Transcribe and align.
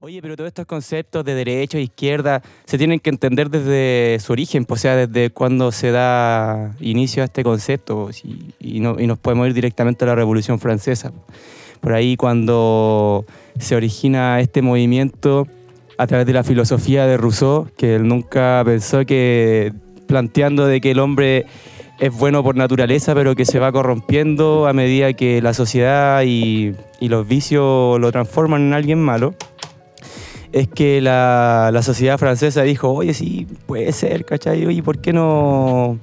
Oye, 0.00 0.22
pero 0.22 0.36
todos 0.36 0.46
estos 0.48 0.64
conceptos 0.66 1.24
de 1.24 1.34
derecha 1.34 1.76
e 1.76 1.82
izquierda 1.82 2.40
se 2.66 2.78
tienen 2.78 3.00
que 3.00 3.10
entender 3.10 3.50
desde 3.50 4.18
su 4.20 4.32
origen, 4.32 4.64
pues, 4.64 4.80
o 4.80 4.82
sea, 4.82 4.94
desde 5.08 5.30
cuando 5.30 5.72
se 5.72 5.90
da 5.90 6.72
inicio 6.78 7.22
a 7.22 7.26
este 7.26 7.42
concepto 7.42 8.04
pues, 8.04 8.24
y, 8.24 8.54
y 8.60 8.78
no- 8.78 8.94
y 9.00 9.08
nos 9.08 9.18
podemos 9.18 9.48
ir 9.48 9.54
directamente 9.54 10.04
a 10.04 10.08
la 10.08 10.14
Revolución 10.14 10.60
Francesa. 10.60 11.10
Por 11.80 11.94
ahí 11.94 12.16
cuando 12.16 13.24
se 13.58 13.74
origina 13.74 14.38
este 14.40 14.62
movimiento 14.62 15.48
a 15.96 16.06
través 16.06 16.26
de 16.26 16.32
la 16.32 16.44
filosofía 16.44 17.04
de 17.06 17.16
Rousseau, 17.16 17.66
que 17.76 17.96
él 17.96 18.06
nunca 18.06 18.62
pensó 18.64 19.04
que 19.04 19.72
planteando 20.06 20.66
de 20.66 20.80
que 20.80 20.92
el 20.92 21.00
hombre 21.00 21.46
es 21.98 22.14
bueno 22.14 22.44
por 22.44 22.54
naturaleza, 22.54 23.16
pero 23.16 23.34
que 23.34 23.44
se 23.44 23.58
va 23.58 23.72
corrompiendo 23.72 24.68
a 24.68 24.72
medida 24.72 25.12
que 25.14 25.42
la 25.42 25.54
sociedad 25.54 26.22
y, 26.24 26.72
y 27.00 27.08
los 27.08 27.26
vicios 27.26 27.98
lo 27.98 28.12
transforman 28.12 28.62
en 28.62 28.74
alguien 28.74 29.02
malo 29.02 29.34
es 30.52 30.68
que 30.68 31.00
la, 31.00 31.78
sociedad 31.82 32.18
francesa 32.18 32.62
dijo, 32.62 32.92
oye, 32.92 33.14
sí, 33.14 33.46
puede 33.66 33.92
ser, 33.92 34.24
¿cachai? 34.24 34.66
Oye, 34.66 34.82
¿por 34.82 34.98
qué 34.98 35.12
no, 35.12 35.98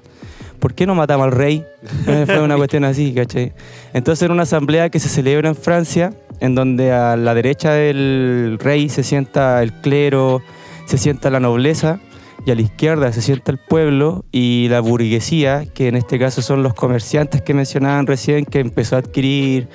¿por 0.59 0.73
qué 0.73 0.85
no 0.85 0.95
matamos 0.95 1.25
al 1.25 1.31
rey? 1.31 1.65
Eh, 2.07 2.23
Fue 2.25 2.41
una 2.41 2.55
cuestión 2.55 2.83
así, 2.83 3.13
¿cachai? 3.13 3.53
Entonces 3.93 4.23
era 4.23 4.33
una 4.33 4.43
asamblea 4.43 4.89
que 4.89 4.99
se 4.99 5.09
celebra 5.09 5.49
en 5.49 5.55
Francia, 5.55 6.13
en 6.39 6.55
donde 6.55 6.91
a 6.91 7.15
la 7.15 7.33
derecha 7.33 7.71
del 7.71 8.57
rey 8.59 8.89
se 8.89 9.03
sienta 9.03 9.61
el 9.63 9.73
clero, 9.73 10.41
se 10.85 10.97
sienta 10.97 11.29
la 11.29 11.39
nobleza, 11.39 11.99
y 12.45 12.51
a 12.51 12.55
la 12.55 12.61
izquierda 12.61 13.11
se 13.11 13.21
sienta 13.21 13.51
el 13.51 13.57
pueblo 13.57 14.23
y 14.31 14.67
la 14.69 14.79
burguesía, 14.79 15.65
que 15.73 15.87
en 15.87 15.95
este 15.95 16.19
caso 16.19 16.43
son 16.43 16.61
los 16.61 16.75
comerciantes 16.75 17.41
que 17.41 17.55
mencionaban 17.55 18.05
recién, 18.05 18.45
que 18.45 18.59
empezó 18.59 18.97
a 18.97 18.99
adquirir 18.99 19.67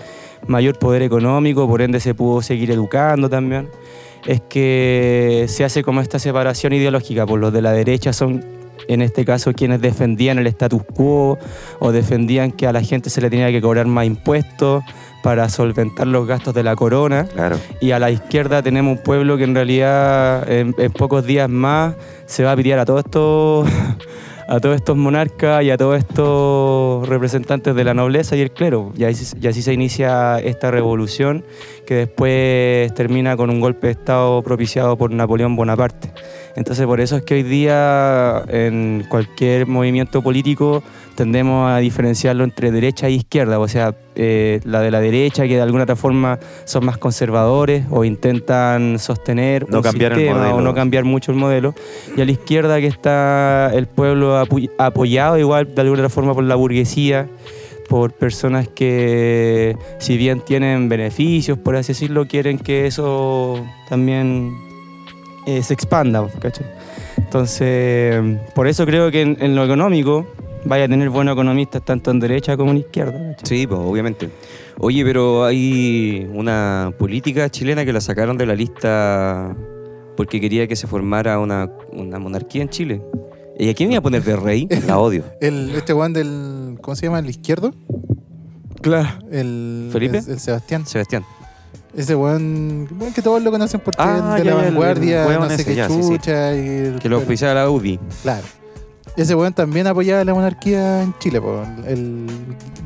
mayor 0.47 0.78
poder 0.78 1.02
económico, 1.02 1.66
por 1.66 1.83
ende 1.83 1.98
se 1.98 2.14
pudo 2.14 2.42
seguir 2.42 2.70
educando 2.70 3.28
también 3.28 3.69
es 4.27 4.41
que 4.42 5.47
se 5.48 5.65
hace 5.65 5.83
como 5.83 6.01
esta 6.01 6.19
separación 6.19 6.73
ideológica, 6.73 7.27
por 7.27 7.38
los 7.41 7.52
de 7.52 7.62
la 7.62 7.73
derecha 7.73 8.12
son 8.12 8.44
en 8.89 9.03
este 9.03 9.25
caso 9.25 9.53
quienes 9.53 9.81
defendían 9.81 10.39
el 10.39 10.47
status 10.48 10.83
quo 10.94 11.39
o 11.78 11.92
defendían 11.92 12.50
que 12.50 12.67
a 12.67 12.72
la 12.72 12.83
gente 12.83 13.09
se 13.11 13.20
le 13.20 13.31
tenía 13.31 13.50
que 13.53 13.61
cobrar 13.61 13.86
más 13.86 14.06
impuestos 14.06 14.83
para 15.22 15.48
solventar 15.48 16.06
los 16.06 16.27
gastos 16.27 16.55
de 16.55 16.62
la 16.62 16.75
corona 16.75 17.25
Claro. 17.27 17.56
y 17.81 17.91
a 17.92 17.98
la 17.98 18.11
izquierda 18.11 18.62
tenemos 18.62 18.97
un 18.97 19.03
pueblo 19.03 19.36
que 19.36 19.44
en 19.44 19.55
realidad 19.55 20.50
en, 20.50 20.75
en 20.78 20.92
pocos 20.92 21.25
días 21.25 21.48
más 21.48 21.94
se 22.27 22.42
va 22.42 22.53
a 22.53 22.56
pitear 22.56 22.78
a 22.81 22.84
todos 22.84 23.05
estos 23.05 23.69
a 24.51 24.59
todos 24.59 24.75
estos 24.75 24.97
monarcas 24.97 25.62
y 25.62 25.70
a 25.70 25.77
todos 25.77 25.97
estos 25.97 27.09
representantes 27.09 27.73
de 27.73 27.84
la 27.84 27.95
nobleza 27.95 28.34
y 28.34 28.41
el 28.41 28.51
clero. 28.51 28.93
Y 28.97 29.05
así, 29.05 29.47
así 29.47 29.62
se 29.62 29.73
inicia 29.73 30.41
esta 30.41 30.73
revolución 30.73 31.45
que 31.87 31.95
después 31.95 32.93
termina 32.95 33.37
con 33.37 33.48
un 33.48 33.61
golpe 33.61 33.87
de 33.87 33.93
Estado 33.93 34.43
propiciado 34.43 34.98
por 34.98 35.12
Napoleón 35.12 35.55
Bonaparte. 35.55 36.12
Entonces 36.61 36.84
por 36.84 37.00
eso 37.00 37.16
es 37.16 37.22
que 37.22 37.36
hoy 37.36 37.42
día 37.42 38.44
en 38.48 39.06
cualquier 39.08 39.66
movimiento 39.66 40.20
político 40.20 40.83
tendemos 41.14 41.70
a 41.70 41.78
diferenciarlo 41.78 42.44
entre 42.44 42.70
derecha 42.70 43.06
e 43.06 43.12
izquierda, 43.12 43.58
o 43.58 43.66
sea, 43.66 43.94
eh, 44.14 44.61
la 44.64 44.83
de 44.83 44.91
la 44.91 45.00
derecha 45.00 45.44
que 45.44 45.55
de 45.55 45.62
alguna 45.62 45.84
otra 45.84 45.97
forma 45.97 46.38
son 46.66 46.84
más 46.84 46.98
conservadores 46.98 47.86
o 47.88 48.05
intentan 48.05 48.98
sostener 48.98 49.70
No 49.70 49.78
un 49.78 49.83
cambiar 49.83 50.14
sistema 50.14 50.55
o 50.55 50.61
no 50.61 50.75
cambiar 50.75 51.05
mucho 51.05 51.33
el 51.33 51.38
modelo, 51.38 51.75
y 52.14 52.20
a 52.20 52.27
la 52.27 52.33
izquierda 52.33 52.78
que 52.78 52.88
está 52.88 53.72
el 53.72 53.86
pueblo 53.86 54.36
apoyado 54.77 55.38
igual 55.38 55.75
de 55.75 55.81
alguna 55.81 56.03
otra 56.03 56.11
forma 56.11 56.34
por 56.34 56.44
la 56.44 56.56
burguesía, 56.56 57.27
por 57.88 58.12
personas 58.12 58.69
que 58.69 59.78
si 59.97 60.19
bien 60.19 60.42
tienen 60.42 60.91
beneficios, 60.91 61.56
por 61.56 61.77
así 61.77 61.94
decirlo, 61.94 62.27
quieren 62.27 62.58
que 62.58 62.86
eso 62.86 63.64
también 63.88 64.69
eh, 65.46 65.62
se 65.62 65.74
expanda, 65.74 66.27
¿cachai? 66.41 66.66
Entonces, 67.16 68.22
por 68.55 68.66
eso 68.66 68.84
creo 68.86 69.10
que 69.10 69.22
en, 69.22 69.36
en 69.41 69.55
lo 69.55 69.64
económico 69.64 70.27
vaya 70.64 70.84
a 70.84 70.88
tener 70.88 71.10
buenos 71.10 71.32
economistas 71.34 71.84
tanto 71.84 72.10
en 72.10 72.20
derecha 72.20 72.56
como 72.56 72.70
en 72.72 72.78
izquierda. 72.78 73.37
¿cachai? 73.37 73.59
Sí, 73.59 73.66
pues, 73.66 73.81
obviamente. 73.81 74.31
Oye, 74.78 75.04
pero 75.04 75.44
hay 75.44 76.28
una 76.32 76.92
política 76.98 77.48
chilena 77.50 77.84
que 77.84 77.92
la 77.92 78.00
sacaron 78.00 78.37
de 78.38 78.47
la 78.47 78.54
lista 78.54 79.54
porque 80.16 80.41
quería 80.41 80.66
que 80.66 80.76
se 80.76 80.87
formara 80.87 81.38
una, 81.38 81.70
una 81.92 82.19
monarquía 82.19 82.62
en 82.62 82.69
Chile. 82.69 83.03
¿Y 83.59 83.69
a 83.69 83.75
quién 83.75 83.91
iba 83.91 83.98
a 83.98 84.03
poner 84.03 84.22
de 84.22 84.36
rey? 84.36 84.66
La 84.86 84.98
odio. 84.98 85.25
El, 85.41 85.75
este 85.75 85.92
weón 85.92 86.15
del. 86.15 86.78
¿Cómo 86.81 86.97
se 86.97 87.06
llama? 87.06 87.19
El 87.19 87.28
izquierdo. 87.28 87.75
Claro. 88.81 89.19
El, 89.31 89.91
¿Felipe? 89.92 90.19
El, 90.19 90.31
el 90.31 90.41
Sebastián. 90.41 90.86
Sebastián. 90.86 91.25
Ese 91.97 92.14
weón, 92.14 92.88
weón 92.98 93.12
que 93.12 93.20
todos 93.22 93.42
lo 93.42 93.50
conocen 93.50 93.81
porque 93.81 94.00
Ah, 94.00 94.36
de 94.38 94.44
ya, 94.44 94.54
la 94.54 94.62
ya, 94.62 94.69
vanguardia, 94.69 95.26
el 95.26 95.41
no 95.41 95.50
sé 95.50 95.64
qué 95.64 95.75
ya, 95.75 95.88
sí, 95.88 96.03
sí. 96.03 96.08
chucha. 96.10 96.54
y 96.54 96.58
el- 96.69 96.98
Que 97.00 97.08
lo 97.08 97.16
auspiciaba 97.16 97.54
la 97.54 97.69
UDI. 97.69 97.98
Claro. 98.22 98.47
Ese 99.16 99.34
weón 99.34 99.53
también 99.53 99.86
apoyaba 99.88 100.25
la 100.25 100.32
monarquía 100.32 101.03
en 101.03 101.12
Chile, 101.19 101.41
po, 101.41 101.62
el 101.86 102.26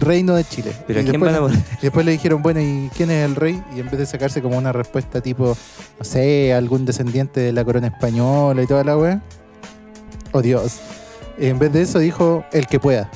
reino 0.01 0.35
de 0.35 0.43
Chile. 0.45 0.73
Pero 0.87 1.01
¿a 1.01 1.03
y, 1.03 1.05
quién 1.05 1.21
después, 1.21 1.39
poner? 1.39 1.59
y 1.79 1.83
después 1.83 2.07
le 2.07 2.13
dijeron, 2.13 2.43
bueno, 2.43 2.61
¿y 2.61 2.91
quién 2.97 3.11
es 3.11 3.25
el 3.27 3.37
rey? 3.37 3.63
Y 3.77 3.81
en 3.81 3.87
vez 3.91 3.99
de 3.99 4.07
sacarse 4.07 4.41
como 4.41 4.57
una 4.57 4.73
respuesta 4.73 5.21
tipo, 5.21 5.55
no 5.99 6.05
sé, 6.05 6.55
algún 6.55 6.87
descendiente 6.87 7.41
de 7.41 7.53
la 7.53 7.63
corona 7.63 7.89
española 7.89 8.63
y 8.63 8.67
toda 8.67 8.83
la 8.85 8.97
weá. 8.97 9.21
Oh 10.33 10.41
Dios. 10.41 10.79
En 11.39 11.59
vez 11.59 11.73
de 11.73 11.83
eso 11.83 11.99
dijo, 11.99 12.43
el 12.53 12.67
que 12.67 12.81
pueda. 12.81 13.11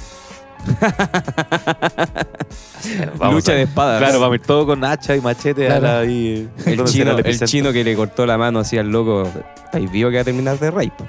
Lucha 3.33 3.53
de 3.53 3.63
espadas. 3.63 3.99
Claro, 4.01 4.21
vamos 4.21 4.33
a 4.33 4.35
ir 4.37 4.43
todo 4.47 4.67
con 4.67 4.85
hacha 4.85 5.17
y 5.17 5.21
machete 5.21 5.67
Claro. 5.67 5.87
a 5.87 5.91
la- 5.93 5.99
ahí, 6.01 6.49
El 6.67 6.85
chino, 6.85 7.17
el 7.19 7.73
que 7.73 7.85
le 7.85 7.97
cortó 7.97 8.27
la 8.27 8.39
mano 8.39 8.61
así 8.61 8.79
al 8.79 8.89
loco, 8.91 9.29
ahí 9.73 9.87
vio 9.87 10.09
que 10.11 10.17
va 10.17 10.23
a 10.23 10.25
terminar 10.25 10.59
de 10.59 10.71
rey. 10.71 10.91
po. 10.97 11.05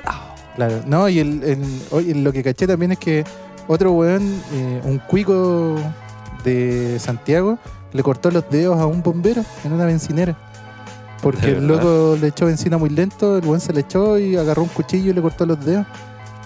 Claro, 0.55 0.81
no, 0.85 1.07
y 1.07 1.19
el, 1.19 2.23
lo 2.23 2.31
que 2.33 2.43
caché 2.43 2.67
también 2.67 2.91
es 2.91 2.97
que 2.99 3.23
otro 3.67 3.91
weón, 3.93 4.41
eh, 4.53 4.81
un 4.83 4.97
cuico 4.99 5.75
de 6.43 6.97
Santiago, 6.99 7.57
le 7.93 8.03
cortó 8.03 8.29
los 8.31 8.49
dedos 8.49 8.77
a 8.79 8.85
un 8.85 9.01
bombero 9.01 9.43
en 9.63 9.73
una 9.73 9.85
bencinera. 9.85 10.35
Porque 11.21 11.47
¿De 11.47 11.57
el 11.57 11.67
loco 11.67 12.17
le 12.19 12.27
echó 12.27 12.45
benzina 12.45 12.77
muy 12.77 12.89
lento, 12.89 13.37
el 13.37 13.45
weón 13.45 13.59
se 13.59 13.73
le 13.73 13.81
echó 13.81 14.17
y 14.17 14.37
agarró 14.37 14.63
un 14.63 14.69
cuchillo 14.69 15.11
y 15.11 15.13
le 15.13 15.21
cortó 15.21 15.45
los 15.45 15.63
dedos. 15.65 15.85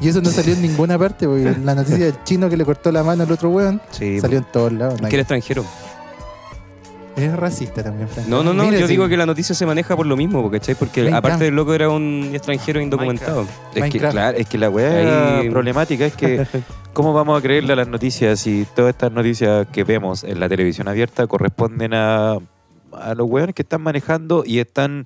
Y 0.04 0.10
eso 0.10 0.22
no 0.22 0.30
salió 0.30 0.54
en 0.54 0.62
ninguna 0.62 1.00
parte, 1.00 1.26
porque 1.28 1.56
la 1.64 1.74
noticia 1.76 2.06
del 2.06 2.24
chino 2.26 2.50
que 2.50 2.58
le 2.58 2.66
cortó 2.66 2.92
la 2.92 3.04
mano 3.04 3.24
al 3.24 3.32
otro 3.32 3.50
weón 3.50 3.82
Sí, 3.92 4.20
salió 4.20 4.38
en 4.40 4.44
todos 4.52 4.74
lados. 4.74 4.96
es 4.96 5.08
que 5.08 5.16
era 5.16 5.22
extranjero. 5.22 5.66
Es 7.16 7.32
racista 7.36 7.84
también, 7.84 8.10
Frank. 8.10 8.28
No, 8.28 8.44
no, 8.44 8.54
no, 8.56 8.64
Mira, 8.66 8.80
yo 8.80 8.88
sí, 8.88 8.94
digo 8.94 9.08
que 9.08 9.16
la 9.16 9.28
noticia 9.28 9.54
se 9.54 9.68
maneja 9.68 9.96
por 9.96 10.08
lo 10.08 10.18
mismo, 10.18 10.50
¿cachai? 10.50 10.74
Porque 10.74 11.02
Minecraft. 11.02 11.26
aparte 11.26 11.44
del 11.46 11.56
loco 11.56 11.74
era 11.76 11.88
un 11.90 12.32
extranjero 12.34 12.82
indocumentado. 12.82 13.46
Es 13.76 13.92
que, 13.92 14.00
claro, 14.00 14.36
es 14.36 14.48
que 14.48 14.58
la 14.58 14.70
weá 14.72 15.40
Ahí- 15.40 15.50
problemática 15.52 16.08
es 16.08 16.16
que 16.16 16.44
¿cómo 16.94 17.14
vamos 17.14 17.38
a 17.38 17.42
creerle 17.42 17.74
a 17.74 17.76
las 17.76 17.88
noticias 17.88 18.40
si 18.40 18.66
todas 18.76 18.90
estas 18.90 19.12
noticias 19.12 19.68
que 19.72 19.84
vemos 19.84 20.24
en 20.24 20.40
la 20.40 20.50
televisión 20.50 20.88
abierta 20.88 21.28
corresponden 21.28 21.94
a, 21.94 22.40
a 22.94 23.14
los 23.16 23.30
weones 23.30 23.54
que 23.54 23.62
están 23.62 23.82
manejando 23.84 24.44
y 24.44 24.58
están 24.58 25.06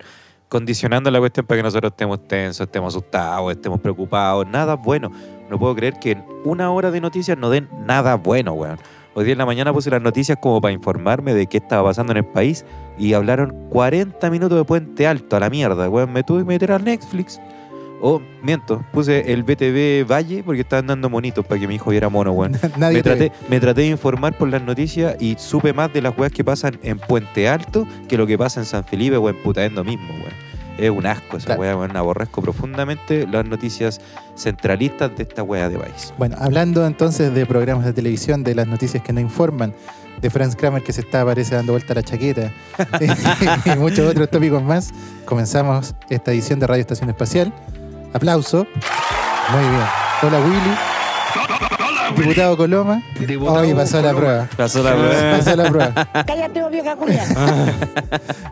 condicionando 0.49 1.11
la 1.11 1.19
cuestión 1.19 1.45
para 1.45 1.59
que 1.59 1.63
nosotros 1.63 1.91
estemos 1.91 2.27
tensos, 2.27 2.65
estemos 2.65 2.95
asustados, 2.95 3.51
estemos 3.51 3.79
preocupados? 3.79 4.47
Nada 4.47 4.75
bueno. 4.75 5.11
No 5.49 5.57
puedo 5.57 5.75
creer 5.75 5.99
que 5.99 6.11
en 6.11 6.25
una 6.43 6.71
hora 6.71 6.91
de 6.91 7.01
noticias 7.01 7.37
no 7.37 7.49
den 7.49 7.69
nada 7.85 8.15
bueno, 8.15 8.53
weón. 8.53 8.77
Hoy 9.13 9.25
día 9.25 9.31
en 9.31 9.39
la 9.39 9.45
mañana 9.45 9.73
puse 9.73 9.89
las 9.89 10.01
noticias 10.01 10.37
como 10.41 10.61
para 10.61 10.71
informarme 10.71 11.33
de 11.33 11.47
qué 11.47 11.57
estaba 11.57 11.89
pasando 11.89 12.11
en 12.11 12.17
el 12.17 12.25
país 12.25 12.65
y 12.99 13.13
hablaron 13.13 13.69
40 13.69 14.29
minutos 14.29 14.57
de 14.57 14.63
Puente 14.63 15.07
Alto 15.07 15.35
a 15.35 15.39
la 15.39 15.49
mierda, 15.49 15.89
weón. 15.89 16.13
Me 16.13 16.23
tuve 16.23 16.39
que 16.39 16.45
meter 16.45 16.71
al 16.71 16.83
Netflix. 16.83 17.39
O, 17.99 18.21
miento, 18.43 18.85
puse 18.93 19.33
el 19.33 19.41
BTV 19.43 20.05
Valle 20.09 20.43
porque 20.43 20.61
estaban 20.61 20.85
dando 20.87 21.09
monitos 21.09 21.45
para 21.45 21.59
que 21.59 21.67
mi 21.67 21.75
hijo 21.75 21.89
viera 21.89 22.09
mono, 22.09 22.31
weón. 22.31 22.51
Nadie 22.77 22.97
Me 22.97 23.03
traté, 23.03 23.31
me 23.49 23.59
traté 23.59 23.81
de 23.81 23.87
informar 23.87 24.37
por 24.37 24.49
las 24.49 24.61
noticias 24.61 25.15
y 25.19 25.35
supe 25.39 25.73
más 25.73 25.91
de 25.93 26.01
las 26.01 26.15
weas 26.17 26.31
que 26.31 26.43
pasan 26.43 26.79
en 26.83 26.99
Puente 26.99 27.49
Alto 27.49 27.87
que 28.07 28.17
lo 28.17 28.27
que 28.27 28.37
pasa 28.37 28.59
en 28.59 28.65
San 28.67 28.83
Felipe 28.83 29.17
o 29.17 29.29
en 29.29 29.35
Putaendo 29.41 29.83
mismo, 29.83 30.09
weón. 30.13 30.47
Es 30.77 30.91
un 30.91 31.07
asco 31.07 31.37
esa 31.37 31.47
Claro. 31.47 31.61
wea, 31.61 31.75
weón. 31.75 31.97
Aborrezco 31.97 32.39
profundamente 32.43 33.25
las 33.25 33.43
noticias 33.45 33.99
centralistas 34.35 35.15
de 35.17 35.23
esta 35.23 35.41
wea 35.41 35.67
de 35.69 35.79
país. 35.79 36.13
Bueno, 36.19 36.35
hablando 36.39 36.85
entonces 36.85 37.33
de 37.33 37.47
programas 37.47 37.83
de 37.85 37.93
televisión, 37.93 38.43
de 38.43 38.53
las 38.53 38.67
noticias 38.67 39.01
que 39.01 39.11
no 39.11 39.19
informan, 39.19 39.73
de 40.21 40.29
Franz 40.29 40.55
Kramer 40.55 40.83
que 40.83 40.93
se 40.93 41.01
está, 41.01 41.25
parece, 41.25 41.55
dando 41.55 41.73
vuelta 41.73 41.93
la 41.95 42.03
chaqueta 42.03 42.51
y 43.65 43.77
muchos 43.77 44.07
otros 44.09 44.29
tópicos 44.29 44.63
más, 44.63 44.91
comenzamos 45.25 45.95
esta 46.09 46.31
edición 46.31 46.59
de 46.59 46.67
Radio 46.67 46.81
Estación 46.81 47.09
Espacial. 47.09 47.51
Aplauso. 48.13 48.65
Muy 49.51 49.61
bien. 49.69 49.83
Hola 50.23 50.39
Willy. 50.39 50.77
Diputado 52.15 52.57
Coloma. 52.57 53.03
Hoy 53.47 53.73
pasó 53.73 54.01
la 54.01 54.13
prueba. 54.13 54.49
Pasó 54.55 54.81
la 54.81 54.93
prueba. 54.95 55.31
Pasó 55.37 55.55
la 55.55 55.69
prueba. 55.69 56.07
Cállate, 56.25 56.69
vieja 56.69 56.95
culia. 56.95 57.23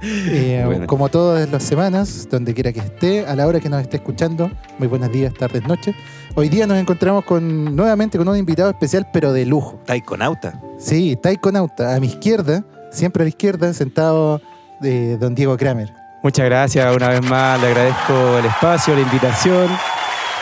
Eh, 0.08 0.62
Bueno. 0.66 0.86
Como 0.86 1.10
todas 1.10 1.50
las 1.50 1.64
semanas, 1.64 2.28
donde 2.30 2.54
quiera 2.54 2.72
que 2.72 2.80
esté, 2.80 3.26
a 3.26 3.36
la 3.36 3.48
hora 3.48 3.60
que 3.60 3.70
nos 3.70 3.82
esté 3.82 3.98
escuchando, 3.98 4.52
muy 4.78 4.88
buenos 4.88 5.12
días, 5.12 5.34
tardes, 5.34 5.64
noches. 5.68 5.96
Hoy 6.36 6.48
día 6.50 6.68
nos 6.68 6.78
encontramos 6.78 7.24
con 7.26 7.76
nuevamente 7.76 8.20
con 8.20 8.28
un 8.28 8.38
invitado 8.38 8.70
especial, 8.70 9.08
pero 9.12 9.34
de 9.34 9.48
lujo. 9.48 9.82
Taikonauta. 9.86 10.62
Sí, 10.78 11.16
Taikonauta. 11.16 11.96
A 11.96 12.00
mi 12.00 12.06
izquierda, 12.08 12.64
siempre 12.92 13.24
a 13.24 13.26
la 13.26 13.30
izquierda, 13.30 13.74
sentado 13.74 14.42
de 14.80 15.18
don 15.18 15.34
Diego 15.34 15.58
Kramer. 15.58 15.92
Muchas 16.26 16.46
gracias 16.46 16.96
una 16.96 17.10
vez 17.10 17.22
más, 17.30 17.62
le 17.62 17.68
agradezco 17.68 18.40
el 18.40 18.46
espacio, 18.46 18.96
la 18.96 19.02
invitación. 19.02 19.68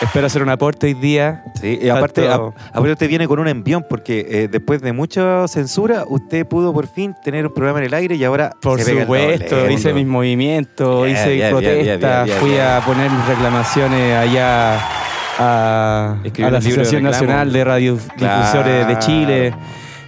Espero 0.00 0.26
hacer 0.28 0.42
un 0.42 0.48
aporte 0.48 0.86
hoy 0.86 0.94
día. 0.94 1.44
Sí, 1.60 1.78
y 1.82 1.90
aparte, 1.90 2.22
Tanto- 2.22 2.54
a- 2.56 2.68
aparte 2.70 2.92
usted 2.92 3.06
viene 3.06 3.28
con 3.28 3.38
un 3.38 3.48
envión 3.48 3.84
porque 3.86 4.26
eh, 4.30 4.48
después 4.50 4.80
de 4.80 4.94
mucha 4.94 5.46
censura, 5.46 6.04
usted 6.08 6.46
pudo 6.46 6.72
por 6.72 6.86
fin 6.86 7.14
tener 7.22 7.46
un 7.46 7.52
programa 7.52 7.80
en 7.80 7.84
el 7.84 7.92
aire 7.92 8.14
y 8.14 8.24
ahora 8.24 8.52
Por 8.62 8.80
se 8.80 8.98
supuesto, 9.02 9.56
doble. 9.56 9.74
hice 9.74 9.92
mis 9.92 10.06
movimientos, 10.06 11.06
hice 11.06 11.34
bien, 11.34 11.50
protestas, 11.50 12.30
fui 12.40 12.56
a 12.56 12.80
poner 12.80 13.10
mis 13.10 13.26
reclamaciones 13.26 14.16
allá 14.16 14.76
a, 15.38 16.12
a 16.12 16.16
la 16.38 16.50
de 16.50 16.56
Asociación. 16.56 17.02
Nacional 17.02 17.52
de 17.52 17.62
Radiodifusores 17.62 18.86
de 18.88 18.98
Chile 19.00 19.54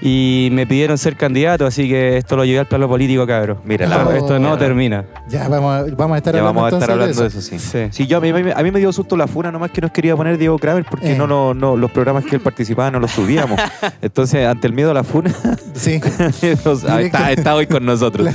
y 0.09 0.51
me 0.53 0.67
pidieron 0.69 0.97
ser 0.99 1.17
candidato, 1.17 1.67
así 1.67 1.89
que 1.89 2.17
esto 2.17 2.37
lo 2.37 2.45
llevé 2.45 2.61
al 2.61 2.67
plano 2.67 2.87
político, 2.89 3.27
cabrón. 3.27 3.59
Mira, 3.65 3.87
esto, 3.87 4.05
la- 4.13 4.17
esto 4.17 4.39
no 4.39 4.53
ya. 4.53 4.59
termina. 4.59 5.05
Ya 5.29 5.49
vamos 5.49 5.75
a, 5.75 5.83
vamos 5.97 6.15
a 6.15 6.19
estar 6.19 6.33
Ya 6.35 6.41
hablando 6.41 6.61
vamos 6.63 6.73
a 6.73 6.77
estar 6.77 6.91
entonces 6.91 7.19
hablando 7.19 7.23
de 7.23 7.29
de 7.29 7.39
eso, 7.39 7.41
sí. 7.41 7.59
Sí. 7.59 7.89
Sí, 7.91 8.07
yo 8.07 8.19
a 8.19 8.21
mí, 8.21 8.29
a 8.31 8.63
mí 8.63 8.71
me 8.71 8.79
dio 8.79 8.93
susto 8.93 9.17
la 9.17 9.27
funa, 9.27 9.51
nomás 9.51 9.73
que 9.73 9.81
nos 9.81 9.91
quería 9.91 10.15
poner 10.15 10.39
Diego 10.39 10.59
Kramer 10.61 10.85
porque 10.89 11.13
Eh. 11.15 11.19
no, 11.19 11.27
no, 11.27 11.55
no, 11.55 11.77
los 11.77 11.91
programas 11.91 12.25
que 12.25 12.37
él 12.37 12.41
participaba 12.41 12.89
no 12.93 13.01
los 13.01 13.11
subíamos. 13.11 13.61
Entonces, 14.01 14.47
ante 14.47 14.69
el 14.69 14.75
miedo 14.75 14.93
a 14.93 14.95
la 14.95 15.03
funa, 15.03 15.33
Sí, 15.75 16.01
nos- 16.65 16.85
ah, 16.85 17.03
está, 17.03 17.33
está 17.33 17.57
hoy 17.57 17.67
con 17.67 17.85
nosotros. 17.85 18.29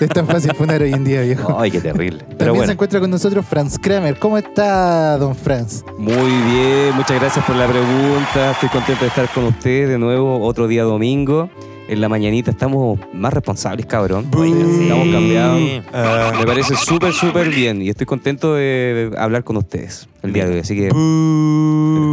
es 0.00 0.08
tan 0.10 0.28
fácil 0.28 0.54
funar 0.54 0.80
hoy 0.80 0.92
en 0.92 1.02
día, 1.04 1.22
viejo. 1.22 1.56
Ay, 1.58 1.72
qué 1.72 1.80
terrible. 1.80 2.18
Pero 2.20 2.36
También 2.38 2.54
se 2.54 2.58
bueno, 2.58 2.72
encuentra 2.74 3.00
con 3.00 3.10
nosotros 3.10 3.44
Franz 3.44 3.78
Kramer. 3.80 4.16
¿Cómo 4.18 4.38
está, 4.38 5.18
don 5.18 5.34
Franz? 5.34 5.82
Muy 5.98 6.14
bien, 6.52 6.94
muchas 6.94 7.18
gracias 7.20 7.44
por 7.44 7.56
la 7.56 7.66
pregunta. 7.66 8.52
Estoy 8.52 8.68
contento 8.68 9.00
de 9.02 9.08
estar 9.08 9.28
con 9.30 9.44
ustedes 9.46 9.88
de 9.88 9.98
nuevo 9.98 10.40
otro 10.46 10.67
día 10.68 10.84
domingo. 10.84 11.50
En 11.88 12.02
la 12.02 12.10
mañanita 12.10 12.50
estamos 12.50 12.98
más 13.14 13.32
responsables, 13.32 13.86
cabrón. 13.86 14.26
Estamos 14.26 15.08
cambiados. 15.08 15.60
Ah, 15.94 16.32
Me 16.38 16.44
parece 16.44 16.76
súper, 16.76 17.14
súper 17.14 17.48
bien 17.48 17.80
y 17.80 17.88
estoy 17.88 18.04
contento 18.04 18.54
de 18.54 19.10
hablar 19.16 19.42
con 19.42 19.56
ustedes 19.56 20.06
el 20.22 20.34
día 20.34 20.44
de 20.46 20.52
hoy. 20.56 20.60
Así 20.60 20.74
que, 20.76 20.90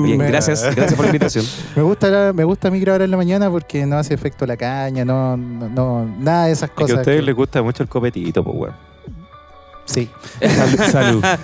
bien, 0.05 0.17
gracias, 0.19 0.63
gracias 0.73 0.93
por 0.93 1.01
la 1.05 1.09
invitación. 1.09 1.43
Me 1.75 1.81
gusta, 1.83 2.31
me 2.31 2.45
gusta 2.45 2.69
a 2.69 2.71
mí 2.71 2.79
grabar 2.79 3.01
en 3.01 3.11
la 3.11 3.17
mañana 3.17 3.49
porque 3.51 3.85
no 3.85 3.97
hace 3.97 4.13
efecto 4.13 4.45
la 4.45 4.55
caña, 4.55 5.03
no, 5.03 5.35
no, 5.35 5.67
no- 5.67 6.05
nada 6.19 6.45
de 6.45 6.53
esas 6.53 6.69
es 6.69 6.75
que 6.75 6.83
a 6.83 6.85
cosas. 6.87 6.99
ustedes 6.99 7.19
que- 7.19 7.25
les 7.25 7.35
gusta 7.35 7.61
mucho 7.61 7.83
el 7.83 7.89
copetito, 7.89 8.45
pues, 8.45 8.55
weón. 8.57 8.94
Sí. 9.85 10.09
salud. 10.41 10.79
salud. 10.91 11.23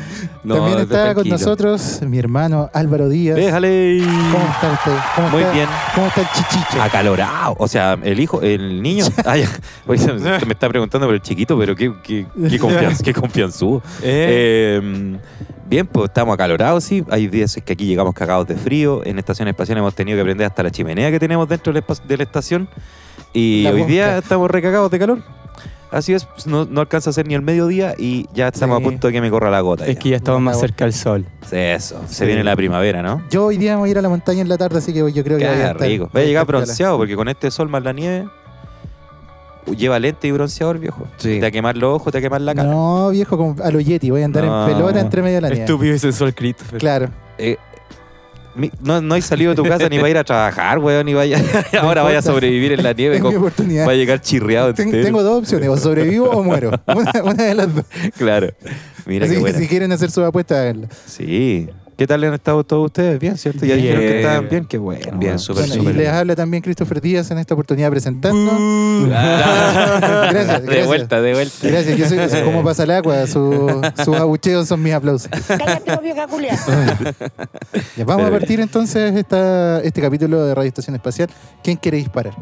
No, 0.43 0.55
También 0.55 0.79
está 0.79 1.13
con 1.13 1.29
nosotros 1.29 1.99
mi 2.01 2.17
hermano 2.17 2.67
Álvaro 2.73 3.09
Díaz. 3.09 3.35
Déjale. 3.35 3.99
¿Cómo 4.31 4.43
está 4.51 4.71
usted? 4.73 4.91
¿Cómo 5.15 5.29
Muy 5.29 5.41
está, 5.41 5.53
bien. 5.53 5.67
¿Cómo 5.93 6.07
está 6.07 6.21
el 6.21 6.27
chichicho? 6.33 6.81
Acalorado. 6.81 7.55
O 7.59 7.67
sea, 7.67 7.95
el 8.01 8.19
hijo, 8.19 8.41
el 8.41 8.81
niño. 8.81 9.05
Ay, 9.25 9.45
me 9.85 10.53
está 10.53 10.67
preguntando 10.67 11.05
por 11.05 11.13
el 11.13 11.21
chiquito, 11.21 11.55
pero 11.59 11.75
qué, 11.75 11.93
qué, 12.01 12.25
qué, 12.49 12.59
confianz- 12.59 13.03
qué 13.03 13.13
confianzudo. 13.13 13.83
Eh, 14.01 15.19
bien, 15.69 15.85
pues 15.85 16.05
estamos 16.09 16.33
acalorados, 16.33 16.83
sí. 16.85 17.03
Hay 17.11 17.27
días 17.27 17.55
que 17.63 17.73
aquí 17.73 17.85
llegamos 17.85 18.15
cagados 18.15 18.47
de 18.47 18.55
frío. 18.55 19.05
En 19.05 19.19
estación 19.19 19.47
espacial 19.47 19.77
hemos 19.77 19.93
tenido 19.93 20.17
que 20.17 20.23
prender 20.23 20.47
hasta 20.47 20.63
la 20.63 20.71
chimenea 20.71 21.11
que 21.11 21.19
tenemos 21.19 21.47
dentro 21.47 21.71
de 21.71 22.17
la 22.17 22.23
estación. 22.23 22.67
Y 23.31 23.61
La 23.61 23.69
hoy 23.69 23.83
día 23.83 24.17
estamos 24.17 24.49
recagados 24.49 24.89
de 24.89 24.97
calor. 24.97 25.19
Así 25.91 26.13
es, 26.13 26.23
pues, 26.23 26.47
no, 26.47 26.63
no 26.65 26.79
alcanza 26.81 27.09
a 27.09 27.13
ser 27.13 27.27
ni 27.27 27.33
el 27.33 27.41
mediodía 27.41 27.95
y 27.97 28.25
ya 28.33 28.47
estamos 28.47 28.77
Sí. 28.77 28.83
a 28.83 28.85
punto 28.85 29.07
de 29.07 29.13
que 29.13 29.19
me 29.21 29.29
corra 29.29 29.49
la 29.51 29.59
gota. 29.59 29.85
Es 29.85 29.95
ya. 29.95 29.99
que 30.01 30.09
ya 30.11 30.15
estamos 30.15 30.41
más 30.41 30.57
cerca 30.59 30.85
del 30.85 30.93
sol. 30.93 31.25
Sí, 31.49 31.57
Eso, 31.57 32.01
se 32.07 32.13
Sí. 32.15 32.25
viene 32.25 32.43
la 32.45 32.55
primavera, 32.55 33.01
¿no? 33.01 33.21
Yo 33.29 33.45
hoy 33.47 33.57
día 33.57 33.75
voy 33.75 33.89
a 33.89 33.91
ir 33.91 33.97
a 33.97 34.01
la 34.01 34.07
montaña 34.09 34.39
en 34.41 34.47
la 34.47 34.57
tarde, 34.57 34.77
así 34.77 34.93
que 34.93 34.99
yo 34.99 35.23
creo 35.23 35.37
que 35.37 35.43
voy 35.45 35.53
a 35.53 35.57
Qué 35.57 35.61
estar. 35.63 35.79
rico. 35.81 36.09
Voy 36.13 36.21
a 36.21 36.25
llegar 36.25 36.41
estar 36.43 36.47
piola. 36.53 36.65
bronceado 36.65 36.97
porque 36.97 37.15
con 37.17 37.27
este 37.27 37.51
sol 37.51 37.67
más 37.67 37.83
la 37.83 37.91
nieve 37.91 38.25
lleva 39.77 39.99
lente 39.99 40.27
y 40.27 40.31
bronceador, 40.31 40.79
viejo. 40.79 41.07
Sí. 41.17 41.35
Te 41.35 41.41
va 41.41 41.47
a 41.47 41.51
quemar 41.51 41.77
los 41.77 41.95
ojos, 41.95 42.11
te 42.11 42.17
va 42.17 42.19
a 42.19 42.23
quemar 42.23 42.41
la 42.41 42.55
cara. 42.55 42.69
No, 42.69 43.09
viejo, 43.09 43.37
como 43.37 43.55
a 43.61 43.69
lo 43.71 43.79
Yeti. 43.79 44.09
Voy 44.09 44.21
a 44.21 44.25
andar 44.25 44.43
No. 44.45 44.67
en 44.67 44.73
pelota 44.73 44.99
entre 45.01 45.21
medio 45.21 45.35
de 45.35 45.41
la 45.41 45.49
nieve. 45.49 45.65
Estúpido 45.65 45.93
ese 45.93 46.11
sol, 46.11 46.33
Christopher. 46.33 46.79
Claro. 46.79 47.09
Eh, 47.37 47.57
no, 48.81 49.01
no 49.01 49.15
has 49.15 49.25
salido 49.25 49.51
de 49.51 49.55
tu 49.55 49.63
casa 49.63 49.87
ni 49.89 49.97
va 49.97 50.07
a 50.07 50.09
ir 50.09 50.17
a 50.17 50.23
trabajar, 50.23 50.79
weón, 50.79 51.05
ni 51.05 51.13
vaya. 51.13 51.41
Ahora 51.81 52.03
vaya 52.03 52.19
a 52.19 52.21
sobrevivir 52.21 52.73
en 52.73 52.83
la 52.83 52.93
nieve. 52.93 53.15
Es 53.17 53.21
mi 53.21 53.27
con- 53.29 53.37
oportunidad. 53.37 53.87
va 53.87 53.91
a 53.91 53.95
llegar 53.95 54.21
chirriado 54.21 54.73
Ten- 54.73 54.91
tengo 54.91 55.23
dos 55.23 55.39
opciones, 55.39 55.69
o 55.69 55.77
sobrevivo 55.77 56.29
o 56.29 56.43
muero. 56.43 56.71
Una, 56.87 57.11
una 57.23 57.43
de 57.43 57.53
las 57.55 57.73
dos. 57.75 57.85
Claro. 58.17 58.49
Mira 59.05 59.25
Así 59.25 59.35
que 59.35 59.41
buena. 59.41 59.57
si 59.57 59.67
quieren 59.67 59.91
hacer 59.91 60.11
sus 60.11 60.23
apuestas, 60.23 60.57
háganlo. 60.59 60.87
Sí. 61.07 61.67
¿Qué 62.01 62.07
tal 62.07 62.23
han 62.23 62.33
estado 62.33 62.63
todos 62.63 62.85
ustedes? 62.87 63.19
Bien, 63.19 63.37
¿cierto? 63.37 63.63
Ya 63.63 63.75
dijeron 63.75 63.99
que 63.99 64.21
estaban 64.21 64.49
bien. 64.49 64.65
Qué 64.65 64.79
bueno. 64.79 65.19
Bien, 65.19 65.37
súper, 65.37 65.67
Bueno, 65.67 65.83
y 65.83 65.85
les 65.85 65.97
bien. 65.97 66.09
habla 66.15 66.35
también 66.35 66.63
Christopher 66.63 66.99
Díaz 66.99 67.29
en 67.29 67.37
esta 67.37 67.53
oportunidad 67.53 67.91
presentando. 67.91 69.07
gracias, 69.07 70.61
De 70.61 70.65
gracias. 70.65 70.87
vuelta, 70.87 71.21
de 71.21 71.33
vuelta. 71.33 71.55
Gracias, 71.61 71.95
yo 71.99 72.09
soy, 72.09 72.27
soy 72.27 72.41
como 72.41 72.63
pasa 72.63 72.85
el 72.85 72.89
agua, 72.91 73.27
su- 73.27 73.81
sus 74.03 74.15
abucheos 74.15 74.67
son 74.67 74.81
mis 74.81 74.93
aplausos. 74.93 75.29
Cállate. 75.47 75.91
Ya, 77.95 78.03
vamos 78.03 78.25
a 78.25 78.31
partir 78.31 78.59
entonces 78.61 79.15
esta, 79.15 79.79
este 79.81 80.01
capítulo 80.01 80.43
de 80.43 80.55
Radio 80.55 80.69
Estación 80.69 80.95
Espacial. 80.95 81.29
¿Quién 81.63 81.77
quiere 81.77 81.97
disparar? 81.99 82.33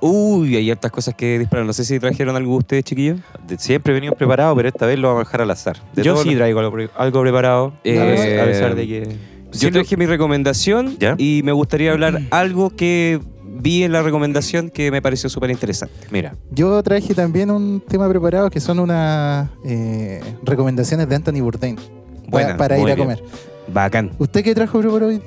Uy, 0.00 0.54
hay 0.56 0.70
hartas 0.70 0.90
cosas 0.92 1.14
que 1.14 1.38
disparar. 1.38 1.66
No 1.66 1.72
sé 1.72 1.84
si 1.84 1.98
trajeron 1.98 2.36
algo 2.36 2.56
ustedes, 2.56 2.84
chiquillos. 2.84 3.20
De- 3.46 3.58
Siempre 3.58 3.92
venimos 3.92 4.16
preparados, 4.16 4.56
pero 4.56 4.68
esta 4.68 4.86
vez 4.86 4.98
lo 4.98 5.08
vamos 5.08 5.22
a 5.22 5.24
dejar 5.26 5.42
al 5.42 5.50
azar. 5.50 5.76
De 5.94 6.02
Yo 6.02 6.16
sí 6.22 6.34
traigo 6.36 6.60
algo, 6.60 6.72
pre- 6.72 6.90
algo 6.96 7.20
preparado. 7.22 7.72
Eh, 7.84 7.98
a, 7.98 8.04
pesar, 8.04 8.40
a 8.40 8.44
pesar 8.44 8.74
de 8.74 8.86
que. 8.86 9.16
Yo 9.52 9.72
traje 9.72 9.96
mi 9.96 10.04
recomendación 10.06 10.96
¿Ya? 10.98 11.14
y 11.18 11.40
me 11.42 11.52
gustaría 11.52 11.90
hablar 11.92 12.20
algo 12.30 12.68
que 12.70 13.18
vi 13.60 13.82
en 13.82 13.92
la 13.92 14.02
recomendación 14.02 14.68
que 14.70 14.90
me 14.90 15.00
pareció 15.02 15.28
súper 15.30 15.50
interesante. 15.50 15.94
Mira, 16.10 16.34
Yo 16.50 16.80
traje 16.82 17.14
también 17.14 17.50
un 17.50 17.80
tema 17.88 18.08
preparado 18.08 18.50
que 18.50 18.60
son 18.60 18.78
unas 18.78 19.48
eh, 19.64 20.20
recomendaciones 20.44 21.08
de 21.08 21.16
Anthony 21.16 21.40
Bourdain 21.40 21.76
pa- 21.76 21.82
Buena, 22.28 22.56
para 22.58 22.76
ir 22.78 22.82
a 22.82 22.94
bien. 22.94 22.98
comer. 22.98 23.22
Bacán. 23.72 24.12
¿Usted 24.18 24.44
qué 24.44 24.54
trajo 24.54 24.78
preparado 24.80 25.06
hoy? 25.10 25.22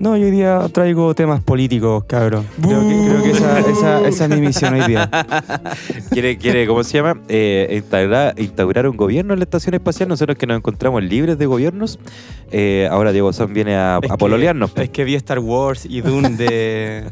No, 0.00 0.16
yo 0.16 0.24
hoy 0.26 0.32
día 0.32 0.60
traigo 0.72 1.14
temas 1.14 1.40
políticos, 1.40 2.04
cabrón. 2.06 2.44
Creo 2.60 2.80
que, 2.80 3.08
creo 3.08 3.22
que 3.22 3.30
esa, 3.30 3.60
esa- 3.60 4.08
esa 4.08 4.24
es 4.24 4.30
mi 4.30 4.40
misión 4.40 4.74
hoy 4.74 4.86
día. 4.88 5.08
quiere, 6.10 6.36
quiere, 6.36 6.66
¿cómo 6.66 6.82
se 6.82 6.98
llama? 6.98 7.20
Eh, 7.28 7.68
instaurar, 7.72 8.34
instaurar 8.38 8.88
un 8.88 8.96
gobierno 8.96 9.32
en 9.34 9.38
la 9.38 9.44
estación 9.44 9.74
espacial. 9.74 10.08
Nosotros 10.08 10.36
que 10.36 10.46
nos 10.46 10.56
encontramos 10.58 11.02
libres 11.02 11.38
de 11.38 11.46
gobiernos. 11.46 11.98
eh, 12.50 12.88
ahora 12.90 13.12
Diego 13.12 13.32
Son 13.32 13.54
viene 13.54 13.76
a, 13.76 14.00
Es 14.02 14.10
a 14.10 14.14
que- 14.14 14.18
pololearnos. 14.18 14.72
Es 14.76 14.90
que 14.90 15.04
vi 15.04 15.14
Star 15.14 15.38
Wars 15.38 15.86
y 15.88 16.00
Dune 16.00 16.30
de. 16.30 17.04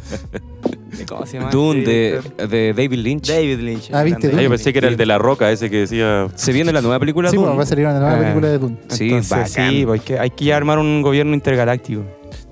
de 0.98 1.06
¿Cómo 1.08 1.24
se 1.24 1.38
llama? 1.38 1.50
Dune 1.50 1.82
de, 1.84 2.20
de 2.48 2.74
David 2.74 2.98
Lynch. 2.98 3.28
David 3.28 3.60
Lynch. 3.60 3.90
Ah, 3.94 4.02
¿viste 4.02 4.30
Ah, 4.36 4.42
yo 4.42 4.50
pensé 4.50 4.72
que 4.72 4.80
era 4.80 4.88
el 4.88 4.96
de 4.96 5.06
la 5.06 5.18
roca, 5.18 5.50
ese 5.52 5.70
que 5.70 5.78
decía. 5.78 6.26
Se 6.34 6.52
viene 6.52 6.72
la 6.72 6.82
nueva 6.82 6.98
película 6.98 7.30
Sí, 7.30 7.36
Dune. 7.36 7.46
pues, 7.48 7.58
va 7.60 7.62
a 7.62 7.66
salir 7.66 7.86
una 7.86 8.00
nueva 8.00 8.16
Ah. 8.16 8.18
película 8.20 8.48
de 8.48 8.58
Dune. 8.58 8.76
Sí, 8.88 9.04
Entonces, 9.04 9.30
bacán. 9.30 9.70
sí, 9.70 9.86
pues 9.86 10.00
hay 10.00 10.04
que, 10.04 10.18
hay 10.18 10.30
que 10.30 10.52
armar 10.52 10.78
un 10.80 11.00
gobierno 11.00 11.32
intergaláctico. 11.32 12.02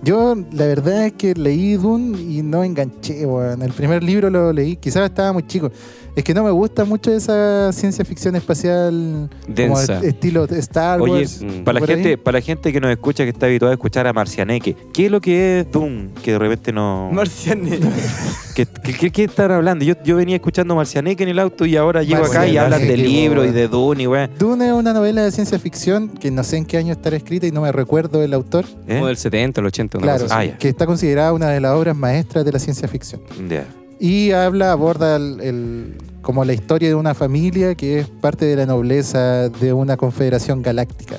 Yo, 0.03 0.35
la 0.53 0.67
verdad 0.67 1.07
es 1.07 1.13
que 1.13 1.35
leí 1.35 1.75
Dune 1.75 2.19
y 2.19 2.43
no 2.43 2.65
enganché, 2.65 3.27
weón. 3.27 3.61
El 3.61 3.73
primer 3.73 4.03
libro 4.03 4.31
lo 4.31 4.51
leí, 4.53 4.77
quizás 4.77 5.11
estaba 5.11 5.35
muy 5.35 5.47
chico. 5.47 5.71
Es 6.17 6.25
que 6.25 6.35
no 6.35 6.43
me 6.45 6.51
gusta 6.51 6.85
mucho 6.85 7.13
esa 7.13 7.73
ciencia 7.73 8.05
ficción 8.05 8.35
espacial 8.37 9.31
Densa. 9.47 9.95
como 9.97 10.07
estilo 10.09 10.45
Star 10.45 11.01
Oye, 11.01 11.13
Wars. 11.13 11.41
mm, 11.43 11.63
para 11.65 11.79
la, 11.81 11.87
ahí. 11.87 11.93
gente, 11.95 12.19
para 12.19 12.39
la 12.39 12.43
gente 12.45 12.73
que 12.73 12.81
nos 12.81 12.91
escucha, 12.91 13.25
que 13.25 13.31
está 13.31 13.47
habituada 13.47 13.73
a 13.73 13.75
escuchar 13.75 14.07
a 14.07 14.13
Marcianeque, 14.13 14.77
¿qué 14.93 15.07
es 15.07 15.11
lo 15.13 15.21
que 15.21 15.61
es 15.61 15.71
Doom? 15.71 16.09
Que 16.23 16.33
de 16.33 16.39
repente 16.39 16.73
no. 16.73 17.11
Marcianes. 17.13 17.81
¿Qué, 18.55 18.67
qué, 18.67 19.11
qué- 19.11 19.25
están 19.25 19.53
hablando? 19.53 19.85
Yo, 19.85 19.95
yo 20.05 20.17
venía 20.17 20.37
escuchando 20.37 20.75
Marcianeque 20.75 21.23
en 21.23 21.29
el 21.31 21.39
auto 21.39 21.65
y 21.65 21.77
ahora 21.77 22.03
llego 22.03 22.17
acá 22.25 22.47
y 22.47 22.55
Marcianeque, 22.55 22.59
hablan 22.59 22.89
de 22.89 22.97
libros 22.97 23.47
y 23.47 23.51
de 23.53 23.69
Dune 23.69 24.03
y 24.03 24.07
weón. 24.07 24.31
Dune 24.39 24.67
es 24.67 24.73
una 24.73 24.93
novela 24.93 25.23
de 25.23 25.31
ciencia 25.31 25.59
ficción 25.59 26.09
que 26.09 26.31
no 26.31 26.43
sé 26.45 26.57
en 26.57 26.65
qué 26.67 26.77
año 26.77 26.93
estará 26.93 27.17
escrita 27.17 27.47
y 27.47 27.53
no 27.53 27.63
me 27.63 27.71
recuerdo 27.73 28.23
el 28.23 28.35
autor. 28.35 28.65
¿Eh? 28.89 28.95
Como 28.95 29.07
del 29.07 29.17
70, 29.17 29.61
el 29.61 29.67
80, 29.69 29.99
una 29.99 30.05
Claro, 30.07 30.23
cosa 30.25 30.41
Ah, 30.41 30.47
que 30.59 30.69
está 30.69 30.85
considerada 30.87 31.33
una 31.33 31.49
de 31.51 31.61
las 31.61 31.73
obras 31.73 31.97
maestras 31.97 32.45
de 32.45 32.53
la 32.53 32.59
ciencia 32.59 32.89
ficción. 32.89 33.21
Ya. 33.49 33.65
Y 34.01 34.33
habla, 34.33 34.73
aborda 34.73 35.17
el, 35.17 35.41
el- 35.41 35.95
como 36.23 36.45
la 36.45 36.53
historia 36.53 36.89
de 36.89 36.95
una 36.95 37.15
familia 37.15 37.75
que 37.75 38.01
es 38.01 38.09
parte 38.09 38.45
de 38.47 38.57
la 38.57 38.67
nobleza 38.67 39.49
de 39.49 39.73
una 39.73 39.97
confederación 39.97 40.63
galáctica. 40.63 41.17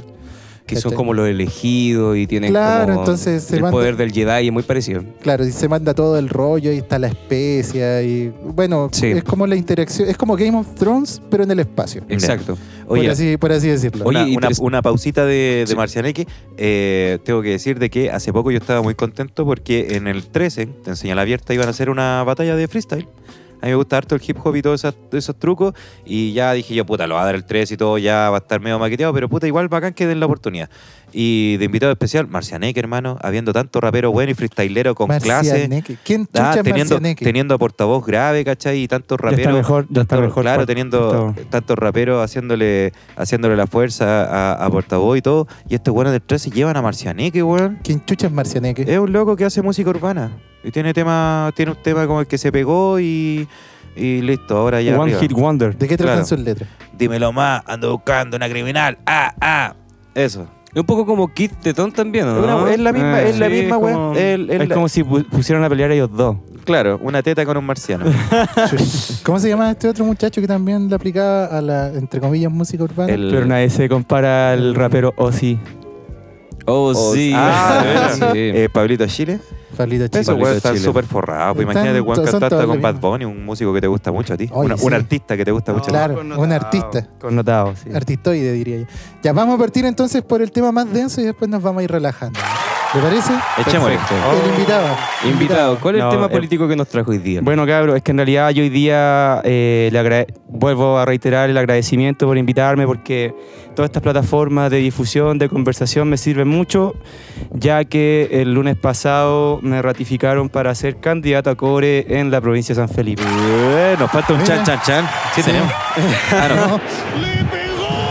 Que 0.65 0.75
son 0.75 0.91
¿cachai? 0.91 0.98
como 0.98 1.13
los 1.13 1.27
elegidos 1.27 2.15
y 2.18 2.27
tienen 2.27 2.51
Claro, 2.51 2.88
como 2.94 3.00
entonces 3.01 3.44
se 3.44 3.56
el 3.58 3.62
manda- 3.63 3.72
poder 3.72 3.98
del 3.98 4.12
Jedi 4.13 4.48
es 4.48 4.53
muy 4.53 4.63
parecido. 4.63 5.03
Claro, 5.22 5.46
y 5.46 5.51
se 5.51 5.68
manda 5.68 5.94
todo 5.94 6.18
el 6.18 6.30
rollo 6.30 6.72
y 6.72 6.77
está 6.77 6.98
la 7.00 7.08
especia 7.08 8.01
y 8.03 8.32
bueno, 8.44 8.89
Sí. 8.91 9.08
es 9.08 9.24
como 9.24 9.48
la 9.48 9.56
interacción, 9.56 10.08
es 10.08 10.18
como 10.18 10.36
Game 10.38 10.56
of 10.58 10.68
Thrones 10.75 11.22
pero 11.30 11.44
en 11.44 11.51
el 11.51 11.60
espacio. 11.60 12.03
Exacto. 12.10 12.58
Oye, 12.88 13.03
por, 13.03 13.12
así, 13.12 13.38
por 13.38 13.51
así 13.51 13.68
decirlo. 13.70 14.06
Oye, 14.06 14.36
una, 14.38 14.50
una- 14.60 14.82
pausita 14.82 15.25
de, 15.25 15.62
de 15.62 15.68
Sí. 15.68 15.75
Marcianeque. 15.75 16.27
Eh, 16.58 17.20
tengo 17.24 17.41
que 17.41 17.50
decir 17.50 17.80
de 17.80 17.89
que 17.89 18.12
hace 18.12 18.32
poco 18.34 18.51
yo 18.51 18.58
estaba 18.58 18.82
muy 18.82 18.96
contento 18.96 19.46
porque 19.46 19.96
en 19.96 20.08
el 20.08 20.27
13, 20.27 20.65
te 20.68 20.89
enseña 20.91 21.15
la 21.15 21.22
abierta, 21.22 21.53
iban 21.53 21.68
a 21.68 21.72
hacer 21.72 21.89
una 21.89 22.24
batalla 22.24 22.56
de 22.56 22.68
freestyle. 22.68 23.08
A 23.62 23.65
mí 23.65 23.72
me 23.72 23.75
gusta 23.75 23.98
harto 23.98 24.15
el 24.15 24.22
hip 24.25 24.38
hop 24.44 24.56
y 24.56 24.62
todos 24.62 24.84
esos, 24.84 25.36
trucos. 25.38 25.75
Y 26.03 26.34
ya 26.34 26.51
dije 26.53 26.74
yo, 26.74 26.86
puta, 26.86 27.06
lo 27.06 27.15
va 27.15 27.22
a 27.22 27.25
dar 27.25 27.36
el 27.36 27.46
3 27.46 27.72
y 27.72 27.77
todo, 27.77 27.98
ya 28.00 28.30
va 28.30 28.38
a 28.38 28.39
estar 28.39 28.60
medio 28.60 28.80
maqueteado, 28.80 29.13
pero 29.13 29.30
puta, 29.30 29.46
igual 29.46 29.68
bacán 29.68 29.94
que 29.94 30.08
den 30.08 30.20
la 30.20 30.25
oportunidad. 30.25 30.70
Y 31.13 31.58
de 31.58 31.65
invitado 31.65 31.91
especial, 31.91 32.27
Marcianeque, 32.27 32.80
hermano, 32.80 33.18
habiendo 33.22 33.51
tanto 33.53 33.82
rapero 33.82 34.12
bueno 34.12 34.32
y 34.32 34.34
freestylero 34.34 34.96
con 34.96 35.08
clase. 35.20 35.68
¿Quién 36.03 36.25
chucha 36.25 36.51
Ah, 36.51 36.56
es 36.56 36.63
teniendo, 36.63 36.96
Marcianeque? 36.96 37.25
teniendo 37.25 37.53
a 37.56 37.58
portavoz 37.58 38.06
grave, 38.06 38.46
¿cachai? 38.46 38.80
Y 38.84 38.88
tantos 38.88 39.18
Ya 39.22 39.30
está 39.30 39.38
raperos. 39.38 39.53
mejor, 39.58 39.88
ya 39.89 40.01
está 40.03 40.18
mejor. 40.22 40.44
Claro, 40.44 40.65
teniendo 40.65 41.36
tantos 41.50 41.77
raperos 41.77 42.24
haciéndole, 42.24 42.94
haciéndole 43.18 43.56
la 43.56 43.68
fuerza 43.68 44.24
a, 44.53 44.65
a 44.65 44.70
portavoz 44.70 45.18
y 45.18 45.22
todo. 45.22 45.48
Y 45.68 45.75
estos 45.75 45.94
buenos 45.94 46.13
del 46.13 46.22
13 46.22 46.50
llevan 46.51 46.77
a 46.77 46.82
Marcianeque, 46.82 47.44
weón. 47.44 47.80
¿Quién 47.84 48.03
chucha 48.06 48.27
es 48.27 48.34
Marcianeque? 48.34 48.84
Es 48.88 48.98
un 49.00 49.12
loco 49.12 49.36
que 49.36 49.46
hace 49.46 49.62
música 49.62 49.89
urbana. 49.89 50.32
Y 50.63 50.72
tiene 50.72 50.94
tema, 50.94 51.51
tiene 51.56 51.72
un 51.72 51.77
tema 51.84 52.06
como 52.08 52.22
el 52.22 52.27
que 52.27 52.38
se 52.38 52.51
pegó 52.51 53.00
y, 53.00 53.48
y 53.96 54.22
listo, 54.22 54.56
ahora 54.58 54.82
ya. 54.82 54.94
One 54.94 55.12
arriba. 55.12 55.20
Hit 55.20 55.32
Wonder. 55.34 55.75
¿De 55.77 55.88
qué 55.88 55.98
tratan 55.98 56.15
claro. 56.18 56.27
sus 56.27 56.39
letras? 56.39 56.70
Dímelo 56.98 57.34
más, 57.34 57.63
ando 57.65 57.91
buscando 57.91 58.38
una 58.38 58.48
criminal. 58.48 58.98
Ah, 59.06 59.34
ah. 59.41 59.74
Eso. 60.13 60.48
Es 60.74 60.80
un 60.80 60.86
poco 60.86 61.06
como 61.06 61.28
Kid 61.34 61.51
Tetón 61.62 61.92
también, 61.92 62.25
¿o 62.28 62.40
Es 62.40 62.48
¿no? 62.48 62.58
una- 62.63 62.72
es 62.74 62.80
la 62.80 62.94
misma, 62.94 63.22
Eh, 63.22 63.30
es 63.30 63.40
la 63.40 63.48
sí, 63.48 63.51
misma, 63.54 63.75
es 63.75 63.82
weón. 63.82 63.94
como- 63.96 64.16
El- 64.16 64.50
el- 64.50 64.62
Es 64.62 64.70
como 64.70 64.88
si 64.88 65.04
pu- 65.04 65.25
pusieran 65.28 65.63
a 65.66 65.70
pelear 65.70 65.92
ellos 65.92 66.10
dos. 66.13 66.38
Claro, 66.63 67.00
una 67.01 67.22
teta 67.24 67.46
con 67.46 67.58
un 67.58 67.66
marciano. 67.66 68.06
¿Cómo 69.24 69.40
se 69.40 69.50
llama 69.50 69.72
este 69.72 69.88
otro 69.90 70.06
muchacho 70.06 70.40
que 70.42 70.48
también 70.48 70.88
le 70.90 70.96
aplicaba 70.96 71.46
a 71.46 71.62
la, 71.62 71.88
entre 71.90 72.20
comillas, 72.22 72.51
música 72.51 72.84
urbana? 72.84 73.12
El- 73.12 73.30
Pero 73.32 73.46
nadie 73.46 73.70
se 73.70 73.90
compara 73.90 74.51
al 74.54 74.75
rapero 74.75 75.13
Ozzy. 75.18 75.60
Oh, 76.66 76.94
sí. 77.13 77.34
ah, 77.36 78.12
sí. 78.16 78.24
eh, 78.34 78.70
Pablito 78.72 79.06
Chile. 79.08 79.40
Eso, 80.20 80.36
weón, 80.36 80.60
Chile. 80.62 80.80
súper. 80.80 81.06
Pues 81.06 81.24
Están- 81.24 81.62
imagínate, 81.62 82.01
weón, 82.01 82.25
cantaste 82.25 82.66
con 82.66 82.82
Bad. 82.82 82.96
Bunny, 82.96 83.25
un 83.25 83.46
músico 83.46 83.74
que 83.74 83.82
te 83.82 83.88
gusta 83.88 84.12
mucho 84.12 84.34
a 84.34 84.38
ti. 84.38 84.50
Oye, 84.51 84.66
Una- 84.68 84.78
sí. 84.78 84.86
Un 84.86 84.94
artista 84.94 85.38
que 85.38 85.46
te 85.46 85.51
gusta 85.51 85.74
mucho. 85.74 85.84
a 85.84 85.88
ti. 85.88 85.92
Claro, 85.92 86.22
un 86.22 86.51
artista. 86.51 87.08
Connotado, 87.20 87.74
sí. 87.75 87.90
Artistoide, 87.94 88.51
diría 88.54 88.80
yo. 88.80 88.86
Ya, 89.24 89.34
vamos 89.34 89.56
a 89.56 89.58
partir 89.58 89.86
entonces 89.86 90.22
por 90.22 90.42
el 90.42 90.51
tema 90.51 90.72
más 90.72 90.92
denso 90.92 91.22
y 91.22 91.25
después 91.25 91.50
nos 91.50 91.62
vamos 91.62 91.82
a 91.82 91.84
ir 91.84 91.92
relajando. 91.92 92.40
¿Le 92.93 93.00
parece? 93.01 93.33
Echémosle. 93.57 93.95
Perfecto. 93.95 94.15
El 94.43 94.51
invitado. 94.51 94.88
Invitado, 95.24 95.77
¿cuál 95.79 95.95
es 95.95 96.01
No, 96.01 96.10
el 96.10 96.15
tema 96.15 96.25
eh, 96.25 96.29
político 96.29 96.67
que 96.67 96.75
nos 96.75 96.89
trajo 96.89 97.12
hoy 97.12 97.19
día? 97.19 97.39
Bueno, 97.41 97.65
cabros, 97.65 97.95
es 97.95 98.01
que 98.03 98.12
en 98.12 98.17
realidad 98.17 98.50
yo 98.50 98.63
hoy 98.63 98.69
día 98.69 99.41
eh, 99.45 99.89
le 99.93 100.27
vuelvo 100.48 100.98
a 100.98 101.05
reiterar 101.05 101.50
el 101.50 101.57
agradecimiento 101.57 102.27
por 102.27 102.38
invitarme 102.38 102.86
porque 102.86 103.33
todas 103.75 103.88
estas 103.89 104.03
plataformas 104.03 104.69
de 104.71 104.77
difusión, 104.77 105.38
de 105.39 105.48
conversación 105.48 106.10
me 106.10 106.17
sirven 106.17 106.50
mucho, 106.50 106.93
ya 107.51 107.86
que 107.86 108.27
el 108.31 108.53
lunes 108.53 108.75
pasado 108.75 109.60
me 109.62 109.81
ratificaron 109.81 110.50
para 110.50 110.75
ser 110.75 111.00
candidato 111.00 111.50
a 111.50 111.55
Core 111.55 112.19
en 112.19 112.29
la 112.29 112.41
provincia 112.41 112.75
de 112.75 112.81
San 112.81 112.89
Felipe. 112.89 113.24
Eh, 113.24 113.95
nos 113.98 114.12
falta 114.12 114.33
un 114.33 114.41
Mira. 114.41 114.63
chan, 114.63 114.65
chan, 114.65 114.81
chan. 114.86 115.10
Sí, 115.33 115.43
tenemos. 115.43 115.71
Ah, 116.33 116.48
no. 116.50 116.79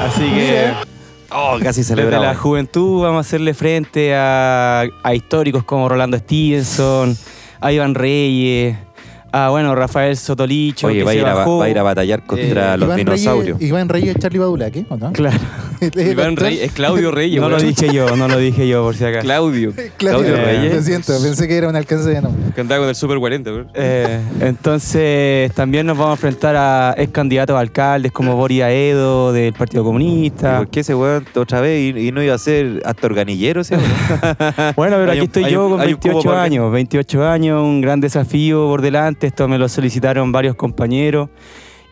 Así 0.06 0.22
que 0.22 0.30
Mira. 0.30 0.89
Oh, 1.32 1.58
casi 1.62 1.80
desde 1.80 1.94
celebramos. 1.94 2.26
la 2.26 2.34
juventud 2.34 3.02
vamos 3.02 3.18
a 3.18 3.20
hacerle 3.20 3.54
frente 3.54 4.14
a, 4.16 4.84
a 5.02 5.14
históricos 5.14 5.64
como 5.64 5.88
Rolando 5.88 6.18
Stevenson, 6.18 7.16
a 7.60 7.72
Iván 7.72 7.94
Reyes, 7.94 8.76
a 9.32 9.48
bueno, 9.50 9.74
Rafael 9.76 10.16
Sotolicho, 10.16 10.88
Oye, 10.88 10.98
que 10.98 11.04
va 11.04 11.10
a, 11.12 11.14
se 11.14 11.20
ir 11.20 11.26
a, 11.26 11.34
bajó. 11.34 11.58
va 11.58 11.66
a 11.66 11.68
ir 11.70 11.78
a 11.78 11.82
batallar 11.84 12.26
contra 12.26 12.74
Eh, 12.74 12.78
los 12.78 12.86
Iván 12.88 12.96
dinosaurios. 12.98 13.58
Reyes, 13.58 13.68
Iván 13.70 13.88
Reyes 13.88 14.16
Charlie 14.18 14.38
Badulaque, 14.40 14.84
¿o 14.88 14.96
no? 14.96 15.12
Claro. 15.12 15.38
Iván 16.10 16.36
es 16.44 16.72
Claudio 16.72 17.10
Reyes. 17.12 17.40
No 17.40 17.48
lo 17.48 17.58
dije 17.60 17.92
yo, 17.92 18.16
no 18.16 18.28
lo 18.28 18.38
dije 18.38 18.66
yo 18.68 18.82
por 18.82 18.94
si 18.96 19.04
acaso. 19.04 19.22
Claudio. 19.22 19.72
Claudio 19.96 20.36
Eh, 20.36 20.44
Reyes. 20.44 20.74
Lo 20.74 20.82
siento, 20.82 21.12
pensé 21.22 21.48
que 21.48 21.56
era 21.56 21.68
un 21.68 21.76
alcance 21.76 22.08
de 22.08 22.20
nombre. 22.20 22.52
Que 22.54 22.60
andaba 22.60 22.80
con 22.80 22.88
el 22.88 22.94
Super 22.94 23.18
40, 23.18 23.50
weón. 23.52 23.68
Eh, 23.74 24.20
entonces 24.40 25.52
también 25.54 25.86
nos 25.86 25.96
vamos 25.96 26.10
a 26.12 26.14
enfrentar 26.16 26.56
a 26.56 26.94
ex 26.96 27.10
candidatos 27.12 27.56
a 27.56 27.60
alcaldes 27.60 28.12
como 28.12 28.36
Boris 28.36 28.62
Aedo 28.62 29.32
del 29.32 29.52
Partido 29.52 29.82
¿Y 29.82 29.84
Comunista. 29.84 30.58
¿Por 30.58 30.68
qué 30.68 30.80
ese 30.80 30.94
weón 30.94 31.24
otra 31.34 31.60
vez 31.60 31.94
y, 31.96 32.08
y 32.08 32.12
no 32.12 32.22
iba 32.22 32.34
a 32.34 32.38
ser 32.38 32.82
hasta 32.84 33.06
organillero 33.06 33.60
ese? 33.62 33.76
Bueno, 34.76 34.96
pero 34.98 35.10
aquí 35.10 35.20
un- 35.20 35.24
estoy 35.26 35.50
yo 35.50 35.68
con 35.70 35.80
hay 35.80 35.92
un 35.94 35.98
cubo 36.00 36.12
28 36.14 36.28
para 36.28 36.42
años, 36.42 36.72
28 36.72 37.26
años, 37.28 37.62
un 37.62 37.80
gran 37.80 38.00
desafío 38.00 38.66
por 38.66 38.82
delante. 38.82 39.26
Esto 39.26 39.48
me 39.48 39.58
lo 39.58 39.68
solicitaron 39.68 40.32
varios 40.32 40.56
compañeros, 40.56 41.28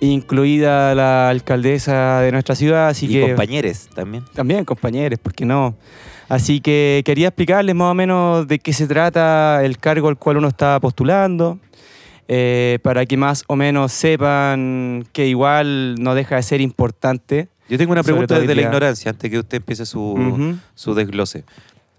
incluida 0.01 0.95
la 0.95 1.29
alcaldesa 1.29 2.21
de 2.21 2.33
nuestra 2.33 2.55
ciudad, 2.55 2.89
así 2.89 3.07
y 3.07 3.09
que 3.11 3.21
compañeros 3.29 3.89
también. 3.95 4.25
también 4.33 4.65
compañeros, 4.65 5.19
¿por 5.19 5.35
qué 5.35 5.45
no? 5.45 5.77
Así 6.29 6.61
que 6.61 7.03
quería 7.05 7.29
explicarles 7.29 7.75
más 7.75 7.91
o 7.91 7.95
menos 7.95 8.47
de 8.47 8.59
qué 8.59 8.73
se 8.73 8.87
trata 8.87 9.65
el 9.65 9.79
cargo 9.79 10.09
al 10.09 10.19
cual 10.19 10.37
uno 10.37 10.49
está 10.49 10.79
postulando, 10.79 11.59
eh, 12.29 12.79
para 12.83 13.07
que 13.07 13.17
más 13.17 13.45
o 13.47 13.57
menos 13.57 13.93
sepan 13.93 15.07
que 15.13 15.27
igual 15.27 15.95
no 15.99 16.15
deja 16.15 16.37
de 16.37 16.43
ser 16.43 16.61
importante. 16.61 17.49
Yo 17.69 17.79
tengo 17.79 17.93
una 17.93 18.03
pregunta 18.03 18.39
desde 18.39 18.55
la 18.55 18.63
ignorancia, 18.63 19.11
antes 19.11 19.31
que 19.31 19.39
usted 19.39 19.57
empiece 19.59 19.87
su, 19.87 20.59
su 20.75 20.95
desglose. 20.95 21.45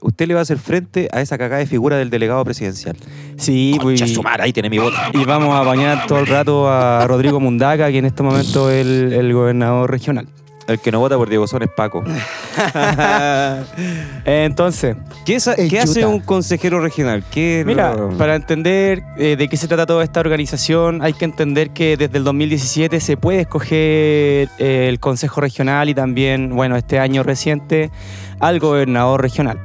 Usted 0.01 0.27
le 0.27 0.33
va 0.33 0.39
a 0.41 0.43
hacer 0.43 0.57
frente 0.57 1.09
a 1.11 1.21
esa 1.21 1.37
cagada 1.37 1.59
de 1.59 1.65
figura 1.67 1.97
del 1.97 2.09
delegado 2.09 2.43
presidencial. 2.45 2.95
Sí, 3.37 3.77
pues, 3.81 4.01
ahí 4.39 4.53
tiene 4.53 4.69
mi 4.69 4.77
voto. 4.77 4.95
y 5.13 5.25
vamos 5.25 5.53
a 5.55 5.61
bañar 5.63 6.07
todo 6.07 6.19
el 6.19 6.27
rato 6.27 6.69
a 6.69 7.05
Rodrigo 7.07 7.39
Mundaca, 7.39 7.89
que 7.91 7.97
en 7.97 8.05
este 8.05 8.23
momento 8.23 8.69
es 8.71 8.85
el, 8.85 9.13
el 9.13 9.33
gobernador 9.33 9.89
regional. 9.91 10.27
El 10.67 10.79
que 10.79 10.91
no 10.91 10.99
vota 10.99 11.17
por 11.17 11.27
Diego 11.29 11.47
Son 11.47 11.63
es 11.63 11.69
Paco. 11.75 12.03
Entonces, 14.25 14.95
¿Qué, 15.25 15.35
es- 15.35 15.47
El 15.47 15.69
qué 15.69 15.79
hace 15.79 16.01
Yuta. 16.01 16.07
un 16.13 16.19
consejero 16.19 16.79
regional? 16.79 17.23
¿Qué 17.31 17.61
es 17.61 17.65
Mira, 17.65 17.95
para 18.17 18.35
entender 18.35 19.03
eh, 19.17 19.35
de 19.35 19.47
qué 19.47 19.57
se 19.57 19.67
trata 19.67 19.85
toda 19.85 20.03
esta 20.03 20.19
organización, 20.19 21.01
hay 21.01 21.13
que 21.13 21.25
entender 21.25 21.71
que 21.71 21.97
desde 21.97 22.17
el 22.19 22.23
2017 22.23 22.99
se 22.99 23.17
puede 23.17 23.41
escoger 23.41 24.49
eh, 24.59 24.87
el 24.89 24.99
Consejo 24.99 25.41
Regional 25.41 25.89
y 25.89 25.95
también, 25.95 26.55
bueno, 26.55 26.75
este 26.75 26.99
año 26.99 27.23
reciente, 27.23 27.89
al 28.39 28.59
gobernador 28.59 29.21
regional. 29.21 29.59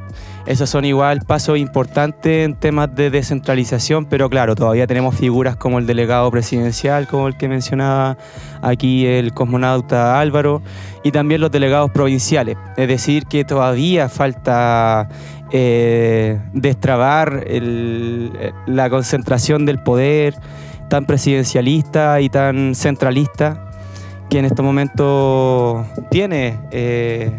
Esos 0.46 0.68
son 0.68 0.84
igual 0.84 1.20
pasos 1.20 1.56
importantes 1.56 2.44
en 2.44 2.54
temas 2.54 2.94
de 2.94 3.08
descentralización, 3.08 4.04
pero 4.04 4.28
claro, 4.28 4.54
todavía 4.54 4.86
tenemos 4.86 5.14
figuras 5.14 5.56
como 5.56 5.78
el 5.78 5.86
delegado 5.86 6.30
presidencial, 6.30 7.06
como 7.06 7.28
el 7.28 7.36
que 7.38 7.48
mencionaba 7.48 8.18
aquí 8.60 9.06
el 9.06 9.32
cosmonauta 9.32 10.20
Álvaro, 10.20 10.60
y 11.02 11.12
también 11.12 11.40
los 11.40 11.50
delegados 11.50 11.90
provinciales. 11.92 12.58
Es 12.76 12.88
decir, 12.88 13.24
que 13.24 13.44
todavía 13.44 14.10
falta 14.10 15.08
eh, 15.50 16.38
destrabar 16.52 17.44
eh, 17.46 18.52
la 18.66 18.90
concentración 18.90 19.64
del 19.64 19.78
poder 19.78 20.34
tan 20.90 21.06
presidencialista 21.06 22.20
y 22.20 22.28
tan 22.28 22.74
centralista 22.74 23.70
que 24.28 24.40
en 24.40 24.44
este 24.44 24.62
momento 24.62 25.86
tiene 26.10 26.58
eh, 26.70 27.30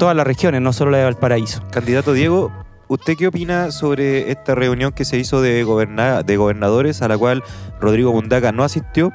todas 0.00 0.16
las 0.16 0.26
regiones, 0.26 0.60
no 0.62 0.72
solo 0.72 0.90
la 0.90 0.98
de 0.98 1.04
Valparaíso. 1.04 1.60
Candidato 1.70 2.12
Diego, 2.14 2.50
¿usted 2.88 3.16
qué 3.16 3.28
opina 3.28 3.70
sobre 3.70 4.32
esta 4.32 4.54
reunión 4.56 4.92
que 4.92 5.04
se 5.04 5.18
hizo 5.18 5.40
de, 5.42 5.62
goberna- 5.62 6.22
de 6.24 6.36
gobernadores 6.36 7.02
a 7.02 7.08
la 7.08 7.16
cual 7.16 7.44
Rodrigo 7.80 8.12
Mundaca 8.12 8.50
no 8.50 8.64
asistió? 8.64 9.12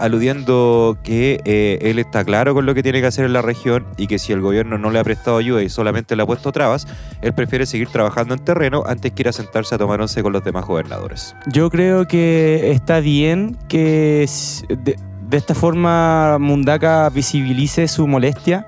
aludiendo 0.00 0.98
que 1.04 1.40
eh, 1.44 1.78
él 1.82 2.00
está 2.00 2.24
claro 2.24 2.52
con 2.52 2.66
lo 2.66 2.74
que 2.74 2.82
tiene 2.82 3.00
que 3.00 3.06
hacer 3.06 3.24
en 3.26 3.32
la 3.32 3.42
región 3.42 3.86
y 3.96 4.08
que 4.08 4.18
si 4.18 4.32
el 4.32 4.40
gobierno 4.40 4.76
no 4.76 4.90
le 4.90 4.98
ha 4.98 5.04
prestado 5.04 5.36
ayuda 5.36 5.62
y 5.62 5.68
solamente 5.68 6.16
le 6.16 6.24
ha 6.24 6.26
puesto 6.26 6.50
trabas, 6.50 6.88
él 7.22 7.32
prefiere 7.32 7.64
seguir 7.64 7.88
trabajando 7.88 8.34
en 8.34 8.40
terreno 8.40 8.82
antes 8.88 9.12
que 9.12 9.22
ir 9.22 9.28
a 9.28 9.32
sentarse 9.32 9.72
a 9.76 9.78
tomar 9.78 10.00
once 10.00 10.20
con 10.20 10.32
los 10.32 10.42
demás 10.42 10.64
gobernadores. 10.66 11.36
Yo 11.46 11.70
creo 11.70 12.08
que 12.08 12.72
está 12.72 12.98
bien 12.98 13.56
que 13.68 14.28
de, 14.68 14.96
de 15.28 15.36
esta 15.36 15.54
forma 15.54 16.38
Mundaca 16.40 17.08
visibilice 17.10 17.86
su 17.86 18.08
molestia, 18.08 18.66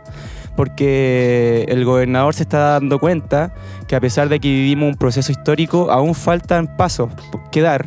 porque 0.56 1.66
el 1.68 1.84
gobernador 1.84 2.34
se 2.34 2.42
está 2.42 2.58
dando 2.70 2.98
cuenta 2.98 3.52
que 3.86 3.96
a 3.96 4.00
pesar 4.00 4.28
de 4.28 4.40
que 4.40 4.48
vivimos 4.48 4.88
un 4.88 4.96
proceso 4.96 5.30
histórico, 5.30 5.90
aún 5.90 6.14
faltan 6.14 6.76
pasos 6.76 7.10
que 7.52 7.60
dar 7.60 7.86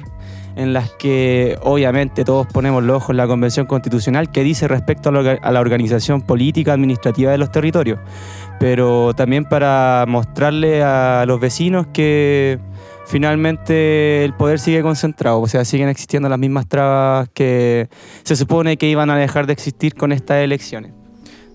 en 0.59 0.73
las 0.73 0.91
que 0.91 1.57
obviamente 1.61 2.25
todos 2.25 2.45
ponemos 2.47 2.83
los 2.83 2.97
ojos 2.97 3.11
en 3.11 3.17
la 3.17 3.27
Convención 3.27 3.65
Constitucional 3.65 4.29
que 4.29 4.43
dice 4.43 4.67
respecto 4.67 5.09
a 5.09 5.11
la, 5.51 5.59
organización 5.59 6.21
política 6.21 6.73
administrativa 6.73 7.31
de 7.31 7.37
los 7.37 7.49
territorios, 7.49 7.99
pero 8.59 9.13
también 9.13 9.45
para 9.45 10.03
mostrarle 10.07 10.83
a 10.83 11.23
los 11.25 11.39
vecinos 11.39 11.87
que 11.93 12.59
finalmente 13.07 14.25
el 14.25 14.33
poder 14.33 14.59
sigue 14.59 14.81
concentrado, 14.81 15.39
o 15.39 15.47
sea, 15.47 15.63
siguen 15.63 15.87
existiendo 15.87 16.27
las 16.27 16.39
mismas 16.39 16.67
trabas 16.67 17.29
que 17.33 17.87
se 18.23 18.35
supone 18.35 18.75
que 18.75 18.89
iban 18.89 19.09
a 19.09 19.15
dejar 19.15 19.47
de 19.47 19.53
existir 19.53 19.95
con 19.95 20.11
estas 20.11 20.43
elecciones. 20.43 20.98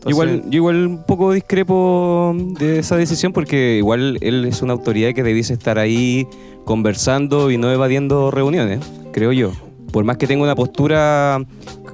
Igual, 0.07 0.43
yo 0.51 0.57
igual 0.57 0.87
un 0.87 1.05
poco 1.05 1.33
discrepo 1.33 2.35
de 2.59 2.79
esa 2.79 2.97
decisión 2.97 3.33
porque 3.33 3.77
igual 3.79 4.19
él 4.21 4.45
es 4.45 4.61
una 4.63 4.75
autoridad 4.75 5.15
que 5.15 5.23
debiese 5.23 5.55
estar 5.55 5.79
ahí 5.79 6.27
conversando 6.65 7.51
y 7.51 7.59
no 7.59 7.71
evadiendo 7.71 8.31
reuniones, 8.31 8.81
creo 9.13 9.33
yo. 9.33 9.53
Por 9.93 10.05
más 10.05 10.17
que 10.17 10.27
tenga 10.27 10.43
una 10.43 10.55
postura 10.55 11.43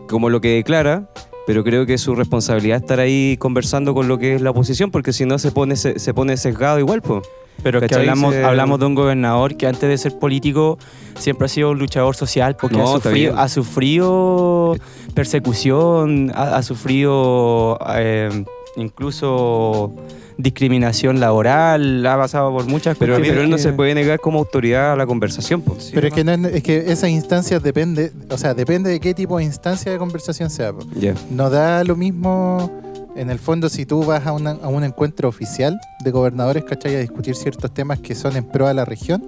como 0.08 0.28
lo 0.28 0.40
que 0.40 0.54
declara, 0.54 1.08
pero 1.46 1.62
creo 1.62 1.86
que 1.86 1.94
es 1.94 2.00
su 2.00 2.14
responsabilidad 2.14 2.78
estar 2.78 3.00
ahí 3.00 3.36
conversando 3.38 3.94
con 3.94 4.08
lo 4.08 4.18
que 4.18 4.34
es 4.34 4.42
la 4.42 4.50
oposición 4.50 4.90
porque 4.90 5.12
si 5.12 5.24
no 5.24 5.38
se 5.38 5.52
pone, 5.52 5.76
se 5.76 6.14
pone 6.14 6.36
sesgado 6.36 6.78
igual, 6.78 7.02
pues. 7.02 7.22
Pero 7.62 7.78
es 7.80 7.88
que 7.88 7.94
hablamos, 7.94 8.34
hablamos 8.34 8.78
de 8.80 8.86
un 8.86 8.94
gobernador 8.94 9.56
que 9.56 9.66
antes 9.66 9.88
de 9.88 9.98
ser 9.98 10.18
político 10.18 10.78
siempre 11.18 11.46
ha 11.46 11.48
sido 11.48 11.70
un 11.70 11.78
luchador 11.78 12.16
social 12.16 12.56
porque 12.56 12.76
No, 12.78 12.84
ha, 12.94 13.00
sufrido, 13.00 13.38
ha 13.38 13.48
sufrido 13.48 14.76
persecución, 15.14 16.32
ha, 16.34 16.56
ha 16.56 16.62
sufrido 16.62 17.78
eh, 17.96 18.44
incluso 18.76 19.92
discriminación 20.38 21.20
laboral, 21.20 22.06
ha 22.06 22.16
pasado 22.16 22.50
por 22.50 22.64
muchas 22.66 22.96
Pero, 22.96 23.16
él 23.16 23.50
no 23.50 23.56
que- 23.56 23.62
se 23.62 23.72
puede 23.74 23.94
negar 23.94 24.20
como 24.20 24.38
autoridad 24.38 24.92
a 24.92 24.96
la 24.96 25.06
conversación. 25.06 25.60
pues. 25.60 25.90
Pero 25.92 26.06
es 26.08 26.14
que, 26.14 26.24
no 26.24 26.32
es, 26.32 26.54
es 26.54 26.62
que 26.62 26.90
esas 26.90 27.10
instancias 27.10 27.62
depende, 27.62 28.10
o 28.30 28.38
sea, 28.38 28.54
depende 28.54 28.88
de 28.88 29.00
qué 29.00 29.12
tipo 29.12 29.36
de 29.36 29.44
instancia 29.44 29.92
de 29.92 29.98
conversación 29.98 30.48
sea. 30.48 30.72
po. 30.72 30.86
Ya. 30.98 31.14
No 31.30 31.50
da 31.50 31.84
lo 31.84 31.94
mismo, 31.94 32.79
en 33.16 33.30
el 33.30 33.38
fondo, 33.38 33.68
si 33.68 33.86
tú 33.86 34.04
vas 34.04 34.26
a, 34.26 34.32
una- 34.32 34.58
a 34.62 34.68
un 34.68 34.84
encuentro 34.84 35.28
oficial 35.28 35.78
de 36.04 36.10
gobernadores, 36.10 36.64
¿cachai? 36.64 36.96
A 36.96 37.00
discutir 37.00 37.34
ciertos 37.34 37.72
temas 37.72 37.98
que 38.00 38.14
son 38.14 38.36
en 38.36 38.44
pro 38.44 38.66
a 38.66 38.74
la 38.74 38.84
región, 38.84 39.22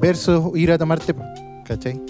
versus 0.00 0.56
ir 0.56 0.72
a 0.72 0.78
tomarte, 0.78 1.14
¿cachai? 1.64 2.00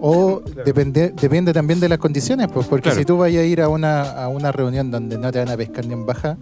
O 0.00 0.42
depende, 0.64 1.12
depende 1.20 1.52
también 1.52 1.80
de 1.80 1.88
las 1.88 1.98
condiciones, 1.98 2.48
pues, 2.52 2.66
porque 2.66 2.84
Claro. 2.90 2.98
si 2.98 3.04
tú 3.04 3.16
vayas 3.16 3.42
a 3.42 3.46
ir 3.46 3.60
a 3.62 3.68
una, 3.68 4.02
a 4.02 4.28
una 4.28 4.52
reunión 4.52 4.90
donde 4.90 5.16
no 5.18 5.32
te 5.32 5.38
van 5.38 5.48
a 5.48 5.56
pescar 5.56 5.86
ni 5.86 5.94
en 5.94 6.04
baja, 6.04 6.36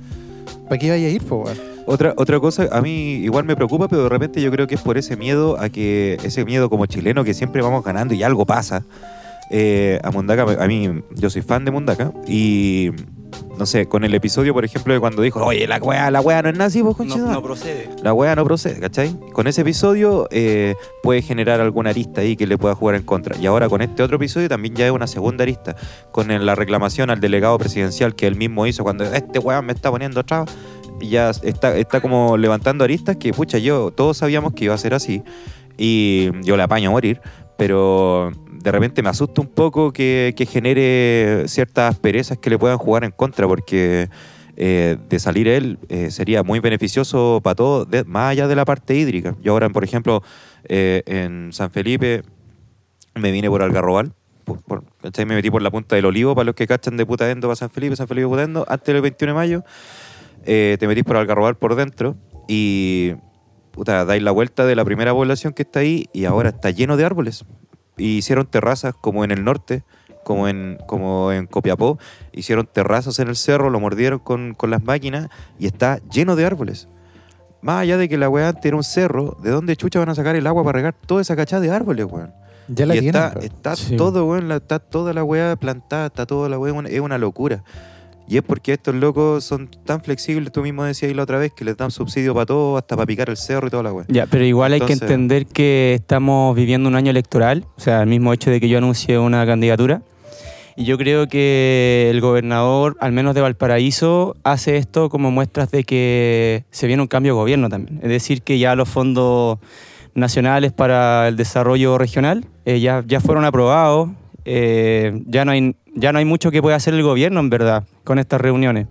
¿para 0.68 0.78
qué 0.78 0.90
vayas 0.90 1.06
a 1.12 1.14
ir, 1.14 1.22
pues? 1.22 1.60
Otra, 1.86 2.14
otra 2.16 2.40
cosa, 2.40 2.66
a 2.72 2.80
mí 2.80 3.12
igual 3.16 3.44
me 3.44 3.54
preocupa, 3.54 3.86
pero 3.88 4.04
de 4.04 4.08
repente 4.08 4.40
yo 4.40 4.50
creo 4.50 4.66
que 4.66 4.74
es 4.74 4.80
por 4.80 4.96
ese 4.98 5.16
miedo 5.16 5.58
a 5.60 5.68
que, 5.68 6.18
ese 6.24 6.44
miedo 6.44 6.68
como 6.70 6.86
chileno 6.86 7.22
que 7.24 7.34
siempre 7.34 7.62
vamos 7.62 7.84
ganando 7.84 8.14
y 8.14 8.22
algo 8.22 8.44
pasa. 8.46 8.82
Eh, 9.50 10.00
a 10.02 10.10
Mundaka, 10.10 10.44
a 10.62 10.66
mí, 10.66 11.02
yo 11.14 11.28
soy 11.30 11.42
fan 11.42 11.64
de 11.66 11.70
Mundaka 11.70 12.10
y 12.26 12.90
no 13.58 13.66
sé, 13.66 13.86
con 13.86 14.04
el 14.04 14.14
episodio, 14.14 14.52
por 14.52 14.64
ejemplo, 14.64 14.92
de 14.94 15.00
cuando 15.00 15.22
dijo, 15.22 15.44
oye, 15.44 15.66
la 15.66 15.78
weá, 15.78 16.10
la 16.10 16.20
weá 16.20 16.42
no 16.42 16.48
es 16.48 16.56
nazi, 16.56 16.82
pues, 16.82 16.92
no, 16.92 16.96
conchetumare". 16.96 17.34
no 17.34 17.42
procede. 17.42 17.90
La 18.02 18.12
weá 18.12 18.34
no 18.34 18.44
procede, 18.44 18.80
¿cachai? 18.80 19.16
Con 19.32 19.46
ese 19.46 19.62
episodio 19.62 20.28
eh, 20.30 20.74
puede 21.02 21.22
generar 21.22 21.60
alguna 21.60 21.90
arista 21.90 22.20
ahí 22.20 22.36
que 22.36 22.46
le 22.46 22.58
pueda 22.58 22.74
jugar 22.74 22.96
en 22.96 23.02
contra. 23.02 23.36
Y 23.36 23.46
ahora 23.46 23.68
con 23.68 23.82
este 23.82 24.02
otro 24.02 24.16
episodio 24.16 24.48
también 24.48 24.74
ya 24.74 24.86
es 24.86 24.92
una 24.92 25.06
segunda 25.06 25.44
arista. 25.44 25.76
Con 26.12 26.28
la 26.44 26.54
reclamación 26.54 27.10
al 27.10 27.20
delegado 27.20 27.58
presidencial 27.58 28.14
que 28.14 28.26
él 28.26 28.36
mismo 28.36 28.66
hizo 28.66 28.82
cuando 28.82 29.04
este 29.04 29.38
weón 29.38 29.66
me 29.66 29.72
está 29.72 29.90
poniendo 29.90 30.24
trabas. 30.24 30.54
Ya 31.00 31.30
está, 31.30 31.76
está 31.76 32.00
como 32.00 32.36
levantando 32.36 32.84
aristas 32.84 33.16
que, 33.16 33.32
pucha, 33.32 33.58
yo, 33.58 33.90
todos 33.90 34.18
sabíamos 34.18 34.54
que 34.54 34.64
iba 34.64 34.74
a 34.74 34.78
ser 34.78 34.94
así. 34.94 35.22
Y 35.76 36.30
yo 36.42 36.56
le 36.56 36.62
apaño 36.62 36.90
a 36.90 36.92
morir. 36.92 37.20
Pero 37.56 38.32
de 38.64 38.72
repente 38.72 39.02
me 39.02 39.10
asusta 39.10 39.42
un 39.42 39.46
poco 39.48 39.92
que, 39.92 40.34
genere 40.50 41.44
ciertas 41.48 41.98
perezas 41.98 42.38
que 42.38 42.48
le 42.48 42.58
puedan 42.58 42.78
jugar 42.78 43.04
en 43.04 43.10
contra, 43.10 43.46
porque 43.46 44.08
eh, 44.56 44.96
de 45.06 45.18
salir 45.18 45.48
él 45.48 45.78
eh, 45.90 46.10
sería 46.10 46.42
muy 46.42 46.60
beneficioso 46.60 47.40
para 47.44 47.56
todos, 47.56 47.86
más 48.06 48.30
allá 48.30 48.48
de 48.48 48.56
la 48.56 48.64
parte 48.64 48.94
hídrica. 48.94 49.36
Yo 49.42 49.52
ahora, 49.52 49.68
por 49.68 49.84
ejemplo, 49.84 50.22
eh, 50.66 51.02
en 51.04 51.52
San 51.52 51.70
Felipe 51.70 52.22
me 53.14 53.30
vine 53.32 53.50
por 53.50 53.60
Algarrobal. 53.62 54.14
por- 54.44 54.62
por-. 54.62 54.82
Me 55.18 55.34
metí 55.34 55.50
por 55.50 55.60
la 55.60 55.70
punta 55.70 55.94
del 55.96 56.06
olivo, 56.06 56.34
para 56.34 56.46
los 56.46 56.54
que 56.54 56.66
cachan 56.66 56.96
de 56.96 57.04
Putaendo 57.04 57.48
para 57.48 57.56
San 57.56 57.68
Felipe, 57.68 57.96
San 57.96 58.08
Felipe 58.08 58.26
Putaendo, 58.28 58.64
antes 58.66 58.94
del 58.94 59.02
21 59.02 59.32
de 59.32 59.34
mayo, 59.34 59.64
te 60.42 60.86
metís 60.88 61.04
por 61.04 61.18
Algarrobal 61.18 61.56
por 61.56 61.74
dentro 61.74 62.16
y 62.48 63.12
puta, 63.72 64.06
dais 64.06 64.22
la 64.22 64.30
vuelta 64.30 64.64
de 64.64 64.74
la 64.74 64.84
primera 64.86 65.12
población 65.12 65.52
que 65.52 65.62
está 65.62 65.80
ahí 65.80 66.06
y 66.14 66.24
ahora 66.24 66.48
está 66.50 66.70
lleno 66.70 66.96
de 66.96 67.04
árboles. 67.04 67.44
Y 67.96 68.18
hicieron 68.18 68.46
terrazas 68.46 68.94
como 69.00 69.24
en 69.24 69.30
el 69.30 69.44
norte, 69.44 69.82
como 70.24 70.48
en, 70.48 70.78
como 70.86 71.32
en 71.32 71.46
Copiapó, 71.46 71.98
hicieron 72.32 72.66
terrazas 72.66 73.18
en 73.18 73.28
el 73.28 73.36
cerro, 73.36 73.70
lo 73.70 73.78
mordieron 73.80 74.18
con, 74.18 74.54
con 74.54 74.70
las 74.70 74.82
máquinas 74.82 75.28
y 75.58 75.66
está 75.66 75.98
lleno 76.10 76.34
de 76.36 76.44
árboles. 76.46 76.88
Más 77.62 77.82
allá 77.82 77.96
de 77.96 78.08
que 78.08 78.18
la 78.18 78.28
weá 78.28 78.48
antes 78.48 78.64
era 78.64 78.76
un 78.76 78.84
cerro, 78.84 79.36
¿de 79.42 79.50
dónde 79.50 79.76
chucha 79.76 79.98
van 79.98 80.08
a 80.10 80.14
sacar 80.14 80.36
el 80.36 80.46
agua 80.46 80.64
para 80.64 80.76
regar 80.76 80.94
toda 81.06 81.22
esa 81.22 81.34
cachada 81.36 81.62
de 81.62 81.70
árboles, 81.70 82.06
weón? 82.06 82.32
Ya 82.68 82.86
la 82.86 82.96
y 82.96 83.00
tienen. 83.00 83.22
está, 83.22 83.32
pues. 83.34 83.44
está 83.46 83.76
Sí. 83.76 83.96
todo, 83.96 84.26
weón, 84.26 84.48
la- 84.48 84.56
está 84.56 84.78
toda 84.78 85.12
la 85.12 85.22
weá 85.24 85.54
plantada, 85.56 86.06
está 86.06 86.26
toda 86.26 86.48
la 86.48 86.58
weá, 86.58 86.74
es 86.88 87.00
una 87.00 87.18
locura. 87.18 87.62
Y 88.26 88.36
es 88.38 88.42
porque 88.42 88.72
estos 88.72 88.94
locos 88.94 89.44
son 89.44 89.68
tan 89.84 90.00
flexibles, 90.00 90.50
tú 90.50 90.62
mismo 90.62 90.84
decías 90.84 91.10
ahí 91.10 91.14
la 91.14 91.24
otra 91.24 91.38
vez, 91.38 91.52
que 91.52 91.64
les 91.64 91.76
dan 91.76 91.90
subsidio 91.90 92.32
para 92.32 92.46
todo, 92.46 92.76
hasta 92.78 92.96
para 92.96 93.06
picar 93.06 93.28
el 93.28 93.36
cerro 93.36 93.66
y 93.66 93.70
toda 93.70 93.82
la 93.82 93.92
weá. 93.92 94.06
Ya, 94.08 94.26
pero 94.26 94.44
igual 94.44 94.72
hay 94.72 94.80
que 94.80 94.94
entender 94.94 95.46
que 95.46 95.94
estamos 95.94 96.56
viviendo 96.56 96.88
un 96.88 96.96
año 96.96 97.10
electoral, 97.10 97.66
o 97.76 97.80
sea, 97.80 98.00
el 98.02 98.08
mismo 98.08 98.32
hecho 98.32 98.50
de 98.50 98.60
que 98.60 98.68
yo 98.68 98.78
anuncie 98.78 99.18
una 99.18 99.44
candidatura. 99.44 100.02
Y 100.76 100.84
yo 100.86 100.98
creo 100.98 101.28
que 101.28 102.08
el 102.10 102.20
gobernador, 102.20 102.96
al 102.98 103.12
menos 103.12 103.34
de 103.34 103.40
Valparaíso, 103.40 104.34
hace 104.42 104.76
esto 104.76 105.08
como 105.08 105.30
muestras 105.30 105.70
de 105.70 105.84
que 105.84 106.64
se 106.70 106.88
viene 106.88 107.02
un 107.02 107.08
cambio 107.08 107.34
de 107.34 107.40
gobierno 107.40 107.68
también. 107.68 108.00
Es 108.02 108.08
decir, 108.08 108.42
que 108.42 108.58
ya 108.58 108.74
los 108.74 108.88
fondos 108.88 109.58
nacionales 110.14 110.72
para 110.72 111.28
el 111.28 111.36
desarrollo 111.36 111.98
regional 111.98 112.46
eh, 112.64 112.80
ya, 112.80 113.04
ya 113.06 113.20
fueron 113.20 113.44
aprobados. 113.44 114.10
eh, 114.44 115.22
ya, 115.26 115.44
no 115.44 115.52
hay, 115.52 115.76
ya 115.94 116.12
no 116.12 116.18
hay 116.18 116.24
mucho 116.24 116.50
que 116.50 116.60
pueda 116.62 116.76
hacer 116.76 116.94
el 116.94 117.02
gobierno, 117.02 117.40
en 117.40 117.50
verdad, 117.50 117.84
con 118.04 118.18
estas 118.18 118.40
reuniones. 118.40 118.86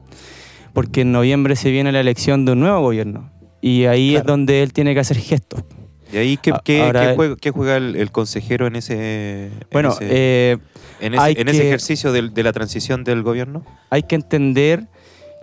Porque 0.73 1.01
en 1.01 1.11
noviembre 1.11 1.55
se 1.55 1.69
viene 1.71 1.91
la 1.91 1.99
elección 1.99 2.45
de 2.45 2.53
un 2.53 2.59
nuevo 2.61 2.81
gobierno. 2.81 3.29
Y 3.61 3.85
ahí 3.85 4.15
es 4.15 4.23
donde 4.23 4.63
él 4.63 4.73
tiene 4.73 4.93
que 4.93 4.99
hacer 4.99 5.17
gestos. 5.17 5.63
¿Y 6.11 6.17
ahí 6.17 6.37
qué, 6.37 6.51
A- 6.51 6.61
qué- 6.63 6.81
ahora- 6.83 7.09
qué 7.09 7.15
juega, 7.15 7.35
qué 7.37 7.51
juega 7.51 7.77
el, 7.77 7.95
el 7.95 8.11
consejero 8.11 8.67
en 8.67 8.75
ese, 8.75 9.47
en 9.47 9.53
Bueno, 9.71 9.89
ese, 9.91 10.07
eh, 10.09 10.57
en 10.99 11.13
ese, 11.15 11.23
hay 11.23 11.35
en 11.37 11.47
ese 11.47 11.61
que- 11.61 11.67
ejercicio 11.67 12.11
de, 12.11 12.43
la 12.43 12.53
transición 12.53 13.03
del 13.03 13.23
gobierno? 13.23 13.63
hay 13.89 14.03
que 14.03 14.15
entender 14.15 14.87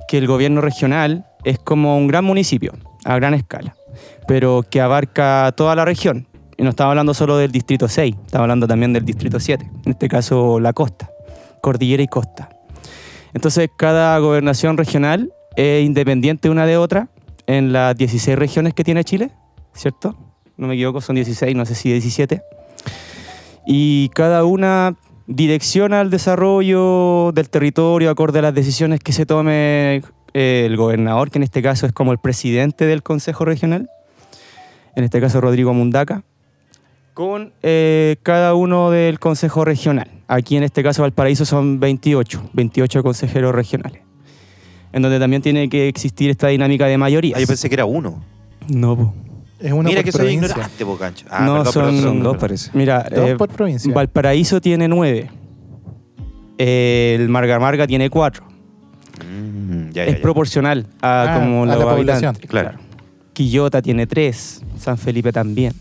que 0.08 0.18
el 0.18 0.26
gobierno 0.26 0.60
regional 0.60 1.26
es 1.44 1.58
como 1.58 1.96
un 1.96 2.06
gran 2.08 2.24
municipio, 2.24 2.72
a 3.04 3.16
gran 3.16 3.34
escala, 3.34 3.74
pero 4.28 4.64
que 4.68 4.80
abarca 4.80 5.52
toda 5.56 5.74
la 5.74 5.84
región. 5.84 6.26
Y 6.56 6.62
no 6.62 6.70
estamos 6.70 6.90
hablando 6.90 7.14
solo 7.14 7.36
del 7.38 7.50
distrito 7.50 7.88
6, 7.88 8.14
estamos 8.26 8.42
hablando 8.44 8.68
también 8.68 8.92
del 8.92 9.04
distrito 9.04 9.40
7, 9.40 9.68
en 9.86 9.92
este 9.92 10.08
caso 10.08 10.60
la 10.60 10.72
costa, 10.72 11.10
cordillera 11.60 12.02
y 12.02 12.08
costa. 12.08 12.48
Entonces, 13.32 13.68
cada 13.76 14.18
gobernación 14.18 14.76
regional 14.76 15.32
es 15.56 15.84
independiente 15.84 16.50
una 16.50 16.66
de 16.66 16.76
otra 16.76 17.08
en 17.46 17.72
las 17.72 17.96
16 17.96 18.38
regiones 18.38 18.74
que 18.74 18.84
tiene 18.84 19.04
Chile, 19.04 19.30
¿cierto? 19.72 20.16
No 20.56 20.66
me 20.66 20.74
equivoco, 20.74 21.00
son 21.00 21.16
16, 21.16 21.56
no 21.56 21.64
sé 21.64 21.74
si 21.74 21.90
17. 21.90 22.42
Y 23.66 24.08
cada 24.10 24.44
una 24.44 24.96
direcciona 25.26 26.00
el 26.00 26.10
desarrollo 26.10 27.32
del 27.32 27.48
territorio 27.50 28.10
acorde 28.10 28.40
a 28.40 28.42
las 28.42 28.54
decisiones 28.54 29.00
que 29.00 29.12
se 29.12 29.26
tome 29.26 30.02
eh, 30.34 30.64
el 30.66 30.76
gobernador, 30.76 31.30
que 31.30 31.38
en 31.38 31.44
este 31.44 31.62
caso 31.62 31.86
es 31.86 31.92
como 31.92 32.12
el 32.12 32.18
presidente 32.18 32.84
del 32.86 33.02
Consejo 33.02 33.44
Regional, 33.44 33.88
en 34.96 35.04
este 35.04 35.20
caso 35.20 35.40
Rodrigo 35.40 35.72
Mundaca, 35.72 36.24
con 37.14 37.52
eh, 37.62 38.16
cada 38.22 38.54
uno 38.54 38.90
del 38.90 39.18
Consejo 39.18 39.64
Regional. 39.64 40.10
Aquí 40.32 40.56
en 40.56 40.62
este 40.62 40.82
caso 40.84 41.02
Valparaíso 41.02 41.44
son 41.44 41.80
28, 41.80 42.50
28 42.52 43.02
consejeros 43.02 43.52
regionales, 43.52 44.00
en 44.92 45.02
donde 45.02 45.18
también 45.18 45.42
tiene 45.42 45.68
que 45.68 45.88
existir 45.88 46.30
esta 46.30 46.46
dinámica 46.46 46.86
de 46.86 46.96
mayorías. 46.96 47.36
Ah, 47.36 47.40
yo 47.40 47.48
pensé 47.48 47.68
que 47.68 47.74
era 47.74 47.84
uno. 47.84 48.22
No, 48.68 48.96
po. 48.96 49.14
Es 49.58 49.72
uno 49.72 49.82
Mira 49.88 49.96
por 49.98 50.04
que 50.04 50.12
soy 50.12 50.20
provincia. 50.20 50.48
ignorante, 50.50 50.84
po, 50.86 50.96
cancho. 50.96 51.26
Ah, 51.28 51.44
No, 51.44 51.56
perdón, 51.64 51.72
son- 51.72 51.94
perdón, 51.96 52.22
dos, 52.22 52.36
parece. 52.36 52.70
Mira, 52.74 53.06
Dos 53.12 53.28
eh, 53.30 53.34
por 53.36 53.48
provincia. 53.48 53.92
Valparaíso 53.92 54.60
tiene 54.60 54.86
nueve. 54.86 55.28
El 56.58 57.28
Marga 57.28 57.58
Marga 57.58 57.86
tiene 57.86 58.08
cuatro. 58.10 58.44
Mm, 59.28 59.88
ya, 59.90 60.04
ya, 60.04 60.04
es 60.04 60.16
ya. 60.16 60.22
proporcional 60.22 60.86
a 61.02 61.22
Ah, 61.36 61.40
como 61.40 61.64
a 61.64 61.66
la 61.66 61.76
población. 61.76 62.34
Claro. 62.46 62.78
Quillota 63.32 63.82
tiene 63.82 64.06
tres. 64.06 64.62
San 64.78 64.96
Felipe 64.96 65.32
también. 65.32 65.72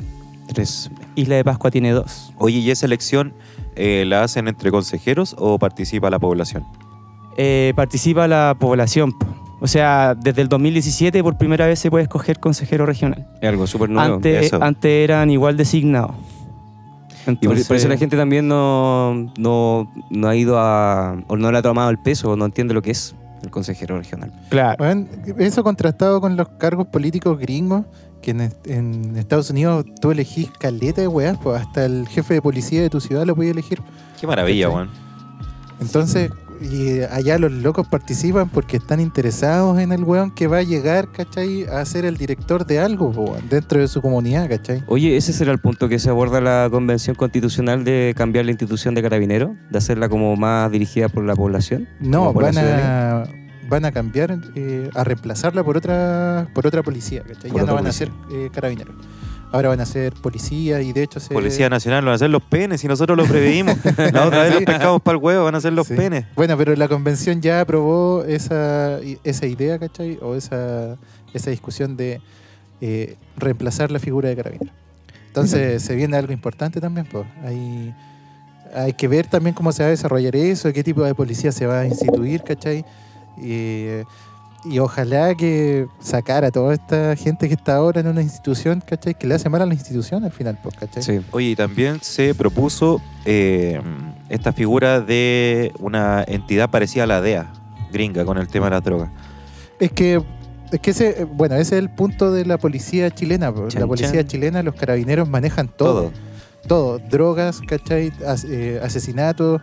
Tres. 0.53 0.89
Isla 1.15 1.35
de 1.35 1.43
Pascua 1.43 1.69
tiene 1.69 1.91
dos. 1.91 2.33
Oye, 2.37 2.57
¿y 2.59 2.71
esa 2.71 2.85
elección 2.85 3.33
eh, 3.79 4.03
la 4.05 4.23
hacen 4.23 4.47
entre 4.49 4.71
consejeros 4.71 5.35
o 5.39 5.57
participa 5.57 6.09
la 6.09 6.19
población? 6.19 6.65
Eh, 7.37 7.71
participa 7.75 8.27
la 8.27 8.55
población. 8.59 9.17
po. 9.17 9.25
O 9.61 9.67
sea, 9.67 10.15
desde 10.15 10.41
el 10.41 10.49
2017 10.49 11.23
por 11.23 11.37
primera 11.37 11.65
vez 11.65 11.79
se 11.79 11.89
puede 11.89 12.03
escoger 12.03 12.39
consejero 12.39 12.85
regional. 12.85 13.27
Es 13.41 13.47
algo 13.47 13.67
súper 13.67 13.89
nuevo. 13.89 14.15
Antes, 14.15 14.47
eso. 14.47 14.61
antes 14.61 14.91
eran 14.91 15.29
igual 15.29 15.55
designados. 15.55 16.11
Y 17.41 17.47
por, 17.47 17.67
por 17.67 17.75
eso 17.75 17.87
la 17.87 17.97
gente 17.97 18.17
también 18.17 18.47
no, 18.47 19.31
no, 19.37 19.91
no 20.09 20.27
ha 20.27 20.35
ido 20.35 20.57
a. 20.57 21.17
o 21.27 21.37
no 21.37 21.51
le 21.51 21.57
ha 21.57 21.61
tomado 21.61 21.89
el 21.89 21.99
peso 21.99 22.31
o 22.31 22.35
no 22.35 22.45
entiende 22.45 22.73
lo 22.73 22.81
que 22.81 22.91
es 22.91 23.15
el 23.43 23.49
consejero 23.49 23.97
regional. 23.97 24.33
Claro. 24.49 24.77
Bueno, 24.77 25.07
eso 25.37 25.63
contrastado 25.63 26.19
con 26.21 26.35
los 26.35 26.49
cargos 26.49 26.87
políticos 26.87 27.39
gringos, 27.39 27.85
que 28.19 28.31
en, 28.31 28.41
est- 28.41 28.67
en 28.67 29.15
Estados 29.17 29.49
Unidos 29.49 29.85
tú 30.01 30.11
elegís 30.11 30.49
caleta 30.59 31.01
de 31.01 31.07
weas, 31.07 31.37
pues 31.41 31.61
hasta 31.61 31.85
el 31.85 32.07
jefe 32.07 32.35
de 32.35 32.41
policía 32.41 32.81
de 32.81 32.89
tu 32.89 32.99
ciudad 32.99 33.25
lo 33.25 33.35
podías 33.35 33.51
elegir. 33.53 33.81
Qué 34.19 34.27
maravilla, 34.27 34.69
weón. 34.69 34.89
Entonces, 35.81 36.29
y 36.61 36.99
allá 37.03 37.37
los 37.37 37.53
locos 37.53 37.87
participan 37.87 38.49
porque 38.49 38.75
están 38.77 38.99
interesados 38.99 39.79
en 39.79 39.93
el 39.93 40.03
weón 40.03 40.31
que 40.31 40.47
va 40.47 40.57
a 40.57 40.63
llegar, 40.63 41.09
¿cachai? 41.09 41.63
A 41.65 41.85
ser 41.85 42.03
el 42.03 42.17
director 42.17 42.65
de 42.65 42.79
algo, 42.79 43.07
weón, 43.11 43.47
dentro 43.49 43.79
de 43.79 43.87
su 43.87 44.01
comunidad, 44.01 44.49
¿cachai? 44.49 44.83
Oye, 44.87 45.15
ese 45.15 45.31
será 45.31 45.53
el 45.53 45.59
punto 45.59 45.87
que 45.87 45.99
se 45.99 46.09
aborda 46.09 46.41
la 46.41 46.67
convención 46.69 47.15
constitucional 47.15 47.85
de 47.85 48.13
cambiar 48.17 48.43
la 48.43 48.51
institución 48.51 48.93
de 48.93 49.01
carabinero, 49.01 49.55
de 49.71 49.77
hacerla 49.77 50.09
como 50.09 50.35
más 50.35 50.69
dirigida 50.69 51.07
por 51.07 51.23
la 51.23 51.33
población. 51.33 51.87
No, 52.01 52.33
van 52.33 52.57
a, 52.57 53.23
van 53.69 53.85
a 53.85 53.91
cambiar, 53.91 54.37
eh, 54.55 54.89
a 54.95 55.03
reemplazarla 55.03 55.63
por 55.63 55.77
otra 55.77 56.47
por 56.53 56.65
otra 56.67 56.83
policía, 56.83 57.21
¿cachai? 57.23 57.51
Por 57.51 57.61
Ya 57.61 57.65
no 57.67 57.73
van 57.75 57.83
policía. 57.85 58.07
a 58.07 58.09
ser 58.29 58.35
eh, 58.37 58.49
carabineros. 58.53 58.95
Ahora 59.51 59.69
van 59.69 59.81
a 59.81 59.85
ser 59.87 60.13
policía 60.13 60.79
y 60.81 60.93
de 60.93 61.01
hecho 61.01 61.19
se... 61.19 61.33
Policía 61.33 61.69
Nacional 61.69 62.03
lo 62.05 62.09
van 62.09 62.13
a 62.13 62.15
hacer 62.17 62.29
los 62.29 62.43
penes 62.43 62.83
y 62.83 62.87
nosotros 62.87 63.17
lo 63.17 63.25
preveímos. 63.25 63.77
La 64.13 64.25
otra 64.27 64.43
vez 64.43 64.49
Sí. 64.53 64.53
los 64.59 64.63
pescamos 64.63 65.01
para 65.01 65.17
el 65.17 65.23
huevo, 65.23 65.45
van 65.45 65.55
a 65.55 65.61
ser 65.61 65.73
los 65.73 65.87
Sí. 65.87 65.95
penes. 65.95 66.25
Bueno, 66.35 66.55
pero 66.55 66.75
la 66.75 66.87
convención 66.87 67.41
ya 67.41 67.61
aprobó 67.61 68.23
esa, 68.25 68.99
esa 69.23 69.45
idea, 69.47 69.79
¿cachai? 69.79 70.19
O 70.21 70.35
esa, 70.35 70.97
esa 71.33 71.49
discusión 71.49 71.97
de 71.97 72.21
eh, 72.81 73.15
reemplazar 73.37 73.89
la 73.89 73.97
figura 73.97 74.29
de 74.29 74.35
carabinero. 74.35 74.71
Entonces 75.27 75.81
se 75.81 75.95
viene 75.95 76.15
algo 76.17 76.31
importante 76.31 76.79
también, 76.79 77.07
pues. 77.11 77.25
Hay, 77.43 77.91
hay 78.75 78.93
que 78.93 79.07
ver 79.07 79.25
también 79.25 79.55
cómo 79.55 79.71
se 79.71 79.81
va 79.81 79.87
a 79.87 79.89
desarrollar 79.89 80.35
eso, 80.35 80.71
qué 80.73 80.83
tipo 80.83 81.01
de 81.03 81.15
policía 81.15 81.51
se 81.51 81.65
va 81.65 81.79
a 81.79 81.85
instituir, 81.87 82.43
¿cachai? 82.43 82.85
Y, 83.37 83.85
y 84.65 84.79
ojalá 84.79 85.35
que 85.35 85.87
sacar 85.99 86.43
a 86.43 86.51
toda 86.51 86.73
esta 86.73 87.15
gente 87.15 87.47
que 87.47 87.53
está 87.53 87.75
ahora 87.75 88.01
en 88.01 88.07
una 88.07 88.21
institución, 88.21 88.83
¿cachai? 88.85 89.13
Que 89.17 89.25
le 89.27 89.35
hace 89.35 89.47
mal 89.49 89.61
a 89.61 89.65
la 89.65 89.73
institución 89.73 90.23
al 90.25 90.31
final, 90.31 90.59
pues, 90.61 90.75
¿cachai? 90.75 91.01
Sí. 91.03 91.19
Oye, 91.31 91.51
y 91.51 91.55
también 91.55 91.99
se 92.01 92.35
propuso 92.35 93.01
eh, 93.25 93.79
esta 94.27 94.51
figura 94.51 94.99
de 94.99 95.71
una 95.79 96.23
entidad 96.27 96.69
parecida 96.69 97.03
a 97.03 97.07
la 97.07 97.21
DEA, 97.21 97.51
gringa, 97.91 98.25
con 98.25 98.37
el 98.37 98.47
tema 98.49 98.65
de 98.65 98.71
las 98.71 98.83
drogas. 98.83 99.09
Es 99.79 99.91
que, 99.93 100.21
es 100.73 100.79
que 100.81 100.91
ese, 100.91 101.23
bueno, 101.23 101.55
ese 101.55 101.75
es 101.77 101.79
el 101.81 101.89
punto 101.89 102.31
de 102.33 102.45
la 102.45 102.57
policía 102.57 103.09
chilena. 103.11 103.53
Chan, 103.69 103.79
la 103.81 103.87
policía 103.87 104.11
chan. 104.21 104.27
chilena, 104.27 104.61
los 104.61 104.75
carabineros 104.75 105.29
manejan 105.29 105.69
todo. 105.69 106.11
Todo. 106.67 106.99
Drogas, 106.99 107.61
¿cachai? 107.61 108.11
As- 108.27 108.43
eh, 108.43 108.81
asesinatos, 108.83 109.61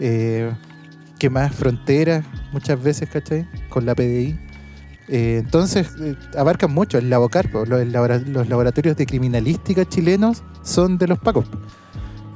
eh, 0.00 0.50
que 1.18 1.30
más 1.30 1.54
fronteras, 1.54 2.24
muchas 2.52 2.82
veces, 2.82 3.08
¿cachai? 3.10 3.46
Con 3.68 3.84
la 3.86 3.94
PDI. 3.94 4.38
Eh, 5.08 5.38
entonces, 5.42 5.88
eh, 6.00 6.14
abarcan 6.36 6.72
mucho. 6.72 6.98
El 6.98 7.08
Labocarpo, 7.10 7.64
los, 7.64 7.86
los 7.86 8.48
laboratorios 8.48 8.96
de 8.96 9.06
criminalística 9.06 9.84
chilenos 9.86 10.42
son 10.62 10.98
de 10.98 11.06
los 11.08 11.18
Pacos. 11.18 11.46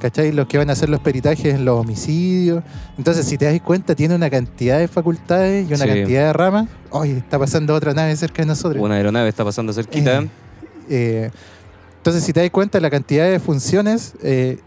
¿Cachai? 0.01 0.33
Los 0.33 0.47
que 0.47 0.57
van 0.57 0.69
a 0.69 0.73
hacer 0.73 0.89
los 0.89 0.99
peritajes 0.99 1.55
en 1.55 1.63
los 1.63 1.79
homicidios. 1.79 2.61
Entonces, 2.97 3.25
si 3.25 3.37
te 3.37 3.45
das 3.45 3.61
cuenta, 3.61 3.95
tiene 3.95 4.15
una 4.15 4.29
cantidad 4.29 4.77
de 4.79 4.87
facultades 4.89 5.69
y 5.69 5.73
una 5.73 5.83
Sí. 5.85 5.89
cantidad 5.89 6.25
de 6.27 6.33
ramas. 6.33 6.67
Oye, 6.89 7.17
está 7.19 7.39
pasando 7.39 7.73
otra 7.73 7.93
nave 7.93 8.13
cerca 8.17 8.41
de 8.41 8.47
nosotros. 8.47 8.83
Una 8.83 8.95
aeronave 8.95 9.29
está 9.29 9.45
pasando 9.45 9.71
cerquita. 9.71 10.25
Eh, 10.89 11.31
entonces, 11.97 12.21
si 12.23 12.33
te 12.33 12.41
das 12.41 12.49
cuenta, 12.49 12.81
la 12.81 12.89
cantidad 12.89 13.29
de 13.29 13.39
funciones, 13.39 14.15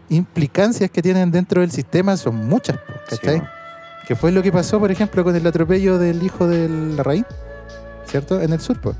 implicancias 0.08 0.90
que 0.90 1.02
tienen 1.02 1.30
dentro 1.30 1.60
del 1.60 1.70
sistema 1.70 2.16
son 2.16 2.48
muchas, 2.48 2.78
po, 2.78 2.94
¿cachai? 3.10 3.40
Sí, 3.40 3.42
que 4.06 4.14
fue 4.16 4.30
lo 4.32 4.42
que 4.42 4.52
pasó, 4.52 4.78
por 4.78 4.90
ejemplo, 4.90 5.24
con 5.24 5.34
el 5.34 5.46
atropello 5.46 5.98
del 5.98 6.22
hijo 6.22 6.46
del 6.46 6.96
Larraín, 6.96 7.26
¿cierto? 8.06 8.40
En 8.40 8.52
el 8.52 8.60
sur, 8.60 8.80
po. 8.80 8.94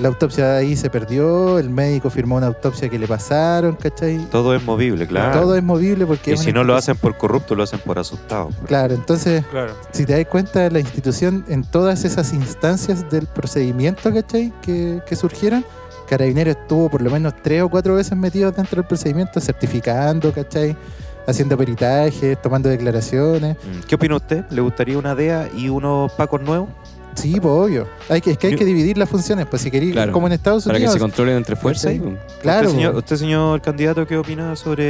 La 0.00 0.08
autopsia 0.08 0.48
de 0.48 0.58
ahí 0.58 0.76
se 0.76 0.90
perdió, 0.90 1.60
el 1.60 1.70
médico 1.70 2.10
firmó 2.10 2.34
una 2.34 2.48
autopsia 2.48 2.88
que 2.88 2.98
le 2.98 3.06
pasaron, 3.06 3.76
¿cachai? 3.76 4.18
Todo 4.28 4.52
es 4.56 4.64
movible, 4.64 5.06
claro. 5.06 5.40
Todo 5.40 5.56
es 5.56 5.62
movible 5.62 6.04
porque... 6.04 6.32
y 6.32 6.36
si 6.36 6.52
no 6.52 6.64
lo 6.64 6.74
hacen 6.74 6.96
por 6.96 7.16
corrupto, 7.16 7.54
lo 7.54 7.62
hacen 7.62 7.78
por 7.78 8.00
asustado. 8.00 8.48
Claro, 8.66 8.92
entonces, 8.94 9.44
Claro. 9.52 9.72
si 9.92 10.04
te 10.04 10.16
das 10.16 10.26
cuenta, 10.26 10.68
la 10.68 10.80
institución 10.80 11.44
en 11.46 11.62
todas 11.62 12.04
esas 12.04 12.32
instancias 12.32 13.08
del 13.08 13.28
procedimiento, 13.28 14.12
¿cachai? 14.12 14.52
Que, 14.62 15.00
que 15.06 15.14
surgieron, 15.14 15.64
Carabineros 16.08 16.56
estuvo 16.56 16.90
por 16.90 17.00
lo 17.00 17.10
menos 17.10 17.32
tres 17.42 17.62
o 17.62 17.68
cuatro 17.68 17.94
veces 17.94 18.18
metido 18.18 18.50
dentro 18.50 18.76
del 18.82 18.86
procedimiento, 18.88 19.40
certificando, 19.40 20.32
¿cachai? 20.32 20.76
Haciendo 21.26 21.56
peritajes, 21.56 22.40
tomando 22.42 22.68
declaraciones. 22.68 23.56
Mm, 23.56 23.80
¿Qué 23.88 23.94
opina 23.94 24.16
usted? 24.16 24.44
¿Le 24.50 24.60
gustaría 24.60 24.98
una 24.98 25.14
DEA 25.14 25.48
y 25.56 25.68
unos 25.68 26.12
pacos 26.12 26.40
nuevos? 26.42 26.68
Sí, 27.14 27.38
pues 27.40 27.46
obvio. 27.54 27.86
Hay 28.08 28.20
que, 28.20 28.32
es 28.32 28.38
que 28.38 28.48
hay 28.48 28.56
que 28.56 28.64
dividir 28.64 28.98
las 28.98 29.08
funciones, 29.08 29.46
pues 29.46 29.62
si 29.62 29.70
queréis, 29.70 29.92
Claro. 29.92 30.10
como 30.12 30.26
en 30.26 30.32
Estados 30.32 30.64
Para 30.64 30.78
que 30.78 30.82
Unidos. 30.82 30.94
se 30.94 30.98
controlen 31.00 31.36
entre 31.36 31.54
fuerzas. 31.54 31.92
Sí. 31.92 32.02
claro, 32.42 32.66
¿Usted 32.66 32.74
señor, 32.76 32.92
po. 32.92 32.98
usted, 32.98 33.16
señor 33.16 33.60
candidato, 33.62 34.06
qué 34.06 34.16
opina 34.16 34.56
sobre 34.56 34.84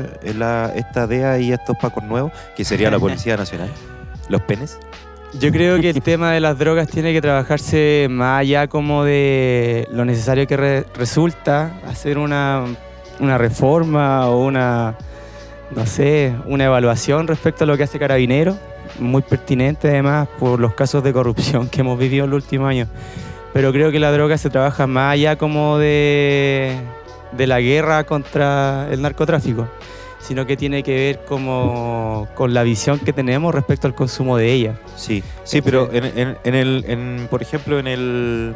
eh, 0.00 0.34
la, 0.36 0.72
esta 0.76 1.06
DEA 1.06 1.38
y 1.38 1.52
estos 1.52 1.76
pacos 1.78 2.04
nuevos, 2.04 2.32
que 2.54 2.64
sería 2.66 2.90
la 2.90 2.98
Policía 2.98 3.36
Nacional? 3.38 3.70
¿Los 4.28 4.42
penes? 4.42 4.78
Yo 5.40 5.50
creo 5.50 5.80
que 5.80 5.88
el 5.90 6.02
tema 6.02 6.32
de 6.32 6.40
las 6.40 6.58
drogas 6.58 6.86
tiene 6.86 7.12
que 7.14 7.22
trabajarse 7.22 8.08
más 8.10 8.40
allá 8.40 8.68
como 8.68 9.02
de 9.02 9.88
lo 9.90 10.04
necesario 10.04 10.46
que 10.46 10.56
re- 10.58 10.84
resulta 10.94 11.72
hacer 11.88 12.18
una, 12.18 12.62
una 13.20 13.38
reforma 13.38 14.28
o 14.28 14.44
una, 14.44 14.96
no 15.70 15.86
sé, 15.86 16.34
una 16.46 16.64
evaluación 16.64 17.26
respecto 17.26 17.64
a 17.64 17.66
lo 17.66 17.76
que 17.76 17.82
hace 17.84 17.98
Carabinero, 17.98 18.56
muy 18.98 19.22
pertinente 19.22 19.88
además 19.88 20.28
por 20.38 20.60
los 20.60 20.74
casos 20.74 21.02
de 21.02 21.12
corrupción 21.12 21.68
que 21.68 21.80
hemos 21.80 21.98
vivido 21.98 22.24
en 22.24 22.30
los 22.30 22.42
últimos 22.44 22.68
años. 22.68 22.88
Pero 23.52 23.72
creo 23.72 23.90
que 23.92 23.98
la 24.00 24.10
droga 24.12 24.36
se 24.38 24.50
trabaja 24.50 24.86
más 24.86 25.12
allá 25.14 25.36
como 25.36 25.78
de, 25.78 26.76
de 27.32 27.46
la 27.46 27.60
guerra 27.60 28.04
contra 28.04 28.88
el 28.90 29.00
narcotráfico, 29.00 29.68
sino 30.20 30.44
que 30.46 30.56
tiene 30.56 30.82
que 30.82 30.94
ver 30.94 31.24
como 31.24 32.26
con 32.34 32.52
la 32.52 32.62
visión 32.64 32.98
que 32.98 33.12
tenemos 33.12 33.54
respecto 33.54 33.86
al 33.86 33.94
consumo 33.94 34.36
de 34.36 34.52
ella. 34.52 34.74
Sí, 34.96 35.22
sí, 35.44 35.62
pero 35.62 35.88
en, 35.92 36.04
en- 36.18 36.36
en 36.44 36.54
el, 36.54 36.84
en, 36.88 37.28
por 37.30 37.42
ejemplo, 37.42 37.78
en, 37.78 37.86
el, 37.86 38.54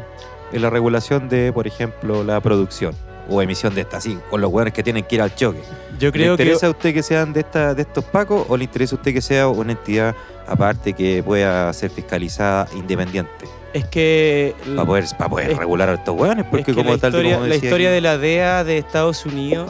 en 0.51 0.61
la 0.61 0.69
regulación 0.69 1.29
de, 1.29 1.53
por 1.53 1.65
ejemplo, 1.65 2.23
la 2.25 2.41
producción 2.41 2.93
o 3.29 3.41
emisión 3.41 3.73
de 3.75 3.81
esta, 3.81 4.01
sí, 4.01 4.17
con 4.29 4.41
los 4.41 4.51
hueones 4.51 4.73
que 4.73 4.83
tienen 4.83 5.03
que 5.03 5.15
ir 5.15 5.21
al 5.21 5.33
choque. 5.35 5.61
Yo 5.99 6.07
¿Le 6.09 6.11
que 6.11 6.25
interesa 6.25 6.67
a 6.67 6.69
usted 6.71 6.93
que 6.93 7.03
sean 7.03 7.33
de, 7.33 7.41
esta, 7.41 7.73
de 7.73 7.81
estos 7.83 8.03
pacos 8.05 8.45
o 8.49 8.57
le 8.57 8.63
interesa 8.63 8.95
a 8.95 8.97
usted 8.97 9.13
que 9.13 9.21
sea 9.21 9.47
una 9.47 9.73
entidad 9.73 10.15
aparte 10.47 10.93
que 10.93 11.21
pueda 11.23 11.71
ser 11.73 11.91
fiscalizada 11.91 12.67
independiente 12.75 13.45
es 13.71 13.85
que 13.85 14.55
para 14.75 14.83
poder, 14.87 15.05
para 15.15 15.29
poder 15.29 15.51
es- 15.51 15.57
regular 15.59 15.89
a 15.89 15.93
estos 15.93 16.15
hueones? 16.19 16.43
es 16.45 16.49
Porque 16.49 16.63
que 16.63 16.73
como 16.73 16.89
la 16.91 16.97
tal, 16.97 17.11
historia, 17.11 17.35
como 17.35 17.47
la 17.47 17.55
historia 17.55 17.89
aquí- 17.89 17.95
de 17.95 18.01
la 18.01 18.17
DEA 18.17 18.63
de 18.63 18.77
Estados 18.79 19.25
Unidos 19.27 19.69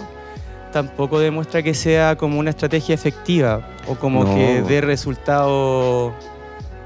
tampoco 0.71 1.19
demuestra 1.19 1.63
que 1.63 1.73
sea 1.73 2.15
como 2.15 2.39
una 2.39 2.51
estrategia 2.51 2.95
efectiva 2.95 3.67
o 3.87 3.95
como 3.95 4.23
No. 4.23 4.35
que 4.35 4.61
dé 4.61 4.79
resultado 4.81 6.13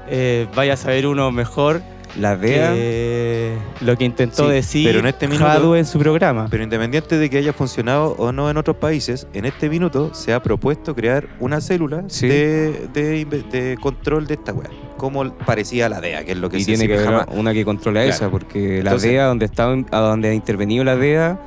eh, 0.08 0.48
vaya 0.56 0.72
a 0.72 0.76
saber 0.76 1.06
uno 1.06 1.30
mejor 1.30 1.82
La 2.20 2.36
DEA. 2.36 2.72
que 2.74 3.56
lo 3.80 3.96
que 3.98 4.04
intentó 4.04 4.46
Sí, 4.46 4.52
decir 4.52 4.86
pero 4.86 5.00
en 5.00 5.06
este 5.06 5.26
minuto- 5.26 5.46
Jadwe 5.46 5.78
en 5.80 5.84
su 5.86 5.98
programa. 5.98 6.46
Pero 6.50 6.62
independiente 6.62 7.18
de 7.18 7.28
que 7.28 7.38
haya 7.38 7.52
funcionado 7.52 8.14
o 8.18 8.30
no 8.32 8.48
en 8.50 8.56
otros 8.56 8.76
países, 8.76 9.26
en 9.32 9.44
este 9.44 9.68
minuto 9.68 10.14
se 10.14 10.32
ha 10.32 10.42
propuesto 10.42 10.94
crear 10.94 11.26
una 11.40 11.60
célula 11.60 12.04
Sí. 12.08 12.28
de, 12.28 12.88
de 12.92 13.26
inve- 13.26 13.48
de 13.50 13.76
control 13.80 14.26
de 14.26 14.34
esta 14.34 14.52
weá. 14.52 14.70
Como 14.96 15.34
parecía 15.38 15.88
la 15.88 16.00
DEA, 16.00 16.24
que 16.24 16.32
es 16.32 16.38
lo 16.38 16.48
que 16.48 16.58
y 16.58 16.60
se 16.60 16.66
tiene 16.72 16.86
que 16.86 16.94
haber 16.94 17.06
jamás. 17.06 17.26
una 17.32 17.52
que 17.52 17.64
controle 17.64 18.00
Claro. 18.04 18.14
esa, 18.14 18.30
porque 18.30 18.82
la 18.82 18.94
DEA, 18.96 19.24
donde, 19.26 19.44
está, 19.46 19.64
a 19.90 19.98
donde 20.00 20.28
ha 20.28 20.34
intervenido 20.34 20.84
la 20.84 20.96
DEA, 20.96 21.38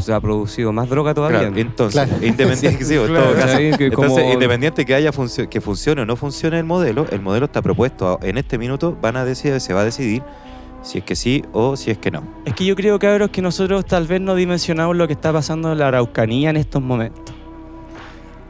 se 0.00 0.12
ha 0.12 0.20
producido 0.20 0.72
más 0.72 0.88
droga 0.88 1.14
todavía. 1.14 1.40
Claro, 1.40 1.56
entonces, 1.56 2.02
Claro. 2.06 2.24
independiente, 2.26 2.84
sí, 2.84 2.94
Claro, 2.94 3.32
todo 3.34 3.78
Entonces, 3.78 3.94
como- 3.94 4.32
independiente 4.32 4.84
que 4.84 4.94
haya 4.94 5.12
funcio- 5.12 5.48
que 5.48 5.60
funcione 5.60 6.02
o 6.02 6.06
no 6.06 6.16
funcione 6.16 6.58
el 6.58 6.64
modelo, 6.64 7.06
el 7.10 7.20
modelo 7.20 7.46
está 7.46 7.62
propuesto. 7.62 8.18
a- 8.22 8.26
En 8.26 8.38
este 8.38 8.58
minuto 8.58 8.96
van 9.00 9.16
a 9.16 9.24
decidir, 9.24 9.60
se 9.60 9.74
va 9.74 9.80
a 9.80 9.84
decidir 9.84 10.22
si 10.82 10.98
es 10.98 11.04
que 11.04 11.16
sí 11.16 11.44
o 11.52 11.76
si 11.76 11.90
es 11.90 11.98
que 11.98 12.10
no. 12.10 12.22
Es 12.44 12.54
que 12.54 12.64
yo 12.64 12.76
creo, 12.76 12.98
cabros, 12.98 13.30
que 13.30 13.42
nosotros 13.42 13.84
tal 13.86 14.06
vez 14.06 14.20
no 14.20 14.34
dimensionamos 14.34 14.96
lo 14.96 15.06
que 15.06 15.12
está 15.14 15.32
pasando 15.32 15.72
en 15.72 15.78
la 15.78 15.88
Araucanía 15.88 16.50
en 16.50 16.56
estos 16.56 16.80
momentos. 16.82 17.34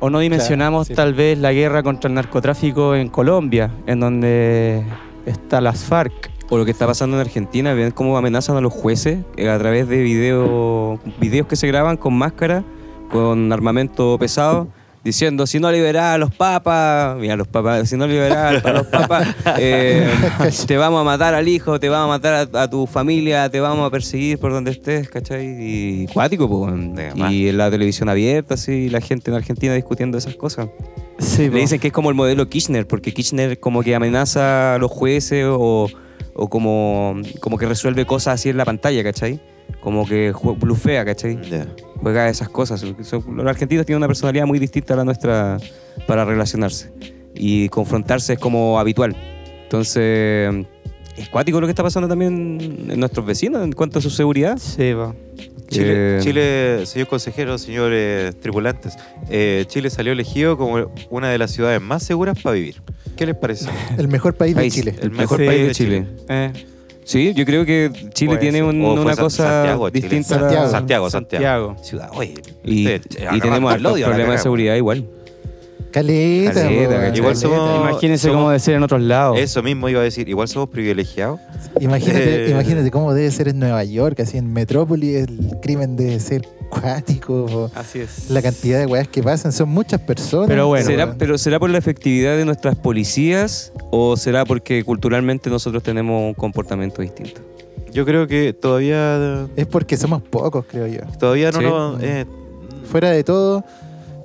O 0.01 0.11
no 0.11 0.21
dimensionamos 0.21 0.87
sí. 0.87 0.95
tal 0.95 1.13
vez 1.15 1.39
la 1.39 1.53
guerra 1.53 1.83
contra 1.83 2.07
el 2.09 2.15
narcotráfico 2.15 2.95
en 2.95 3.09
Colombia, 3.09 3.71
en 3.87 3.99
donde 4.01 4.85
está 5.27 5.61
las 5.61 5.85
FARC. 5.85 6.31
O 6.51 6.57
lo 6.57 6.65
que 6.65 6.71
está 6.71 6.87
pasando 6.87 7.17
en 7.17 7.21
Argentina, 7.21 7.75
ven 7.75 7.91
cómo 7.91 8.17
amenazan 8.17 8.57
a 8.57 8.61
los 8.61 8.73
jueces 8.73 9.19
eh, 9.37 9.51
a 9.51 9.59
través 9.59 9.87
de 9.89 10.03
video, 10.03 10.99
videos 11.21 11.47
que 11.47 11.57
se 11.57 11.67
graban 11.67 11.97
con 11.97 12.15
máscara, 12.15 12.65
con 13.11 13.53
armamento 13.53 14.17
pesado, 14.19 14.69
diciendo, 15.05 15.47
si 15.47 15.61
no 15.61 15.71
liberás 15.71 16.15
a 16.15 16.19
los 16.19 16.35
papas, 16.35 17.17
mira, 17.19 17.37
los 17.37 17.49
papas, 17.49 17.89
si 17.89 17.97
no 17.97 18.07
liberás 18.07 18.65
a 18.65 18.73
los 18.73 18.87
papas, 18.87 19.29
eh, 19.59 20.09
te 20.67 20.77
vamos 20.77 21.01
a 21.01 21.05
matar 21.05 21.35
al 21.35 21.49
hijo, 21.49 21.79
te 21.79 21.89
vamos 21.89 22.07
a 22.07 22.09
matar 22.19 22.49
a, 22.55 22.63
a 22.63 22.71
tu 22.71 22.87
familia, 22.87 23.49
te 23.51 23.61
vamos 23.61 23.87
a 23.87 23.91
perseguir 23.91 24.39
por 24.39 24.53
donde 24.53 24.71
estés, 24.71 25.09
¿cachai? 25.09 25.47
Y 25.59 26.07
cuático, 26.07 26.49
pues. 26.49 26.75
Y 27.31 27.49
en 27.49 27.59
la 27.59 27.71
televisión 27.71 28.09
abierta, 28.09 28.55
así, 28.55 28.89
la 28.89 29.01
gente 29.01 29.31
en 29.31 29.37
Argentina 29.37 29.75
discutiendo 29.75 30.19
esas 30.19 30.35
cosas. 30.35 30.69
Sí, 31.19 31.49
Le 31.51 31.61
dicen 31.61 31.81
que 31.81 31.89
es 31.89 31.93
como 31.93 32.11
el 32.11 32.15
modelo 32.15 32.49
Kirchner, 32.49 32.87
porque 32.87 33.13
Kirchner 33.13 33.59
como 33.59 33.83
que 33.83 33.95
amenaza 33.95 34.75
a 34.75 34.79
los 34.79 34.91
jueces 34.91 35.47
o, 35.49 35.89
o 36.39 36.49
como, 36.49 37.17
como 37.41 37.59
que 37.59 37.67
resuelve 37.67 38.07
cosas 38.07 38.35
así 38.35 38.49
en 38.49 38.57
la 38.57 38.65
pantalla, 38.65 39.03
¿cachai? 39.03 39.41
Como 39.81 40.07
que 40.07 40.33
blufea, 40.57 41.05
¿cachai? 41.05 41.39
Ya. 41.51 41.67
Juega 42.01 42.29
esas 42.29 42.49
cosas. 42.49 42.83
Los 42.83 43.47
argentinos 43.47 43.85
tienen 43.85 43.99
una 43.99 44.07
personalidad 44.07 44.47
muy 44.47 44.61
distinta 44.61 44.95
a 44.95 44.99
la 44.99 45.05
nuestra 45.05 45.59
para 46.07 46.25
relacionarse. 46.25 46.93
Y 47.35 47.69
confrontarse 47.69 48.35
es 48.35 48.39
como 48.39 48.79
habitual. 48.79 49.17
Entonces, 49.65 50.67
es 51.17 51.29
cuático 51.29 51.61
lo 51.61 51.67
que 51.67 51.73
está 51.73 51.83
pasando 51.83 52.09
también 52.09 52.87
en 52.89 53.01
nuestros 53.01 53.27
vecinos 53.27 53.65
en 53.65 53.73
cuanto 53.73 53.99
a 53.99 54.03
su 54.03 54.11
seguridad. 54.11 54.59
Sí, 54.59 54.93
va. 54.93 55.15
Chile, 55.69 56.17
Eh, 56.17 56.21
Chile, 56.23 56.87
señor 56.87 57.09
consejero, 57.09 57.59
señores 57.59 58.39
tripulantes, 58.41 58.95
eh, 59.29 59.65
Chile 59.69 59.91
salió 59.91 60.13
elegido 60.13 60.57
como 60.57 60.91
una 61.11 61.29
de 61.31 61.39
las 61.39 61.51
ciudades 61.51 61.81
más 61.81 62.03
seguras 62.03 62.39
para 62.43 62.55
vivir. 62.55 62.83
¿Qué 63.17 63.27
les 63.27 63.37
parece? 63.37 63.69
El 63.99 64.09
mejor 64.09 64.35
país 64.35 64.55
de. 64.57 64.71
Chile. 64.71 64.95
El 65.01 65.11
mejor 65.11 65.39
Sí, 65.41 65.47
país 65.47 65.67
de 65.67 65.75
Chile. 65.75 66.07
Chile. 66.17 66.25
Eh, 66.29 66.53
Sí, 67.05 67.33
yo 67.33 67.47
creo 67.47 67.65
que 67.65 67.91
Chile 68.13 68.37
tiene 68.37 68.63
un- 68.63 68.83
una 68.83 69.15
San- 69.15 69.25
cosa 69.25 69.45
Santiago, 69.49 69.91
distinta. 69.91 70.29
Santiago. 70.29 70.69
Santiago, 70.71 71.09
Santiago. 71.11 71.69
Santiago. 71.69 71.77
Ciudad, 71.83 72.11
oye. 72.13 72.35
Y, 72.63 72.87
y 72.87 73.41
tenemos 73.41 73.73
el 73.73 73.77
hartos 73.79 73.93
odio 73.95 74.05
a 74.05 74.09
la 74.11 74.15
problemas 74.15 74.37
de 74.41 74.43
seguridad 74.43 74.75
igual. 74.75 75.07
Caleta, 75.91 76.53
Caleta, 76.53 76.85
po, 76.85 76.91
caleta. 76.95 77.17
Igual 77.17 77.33
caleta. 77.35 77.41
somos- 77.41 77.81
Imagínense 77.91 78.23
somos- 78.29 78.37
cómo 78.37 78.49
debe 78.51 78.61
ser 78.61 78.75
en 78.75 78.83
otros 78.83 79.01
lados. 79.03 79.39
Eso 79.39 79.63
mismo 79.63 79.89
iba 79.89 80.01
a 80.01 80.05
decir. 80.05 80.29
Igual 80.29 80.49
somos 80.49 80.69
privilegiados. 80.69 81.41
Imagínate, 81.81 82.47
Eh. 82.47 82.51
imagínate 82.51 82.91
cómo 82.91 83.15
debe 83.15 83.31
ser 83.31 83.49
en 83.49 83.59
Nueva 83.59 83.83
York, 83.85 84.21
así 84.21 84.37
en 84.39 84.53
Metrópoli 84.53 85.15
el 85.15 85.57
crimen 85.63 85.97
debe 85.97 86.21
ser 86.21 86.47
cuático. 86.71 87.47
po. 87.47 87.71
Así 87.75 88.01
es. 88.01 88.29
La 88.31 88.43
cantidad 88.43 88.79
de 88.79 88.87
weas 88.87 89.09
que 89.09 89.23
pasan, 89.23 89.53
son 89.53 89.71
muchas 89.71 90.01
personas. 90.01 90.49
Pero 90.49 90.67
bueno. 90.69 90.85
¿Será, 90.87 91.15
¿Pero 91.15 91.39
será 91.39 91.59
por 91.59 91.71
la 91.71 91.79
efectividad 91.79 92.37
de 92.37 92.45
nuestras 92.45 92.77
policías 92.77 93.73
o 93.91 94.17
será 94.17 94.45
porque 94.45 94.85
culturalmente 94.85 95.49
nosotros 95.51 95.83
tenemos 95.83 96.23
un 96.23 96.35
comportamiento 96.35 97.01
distinto? 97.03 97.41
Yo 97.93 98.05
creo 98.05 98.27
que 98.27 98.53
todavía. 98.53 99.47
Es 99.57 99.67
porque 99.67 99.97
somos 99.97 100.21
pocos, 100.23 100.67
creo 100.71 100.87
yo. 100.87 101.01
Todavía 101.19 101.51
no 101.51 101.59
Sí. 101.61 101.65
nos. 101.65 102.03
eh, 102.03 102.27
Fuera 102.91 103.11
de 103.11 103.23
todo, 103.23 103.65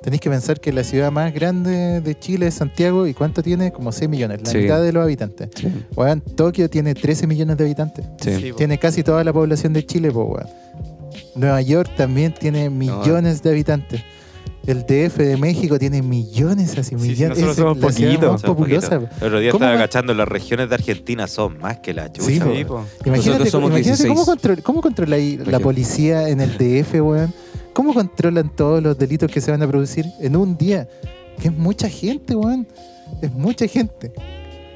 tenéis 0.04 0.20
que 0.20 0.28
pensar 0.28 0.60
que 0.60 0.70
la 0.70 0.84
ciudad 0.84 1.10
más 1.10 1.32
grande 1.32 2.02
de 2.02 2.18
Chile 2.18 2.48
es 2.48 2.54
Santiago. 2.54 3.06
¿Y 3.06 3.14
cuánto 3.14 3.42
tiene? 3.42 3.72
Como 3.72 3.90
6 3.90 4.10
millones, 4.10 4.40
la 4.44 4.50
Sí. 4.50 4.58
mitad 4.58 4.82
de 4.82 4.92
los 4.92 5.02
habitantes. 5.02 5.48
Sí. 5.56 5.68
Weón, 5.96 6.20
Tokio 6.20 6.68
tiene 6.68 6.94
13 6.94 7.26
millones 7.26 7.56
de 7.56 7.64
habitantes. 7.64 8.04
Sí. 8.20 8.52
Tiene 8.54 8.76
casi 8.78 9.02
toda 9.02 9.24
la 9.24 9.32
población 9.32 9.72
de 9.72 9.86
Chile, 9.86 10.10
weón. 10.10 10.46
Nueva 11.36 11.62
York 11.62 11.90
también 11.96 12.34
tiene 12.34 12.68
millones 12.68 13.42
de 13.42 13.50
habitantes. 13.50 14.02
El 14.66 14.80
DF 14.86 15.18
de 15.22 15.36
México 15.36 15.78
tiene 15.78 16.00
millones, 16.00 16.70
así 16.78 16.82
Sí, 16.82 16.88
sí, 16.90 17.08
millones. 17.08 17.38
nosotros 17.38 17.50
Es 17.50 17.56
somos 17.56 17.78
poquitos. 17.78 18.42
El 18.90 19.26
otro 19.26 19.38
día 19.40 19.50
¿Cómo 19.50 19.58
estaba 19.64 19.72
va- 19.72 19.78
agachando 19.78 20.14
las 20.14 20.26
regiones 20.28 20.68
de 20.70 20.74
Argentina 20.74 21.26
son 21.28 21.58
más 21.58 21.78
que 21.78 21.92
la 21.92 22.10
chucha. 22.12 22.28
Sí, 22.28 22.38
po. 22.40 22.46
weón. 22.46 22.56
Sí, 22.56 22.64
po. 22.64 22.84
Imagínate, 23.06 23.16
Nosotros 23.28 23.50
somos 23.50 23.70
imagínate 23.70 23.88
16. 24.04 24.08
cómo, 24.08 24.24
control, 24.26 24.62
cómo 24.62 24.80
controla 24.82 25.16
ahí 25.16 25.38
la 25.44 25.60
policía 25.60 26.28
en 26.28 26.40
el 26.40 26.56
DF, 26.56 27.00
weón. 27.02 27.32
¿Cómo 27.74 27.92
controlan 27.92 28.48
todos 28.54 28.80
los 28.80 28.96
delitos 28.96 29.30
que 29.30 29.40
se 29.40 29.50
van 29.50 29.62
a 29.62 29.66
producir 29.66 30.06
en 30.20 30.36
un 30.36 30.56
día? 30.56 30.88
Que 31.40 31.48
es 31.48 31.54
mucha 31.54 31.88
gente, 31.88 32.36
weón. 32.36 32.66
Es 33.20 33.32
mucha 33.32 33.66
gente. 33.66 34.12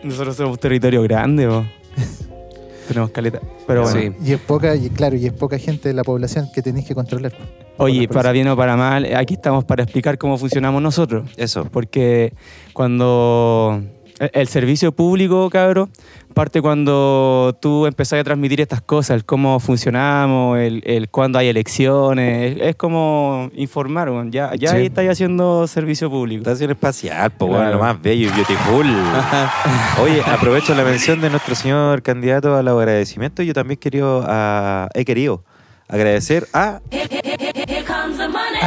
Nosotros 0.03 0.37
somos 0.37 0.53
un 0.53 0.59
territorio 0.59 1.03
grande, 1.03 1.47
po. 1.47 1.65
Tenemos 2.89 3.11
caleta. 3.11 3.41
Pero 3.67 3.83
bueno. 3.83 4.01
Sí. 4.01 4.13
Y 4.25 4.33
es 4.33 4.41
poca, 4.41 4.75
y 4.75 4.91
claro, 4.91 5.15
y 5.15 5.27
es 5.27 5.33
poca 5.33 5.59
gente 5.59 5.89
de 5.89 5.95
la 5.95 6.03
población 6.03 6.49
que 6.53 6.61
tenéis 6.61 6.87
que 6.87 6.95
controlar. 6.95 7.33
Oye, 7.77 8.09
para 8.09 8.33
bien 8.33 8.49
o 8.49 8.57
para 8.57 8.77
mal, 8.77 9.07
aquí 9.15 9.35
estamos 9.35 9.65
para 9.65 9.85
explicar 9.85 10.19
cómo 10.19 10.37
funcionamos 10.37 10.83
nosotros. 10.83 11.31
Eso. 11.37 11.67
Porque 11.71 12.33
cuando 12.73 13.81
el- 14.21 14.31
el 14.33 14.49
servicio 14.49 14.93
público, 14.93 15.49
cabro, 15.51 15.89
parte 16.35 16.61
cuando 16.63 17.57
tú 17.61 17.87
empezás 17.87 18.21
a 18.21 18.25
transmitir 18.25 18.61
estas 18.61 18.81
cosas, 18.83 19.17
el 19.17 19.25
cómo 19.25 19.59
funcionamos, 19.61 20.59
el, 20.59 20.83
el 20.87 21.09
cuándo 21.09 21.39
hay 21.39 21.49
elecciones, 21.49 22.57
es, 22.57 22.63
es 22.69 22.77
como 22.77 23.51
informar, 23.55 24.11
ya, 24.31 24.55
ya 24.55 24.71
Sí. 24.71 24.77
ahí 24.77 24.87
estáis 24.87 25.11
haciendo 25.11 25.67
servicio 25.67 26.09
público. 26.11 26.43
Estación 26.43 26.71
espacial, 26.71 27.31
po, 27.33 27.47
weón, 27.47 27.59
Claro. 27.63 27.77
lo 27.79 27.83
más 27.83 28.01
bello 28.01 28.29
y 28.29 28.33
beautiful. 28.33 28.87
Oye, 30.03 30.23
aprovecho 30.27 30.75
la 30.75 30.85
mención 30.85 31.21
de 31.21 31.31
nuestro 31.31 31.55
señor 31.55 32.03
candidato 32.03 32.55
al 32.57 32.69
agradecimiento. 32.69 33.43
Yo 33.43 33.53
también 33.55 33.79
quería, 33.79 34.05
ah, 34.05 34.89
he 34.95 35.05
querido 35.05 35.43
agradecer 35.89 36.47
a. 36.53 36.81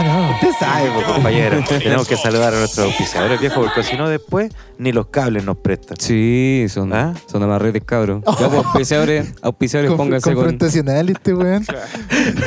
Ah, 0.04 0.30
no. 0.30 0.32
Usted 0.36 0.52
sabe, 0.60 0.90
compañero. 1.06 1.64
Tenemos 1.80 2.08
que 2.08 2.18
saludar 2.18 2.54
a 2.54 2.60
nuestros 2.60 2.88
auspiciadores 2.88 3.40
viejos, 3.40 3.64
porque 3.66 3.84
si 3.84 3.96
no, 3.98 4.10
después 4.10 4.52
ni 4.78 4.92
los 4.92 5.08
cables 5.08 5.44
nos 5.46 5.58
prestan. 5.58 5.98
Sí, 6.00 6.66
son, 6.70 6.92
¿Ah? 6.94 7.14
son 7.32 7.44
amarretes, 7.44 7.84
cabros. 7.86 8.24
Ya, 8.40 8.50
pues, 8.50 8.66
auspiciadores, 8.66 9.34
auspiciadores 9.42 9.92
Conf- 9.92 9.98
pónganse 9.98 10.24
con. 10.34 10.36
confrontacional 10.36 11.10
este 11.10 11.34
weón. 11.34 11.66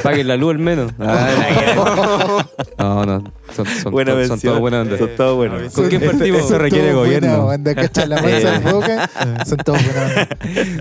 Paguen 0.03 0.29
la 0.29 0.37
luz 0.37 0.51
al 0.53 0.59
menos. 0.59 0.93
Ah, 0.99 2.45
no, 2.79 3.05
no. 3.07 3.25
Son, 3.55 3.67
son, 3.67 3.93
Buena 3.93 4.12
to- 4.12 4.27
son 4.27 4.40
todos 4.40 4.59
buena 4.61 4.81
onda. 4.81 4.99
Son 4.99 5.11
todos 5.17 5.37
buenos. 5.37 5.73
¿Con 5.73 5.88
quién 5.88 6.03
partimos? 6.03 6.43
Eso 6.45 6.59
requiere 6.59 6.93
gobierno. 6.93 7.47
onda, 7.47 7.75
cacha 7.75 8.07
la 8.07 8.21
mansa 8.21 8.57
en 8.57 8.64
boca. 8.64 9.11
Son 9.47 9.59
todos 9.59 9.79
buena 9.85 10.03
onda. 10.07 10.29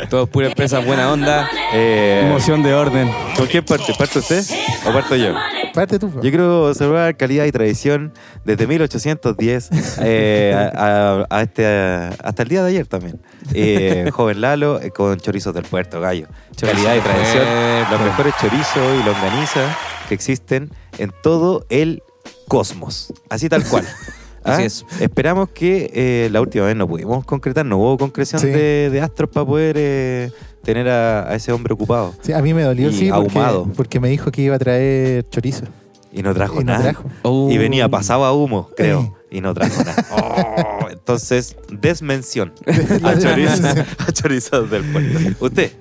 Todos 0.10 0.30
pura 0.30 0.48
empresa, 0.48 0.80
buena 0.80 1.12
onda. 1.12 1.50
Eh, 1.74 2.28
Moción 2.32 2.64
de 2.64 2.74
orden. 2.74 3.10
¿Con 3.38 3.46
quién 3.48 3.64
parte? 3.64 3.94
¿Parte 3.98 4.20
usted 4.20 4.44
o 4.88 4.92
parto 4.94 5.16
yo? 5.16 5.34
Parte 5.74 5.98
tú. 6.00 6.12
Yo 6.16 6.22
quiero 6.22 6.74
saludar 6.74 7.16
calidad 7.18 7.46
y 7.46 7.52
tradición 7.52 8.14
desde 8.46 8.68
1810 8.68 9.70
eh, 10.02 10.54
a, 10.76 11.26
a- 11.28 11.28
a 11.30 11.42
este, 11.42 11.66
a- 11.66 12.10
hasta 12.24 12.44
el 12.44 12.50
día 12.50 12.64
de 12.64 12.70
ayer 12.70 12.88
también. 12.88 13.20
Eh, 13.54 14.10
joven 14.12 14.42
Lalo 14.42 14.80
eh, 14.82 14.92
con 14.92 15.18
chorizos 15.20 15.54
del 15.54 15.64
puerto, 15.64 16.00
gallo. 16.02 16.28
calidad 16.60 16.96
y 16.96 17.00
tradición. 17.00 17.44
puerto. 17.46 17.92
Los 17.92 18.02
mejores 18.02 18.34
chorizos 18.40 19.02
y 19.02 19.06
longaniza 19.06 19.62
que 20.10 20.14
existen 20.16 20.70
en 20.98 21.12
todo 21.24 21.66
el 21.70 22.04
cosmos. 22.48 23.14
Así 23.30 23.50
tal 23.50 23.64
cual. 23.66 23.86
¿Ah? 24.46 24.56
Así 24.56 24.64
es. 24.64 24.86
Esperamos 25.00 25.50
que 25.50 25.90
eh, 25.94 26.30
la 26.32 26.42
última 26.42 26.66
vez 26.66 26.76
no 26.76 26.86
pudimos 26.88 27.24
concretar, 27.26 27.66
no 27.66 27.78
hubo 27.78 27.98
concreción 27.98 28.42
Sí. 28.42 28.48
de, 28.48 28.90
de 28.92 29.00
astros 29.02 29.30
para 29.30 29.46
poder 29.46 29.76
eh, 29.80 30.32
tener 30.64 30.90
a, 30.90 31.30
a 31.30 31.36
ese 31.36 31.54
hombre 31.54 31.74
ocupado. 31.74 32.14
Sí, 32.22 32.34
a 32.34 32.42
mí 32.42 32.54
me 32.54 32.64
dolió, 32.64 32.90
Y 32.90 32.94
sí, 32.94 33.10
porque, 33.10 33.38
ahumado. 33.40 33.68
porque 33.76 34.00
me 34.02 34.10
dijo 34.10 34.32
que 34.32 34.42
iba 34.42 34.56
a 34.56 34.60
traer 34.60 35.28
chorizo. 35.30 35.64
Y 36.12 36.22
no 36.24 36.34
trajo 36.34 36.56
Y 36.62 36.66
no 36.66 36.74
nada. 36.74 36.84
trajo. 36.92 37.06
Oh. 37.24 37.50
Y 37.50 37.58
venía 37.58 37.88
pasado 37.90 38.26
a 38.26 38.34
humo, 38.34 38.70
creo. 38.76 39.02
Sí. 39.32 39.38
Y 39.38 39.42
no 39.42 39.54
trajo 39.54 39.82
nada. 39.84 40.06
Oh, 40.84 40.90
entonces, 40.90 41.56
desmención. 41.72 42.54
A, 43.04 43.18
chorizos, 43.18 43.62
desmención. 43.62 43.86
a 44.08 44.12
chorizos 44.12 44.70
del 44.70 44.84
puerto. 44.92 45.20
Usted. 45.46 45.72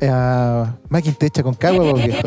Eh, 0.00 0.64
Maquintecha 0.88 1.42
con 1.42 1.54
cagua, 1.54 1.92
viejo. 1.94 2.18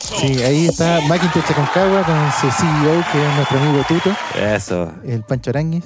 Sí, 0.00 0.42
ahí 0.42 0.66
está 0.66 1.00
Maquintecha 1.08 1.54
con 1.54 1.66
cagua 1.74 2.02
con 2.04 2.16
su 2.40 2.50
CEO, 2.56 3.04
que 3.12 3.26
es 3.28 3.34
nuestro 3.36 3.58
amigo 3.58 3.82
Tuto, 3.86 4.10
Eso. 4.40 4.92
el 5.04 5.22
Pancho 5.22 5.50
Aranguis, 5.50 5.84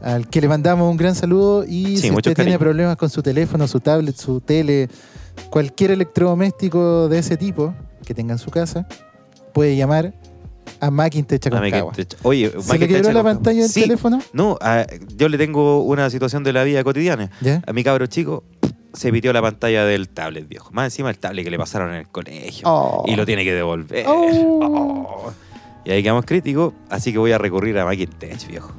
al 0.00 0.28
que 0.28 0.40
le 0.40 0.48
mandamos 0.48 0.90
un 0.90 0.96
gran 0.96 1.14
saludo. 1.14 1.64
Y 1.66 1.96
Sí, 1.96 2.08
si 2.08 2.10
usted 2.10 2.34
tiene 2.34 2.58
problemas 2.58 2.96
con 2.96 3.08
su 3.08 3.22
teléfono, 3.22 3.66
su 3.68 3.80
tablet, 3.80 4.16
su 4.16 4.40
tele, 4.40 4.88
cualquier 5.50 5.92
electrodoméstico 5.92 7.08
de 7.08 7.18
ese 7.18 7.36
tipo 7.36 7.74
que 8.04 8.14
tenga 8.14 8.32
en 8.32 8.38
su 8.38 8.50
casa, 8.50 8.86
puede 9.54 9.76
llamar 9.76 10.12
a 10.80 10.90
Maquintecha 10.90 11.48
con 11.50 11.64
A 11.64 11.70
cagua. 11.70 11.90
Maquintecha. 11.92 12.16
Oye, 12.22 12.52
¿Se 12.60 12.78
le 12.78 12.88
quebró 12.88 13.12
la 13.12 13.22
pantalla 13.22 13.62
del 13.62 13.70
Sí. 13.70 13.82
teléfono? 13.82 14.20
No, 14.32 14.58
ah, 14.60 14.84
yo 15.16 15.28
le 15.28 15.38
tengo 15.38 15.82
una 15.84 16.10
situación 16.10 16.42
de 16.42 16.52
la 16.52 16.64
vida 16.64 16.82
cotidiana. 16.84 17.30
¿Ya? 17.40 17.62
A 17.66 17.72
mi 17.72 17.84
cabro 17.84 18.06
chico 18.06 18.42
se 18.92 19.10
pitió 19.12 19.32
la 19.32 19.42
pantalla 19.42 19.84
del 19.84 20.08
tablet, 20.08 20.48
viejo. 20.48 20.70
Más 20.72 20.86
encima 20.86 21.10
el 21.10 21.18
tablet 21.18 21.44
que 21.44 21.50
le 21.50 21.58
pasaron 21.58 21.90
en 21.90 21.96
el 21.96 22.08
colegio. 22.08 22.62
Oh. 22.68 23.04
Y 23.06 23.16
lo 23.16 23.24
tiene 23.26 23.44
que 23.44 23.52
devolver. 23.52 24.04
Oh. 24.06 24.60
Oh. 24.62 25.32
Y 25.84 25.90
ahí 25.90 26.02
quedamos 26.02 26.24
críticos, 26.24 26.74
así 26.90 27.12
que 27.12 27.18
voy 27.18 27.32
a 27.32 27.38
recurrir 27.38 27.78
a 27.78 27.84
Maquintech, 27.84 28.46
viejo. 28.46 28.72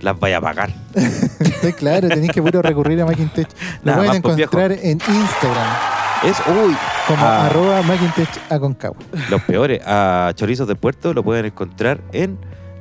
Las 0.00 0.18
vaya 0.18 0.38
a 0.38 0.40
pagar. 0.40 0.72
Claro, 1.76 2.08
tenéis 2.08 2.30
que 2.30 2.40
puro 2.40 2.62
recurrir 2.62 3.00
a 3.02 3.04
Maquintech. 3.04 3.48
Lo 3.82 3.94
pueden 3.96 4.22
pues, 4.22 4.36
viejo. 4.36 4.56
encontrar 4.58 4.72
en 4.80 4.92
Instagram 4.92 5.76
Es, 6.24 6.36
uy, 6.46 6.76
como 7.08 7.24
Ah. 7.24 7.46
arroba 7.46 7.82
Aconcagua. 8.48 8.96
Los 9.28 9.42
peores, 9.42 9.80
a 9.84 10.32
Chorizos 10.36 10.68
del 10.68 10.76
Puerto 10.76 11.12
lo 11.12 11.24
pueden 11.24 11.46
encontrar 11.46 12.00
en 12.12 12.38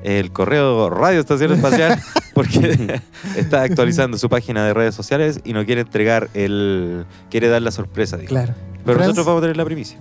el 0.08 0.32
correo 0.32 0.90
Radio 0.90 1.20
Estación 1.20 1.52
Espacial 1.54 2.00
porque 2.34 3.02
está 3.36 3.64
actualizando 3.64 4.18
su 4.18 4.30
página 4.30 4.66
de 4.66 4.74
redes 4.74 4.96
sociales 4.96 5.42
y 5.44 5.54
no 5.54 5.66
quiere 5.66 5.82
entregar 5.82 6.30
el... 6.34 7.06
quiere 7.30 7.48
dar 7.50 7.62
la 7.62 7.72
sorpresa, 7.72 8.16
dijo. 8.18 8.30
Claro. 8.30 8.54
Pero 8.86 8.96
Franz, 8.98 9.08
nosotros 9.10 9.26
vamos 9.26 9.40
a 9.40 9.42
tener 9.44 9.58
la 9.58 9.66
primicia. 9.66 9.98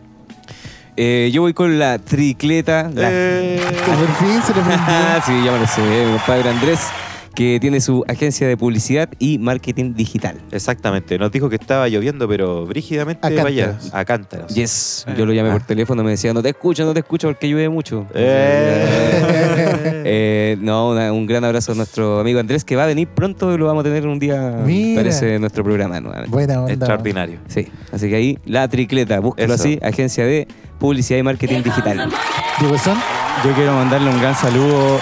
Eh, 0.97 1.31
yo 1.33 1.43
voy 1.43 1.53
con 1.55 1.79
la 1.79 1.99
tricleta. 1.99 2.89
la- 2.95 3.09
Eh, 3.13 3.61
Por 3.85 4.29
fin 4.29 4.41
se. 4.43 4.53
Ah, 4.71 5.21
sí, 5.27 5.33
ya 5.45 5.53
me 5.53 5.59
lo 5.59 5.67
sé, 5.67 5.81
mi 5.83 6.13
compadre 6.17 6.49
Andrés, 6.51 6.81
que 7.37 7.59
tiene 7.61 7.81
su 7.81 8.03
agencia 8.09 8.49
de 8.49 8.57
publicidad 8.57 9.09
y 9.21 9.39
marketing 9.39 9.93
digital. 9.95 10.39
Exactamente, 10.51 11.19
nos 11.19 11.31
dijo 11.31 11.49
que 11.51 11.57
estaba 11.57 11.87
lloviendo, 11.89 12.27
pero 12.27 12.65
brígidamente 12.67 13.25
A 13.27 13.31
cántaros. 13.31 13.95
a 13.95 14.05
cántaros. 14.05 14.55
Yes, 14.55 15.07
yo 15.17 15.25
lo 15.27 15.33
llamé 15.35 15.53
por 15.53 15.63
teléfono, 15.63 16.03
me 16.03 16.11
decía, 16.13 16.33
no 16.33 16.43
te 16.43 16.49
escucho, 16.49 16.85
no 16.87 16.95
te 16.95 17.01
escucho 17.01 17.29
porque 17.29 17.47
llueve 17.49 17.69
mucho. 17.69 18.07
Eh. 18.15 20.03
Eh, 20.09 20.57
no, 20.61 20.91
una- 20.91 21.13
un 21.13 21.27
gran 21.27 21.45
abrazo 21.45 21.73
a 21.73 21.75
nuestro 21.75 22.21
amigo 22.21 22.41
Andrés, 22.41 22.65
que 22.65 22.75
va 22.77 22.85
a 22.85 22.87
venir 22.87 23.09
pronto 23.09 23.53
y 23.53 23.59
lo 23.59 23.67
vamos 23.67 23.81
a 23.83 23.85
tener 23.85 24.07
un 24.07 24.19
día, 24.19 24.63
Mira. 24.65 25.01
parece, 25.03 25.35
en 25.35 25.41
nuestro 25.41 25.63
programa 25.63 26.01
nuevamente. 26.01 26.31
Buena 26.31 26.61
onda. 26.61 26.73
Extraordinario. 26.73 27.39
Sí, 27.49 27.69
así 27.93 28.09
que 28.09 28.17
ahí, 28.17 28.39
la 28.47 28.67
tricleta, 28.69 29.21
búsquelo 29.21 29.55
Eso. 29.55 29.63
así, 29.63 29.79
agencia 29.83 30.25
de 30.25 30.49
publicidad 30.79 31.19
y 31.19 31.23
marketing 31.23 31.63
digital. 31.63 32.09
Yo 33.45 33.53
quiero 33.55 33.75
mandarle 33.75 34.11
un 34.11 34.21
gran 34.21 34.35
saludo 34.35 34.99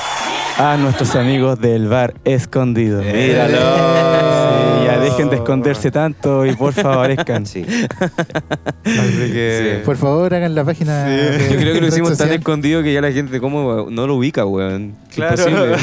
a 0.58 0.76
nuestros 0.76 1.14
amigos 1.16 1.60
del 1.60 1.88
bar 1.88 2.14
escondido. 2.24 3.02
Míralo. 3.02 3.56
Sí, 3.56 4.84
ya 4.86 4.98
Dejen 5.00 5.28
de 5.28 5.36
esconderse 5.36 5.90
tanto 5.90 6.46
y 6.46 6.54
por 6.54 6.72
favor 6.72 6.98
aparezcan. 7.10 7.44
Sí. 7.46 7.64
Así 7.68 9.32
que- 9.32 9.82
Por 9.84 9.96
favor, 9.96 10.32
hagan 10.34 10.54
la 10.54 10.64
página. 10.64 11.04
de- 11.04 11.48
Yo 11.50 11.56
creo 11.58 11.74
que 11.74 11.80
lo 11.80 11.86
hicimos 11.88 12.16
tan 12.16 12.32
escondido 12.32 12.82
que 12.82 12.92
ya 12.92 13.00
la 13.00 13.12
gente 13.12 13.40
como 13.40 13.88
no 13.90 14.06
lo 14.06 14.16
ubica, 14.16 14.46
weón. 14.46 14.94
Claro. 15.14 15.34
Imposible. 15.48 15.76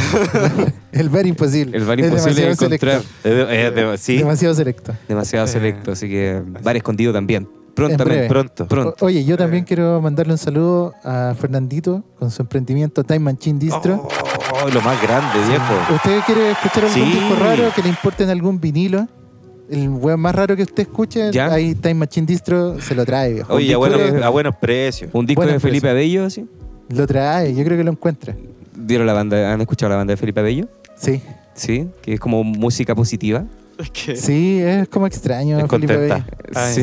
El 0.91 1.09
bar 1.09 1.25
imposible. 1.25 1.77
El 1.77 1.85
bar 1.85 1.99
Es 1.99 2.07
imposible 2.07 2.41
de 2.41 2.51
encontrar. 2.51 3.01
selecto. 3.01 3.29
Es 3.29 3.35
de- 3.47 3.67
es 3.67 3.75
de- 3.75 3.97
sí, 3.97 4.17
Demasiado 4.17 4.55
selecto. 4.55 4.93
Demasiado 5.07 5.47
selecto, 5.47 5.91
así 5.91 6.09
que 6.09 6.41
bar 6.63 6.75
escondido 6.77 7.13
también. 7.13 7.47
Prontamente. 7.75 8.27
pronto. 8.27 8.67
Pronto. 8.67 8.95
O- 9.01 9.05
oye, 9.07 9.23
yo 9.23 9.37
también 9.37 9.63
quiero 9.63 10.01
mandarle 10.01 10.33
un 10.33 10.37
saludo 10.37 10.93
a 11.03 11.33
Fernandito 11.39 12.03
con 12.19 12.29
su 12.31 12.41
emprendimiento 12.41 13.03
Time 13.03 13.19
Machine 13.19 13.59
Distro. 13.59 14.07
Oh, 14.63 14.69
lo 14.69 14.81
más 14.81 15.01
grande, 15.01 15.39
viejo. 15.47 15.73
¿Usted 15.95 16.19
quiere 16.25 16.51
escuchar 16.51 16.85
algún 16.85 16.93
Sí. 16.93 17.11
disco 17.11 17.35
raro 17.39 17.63
que 17.75 17.81
le 17.81 17.89
importe 17.89 18.23
en 18.23 18.29
algún 18.29 18.59
vinilo? 18.59 19.07
El 19.69 19.87
weón 19.89 20.19
más 20.19 20.35
raro 20.35 20.55
que 20.57 20.63
usted 20.63 20.83
escuche, 20.83 21.31
Ya. 21.31 21.51
ahí 21.53 21.73
Time 21.75 21.93
Machine 21.93 22.27
Distro 22.27 22.79
se 22.81 22.93
lo 22.93 23.05
trae, 23.05 23.33
viejo. 23.35 23.53
Oye, 23.53 23.73
a 23.73 24.25
a 24.25 24.29
buenos 24.29 24.55
precios. 24.57 25.09
Un 25.13 25.25
disco 25.25 25.45
de 25.45 25.59
Felipe. 25.59 25.89
Abello, 25.89 26.25
así. 26.25 26.45
Lo 26.89 27.07
trae, 27.07 27.55
yo 27.55 27.63
creo 27.63 27.77
que 27.77 27.83
lo 27.85 27.91
encuentra. 27.91 28.35
¿Vieron 28.75 29.07
la 29.07 29.13
banda? 29.13 29.53
¿Han 29.53 29.61
escuchado 29.61 29.89
la 29.91 29.95
banda 29.95 30.11
de 30.11 30.17
Felipe 30.17 30.41
Abello? 30.41 30.67
Sí. 30.95 31.21
Sí, 31.53 31.87
que 32.01 32.13
es 32.13 32.19
como 32.19 32.43
música 32.43 32.93
positiva. 32.95 33.45
Sí, 34.15 34.59
es 34.61 34.87
como 34.89 35.07
extraño. 35.07 35.59
Es 35.59 35.67
Felipe 35.69 35.93
contenta. 35.95 36.25
Ay, 36.55 36.73
Sí. 36.75 36.81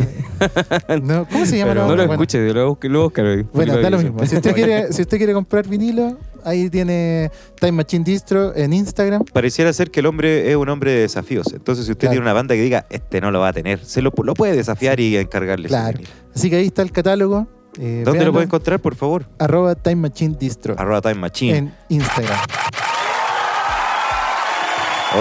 Bello. 0.89 1.03
No, 1.03 1.27
¿Cómo 1.29 1.47
se 1.47 1.59
llama? 1.59 1.73
Pero 1.73 1.83
No 1.87 1.91
lo 1.91 1.97
bueno, 2.07 2.13
escuche, 2.15 2.53
lo 2.53 2.69
busque, 2.71 2.89
lo 2.89 3.03
busca. 3.05 3.23
Bueno, 3.23 3.47
Felipe 3.53 3.81
da 3.83 3.91
lo 3.91 3.99
mismo. 3.99 4.27
Si 4.27 4.37
usted, 4.37 4.53
quiere, 4.55 4.93
si 4.93 5.03
usted 5.03 5.17
quiere 5.19 5.33
comprar 5.33 5.67
vinilo, 5.69 6.19
ahí 6.45 6.71
tiene 6.71 7.31
Time 7.61 7.73
Machine 7.73 8.05
Distro 8.05 8.55
en 8.57 8.73
Instagram. 8.73 9.25
Pareciera 9.33 9.73
ser 9.73 9.91
que 9.91 10.01
el 10.01 10.07
hombre 10.07 10.51
es 10.51 10.57
un 10.57 10.69
hombre 10.69 10.93
de 10.93 11.01
desafíos. 11.01 11.47
Entonces, 11.53 11.87
si 11.87 11.93
usted 11.93 12.03
Claro. 12.09 12.13
tiene 12.13 12.23
una 12.25 12.33
banda 12.33 12.55
que 12.55 12.63
diga, 12.63 12.87
este 12.91 13.21
no 13.21 13.31
lo 13.31 13.41
va 13.41 13.49
a 13.49 13.53
tener, 13.53 13.85
se 13.85 14.01
lo, 14.03 14.13
lo 14.23 14.35
puede 14.35 14.57
desafiar 14.57 15.01
y 15.01 15.17
encargarle. 15.17 15.69
Claro. 15.69 15.99
Así 16.35 16.49
que 16.51 16.57
ahí 16.57 16.67
está 16.67 16.83
el 16.83 16.93
catálogo. 16.93 17.47
Eh, 17.81 18.03
¿Dónde 18.05 18.13
véanlo. 18.13 18.25
lo 18.27 18.33
puede 18.33 18.47
encontrar, 18.47 18.81
por 18.81 18.97
favor? 18.97 19.27
Arroba 19.39 19.75
Time 19.77 19.97
Machine 19.97 20.35
Distro 20.39 20.75
Arroba 20.79 21.01
Time 21.01 21.15
Machine. 21.15 21.57
en 21.59 21.75
Instagram. 21.91 22.39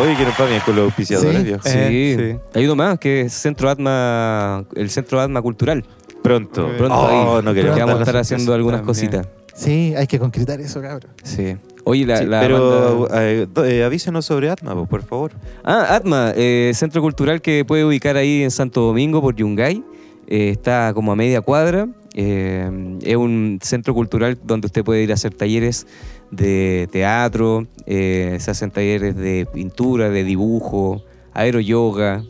Oye, 0.02 0.16
que 0.18 0.26
nos 0.26 0.34
va 0.40 0.46
bien 0.46 0.62
con 0.66 0.76
los 0.76 0.86
auspiciadores, 0.86 1.38
Sí. 1.38 1.44
viejo. 1.44 1.62
Sí. 1.64 1.70
Eh, 1.74 2.40
Hay 2.54 2.66
uno 2.66 2.76
más 2.76 3.00
que 3.00 3.22
es 3.22 3.34
Centro 3.34 3.70
Atma, 3.70 4.66
el 4.76 4.90
Centro 4.90 5.20
Atma 5.22 5.42
Cultural. 5.42 5.84
Pronto. 6.22 6.70
Pronto 6.78 6.94
Oh, 6.96 7.38
ahí. 7.38 7.44
no 7.46 7.54
que 7.54 7.62
queremos 7.62 7.80
vamos 7.80 7.96
a 7.96 8.00
estar 8.02 8.18
haciendo 8.18 8.54
algunas 8.54 8.82
también. 8.82 8.88
cositas. 9.12 9.28
Sí, 9.56 9.94
hay 9.96 10.06
que 10.08 10.20
concretar 10.20 10.60
eso, 10.60 10.82
cabrón. 10.82 11.12
Sí. 11.24 11.56
Oye, 11.86 12.06
la, 12.06 12.18
Sí, 12.18 12.26
la 12.26 12.42
pero 12.42 13.00
banda- 13.08 13.24
eh, 13.32 13.48
do- 13.52 13.66
eh, 13.66 13.84
avísenos 13.86 14.26
sobre 14.26 14.50
Atma, 14.50 14.74
po, 14.76 14.86
por 14.88 15.04
favor. 15.04 15.32
Ah, 15.64 15.96
Atma, 15.96 16.34
eh, 16.36 16.72
centro 16.76 17.02
cultural 17.02 17.42
que 17.42 17.64
puede 17.64 17.86
ubicar 17.86 18.18
ahí 18.18 18.44
en 18.44 18.52
Santo 18.52 18.82
Domingo 18.82 19.22
por 19.22 19.36
Yungay. 19.36 19.84
Eh, 20.28 20.50
está 20.50 20.94
como 20.94 21.14
a 21.14 21.16
media 21.16 21.40
cuadra. 21.40 21.88
Eh, 22.14 22.98
es 23.04 23.16
un 23.16 23.60
centro 23.62 23.94
cultural 23.94 24.38
donde 24.44 24.66
usted 24.66 24.84
puede 24.84 25.02
ir 25.04 25.12
a 25.12 25.14
hacer 25.14 25.34
talleres 25.34 25.88
de 26.32 26.88
teatro, 26.92 27.68
eh, 27.86 28.38
se 28.40 28.52
hacen 28.52 28.72
talleres 28.72 29.16
de 29.16 29.48
pintura, 29.52 30.10
de 30.10 30.24
dibujo, 30.24 31.04
aeroyoga, 31.34 32.24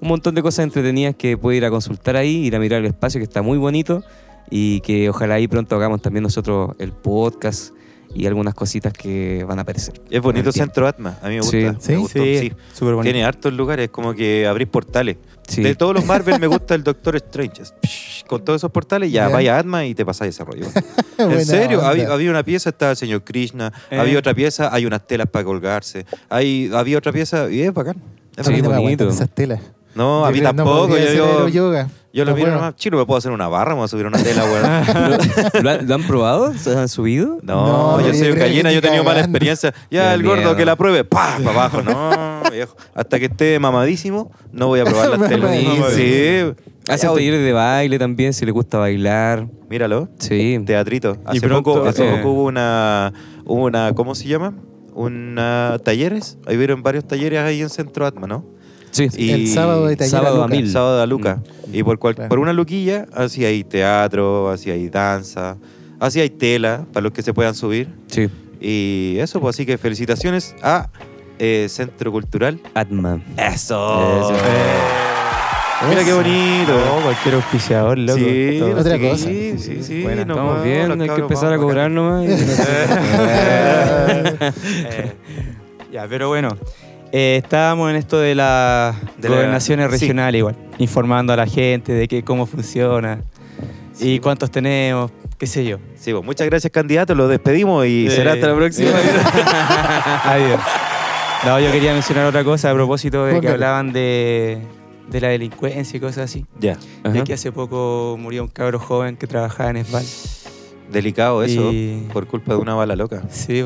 un 0.00 0.08
montón 0.08 0.34
de 0.34 0.42
cosas 0.42 0.64
entretenidas 0.64 1.14
que 1.14 1.36
puede 1.36 1.58
ir 1.58 1.64
a 1.64 1.70
consultar 1.70 2.16
ahí, 2.16 2.46
ir 2.46 2.56
a 2.56 2.58
mirar 2.58 2.80
el 2.80 2.86
espacio 2.86 3.20
que 3.20 3.24
está 3.24 3.42
muy 3.42 3.58
bonito 3.58 4.02
y 4.50 4.80
que 4.80 5.08
ojalá 5.08 5.34
ahí 5.34 5.48
pronto 5.48 5.76
hagamos 5.76 6.02
también 6.02 6.22
nosotros 6.22 6.72
el 6.78 6.92
podcast 6.92 7.72
y 8.14 8.26
algunas 8.26 8.54
cositas 8.54 8.92
que 8.92 9.44
van 9.48 9.58
a 9.58 9.62
aparecer. 9.62 10.00
Es 10.10 10.20
bonito. 10.20 10.52
Centro 10.52 10.86
Atma. 10.86 11.18
A 11.22 11.28
mí 11.28 11.34
me 11.36 11.40
gusta. 11.40 11.76
Sí, 11.80 11.92
me 11.92 11.96
gustó, 11.98 12.22
Sí, 12.22 12.38
sí. 12.38 12.52
súper 12.72 12.94
bonito. 12.94 13.12
Tiene 13.12 13.24
hartos 13.24 13.52
lugares, 13.52 13.88
como 13.90 14.14
que 14.14 14.46
abrir 14.46 14.68
portales. 14.68 15.16
Sí. 15.48 15.62
De 15.62 15.74
todos 15.74 15.94
los 15.94 16.04
Marvel 16.04 16.38
me 16.40 16.46
gusta 16.46 16.74
el 16.74 16.84
Doctor 16.84 17.16
Strange. 17.16 17.62
Psh, 17.82 18.24
Con 18.26 18.44
todos 18.44 18.60
esos 18.60 18.70
portales, 18.70 19.10
ya, 19.10 19.26
Ya. 19.28 19.34
vaya 19.34 19.56
a 19.56 19.58
Atma 19.58 19.84
y 19.84 19.94
te 19.94 20.04
pasáis 20.06 20.34
ese 20.34 20.44
rollo. 20.44 20.66
en 21.18 21.44
serio, 21.44 21.82
había, 21.82 22.12
había 22.12 22.30
una 22.30 22.42
pieza, 22.44 22.70
estaba 22.70 22.92
el 22.92 22.96
señor 22.96 23.22
Krishna, 23.24 23.72
Eh. 23.90 23.98
había 23.98 24.18
otra 24.18 24.34
pieza, 24.34 24.72
hay 24.72 24.86
unas 24.86 25.06
telas 25.06 25.28
para 25.28 25.44
colgarse, 25.44 26.06
hay, 26.28 26.70
había 26.72 26.98
otra 26.98 27.12
pieza 27.12 27.50
y 27.50 27.62
es 27.62 27.72
bacán. 27.74 27.96
Es 28.36 28.46
Sí, 28.46 28.60
bonito. 28.62 29.08
esas 29.08 29.28
telas. 29.30 29.60
No, 29.94 30.24
a 30.24 30.30
mí 30.30 30.40
tampoco. 30.40 30.88
yo, 30.96 31.12
yo, 31.12 31.24
aeroyoga. 31.26 31.88
yo 32.12 32.24
lo 32.24 32.34
miro 32.34 32.50
nomás. 32.50 32.76
Chino, 32.76 32.96
me 32.98 33.04
puedo 33.06 33.18
hacer 33.18 33.30
una 33.32 33.48
barra, 33.48 33.70
me 33.70 33.76
voy 33.76 33.84
a 33.84 33.88
subir 33.88 34.06
una 34.06 34.22
tela, 34.22 34.44
weón. 34.44 34.62
¿Lo, 35.62 35.70
han, 35.70 35.86
lo 35.88 35.94
han 35.94 36.02
probado? 36.04 36.54
¿Se 36.54 36.76
han 36.76 36.88
subido? 36.88 37.38
No, 37.42 37.98
No, 37.98 38.06
yo 38.06 38.14
soy 38.14 38.30
un 38.30 38.38
gallina, 38.38 38.72
yo 38.72 38.78
he 38.78 38.82
tenido 38.82 39.04
mala 39.04 39.20
experiencia. 39.20 39.74
Ya, 39.90 40.08
Qué 40.08 40.14
el 40.14 40.22
gordo 40.22 40.56
que 40.56 40.64
la 40.64 40.76
pruebe, 40.76 41.04
¡pa! 41.04 41.36
para 41.44 41.50
abajo. 41.50 41.82
No, 41.82 42.42
viejo. 42.52 42.76
Hasta 42.94 43.18
que 43.18 43.26
esté 43.26 43.58
mamadísimo, 43.58 44.30
no 44.52 44.68
voy 44.68 44.80
a 44.80 44.84
probar 44.84 45.18
las 45.18 45.28
telas. 45.28 45.56
Sí. 45.94 46.54
Hacen 46.88 47.10
Ya, 47.10 47.14
talleres 47.14 47.44
de 47.44 47.52
baile 47.52 47.98
también, 47.98 48.32
si 48.32 48.44
les 48.44 48.52
gusta 48.54 48.78
bailar. 48.78 49.46
Míralo. 49.68 50.08
Sí. 50.18 50.58
Teatrito. 50.66 51.16
Hace 51.24 51.40
pronto, 51.40 51.62
poco, 51.74 51.86
hace 51.88 52.08
eh, 52.08 52.16
poco 52.16 52.32
hubo 52.32 52.44
una, 52.44 53.12
una, 53.44 53.92
¿cómo 53.94 54.14
se 54.14 54.26
llama? 54.26 54.54
Una 54.94 55.78
talleres. 55.84 56.38
Ahí 56.46 56.56
vieron 56.56 56.82
varios 56.82 57.06
talleres 57.06 57.38
ahí 57.40 57.62
en 57.62 57.70
Centro 57.70 58.04
Atma, 58.04 58.26
¿no? 58.26 58.44
Sí. 58.92 59.08
Y- 59.16 59.30
El 59.30 59.48
sábado 59.48 59.86
de 59.86 59.96
sábado 60.06 60.42
a 60.42 60.44
a 60.44 60.46
Luca. 60.46 60.56
mil. 60.56 60.70
Sábado 60.70 61.02
a 61.02 61.06
Luca. 61.06 61.42
Y 61.72 61.82
por, 61.82 61.98
cual- 61.98 62.14
Claro. 62.14 62.28
por 62.28 62.38
una 62.38 62.52
luquilla, 62.52 63.06
así 63.12 63.44
hay 63.44 63.64
teatro, 63.64 64.50
así 64.50 64.70
hay 64.70 64.88
danza, 64.88 65.56
así 65.98 66.20
hay 66.20 66.30
tela 66.30 66.86
para 66.92 67.02
los 67.04 67.12
que 67.12 67.22
se 67.22 67.32
puedan 67.34 67.54
subir. 67.54 67.88
Sí. 68.06 68.28
Y 68.60 69.16
eso, 69.18 69.40
pues 69.40 69.56
así 69.56 69.66
que 69.66 69.76
felicitaciones 69.78 70.54
a 70.62 70.88
eh, 71.38 71.66
Centro 71.68 72.12
Cultural. 72.12 72.60
Atma. 72.74 73.20
Eso. 73.36 74.30
Eso. 74.30 74.34
Mira 75.88 76.04
qué 76.04 76.12
bonito. 76.12 76.72
No, 76.72 77.02
cualquier 77.02 77.34
auspiciador, 77.34 77.98
loco. 77.98 78.18
Sí, 78.20 78.56
Todo. 78.60 78.78
Otra 78.78 78.96
sí, 78.96 79.00
cosa. 79.02 79.24
Sí, 79.26 79.54
sí, 79.58 79.82
sí. 79.82 80.02
Bueno, 80.04 80.24
no, 80.26 80.34
estamos 80.34 80.62
bien, 80.64 81.00
hay 81.02 81.08
que 81.08 81.20
empezar 81.22 81.52
a 81.52 81.58
cobrar 81.58 81.90
nomás. 81.90 82.24
Eh, 84.94 85.12
ya, 85.92 86.06
pero 86.08 86.28
bueno. 86.28 86.50
Eh, 87.12 87.40
estábamos 87.42 87.90
en 87.90 87.96
esto 87.96 88.18
de 88.18 88.34
las 88.34 88.96
De 89.18 89.28
la- 89.28 89.36
gobernaciones 89.36 89.86
sí. 89.86 89.92
regionales 89.92 90.38
igual, 90.38 90.56
informando 90.78 91.32
a 91.32 91.36
la 91.36 91.46
gente 91.46 91.92
de 91.92 92.08
que 92.08 92.22
cómo 92.24 92.46
funciona 92.46 93.20
y 94.00 94.18
cuántos 94.18 94.50
tenemos, 94.50 95.10
qué 95.38 95.46
sé 95.46 95.64
yo. 95.64 95.78
Sí, 95.96 96.12
pues 96.12 96.24
muchas 96.24 96.46
gracias, 96.48 96.72
candidato. 96.72 97.14
Lo 97.14 97.28
despedimos 97.28 97.86
y 97.86 98.06
Eh, 98.06 98.10
será 98.10 98.32
hasta 98.32 98.48
la 98.48 98.54
próxima. 98.56 98.90
Adiós. 100.24 100.60
No, 101.44 101.58
yo 101.58 101.72
quería 101.72 101.92
mencionar 101.92 102.24
otra 102.26 102.44
cosa 102.44 102.70
a 102.70 102.72
propósito 102.74 103.24
de 103.24 103.40
que 103.40 103.48
hablaban 103.48 103.92
de, 103.92 104.58
de 105.10 105.20
la 105.20 105.26
delincuencia 105.26 105.96
y 105.96 105.98
cosas 106.00 106.18
así. 106.30 106.46
ya. 106.60 106.78
Ajá. 107.02 107.14
Ya 107.16 107.24
que 107.24 107.32
hace 107.32 107.50
poco 107.50 108.16
murió 108.16 108.42
un 108.44 108.48
cabro 108.48 108.78
joven 108.78 109.16
que 109.16 109.26
trabajaba 109.26 109.70
en 109.70 109.78
Esval. 109.78 110.04
Delicado 110.92 111.42
eso, 111.42 111.72
Y- 111.72 112.06
por 112.12 112.28
culpa 112.28 112.52
de 112.54 112.60
una 112.60 112.74
bala 112.74 112.94
loca. 112.94 113.24
Sí, 113.28 113.64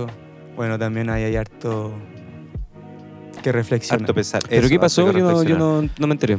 bueno, 0.57 0.79
también 0.79 1.11
ahí 1.11 1.25
hay 1.25 1.37
harto 1.37 1.93
que 3.47 3.53
reflexionar. 3.53 4.03
Harto 4.03 4.15
pesar. 4.15 4.43
¿Pero 4.49 4.61
Eso, 4.63 4.69
qué 4.69 4.79
pasó? 4.81 5.03
Yo, 5.07 5.13
no, 5.13 5.19
yo 5.19 5.29
reflexionar. 5.29 5.59
no, 5.61 5.89
no 5.99 6.07
me 6.07 6.15
enteré. 6.15 6.39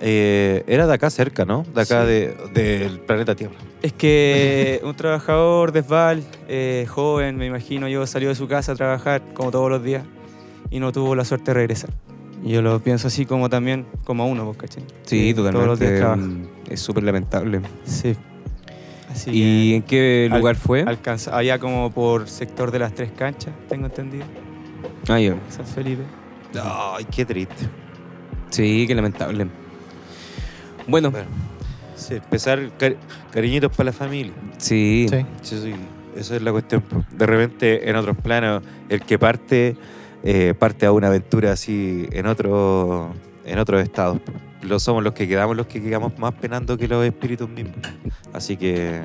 Eh, 0.00 0.62
era 0.66 0.86
de 0.86 0.92
acá 0.92 1.08
cerca, 1.08 1.46
¿no? 1.46 1.64
De 1.74 1.80
acá 1.80 2.02
Sí. 2.02 2.08
de- 2.08 2.36
del 2.52 3.00
planeta 3.00 3.34
Tierra. 3.34 3.54
Es 3.82 3.94
que 3.94 4.80
un 4.84 4.94
trabajador 4.94 5.72
de 5.72 5.80
Esval, 5.80 6.22
eh, 6.48 6.84
joven, 6.88 7.36
me 7.38 7.46
imagino 7.46 7.88
yo, 7.88 8.06
salió 8.06 8.28
de 8.28 8.34
su 8.34 8.46
casa 8.46 8.72
a 8.72 8.74
trabajar 8.74 9.22
como 9.32 9.50
todos 9.50 9.70
los 9.70 9.82
días 9.82 10.04
y 10.70 10.80
no 10.80 10.92
tuvo 10.92 11.14
la 11.14 11.24
suerte 11.24 11.52
de 11.52 11.54
regresar. 11.54 11.90
Y 12.44 12.50
yo 12.52 12.60
lo 12.60 12.78
pienso 12.80 13.08
así 13.08 13.24
como 13.24 13.48
también, 13.48 13.86
como 14.04 14.24
a 14.24 14.26
uno, 14.26 14.44
¿vos 14.44 14.58
cachai? 14.58 14.84
Sí, 15.06 15.32
totalmente. 15.32 15.52
Todos 15.64 15.66
los 15.68 15.78
días 15.80 15.98
trabaja. 15.98 16.20
mm, 16.20 16.46
Es 16.68 16.80
súper 16.80 17.02
lamentable. 17.02 17.60
Sí. 17.84 18.14
Así 19.10 19.30
¿Y 19.32 19.70
que 19.70 19.76
en 19.76 19.82
qué 19.84 20.28
al- 20.30 20.38
lugar 20.40 20.56
fue? 20.56 20.82
alcanza, 20.82 21.34
había 21.34 21.58
como 21.58 21.90
por 21.90 22.28
sector 22.28 22.70
de 22.70 22.80
las 22.80 22.94
tres 22.94 23.10
canchas, 23.16 23.54
tengo 23.66 23.86
entendido, 23.86 24.24
Ah, 25.08 25.18
ya. 25.18 25.36
San 25.48 25.64
Felipe. 25.64 26.02
Ay, 26.64 27.04
qué 27.04 27.24
triste. 27.24 27.68
Sí, 28.50 28.84
qué 28.86 28.94
lamentable. 28.94 29.46
Bueno, 30.86 31.10
Bueno, 31.10 31.26
sí, 31.96 32.14
empezar 32.14 32.60
cari- 32.78 32.96
cariñitos 33.32 33.70
para 33.76 33.86
la 33.86 33.92
familia. 33.92 34.32
sí. 34.58 35.06
Sí. 35.10 35.26
Sí, 35.42 35.60
sí, 35.62 35.74
esa 36.16 36.36
es 36.36 36.42
la 36.42 36.52
cuestión. 36.52 36.80
po. 36.82 37.04
De 37.10 37.26
repente, 37.26 37.88
en 37.90 37.96
otros 37.96 38.16
planos, 38.16 38.62
el 38.88 39.00
que 39.02 39.18
parte, 39.18 39.76
eh, 40.22 40.54
parte 40.58 40.86
a 40.86 40.92
una 40.92 41.08
aventura 41.08 41.52
así 41.52 42.06
en 42.12 42.26
otro, 42.26 43.12
en 43.44 43.58
otros 43.58 43.82
estados. 43.82 44.20
po. 44.20 44.32
Lo 44.62 44.78
somos 44.80 45.02
los 45.04 45.12
que 45.12 45.28
quedamos, 45.28 45.56
los 45.56 45.66
que 45.66 45.82
quedamos 45.82 46.18
más 46.18 46.32
penando 46.34 46.76
que 46.76 46.88
los 46.88 47.04
espíritus 47.04 47.48
mismos. 47.48 47.76
Así 48.32 48.56
que 48.56 49.02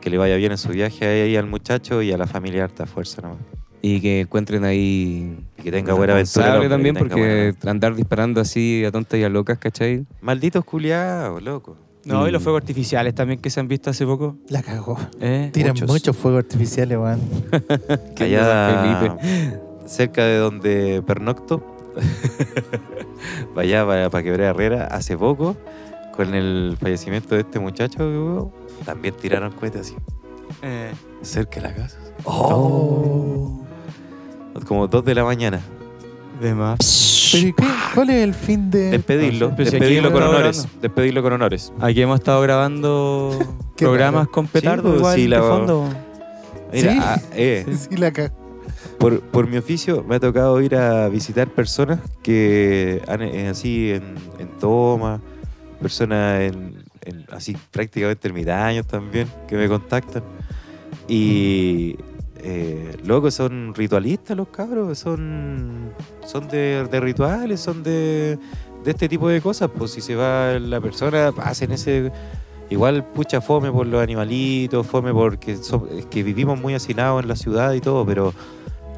que 0.00 0.08
le 0.08 0.16
vaya 0.16 0.36
bien 0.36 0.50
en 0.52 0.56
su 0.56 0.70
viaje 0.70 1.04
ahí 1.06 1.36
al 1.36 1.46
muchacho 1.46 2.00
y 2.00 2.10
a 2.10 2.16
la 2.16 2.26
familia 2.26 2.64
harta 2.64 2.86
fuerza 2.86 3.20
nomás. 3.20 3.38
Y 3.82 4.00
que 4.00 4.20
encuentren 4.20 4.64
ahí. 4.64 5.38
Y 5.58 5.62
que 5.62 5.70
tenga 5.72 5.94
buena 5.94 6.12
aventura. 6.14 6.54
hombre, 6.54 6.68
también, 6.68 6.94
porque 6.96 7.54
andar 7.66 7.94
disparando 7.94 8.40
así 8.40 8.84
a 8.84 8.90
tontas 8.92 9.18
y 9.18 9.24
a 9.24 9.28
locas, 9.28 9.58
¿cachai? 9.58 10.04
Malditos 10.20 10.64
culiados, 10.64 11.42
loco. 11.42 11.76
No, 12.04 12.26
y 12.26 12.30
los 12.30 12.42
fuegos 12.42 12.62
artificiales 12.62 13.14
también 13.14 13.40
que 13.40 13.50
se 13.50 13.60
han 13.60 13.68
visto 13.68 13.90
hace 13.90 14.06
poco. 14.06 14.36
La 14.48 14.62
cagó. 14.62 14.98
¿eh? 15.20 15.50
Tiran 15.52 15.72
Muchos. 15.72 15.88
muchos, 15.88 16.16
fuegos 16.16 16.44
artificiales, 16.44 16.96
weón. 16.98 17.20
Allá 18.18 19.16
cerca 19.86 20.24
de 20.24 20.36
donde 20.36 21.02
pernocto 21.04 21.58
para 23.54 23.62
allá, 23.66 23.86
para, 23.86 24.10
para 24.10 24.22
Quebrada 24.24 24.50
Herrera, 24.50 24.84
hace 24.86 25.16
poco, 25.18 25.56
con 26.14 26.34
el 26.34 26.76
fallecimiento 26.80 27.34
de 27.34 27.40
este 27.42 27.58
muchacho, 27.58 27.98
que 27.98 28.04
hubo, 28.04 28.52
también 28.84 29.14
tiraron 29.20 29.52
cohetes 29.52 29.80
así, 29.82 29.96
Eh, 30.62 30.92
cerca 31.22 31.56
de 31.60 31.68
la 31.68 31.74
casa. 31.74 31.98
Oh. 32.24 33.60
Como 34.66 34.86
dos 34.88 35.04
de 35.04 35.14
la 35.14 35.24
mañana. 35.24 35.60
de 36.40 36.54
más. 36.54 37.30
Pero 37.32 37.48
¿y 37.48 37.52
qué? 37.52 37.64
¿Cuál 37.94 38.10
es 38.10 38.24
el 38.24 38.34
fin 38.34 38.70
de...? 38.70 38.90
Despedirlo, 38.90 39.50
Pero 39.56 39.70
si 39.70 39.76
aquí 39.76 39.84
despedirlo 39.84 40.10
con 40.12 40.22
estado 40.22 40.36
honores. 40.38 40.68
Despedirlo 40.80 41.22
con 41.22 41.32
honores. 41.34 41.72
Aquí 41.80 42.02
hemos 42.02 42.18
estado 42.18 42.40
grabando 42.42 43.38
Qué 43.76 43.84
programas 43.84 44.28
con 44.28 44.46
petardo 44.46 44.82
pues, 44.90 44.96
igual 44.96 45.14
sí, 45.16 45.22
de 45.22 45.28
la- 45.28 45.42
fondo. 45.42 45.88
Mira, 46.72 46.92
¿Sí? 46.92 46.98
ah, 47.02 47.20
eh, 47.34 47.66
Sí, 47.90 47.96
la 47.96 48.12
ca- 48.12 48.32
por, 48.98 49.20
por 49.20 49.48
mi 49.48 49.56
oficio 49.56 50.04
me 50.06 50.16
ha 50.16 50.20
tocado 50.20 50.60
ir 50.60 50.74
a 50.76 51.08
visitar 51.08 51.48
personas 51.48 52.00
que 52.22 53.00
han 53.08 53.22
eh, 53.22 53.48
así 53.48 53.90
en, 53.92 54.14
en 54.38 54.48
toma, 54.58 55.20
personas 55.80 56.40
en, 56.42 56.82
en 57.02 57.24
así 57.32 57.56
prácticamente 57.70 58.28
ermitaños 58.28 58.86
también, 58.86 59.26
que 59.48 59.56
me 59.56 59.68
contactan. 59.68 60.22
Y 61.08 61.96
eh, 62.42 62.96
loco, 63.04 63.30
son 63.30 63.74
ritualistas 63.74 64.36
los 64.36 64.48
cabros, 64.48 64.98
son, 64.98 65.92
son 66.24 66.48
de, 66.48 66.86
rituales, 67.00 67.60
son 67.60 67.82
de, 67.82 68.38
este 68.84 69.08
tipo 69.08 69.28
de 69.28 69.40
cosas. 69.40 69.70
Pues 69.76 69.92
si 69.92 70.00
se 70.00 70.14
va 70.14 70.58
la 70.58 70.80
persona, 70.80 71.32
hacen 71.38 71.72
ese... 71.72 72.12
Igual 72.70 73.04
pucha 73.04 73.40
fome 73.40 73.72
por 73.72 73.84
los 73.84 74.00
animalitos, 74.00 74.86
fome 74.86 75.12
porque 75.12 75.58
que 76.08 76.22
vivimos 76.22 76.60
muy 76.60 76.74
hacinados 76.74 77.20
en 77.20 77.28
la 77.28 77.34
ciudad 77.34 77.72
y 77.72 77.80
todo, 77.80 78.06
pero 78.06 78.32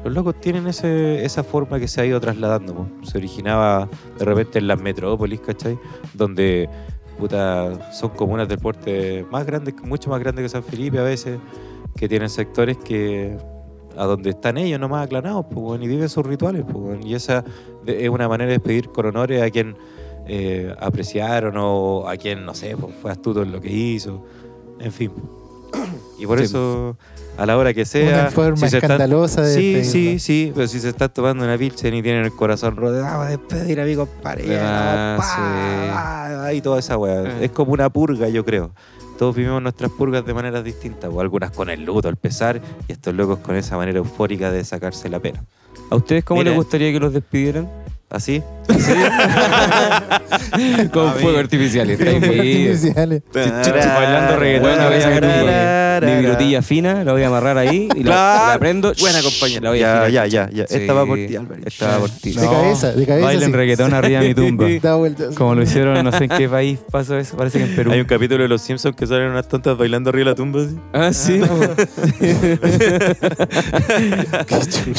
los 0.03 0.13
locos 0.13 0.39
tienen 0.39 0.67
ese, 0.67 1.25
esa 1.25 1.43
forma 1.43 1.79
que 1.79 1.87
se 1.87 1.99
ha 1.99 2.05
ido 2.05 2.21
trasladando. 2.21 2.75
po. 2.75 2.87
Se 3.01 3.17
originaba 3.17 3.89
de 4.19 4.25
repente 4.25 4.59
en 4.59 4.67
las 4.67 4.79
metrópolis, 4.79 5.39
¿cachai? 5.39 5.79
Donde 6.13 6.69
puta, 7.17 7.91
son 7.91 8.09
comunas 8.11 8.47
del 8.47 8.59
porte 8.59 9.25
más 9.31 9.45
grandes, 9.45 9.75
mucho 9.83 10.09
más 10.09 10.19
grandes 10.19 10.43
que 10.43 10.49
San 10.49 10.63
Felipe 10.63 10.99
a 10.99 11.03
veces, 11.03 11.39
que 11.95 12.07
tienen 12.09 12.29
sectores 12.29 12.77
que 12.77 13.37
a 13.97 14.05
donde 14.05 14.31
están 14.31 14.57
ellos 14.57 14.79
nomás 14.79 15.05
aclarados 15.05 15.45
pues, 15.45 15.57
weón, 15.57 15.83
y 15.83 15.87
viven 15.87 16.09
sus 16.09 16.25
rituales. 16.25 16.63
pues, 16.71 17.05
y 17.05 17.13
esa 17.13 17.43
es 17.85 18.09
una 18.09 18.27
manera 18.27 18.51
de 18.51 18.59
pedir 18.59 18.89
con 18.89 19.05
honores 19.05 19.41
a 19.41 19.49
quien 19.51 19.75
eh, 20.25 20.73
apreciaron 20.79 21.53
o 21.57 22.07
a 22.07 22.15
quien, 22.17 22.45
no 22.45 22.53
sé, 22.55 22.75
pues, 22.77 22.95
fue 23.01 23.11
astuto 23.11 23.43
en 23.43 23.51
lo 23.51 23.61
que 23.61 23.69
hizo. 23.71 24.25
En 24.79 24.91
fin. 24.91 25.11
Y 26.19 26.25
por 26.27 26.37
Sí. 26.37 26.45
eso, 26.45 26.95
a 27.37 27.45
la 27.45 27.57
hora 27.57 27.73
que 27.73 27.83
sea. 27.85 28.21
Una 28.21 28.31
forma 28.31 28.55
si 28.57 28.69
se 28.69 28.77
están- 28.77 28.91
escandalosa 28.91 29.41
de 29.41 29.53
Sí, 29.53 29.73
despedirlo. 29.73 30.11
sí, 30.11 30.19
sí, 30.19 30.51
pero 30.55 30.67
si 30.67 30.79
se 30.79 30.89
está 30.89 31.09
tomando 31.09 31.43
una 31.43 31.57
pilsen 31.57 31.93
y 31.95 32.01
tienen 32.03 32.23
el 32.23 32.31
corazón 32.33 32.77
roto, 32.77 33.01
vamos 33.01 33.25
a 33.25 33.29
despedir 33.29 33.81
a 33.81 33.83
mi 33.85 33.95
compadre. 33.95 34.57
Pa, 34.57 36.47
sí. 36.51 36.57
Y 36.57 36.61
toda 36.61 36.79
esa 36.79 36.97
weá. 36.97 37.23
Eh. 37.23 37.45
Es 37.45 37.51
como 37.51 37.73
una 37.73 37.89
purga, 37.89 38.29
yo 38.29 38.45
creo. 38.45 38.71
Todos 39.17 39.35
vivimos 39.35 39.61
nuestras 39.61 39.91
purgas 39.91 40.25
de 40.25 40.33
maneras 40.33 40.63
distintas, 40.63 41.09
o 41.13 41.21
algunas 41.21 41.51
con 41.51 41.69
el 41.69 41.85
luto, 41.85 42.09
el 42.09 42.15
pesar, 42.15 42.61
y 42.87 42.91
estos 42.91 43.13
locos 43.13 43.39
con 43.39 43.55
esa 43.55 43.77
manera 43.77 43.99
eufórica 43.99 44.51
de 44.51 44.63
sacarse 44.63 45.09
la 45.09 45.19
pena. 45.19 45.43
¿A 45.89 45.95
ustedes 45.95 46.23
cómo 46.23 46.39
Mira. 46.39 46.51
les 46.51 46.57
gustaría 46.57 46.91
que 46.91 46.99
los 46.99 47.13
despidieran? 47.13 47.69
¿Así? 48.13 48.41
Con 50.93 51.09
A 51.09 51.13
fuego 51.13 51.39
artificial. 51.39 51.89
está 51.89 52.11
artificiales. 52.11 53.23
Bailando 53.33 54.37
reggaetón, 54.39 54.69
Bueno, 54.69 54.85
voy 54.87 54.95
a 54.97 55.01
sacar 55.01 55.21
tarara. 55.21 56.07
mi, 56.07 56.11
mi 56.13 56.21
virutilla 56.21 56.61
fina, 56.61 57.03
la 57.03 57.11
voy 57.11 57.23
a 57.23 57.27
amarrar 57.27 57.57
ahí 57.57 57.89
y 57.95 58.03
la, 58.03 58.49
la 58.53 58.57
prendo. 58.59 58.93
Buena 58.99 59.19
shh, 59.19 59.23
compañía. 59.23 59.59
la 59.61 59.69
voy 59.71 59.81
a 59.81 60.07
Ya, 60.07 60.09
ya, 60.09 60.27
ya, 60.27 60.49
ya. 60.51 60.67
Sí. 60.67 60.75
Esta 60.77 60.93
va 60.93 61.05
por 61.07 61.17
ti, 61.17 61.35
Álvaro. 61.35 61.61
Esta 61.65 61.87
va 61.87 61.97
por 61.99 62.09
ti. 62.11 62.31
De 62.33 62.45
cabeza, 62.45 62.91
de 62.93 63.05
cabeza, 63.05 63.25
Bailen 63.25 63.49
sí. 63.49 63.55
reggaetón 63.55 63.93
arriba 63.95 64.19
de 64.21 64.27
mi 64.27 64.35
tumba. 64.35 64.67
Da 64.83 64.95
vueltas. 64.95 65.33
Como 65.35 65.55
lo 65.55 65.63
hicieron, 65.63 66.03
no 66.03 66.11
sé 66.11 66.25
en 66.25 66.29
qué 66.29 66.47
país 66.47 66.79
pasó 66.91 67.17
eso, 67.17 67.35
parece 67.35 67.57
que 67.57 67.65
en 67.65 67.75
Perú. 67.75 67.91
Hay 67.91 67.99
un 67.99 68.05
capítulo 68.05 68.43
de 68.43 68.49
Los 68.49 68.61
Simpsons 68.61 68.95
que 68.95 69.07
salen 69.07 69.29
unas 69.31 69.47
tontas 69.47 69.75
bailando 69.77 70.09
arriba 70.11 70.25
de 70.25 70.31
la 70.31 70.35
tumba. 70.35 70.61
así. 70.93 70.93
Ah, 70.93 71.11
sí. 71.13 71.41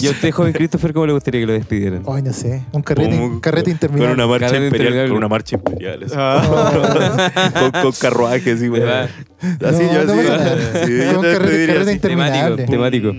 ¿Y 0.01 0.07
a 0.09 0.11
usted, 0.11 0.31
joven 0.33 0.53
Christopher, 0.53 0.93
cómo 0.93 1.07
le 1.07 1.13
gustaría 1.13 1.41
que 1.41 1.47
lo 1.47 1.53
despidieran? 1.53 2.03
Ay, 2.09 2.23
no 2.23 2.33
sé. 2.33 2.65
Un 2.73 2.83
carrete, 2.83 3.04
Como- 3.11 3.25
un 3.27 3.41
carrete 3.41 3.71
interminable. 3.71 4.15
Con 4.15 4.21
una 4.21 4.27
marcha 4.31 4.47
Carrete 4.47 4.67
imperial. 4.77 5.09
Con 5.09 5.17
una 5.17 5.29
marcha 5.29 5.57
imperial. 5.57 6.07
Oh. 6.17 7.61
con, 7.71 7.83
con 7.83 7.93
carruajes, 7.93 8.61
sí, 8.61 8.69
güey. 8.69 8.83
¿Verdad? 8.83 9.09
Así 9.41 9.83
No, 9.85 9.93
yo 9.93 10.05
no 10.05 10.13
así. 10.13 10.23
sí, 10.87 10.99
yo 11.13 11.21
te 11.21 11.37
carrete- 11.37 11.67
carrete 11.67 11.79
así. 11.81 11.91
interminable. 11.93 12.65
Temático. 12.65 13.13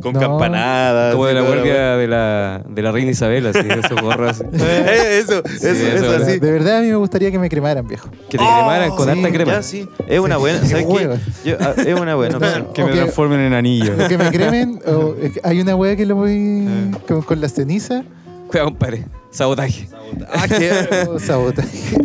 Con 0.00 0.12
No. 0.12 0.20
campanadas. 0.20 1.12
Como 1.12 1.26
de 1.26 1.34
la 1.34 1.40
guardia 1.40 1.96
de 1.96 2.06
la, 2.06 2.62
de 2.68 2.82
la 2.82 2.92
reina 2.92 3.10
Isabel, 3.10 3.44
así, 3.48 3.58
esos 3.68 4.00
gorros. 4.00 4.30
así. 4.30 4.44
Eh, 4.54 5.18
eso, 5.20 5.42
eso, 5.44 5.68
eso, 5.68 5.86
eso, 5.88 6.10
¿verdad? 6.12 6.22
así. 6.28 6.38
De 6.38 6.52
verdad 6.52 6.76
a 6.78 6.80
mí 6.82 6.86
me 6.86 6.94
gustaría 6.94 7.32
que 7.32 7.38
me 7.40 7.48
cremaran, 7.48 7.88
viejo. 7.88 8.08
Que 8.30 8.38
te 8.38 8.44
cremaran 8.44 8.90
con 8.90 9.06
sí, 9.06 9.10
harta 9.18 9.32
crema. 9.32 9.52
Ya, 9.54 9.62
sí. 9.64 9.88
Es 10.06 10.20
una 10.20 10.36
Sí, 10.36 10.40
buena. 10.40 10.64
¿Sabes 10.64 10.86
qué? 10.86 11.18
Yo- 11.50 11.56
ah, 11.58 11.74
Es 11.84 12.00
una 12.00 12.14
buena 12.14 12.36
opción. 12.38 12.68
Que 12.72 12.84
me 12.84 12.90
O 12.90 12.92
que- 12.92 12.98
transformen 13.00 13.40
en 13.40 13.54
anillo. 13.54 13.96
Que 14.08 14.16
me 14.18 14.30
cremen, 14.30 14.78
o 14.86 15.16
hay 15.42 15.60
una 15.60 15.74
wea 15.74 15.96
que 15.96 16.06
lo 16.06 16.14
voy 16.14 16.64
con, 17.08 17.22
con 17.22 17.40
la 17.40 17.48
ceniza. 17.48 18.04
Cuidado, 18.48 18.70
compadre. 18.70 19.04
Sabotaje. 19.30 19.88
Ah, 20.32 20.46
sabotaje. 21.18 21.96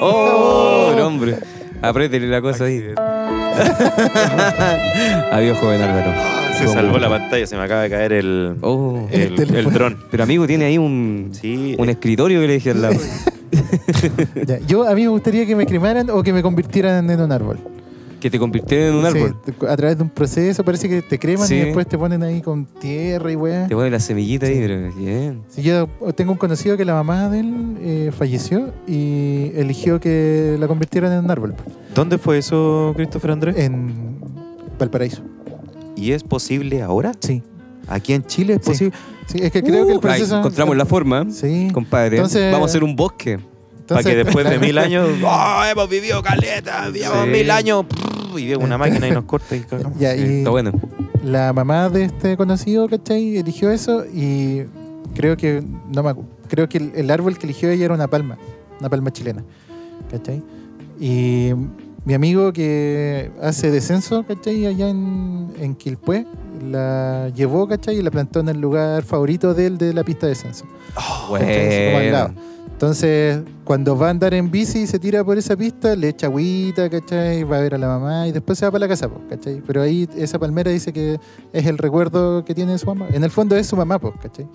Oh, 0.00 0.90
el 0.94 1.00
hombre. 1.00 1.36
Apriétele 1.80 2.26
la 2.28 2.40
cosa 2.40 2.64
ahí. 2.64 2.82
Adiós, 5.32 5.58
joven 5.58 5.80
Álvaro. 5.80 6.12
Se 6.58 6.68
salvó 6.68 6.98
la 6.98 7.08
pantalla, 7.08 7.46
se 7.46 7.56
me 7.56 7.62
acaba 7.62 7.82
de 7.82 7.90
caer 7.90 8.12
el, 8.12 8.56
Oh. 8.60 9.06
El 9.10 9.20
el, 9.22 9.34
teléfono. 9.34 9.58
el 9.68 9.72
dron. 9.74 9.98
Pero 10.10 10.22
amigo, 10.24 10.46
tiene 10.46 10.66
ahí 10.66 10.78
un, 10.78 11.30
Sí. 11.32 11.74
un 11.78 11.88
escritorio 11.88 12.40
que 12.40 12.46
le 12.46 12.52
dije 12.54 12.70
al 12.70 12.82
lado. 12.82 12.94
Ya, 14.46 14.58
Yo 14.66 14.86
a 14.88 14.94
mí 14.94 15.02
me 15.02 15.08
gustaría 15.08 15.46
que 15.46 15.54
me 15.56 15.66
cremaran 15.66 16.08
o 16.10 16.22
que 16.22 16.32
me 16.32 16.42
convirtieran 16.42 17.08
en 17.10 17.20
un 17.20 17.32
árbol. 17.32 17.58
Que 18.22 18.30
te 18.30 18.38
convirtieron 18.38 18.90
en 19.00 19.04
un 19.04 19.12
Sí, 19.12 19.18
árbol. 19.18 19.36
a 19.68 19.76
través 19.76 19.96
de 19.96 20.04
un 20.04 20.08
proceso 20.10 20.62
parece 20.64 20.88
que 20.88 21.02
te 21.02 21.18
creman 21.18 21.48
Sí. 21.48 21.56
y 21.56 21.58
después 21.58 21.88
te 21.88 21.98
ponen 21.98 22.22
ahí 22.22 22.40
con 22.40 22.66
tierra 22.66 23.32
y 23.32 23.34
weá. 23.34 23.66
Te 23.66 23.74
pone 23.74 23.90
la 23.90 23.98
semillita 23.98 24.46
ahí, 24.46 24.54
Sí. 24.54 24.60
pero 24.60 24.92
bien. 24.94 25.42
Sí, 25.48 25.62
yo 25.62 25.88
tengo 26.14 26.30
un 26.30 26.38
conocido 26.38 26.76
que 26.76 26.84
la 26.84 26.94
mamá 26.94 27.28
de 27.28 27.40
él 27.40 27.76
eh, 27.80 28.10
falleció 28.16 28.72
y 28.86 29.50
eligió 29.56 29.98
que 29.98 30.56
la 30.60 30.68
convirtieran 30.68 31.12
en 31.12 31.24
un 31.24 31.30
árbol 31.32 31.54
¿Dónde 31.96 32.16
fue 32.16 32.38
eso, 32.38 32.92
Christopher 32.94 33.32
Andrés? 33.32 33.56
en 33.58 34.18
Valparaíso. 34.78 35.22
¿Y 35.96 36.12
es 36.12 36.22
posible 36.22 36.80
ahora? 36.80 37.10
Sí, 37.18 37.42
¿Aquí 37.88 38.12
en 38.12 38.24
Chile 38.24 38.54
es 38.54 38.60
Sí. 38.62 38.70
posible? 38.70 38.96
sí 39.26 39.38
es 39.42 39.50
que 39.50 39.62
creo 39.64 39.84
que 39.84 39.92
el 39.94 39.98
Uh, 39.98 40.00
ahí 40.06 40.18
proceso. 40.20 40.38
encontramos 40.38 40.76
la 40.76 40.86
forma, 40.86 41.26
Sí. 41.28 41.68
compadre. 41.74 42.18
Entonces- 42.18 42.52
Vamos 42.52 42.68
a 42.68 42.70
hacer 42.70 42.84
un 42.84 42.94
bosque. 42.94 43.40
Entonces, 43.82 44.04
Para 44.04 44.16
que 44.16 44.24
después 44.24 44.48
de 44.48 44.58
mil 44.66 44.78
años, 44.78 45.08
¡oh, 45.24 45.62
hemos 45.70 45.88
vivido 45.88 46.22
caleta! 46.22 46.88
Llevamos 46.90 47.24
Sí. 47.26 47.30
mil 47.30 47.50
años. 47.50 47.84
prrr, 47.86 48.38
Y 48.40 48.46
viene 48.46 48.64
una 48.64 48.78
máquina 48.84 49.08
y 49.08 49.10
nos 49.10 49.24
corta 49.24 49.54
y 49.56 49.60
cagamos. 49.60 49.98
Ya, 49.98 50.14
Sí, 50.14 50.20
y 50.22 50.38
Está 50.38 50.50
bueno. 50.50 50.72
la 51.24 51.52
mamá 51.52 51.88
de 51.88 52.04
este 52.04 52.36
conocido, 52.36 52.88
¿cachai? 52.88 53.36
Eligió 53.36 53.70
eso 53.70 54.04
y 54.06 54.62
creo 55.14 55.36
que, 55.36 55.62
no 55.94 56.02
me 56.02 56.14
creo 56.48 56.68
que 56.68 56.78
el, 56.78 56.92
el 56.94 57.10
árbol 57.10 57.36
que 57.38 57.46
eligió 57.46 57.70
ella 57.70 57.84
era 57.86 57.94
una 57.94 58.08
palma, 58.08 58.38
una 58.80 58.88
palma 58.88 59.10
chilena, 59.12 59.42
¿cachai? 60.10 60.42
Y 61.00 61.50
mi 62.04 62.14
amigo 62.14 62.52
que 62.52 63.30
hace 63.42 63.70
descenso, 63.70 64.24
¿cachai? 64.26 64.66
Allá 64.66 64.88
en, 64.88 65.52
en 65.58 65.74
Quilpué, 65.74 66.26
la 66.70 67.30
llevó, 67.34 67.66
¿cachai? 67.66 67.96
Y 67.98 68.02
la 68.02 68.10
plantó 68.10 68.40
en 68.40 68.48
el 68.48 68.60
lugar 68.60 69.02
favorito 69.02 69.52
de 69.54 69.66
él 69.66 69.78
de 69.78 69.92
la 69.92 70.04
pista 70.04 70.26
de 70.26 70.30
descenso. 70.30 70.64
Bueno. 71.28 72.34
Entonces, 72.82 73.40
cuando 73.62 73.96
va 73.96 74.08
a 74.08 74.10
andar 74.10 74.34
en 74.34 74.50
bici 74.50 74.80
y 74.80 74.86
se 74.88 74.98
tira 74.98 75.22
por 75.22 75.38
esa 75.38 75.56
pista, 75.56 75.94
le 75.94 76.08
echa 76.08 76.26
agüita, 76.26 76.90
¿cachai? 76.90 77.44
Va 77.44 77.58
a 77.58 77.60
ver 77.60 77.76
a 77.76 77.78
la 77.78 77.86
mamá 77.86 78.26
y 78.26 78.32
después 78.32 78.58
se 78.58 78.64
va 78.64 78.72
para 78.72 78.80
la 78.80 78.88
casa, 78.88 79.08
¿cachai? 79.30 79.62
Pero 79.64 79.82
ahí 79.82 80.08
esa 80.16 80.40
palmera 80.40 80.68
dice 80.72 80.92
que 80.92 81.20
es 81.52 81.66
el 81.66 81.78
recuerdo 81.78 82.44
que 82.44 82.56
tiene 82.56 82.76
su 82.78 82.86
mamá. 82.86 83.06
En 83.12 83.22
el 83.22 83.30
fondo 83.30 83.54
es 83.54 83.68
su 83.68 83.76
mamá, 83.76 84.00
¿cachai? 84.20 84.48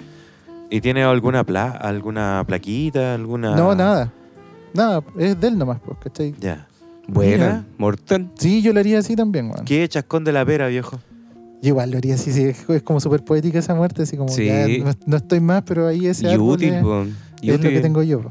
¿Y 0.70 0.82
tiene 0.82 1.06
alguna 1.06 1.46
pla 1.46 1.70
alguna 1.70 2.44
plaquita? 2.46 3.14
alguna 3.14 3.56
No, 3.56 3.74
nada. 3.74 4.12
Nada, 4.74 5.02
es 5.18 5.40
de 5.40 5.48
él 5.48 5.58
nomás, 5.58 5.80
¿cachai? 6.04 6.36
Ya. 6.38 6.68
Buena. 7.08 7.66
Mortal. 7.78 8.30
Sí, 8.38 8.62
yo 8.62 8.74
lo 8.74 8.82
haría 8.82 9.00
así 9.00 9.16
también, 9.16 9.52
weón. 9.52 9.64
¿Qué 9.64 9.88
chascón 9.88 10.26
de 10.26 10.34
la 10.34 10.46
pera, 10.46 10.68
viejo? 10.68 11.00
Yo 11.62 11.70
igual 11.70 11.92
lo 11.92 11.98
haría 11.98 12.16
así, 12.16 12.34
sí, 12.34 12.44
es, 12.44 12.84
como 12.84 13.00
súper 13.00 13.24
poética 13.24 13.60
esa 13.60 13.74
muerte, 13.74 14.04
así 14.04 14.18
como 14.18 14.30
Sí. 14.30 14.46
ya 14.46 14.68
no, 14.68 14.92
no 15.06 15.18
estoy 15.18 15.40
más, 15.40 15.64
pero 15.64 15.88
ahí 15.88 16.06
ese 16.06 16.28
Y 16.28 16.34
árbol 16.34 16.50
útil, 16.50 16.74
es. 16.74 16.84
Y 17.42 17.52
es 17.52 17.62
lo 17.64 17.70
que 17.70 17.80
tengo 17.82 18.04
yo. 18.04 18.22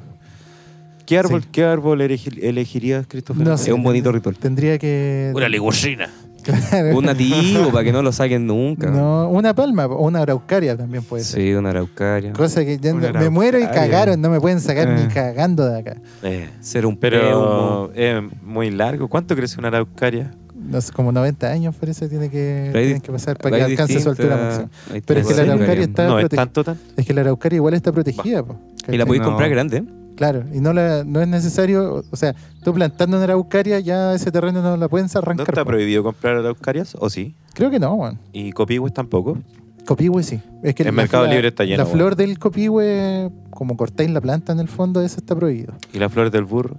¿Qué 1.04 1.18
árbol, 1.18 1.42
Sí. 1.42 1.48
¿qué 1.52 1.64
árbol 1.64 2.00
elegi- 2.00 2.42
elegirías, 2.42 3.07
Christopher? 3.07 3.46
No 3.46 3.57
sé. 3.57 3.70
Es 3.70 3.74
un 3.76 3.82
bonito 3.84 4.11
ritual. 4.11 4.36
Tendría 4.36 4.76
que... 4.78 5.30
Una 5.34 5.48
ligurrina. 5.48 6.09
Claro. 6.42 6.96
Un 6.98 7.04
nativo 7.07 7.70
para 7.72 7.82
que 7.82 7.90
no 7.92 8.02
lo 8.02 8.12
saquen 8.12 8.46
nunca. 8.46 8.88
No, 8.88 9.28
una 9.30 9.52
palma 9.52 9.86
o 9.86 10.04
una 10.07 10.20
araucaria 10.22 10.76
también 10.76 11.02
puede 11.02 11.24
ser. 11.24 11.42
Sí, 11.42 11.52
una 11.54 11.70
araucaria. 11.70 12.32
Cosa 12.34 12.64
que 12.64 12.78
ya 12.78 12.92
no- 12.92 13.18
me 13.18 13.30
muero 13.30 13.59
y 13.59 13.64
cagaron, 13.66 14.20
no 14.20 14.30
me 14.30 14.40
pueden 14.40 14.61
sacar 14.61 14.88
ni 14.90 15.02
Eh. 15.02 15.09
cagando 15.12 15.66
de 15.68 15.78
acá. 15.80 15.96
Eh, 16.22 16.48
Ser 16.61 16.86
un 16.86 16.96
pero 16.96 17.92
es 17.94 18.22
muy 18.44 18.70
largo. 18.70 19.09
¿Cuánto 19.09 19.34
crece 19.34 19.59
una 19.59 19.68
araucaria? 19.68 20.32
no 20.54 20.80
sé, 20.80 20.90
como 20.92 21.12
90 21.12 21.48
años 21.50 21.76
parece 21.78 22.09
tiene 22.09 22.28
que, 22.28 22.70
tienen 22.72 23.00
que 23.00 23.12
pasar 23.12 23.36
para 23.38 23.57
que 23.57 23.62
alcance 23.62 24.00
su 24.00 24.09
altura 24.09 24.36
máxima. 24.36 24.68
Pero 25.04 25.20
es 25.20 25.26
que 25.28 25.34
la 25.34 25.42
araucaria 25.52 25.84
está 25.84 26.07
No, 26.09 26.18
es 26.18 26.22
protegida. 26.24 26.42
tanto, 26.44 26.64
tanto. 26.64 26.82
Es 26.96 27.07
que 27.07 27.14
la 27.14 27.20
araucaria 27.20 27.57
igual 27.57 27.74
está 27.74 27.92
protegida, 27.92 28.42
po, 28.44 28.57
Y 28.89 28.97
la 28.97 29.07
podéis 29.07 29.22
No. 29.22 29.28
comprar 29.30 29.51
grande. 29.51 29.84
Claro, 30.16 30.45
y 30.53 30.61
no, 30.61 30.72
la, 30.72 31.05
no 31.05 31.20
es 31.20 31.28
necesario, 31.28 32.03
o 32.11 32.16
sea, 32.16 32.34
tú 32.64 32.72
plantando 32.72 33.18
una 33.18 33.24
araucaria 33.24 33.80
ya 33.80 34.14
ese 34.14 34.30
terreno 34.32 34.62
no 34.62 34.76
la 34.78 34.89
pueden 34.89 35.09
¿No 35.12 35.18
arrancar. 35.20 35.47
está 35.51 35.62
po. 35.64 35.68
prohibido 35.68 36.03
comprar 36.03 36.37
araucarias? 36.37 36.97
¿O 36.99 37.11
sí? 37.11 37.34
Creo 37.53 37.70
que 37.70 37.78
no, 37.78 37.93
weón. 37.95 38.18
¿Y 38.32 38.53
copihue 38.53 38.91
tampoco? 38.91 39.37
Copihue 39.84 40.22
sí. 40.22 40.41
Es 40.62 40.74
que 40.74 40.84
El 40.84 40.93
Mercado 40.95 41.26
Libre 41.26 41.49
está 41.49 41.64
lleno, 41.64 41.84
La 41.84 41.87
flor 41.89 42.16
del 42.16 42.39
copihue, 42.39 43.30
como 43.51 43.76
cortáis 43.76 44.11
la 44.11 44.20
planta 44.22 44.53
en 44.53 44.61
el 44.61 44.68
fondo, 44.68 45.03
eso 45.03 45.18
está 45.18 45.37
prohibido. 45.37 45.74
¿Y 45.93 45.99
la 45.99 46.09
flor 46.09 46.30
del 46.30 46.45
burro? 46.45 46.76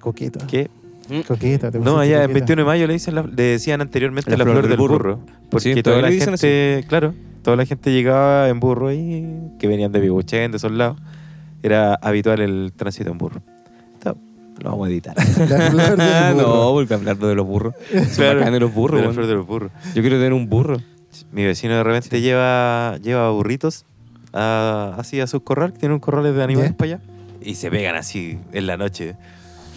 Coqueto. 0.00 0.40
¿Qué? 0.48 0.68
Coqueta. 1.28 1.70
te 1.70 1.78
No, 1.78 1.98
allá 1.98 2.16
en 2.24 2.30
coqueta. 2.30 2.34
21 2.34 2.62
de 2.62 2.66
mayo 2.66 2.86
le, 2.88 2.92
dicen 2.94 3.14
la- 3.14 3.22
le 3.22 3.42
decían 3.42 3.80
anteriormente 3.80 4.30
La 4.30 4.38
la, 4.38 4.44
flor, 4.44 4.66
del 4.66 4.76
burro. 4.76 5.20
Porque 5.50 5.74
Sí, 5.74 5.82
toda 5.82 6.00
la 6.02 6.10
gente, 6.10 6.84
claro, 6.88 7.14
toda 7.42 7.56
la 7.56 7.64
gente 7.64 7.92
llegaba 7.92 8.48
en 8.48 8.58
burro 8.60 8.88
ahí, 8.88 9.52
que 9.58 9.68
venían 9.68 9.92
de 9.92 10.00
Pibuchén, 10.00 10.50
de 10.50 10.56
esos 10.56 10.72
lados. 10.72 10.98
Era 11.62 11.94
habitual 11.94 12.40
el 12.40 12.72
tránsito 12.74 13.10
en 13.10 13.18
burro. 13.18 13.42
Esto 13.94 14.16
Lo 14.60 14.70
vamos 14.70 14.88
a 14.88 14.90
editar. 14.90 15.14
Ah, 15.98 16.32
no, 16.36 16.72
porque 16.72 16.94
hablando 16.94 17.28
de 17.28 17.34
los 17.34 17.46
burros. 17.46 17.74
Son 17.92 18.04
Claro. 18.16 18.40
bacanes 18.40 18.60
los 18.60 18.74
burros, 18.74 19.00
De 19.00 19.06
la 19.06 19.12
flor 19.12 19.26
de 19.26 19.34
los 19.34 19.46
burros. 19.46 19.70
Yo 19.94 20.02
quiero 20.02 20.16
tener 20.16 20.32
un 20.32 20.48
burro. 20.48 20.78
Mi 21.30 21.44
vecino 21.44 21.74
de 21.74 21.82
repente 21.84 22.20
lleva, 22.20 22.96
lleva 23.02 23.30
burritos 23.30 23.84
a- 24.32 24.94
así 24.98 25.20
a 25.20 25.26
sus 25.26 25.42
corral, 25.42 25.72
que 25.72 25.78
tiene 25.80 25.94
un 25.94 26.00
corral 26.00 26.24
de 26.34 26.42
animales 26.42 26.72
para 26.72 26.94
allá. 26.94 27.00
Y 27.42 27.54
se 27.56 27.70
pegan 27.70 27.96
así 27.96 28.38
en 28.52 28.66
la 28.66 28.76
noche. 28.76 29.14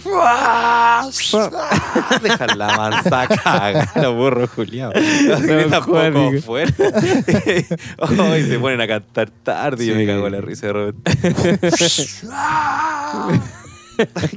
Dejan 2.21 2.57
la 2.57 2.77
mansa 2.77 3.27
caga, 3.27 3.91
los 4.01 4.15
burros 4.15 4.49
juliados. 4.51 4.95
Gritan 5.41 5.83
cuático. 5.83 6.25
poco 6.25 6.41
fuerte. 6.41 7.65
Oh, 7.99 8.35
y 8.37 8.43
se 8.43 8.59
ponen 8.59 8.81
a 8.81 8.87
cantar 8.87 9.29
tarde 9.29 9.83
y 9.83 9.87
yo 9.87 9.95
me 9.95 10.05
cago 10.05 10.27
en 10.27 10.33
la 10.33 10.41
risa 10.41 10.67
de 10.67 10.73
repente. 10.73 11.11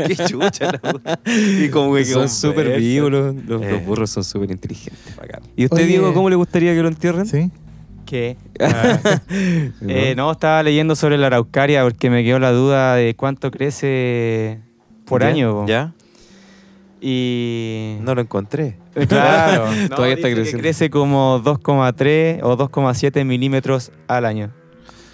Qué 0.06 0.16
chucha 0.16 0.72
la. 0.82 1.18
Y 1.26 1.68
como 1.70 1.94
que 1.94 2.04
Son 2.04 2.28
súper 2.28 2.78
vivos, 2.78 3.10
los, 3.10 3.34
los- 3.46 3.62
Eh. 3.62 3.72
los 3.72 3.84
burros 3.84 4.10
son 4.10 4.24
súper 4.24 4.50
inteligentes. 4.50 5.14
¿Y 5.56 5.64
usted, 5.64 5.78
Oye. 5.78 5.86
Diego, 5.86 6.14
cómo 6.14 6.30
le 6.30 6.36
gustaría 6.36 6.74
que 6.74 6.82
lo 6.82 6.88
entierren? 6.88 7.26
Sí. 7.26 7.50
¿Qué? 8.06 8.36
Ah, 8.60 8.98
eh, 9.86 10.14
no, 10.16 10.32
estaba 10.32 10.62
leyendo 10.62 10.96
sobre 10.96 11.18
la 11.18 11.26
araucaria 11.26 11.82
porque 11.82 12.08
me 12.08 12.24
quedó 12.24 12.38
la 12.38 12.52
duda 12.52 12.94
de 12.94 13.14
cuánto 13.14 13.50
crece 13.50 14.60
por 15.08 15.22
¿Ya? 15.22 15.28
año. 15.28 15.52
po. 15.52 15.66
¿Ya? 15.66 15.92
Y. 17.00 17.96
No 18.00 18.14
lo 18.14 18.20
encontré. 18.20 18.76
Claro. 19.08 19.72
no, 19.88 19.88
Todavía 19.88 20.16
está 20.16 20.30
creciendo. 20.30 20.62
crece 20.62 20.90
como 20.90 21.40
2,3 21.42 22.40
o 22.42 22.56
2,7 22.56 23.24
milímetros 23.24 23.92
al 24.08 24.24
año. 24.24 24.50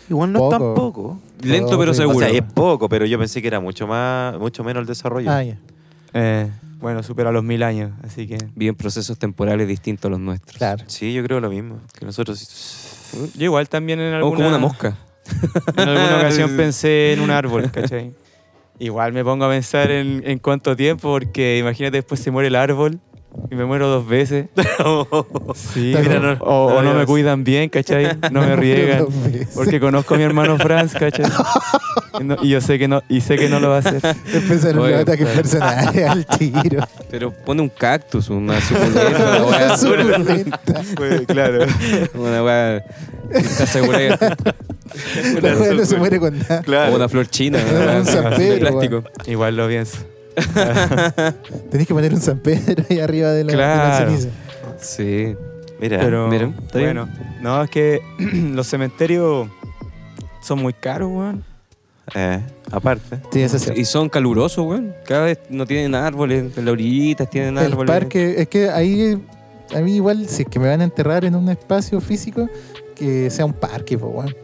Igual 0.09 0.32
no 0.32 0.45
es 0.45 0.51
tan 0.51 0.74
poco. 0.74 1.18
Lento 1.42 1.78
pero 1.78 1.92
sí. 1.92 2.01
seguro. 2.01 2.18
O 2.18 2.20
sea, 2.20 2.30
es 2.30 2.42
poco, 2.42 2.88
pero 2.88 3.07
yo 3.07 3.18
pensé 3.18 3.42
que 3.42 3.49
era 3.49 3.61
mucho 3.61 3.86
más, 3.86 4.38
mucho 4.38 4.64
menos 4.64 4.80
el 4.82 4.86
desarrollo. 4.86 5.30
Ah. 5.30 5.42
Eh, 6.14 6.51
bueno, 6.80 7.03
supera 7.03 7.32
los 7.32 7.42
mil 7.42 7.62
años, 7.62 7.92
así 8.03 8.26
que. 8.26 8.38
Viven 8.55 8.74
procesos 8.74 9.18
temporales 9.18 9.66
distintos 9.68 10.07
a 10.07 10.11
los 10.11 10.20
nuestros. 10.20 10.57
Claro. 10.57 10.84
Sí, 10.86 11.12
yo 11.12 11.22
creo 11.24 11.40
lo 11.40 11.51
mismo. 11.51 11.78
Que 11.99 12.05
nosotros. 12.07 13.11
Yo 13.36 13.45
igual 13.45 13.68
también 13.68 14.01
en 14.01 14.12
O 14.14 14.16
alguna, 14.16 14.36
como 14.36 14.49
una 14.49 14.59
mosca. 14.59 14.97
En 15.76 15.88
alguna 15.88 16.18
ocasión 16.18 16.51
pensé 16.57 17.14
en 17.14 17.20
un 17.20 17.30
árbol, 17.30 17.70
¿cachai? 17.70 18.12
Igual 18.79 19.12
me 19.12 19.25
pongo 19.25 19.45
a 19.45 19.51
pensar 19.51 19.91
en, 19.91 20.22
en 20.27 20.39
cuánto 20.39 20.75
tiempo, 20.77 21.11
porque 21.11 21.59
imagínate 21.59 21.99
después 21.99 22.20
se 22.20 22.31
muere 22.31 22.49
el 22.49 22.57
árbol 22.57 23.01
y 23.51 23.55
me 23.55 23.64
muero 23.64 23.89
dos 23.89 24.07
veces. 24.07 24.47
Sí, 25.55 25.95
Mira, 26.01 26.18
o- 26.18 26.20
no- 26.20 26.32
o, 26.41 26.66
o 26.78 26.82
no 26.82 26.93
no 26.93 26.99
me 26.99 27.07
cuidan 27.07 27.45
bien, 27.45 27.68
¿cachai? 27.68 28.16
No 28.30 28.41
me 28.43 28.57
riegan. 28.57 29.07
Porque 29.55 29.78
conozco 29.80 30.14
a 30.14 30.16
mi 30.18 30.24
hermano 30.24 30.57
Franz, 30.59 30.93
¿cachai? 30.95 31.26
Y, 32.20 32.22
no- 32.22 32.37
y 32.43 32.49
yo 32.51 32.61
sé 32.61 32.78
que 32.78 32.87
no, 32.87 33.03
y 33.09 33.20
sé 33.22 33.37
que 33.37 33.49
no 33.49 33.59
lo 33.59 33.70
va 33.70 33.76
a 33.76 33.78
hacer. 33.80 34.01
Empezaron 34.32 34.85
Oye, 34.85 34.93
los 34.93 35.01
ataques 35.01 35.26
personales 35.26 36.09
al 36.09 36.24
tiro. 36.26 36.87
Pero 37.11 37.32
pone 37.32 37.61
un 37.61 37.68
cactus, 37.68 38.30
una 38.30 38.61
suculenta, 38.61 39.43
una 39.43 39.45
weá. 39.45 39.76
Suculenta. 39.76 40.61
claro. 41.26 41.66
Una 42.14 42.45
weá. 42.45 42.76
Está 43.32 43.66
segura 43.66 43.99
La 45.43 45.57
wea 45.57 45.72
no 45.74 45.85
se 45.85 45.97
muere 45.97 46.20
con 46.20 46.39
nada. 46.39 46.62
Claro. 46.62 46.93
O 46.93 46.97
una 46.97 47.09
flor 47.09 47.26
china. 47.26 47.59
Un 47.68 47.74
una 47.76 47.85
weá 48.03 48.03
de 48.30 48.37
Pedro, 48.37 48.61
plástico. 48.70 49.05
Igual 49.26 49.57
lo 49.57 49.66
pienso. 49.66 49.99
Tenés 51.70 51.87
que 51.87 51.95
poner 51.95 52.12
un 52.12 52.20
San 52.20 52.39
Pedro 52.39 52.85
ahí 52.91 52.99
arriba 53.01 53.30
de 53.30 53.45
la, 53.45 53.53
de 53.53 53.57
la 53.59 53.64
Claro. 53.64 54.07
ceniza. 54.11 54.28
Sí. 54.80 55.37
Mira, 55.80 55.99
Pero, 55.99 56.28
mira, 56.28 56.47
está 56.64 56.78
bien. 56.78 56.95
bueno, 56.95 57.09
no, 57.41 57.62
es 57.62 57.70
que 57.70 58.01
los 58.18 58.66
cementerios 58.66 59.49
son 60.41 60.61
muy 60.62 60.72
caros, 60.72 61.11
weón. 61.12 61.45
eh, 62.14 62.41
aparte. 62.70 63.18
Sí, 63.32 63.43
eso 63.43 63.59
sí. 63.59 63.72
Y 63.76 63.85
son 63.85 64.09
calurosos, 64.09 64.64
weón. 64.66 64.95
Cada 65.07 65.24
vez 65.24 65.39
no 65.51 65.66
tienen 65.66 65.95
árboles. 65.95 66.57
En 66.57 66.64
las 66.64 66.72
orillitas 66.72 67.28
tienen 67.28 67.59
El 67.59 67.72
árboles. 67.72 67.91
parque, 67.93 68.35
es 68.39 68.49
que 68.49 68.70
ahí, 68.70 69.20
a 69.74 69.80
mí 69.80 69.97
igual, 69.97 70.28
si 70.28 70.43
es 70.43 70.49
que 70.49 70.59
me 70.59 70.68
van 70.68 70.80
a 70.80 70.85
enterrar 70.85 71.24
en 71.24 71.35
un 71.35 71.49
espacio 71.49 72.01
físico, 72.01 72.49
que 72.95 73.28
sea 73.30 73.45
un 73.45 73.53
parque, 73.55 73.99
pues, 73.99 74.12
weón. 74.14 74.35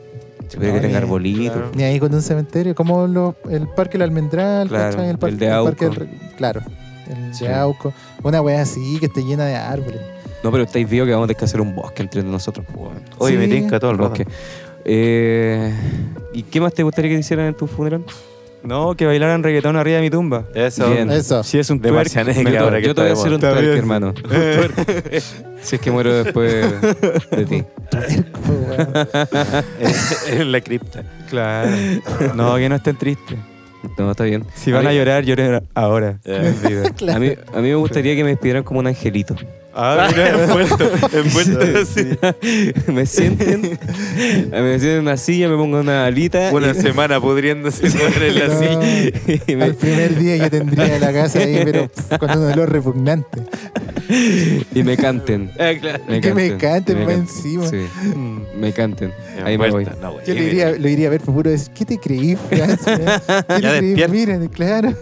Se 0.51 0.57
puede 0.59 0.73
que 0.73 0.81
tenga 0.81 0.99
ni- 0.99 1.05
arbolitos. 1.05 1.53
claro. 1.57 1.71
Ni 1.75 1.83
ahí 1.85 1.99
con 2.01 2.13
un 2.15 2.23
cementerio, 2.23 2.75
como 2.75 3.07
los- 3.07 3.35
el 3.49 3.69
Parque 3.69 3.97
El 3.97 4.03
Almendral, 4.03 4.69
Claro, 4.69 5.03
el 5.03 5.17
parque, 5.19 5.37
de 5.37 5.47
parque 5.49 5.85
Auco. 5.85 5.85
del 5.85 5.95
Re- 5.95 6.09
claro, 6.37 6.61
el 7.09 7.35
Sí. 7.35 7.47
de 7.47 7.55
Auco. 7.55 7.93
Una 8.23 8.43
wea 8.43 8.61
así 8.63 8.99
que 8.99 9.07
esté 9.07 9.23
llena 9.25 9.47
de 9.47 9.57
árboles. 9.57 10.01
No, 10.43 10.51
pero 10.51 10.65
estáis 10.65 10.89
vivos 10.89 11.07
que 11.07 11.13
vamos 11.13 11.25
a 11.25 11.29
tener 11.29 11.39
que 11.39 11.45
hacer 11.45 11.61
un 11.61 11.75
bosque 11.75 12.03
entre 12.03 12.23
nosotros. 12.23 12.67
Oye, 13.19 13.37
me 13.39 13.45
Sí. 13.47 13.53
tinca 13.53 13.79
todo 13.79 13.91
el. 13.93 13.97
Bosque. 13.99 14.27
Eh, 14.85 15.73
¿Y 16.33 16.43
qué 16.45 16.61
más 16.61 16.73
te 16.73 16.83
gustaría 16.83 17.11
que 17.11 17.17
te 17.17 17.21
hicieran 17.21 17.47
en 17.47 17.55
tu 17.55 17.67
funeral? 17.67 18.03
No, 18.63 18.95
que 18.95 19.07
bailaran 19.07 19.43
reggaetón 19.43 19.77
arriba 19.77 19.97
de 19.97 20.03
mi 20.03 20.11
tumba. 20.11 20.45
Eso. 20.55 20.91
Bien. 20.91 21.11
Eso. 21.11 21.43
Si 21.43 21.59
es 21.59 21.71
un 21.71 21.81
De 21.81 21.89
twerk, 21.89 22.15
me- 22.45 22.59
ahora 22.59 22.81
que 22.81 22.87
Yo 22.89 22.95
te 22.95 23.01
voy 23.03 23.11
a 23.11 23.13
hacer 23.15 23.33
un 23.33 23.41
twerk, 23.41 23.61
bien. 23.61 23.77
hermano. 23.79 24.15
si 25.63 25.77
es 25.77 25.81
que 25.81 25.91
muero 25.91 26.23
después 26.23 26.65
de 27.31 27.45
ti. 27.47 27.65
En 30.29 30.53
la 30.53 30.61
cripta. 30.61 31.03
Claro. 31.29 31.71
No, 32.35 32.57
que 32.57 32.69
no 32.69 32.77
estén 32.77 32.97
tristes. 32.97 33.39
No, 33.97 34.11
está 34.11 34.25
bien. 34.25 34.45
Si 34.55 34.71
van 34.73 34.87
a 34.87 34.91
mí- 34.91 34.97
llorar, 34.97 35.25
lloren 35.25 35.63
ahora. 35.75 36.19
Eh. 36.25 36.53
A 37.15 37.19
mí, 37.19 37.29
a 37.55 37.57
mí 37.61 37.69
me 37.69 37.75
gustaría 37.77 38.15
que 38.15 38.25
me 38.25 38.31
despidieran 38.31 38.63
como 38.63 38.81
un 38.81 38.87
angelito. 38.89 39.35
Ah, 39.73 40.09
envuelto, 40.17 40.91
envuelto 41.13 41.79
así. 41.81 42.07
me 42.93 43.07
sienten, 43.07 43.79
me 44.51 44.79
sienten 44.79 44.91
en 44.95 44.99
una 45.01 45.17
silla, 45.17 45.49
me 45.49 45.57
pongo 45.57 45.79
una 45.81 46.07
alita 46.07 46.51
Una 46.53 46.73
y, 46.73 46.75
semana 46.75 47.21
pudriéndose 47.21 47.87
en 47.87 48.39
la 48.39 48.49
No. 48.49 48.59
silla. 48.59 49.13
y 49.47 49.57
me- 49.57 49.65
Al 49.65 49.75
primer 49.77 50.19
día 50.19 50.37
yo 50.37 50.51
tendría 50.51 50.99
la 50.99 51.13
casa 51.13 51.39
ahí, 51.39 51.61
pero 51.65 51.89
con 52.19 52.31
un 52.39 52.53
olor 52.53 52.71
repugnante. 52.73 53.39
y 54.75 54.83
me 54.83 54.97
canten. 54.97 55.51
Ah, 55.61 55.73
claro. 55.81 56.03
Que 56.21 56.35
me 56.35 56.57
canten 56.57 57.05
más 57.05 57.15
encima. 57.15 57.69
Sí, 57.69 57.87
me 58.59 58.73
canten. 58.73 59.13
Ahí 59.45 59.57
me 59.57 59.71
voy. 59.71 59.85
No, 60.03 60.15
Yo 60.25 60.35
mira. 60.35 60.43
iría, 60.43 60.71
lo 60.73 60.89
iría 60.89 61.07
a 61.07 61.11
ver 61.11 61.21
por 61.21 61.35
puro 61.35 61.51
decir, 61.51 61.73
¿qué 61.75 61.85
te 61.85 61.99
creí, 61.99 62.37
Franz? 62.49 62.81
¿Qué 62.85 62.97
te 62.97 63.61
Ya 63.63 63.79
creí? 63.79 63.95
despierta. 63.95 64.09
Mira, 64.13 64.39
claro. 64.49 64.95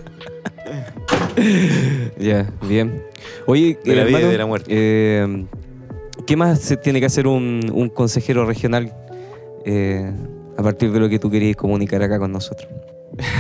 Ya, 2.19 2.47
bien. 2.69 3.03
Oye, 3.47 3.79
De 3.85 3.95
la 3.97 4.05
vida 4.05 4.21
y 4.21 4.25
de 4.25 4.39
la 4.39 4.47
muerte. 4.47 4.67
eh, 4.71 5.47
¿qué 6.27 6.37
más 6.37 6.59
se 6.61 6.77
tiene 6.77 7.01
que 7.01 7.07
hacer 7.07 7.27
un, 7.27 7.71
un 7.73 7.89
consejero 7.89 8.45
regional 8.45 8.93
eh, 9.65 10.13
a 10.57 10.63
partir 10.63 10.93
de 10.93 11.01
lo 11.01 11.09
que 11.09 11.19
tú 11.19 11.31
querías 11.31 11.57
comunicar 11.57 12.03
acá 12.03 12.19
con 12.19 12.33
nosotros? 12.33 12.69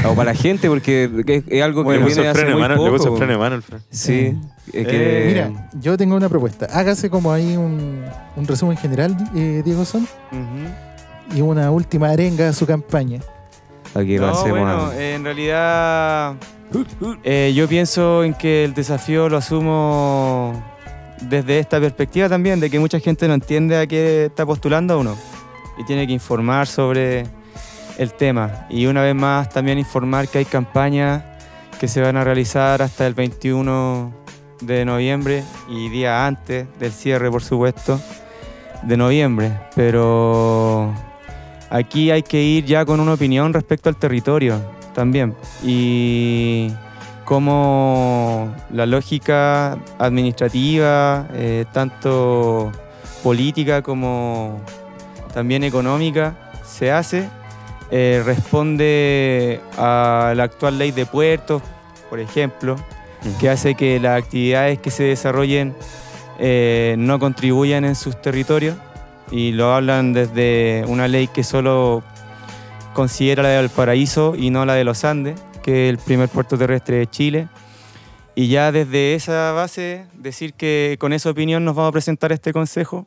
O 0.05 0.14
para 0.14 0.33
la 0.33 0.35
gente, 0.35 0.68
porque 0.68 1.09
es, 1.26 1.43
es 1.49 1.62
algo 1.62 1.85
que 1.85 1.93
Le 1.93 2.01
puso 2.01 2.16
viene 2.16 2.22
el 2.22 2.29
hace 2.31 2.41
freno 2.41 2.49
de 2.49 2.55
muy 2.55 2.62
mano, 2.62 2.76
poco. 2.99 3.12
el 3.12 3.16
freno 3.16 3.33
de 3.33 3.39
mano. 3.39 3.62
Sí, 3.91 4.37
que... 4.72 4.81
Eh, 4.83 5.24
Mira, 5.29 5.70
yo 5.81 5.97
tengo 5.97 6.16
una 6.16 6.29
propuesta. 6.29 6.66
Hágase 6.72 7.09
como 7.11 7.33
ahí 7.33 7.57
un, 7.57 8.03
un 8.37 8.47
resumen 8.47 8.76
general, 8.76 9.16
eh, 9.37 9.62
Diego 9.64 9.85
Son, 9.85 10.07
y 11.35 11.41
una 11.43 11.70
última 11.70 12.09
arenga 12.11 12.49
a 12.49 12.53
su 12.53 12.66
campaña. 12.66 13.20
Aquí 13.95 14.16
No, 14.16 14.33
bueno, 14.49 14.93
en 14.95 15.22
realidad 15.24 16.35
eh, 17.24 17.52
yo 17.54 17.68
pienso 17.68 18.24
en 18.24 18.34
que 18.34 18.64
el 18.64 18.74
desafío 18.74 19.28
lo 19.28 19.38
asumo 19.38 20.62
desde 21.22 21.58
esta 21.58 21.80
perspectiva 21.80 22.28
también, 22.28 22.60
de 22.60 22.70
que 22.70 22.78
mucha 22.78 23.00
gente 23.00 23.26
no 23.26 23.34
entiende 23.34 23.76
a 23.76 23.86
qué 23.86 24.26
está 24.26 24.44
postulando 24.44 24.98
uno 24.98 25.16
y 25.78 25.84
tiene 25.84 26.06
que 26.06 26.12
informar 26.12 26.66
sobre 26.66 27.24
el 27.98 28.12
tema. 28.12 28.66
Y 28.70 28.86
una 28.86 29.02
vez 29.02 29.14
más 29.14 29.48
también 29.48 29.78
informar 29.78 30.28
que 30.28 30.38
hay 30.38 30.44
campañas 30.44 31.24
que 31.80 31.88
se 31.88 32.00
van 32.00 32.16
a 32.16 32.24
realizar 32.24 32.82
hasta 32.82 33.06
el 33.06 33.14
21 33.14 34.12
de 34.60 34.84
noviembre 34.84 35.44
y 35.68 35.88
día 35.88 36.26
antes 36.26 36.66
del 36.78 36.92
cierre, 36.92 37.30
por 37.30 37.42
supuesto, 37.42 38.00
de 38.82 38.96
noviembre. 38.96 39.52
Pero 39.74 40.92
aquí 41.70 42.10
hay 42.10 42.22
que 42.22 42.42
ir 42.42 42.64
ya 42.64 42.84
con 42.84 43.00
una 43.00 43.14
opinión 43.14 43.52
respecto 43.52 43.88
al 43.88 43.96
territorio 43.96 44.78
también. 44.99 45.32
Y 45.62 46.72
cómo 47.24 48.53
la 48.72 48.84
lógica 48.84 49.78
administrativa, 49.96 51.28
eh, 51.34 51.66
tanto 51.72 52.72
política 53.22 53.80
como 53.80 54.61
también 55.32 55.62
económica, 55.62 56.51
se 56.64 56.90
hace, 56.90 57.28
eh, 57.92 58.24
responde 58.26 59.61
a 59.76 60.32
la 60.34 60.42
actual 60.42 60.78
ley 60.78 60.90
de 60.90 61.07
puertos, 61.07 61.62
por 62.11 62.18
ejemplo, 62.18 62.74
que 63.38 63.49
hace 63.49 63.76
que 63.76 64.01
las 64.01 64.20
actividades 64.20 64.80
que 64.80 64.90
se 64.90 65.05
desarrollen 65.05 65.76
eh, 66.40 66.96
no 66.99 67.20
contribuyan 67.20 67.84
en 67.84 67.94
sus 67.94 68.20
territorios 68.20 68.76
y 69.30 69.53
lo 69.53 69.74
hablan 69.74 70.12
desde 70.12 70.84
una 70.88 71.07
ley 71.07 71.28
que 71.28 71.44
solo 71.44 72.03
considera 72.99 73.44
la 73.44 73.51
de 73.51 73.57
Valparaíso 73.59 74.34
y 74.36 74.51
no 74.51 74.66
la 74.66 74.74
de 74.74 74.82
los 74.82 75.05
Andes, 75.05 75.40
que 75.62 75.86
es 75.86 75.90
el 75.90 75.99
primer 75.99 76.28
puerto 76.28 76.59
terrestre 76.59 76.96
de 76.96 77.07
Chile. 77.07 77.46
Y 78.34 78.49
ya 78.49 78.72
desde 78.72 79.14
esa 79.14 79.53
base 79.53 80.07
decir 80.14 80.55
que 80.55 80.96
con 80.99 81.12
esa 81.12 81.30
opinión 81.30 81.64
nos 81.64 81.76
vamos 81.76 81.90
a 81.90 81.92
presentar 81.92 82.32
este 82.32 82.53
consejo, 82.53 83.07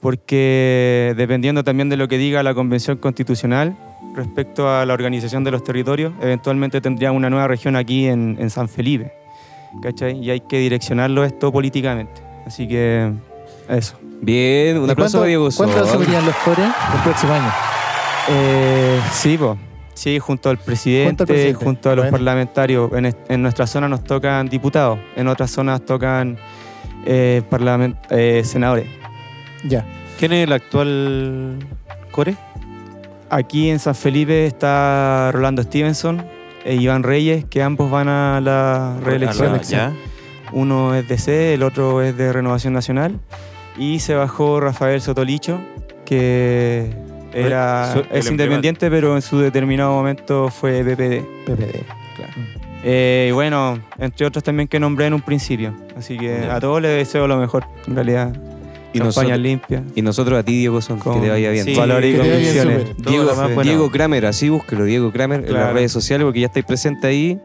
porque 0.00 1.14
dependiendo 1.16 1.62
también 1.62 1.88
de 1.88 1.96
lo 1.96 2.08
que 2.08 2.18
diga 2.18 2.42
la 2.42 2.52
Convención 2.52 2.96
Constitucional 2.96 3.76
respecto 4.16 4.68
a 4.68 4.84
la 4.84 4.92
organización 4.92 5.44
de 5.44 5.52
los 5.52 5.62
territorios, 5.62 6.12
eventualmente 6.20 6.80
tendría 6.80 7.12
una 7.12 7.30
nueva 7.30 7.46
región 7.46 7.76
aquí 7.76 8.08
en, 8.08 8.38
en 8.40 8.50
San 8.50 8.68
Felipe. 8.68 9.12
¿Cachai? 9.80 10.18
Y 10.18 10.32
hay 10.32 10.40
que 10.40 10.58
direccionarlo 10.58 11.22
esto 11.22 11.52
políticamente. 11.52 12.20
Así 12.44 12.66
que 12.66 13.12
eso. 13.68 14.00
Bien, 14.20 14.78
un 14.78 14.88
¿Y 14.88 14.90
aplauso 14.90 15.22
a 15.22 15.26
Diego 15.26 15.48
¿Cuánto 15.56 15.78
asumirían 15.78 16.26
los 16.26 16.34
cores 16.38 16.66
el 16.66 17.00
próximo 17.04 17.34
año? 17.34 17.52
Eh, 18.30 19.00
sí, 19.12 19.38
po. 19.38 19.56
sí, 19.94 20.18
junto 20.18 20.50
al 20.50 20.58
presidente, 20.58 21.08
Junto 21.08 21.22
al 21.24 21.26
presidente. 21.28 21.64
junto 21.64 21.90
a 21.90 21.94
los 21.96 22.04
Bueno. 22.04 22.12
parlamentarios. 22.16 22.92
En, 22.92 23.06
est- 23.06 23.18
en 23.30 23.42
nuestra 23.42 23.66
zona 23.66 23.88
nos 23.88 24.04
tocan 24.04 24.48
diputados, 24.48 24.98
en 25.16 25.28
otras 25.28 25.50
zonas 25.50 25.80
tocan 25.84 26.36
eh, 27.06 27.42
parlament- 27.50 27.96
eh, 28.10 28.42
senadores. 28.44 28.86
Ya. 29.64 29.84
¿Quién 30.18 30.32
es 30.32 30.44
el 30.44 30.52
actual 30.52 31.58
core? 32.10 32.36
Aquí 33.30 33.70
en 33.70 33.78
San 33.78 33.94
Felipe 33.94 34.46
está 34.46 35.30
Rolando 35.32 35.62
Stevenson 35.62 36.24
e 36.64 36.74
Iván 36.74 37.02
Reyes, 37.02 37.44
que 37.46 37.62
ambos 37.62 37.90
van 37.90 38.08
a 38.08 38.40
la 38.40 38.96
reelección. 39.02 39.54
Ah, 39.54 39.62
ya. 39.62 39.92
Uno 40.52 40.94
es 40.94 41.06
de 41.08 41.18
C, 41.18 41.54
el 41.54 41.62
otro 41.62 42.02
es 42.02 42.16
de 42.16 42.32
Renovación 42.32 42.72
Nacional. 42.72 43.20
Y 43.78 44.00
se 44.00 44.14
bajó 44.14 44.60
Rafael 44.60 45.00
Sotolicho, 45.00 45.60
que 46.04 46.90
era, 47.32 47.94
es 48.10 48.30
independiente, 48.30 48.90
pero 48.90 49.14
en 49.16 49.22
su 49.22 49.38
determinado 49.38 49.92
momento 49.92 50.48
fue 50.48 50.82
PPD. 50.82 51.24
PPD. 51.46 51.84
Eh, 52.84 53.26
y 53.30 53.32
bueno, 53.32 53.78
entre 53.98 54.24
otros 54.26 54.44
también 54.44 54.68
que 54.68 54.78
nombré 54.78 55.06
en 55.06 55.14
un 55.14 55.20
principio. 55.20 55.74
Así 55.96 56.16
que 56.16 56.44
a 56.44 56.60
todos 56.60 56.80
les 56.80 56.96
deseo 56.96 57.26
lo 57.26 57.36
mejor, 57.36 57.64
en 57.86 57.94
realidad. 57.94 58.32
Y 58.92 59.00
Campaña 59.00 59.04
nosotros, 59.04 59.38
limpia. 59.40 59.82
y 59.94 60.00
nosotros 60.02 60.38
a 60.38 60.42
ti, 60.42 60.58
Diego 60.60 60.80
Son, 60.80 60.98
que 60.98 61.10
te 61.20 61.28
vaya 61.28 61.50
bien. 61.50 61.64
Sí, 61.64 61.74
valores 61.74 62.14
y. 62.14 62.16
Todo 63.02 63.12
Diego, 63.12 63.50
bueno. 63.54 63.90
Kramer, 63.90 64.26
así 64.26 64.48
búsquelo, 64.48 64.84
Diego 64.84 65.12
Kramer 65.12 65.40
en 65.40 65.52
las 65.52 65.52
Claro. 65.52 65.74
redes 65.74 65.92
sociales 65.92 66.24
porque 66.24 66.40
ya 66.40 66.46
estáis 66.46 66.64
presente 66.64 67.06
ahí 67.06 67.38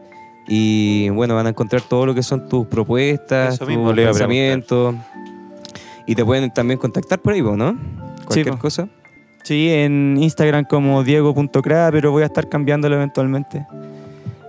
y 0.48 1.10
bueno, 1.10 1.34
van 1.34 1.46
a 1.46 1.50
encontrar 1.50 1.82
todo 1.82 2.06
lo 2.06 2.14
que 2.14 2.22
son 2.22 2.48
tus 2.48 2.66
propuestas, 2.66 3.54
Eso 3.54 3.66
tus 3.66 3.94
pensamientos 3.94 4.94
y 6.06 6.14
te 6.14 6.24
pueden 6.24 6.52
también 6.52 6.78
contactar 6.78 7.18
por 7.18 7.34
ahí, 7.34 7.42
¿no? 7.42 7.76
Cualquier 8.24 8.50
po. 8.54 8.58
cosa. 8.58 8.88
Sí, 9.44 9.70
en 9.70 10.16
Instagram 10.18 10.64
como 10.64 11.04
diego.cra, 11.04 11.90
pero 11.92 12.10
voy 12.10 12.22
a 12.22 12.26
estar 12.26 12.48
cambiándolo 12.48 12.96
eventualmente. 12.96 13.64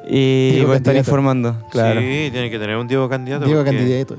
Y 0.07 0.51
Diego 0.51 0.67
voy 0.67 0.73
a 0.75 0.77
estar 0.77 0.93
candidato. 0.93 0.99
informando, 0.99 1.67
claro. 1.71 1.99
Sí, 1.99 2.29
tiene 2.31 2.49
que 2.49 2.57
tener 2.59 2.77
un 2.77 2.87
Diego 2.87 3.07
candidato. 3.09 3.45
Diego 3.45 3.63
porque 3.63 3.77
candidato. 3.77 4.15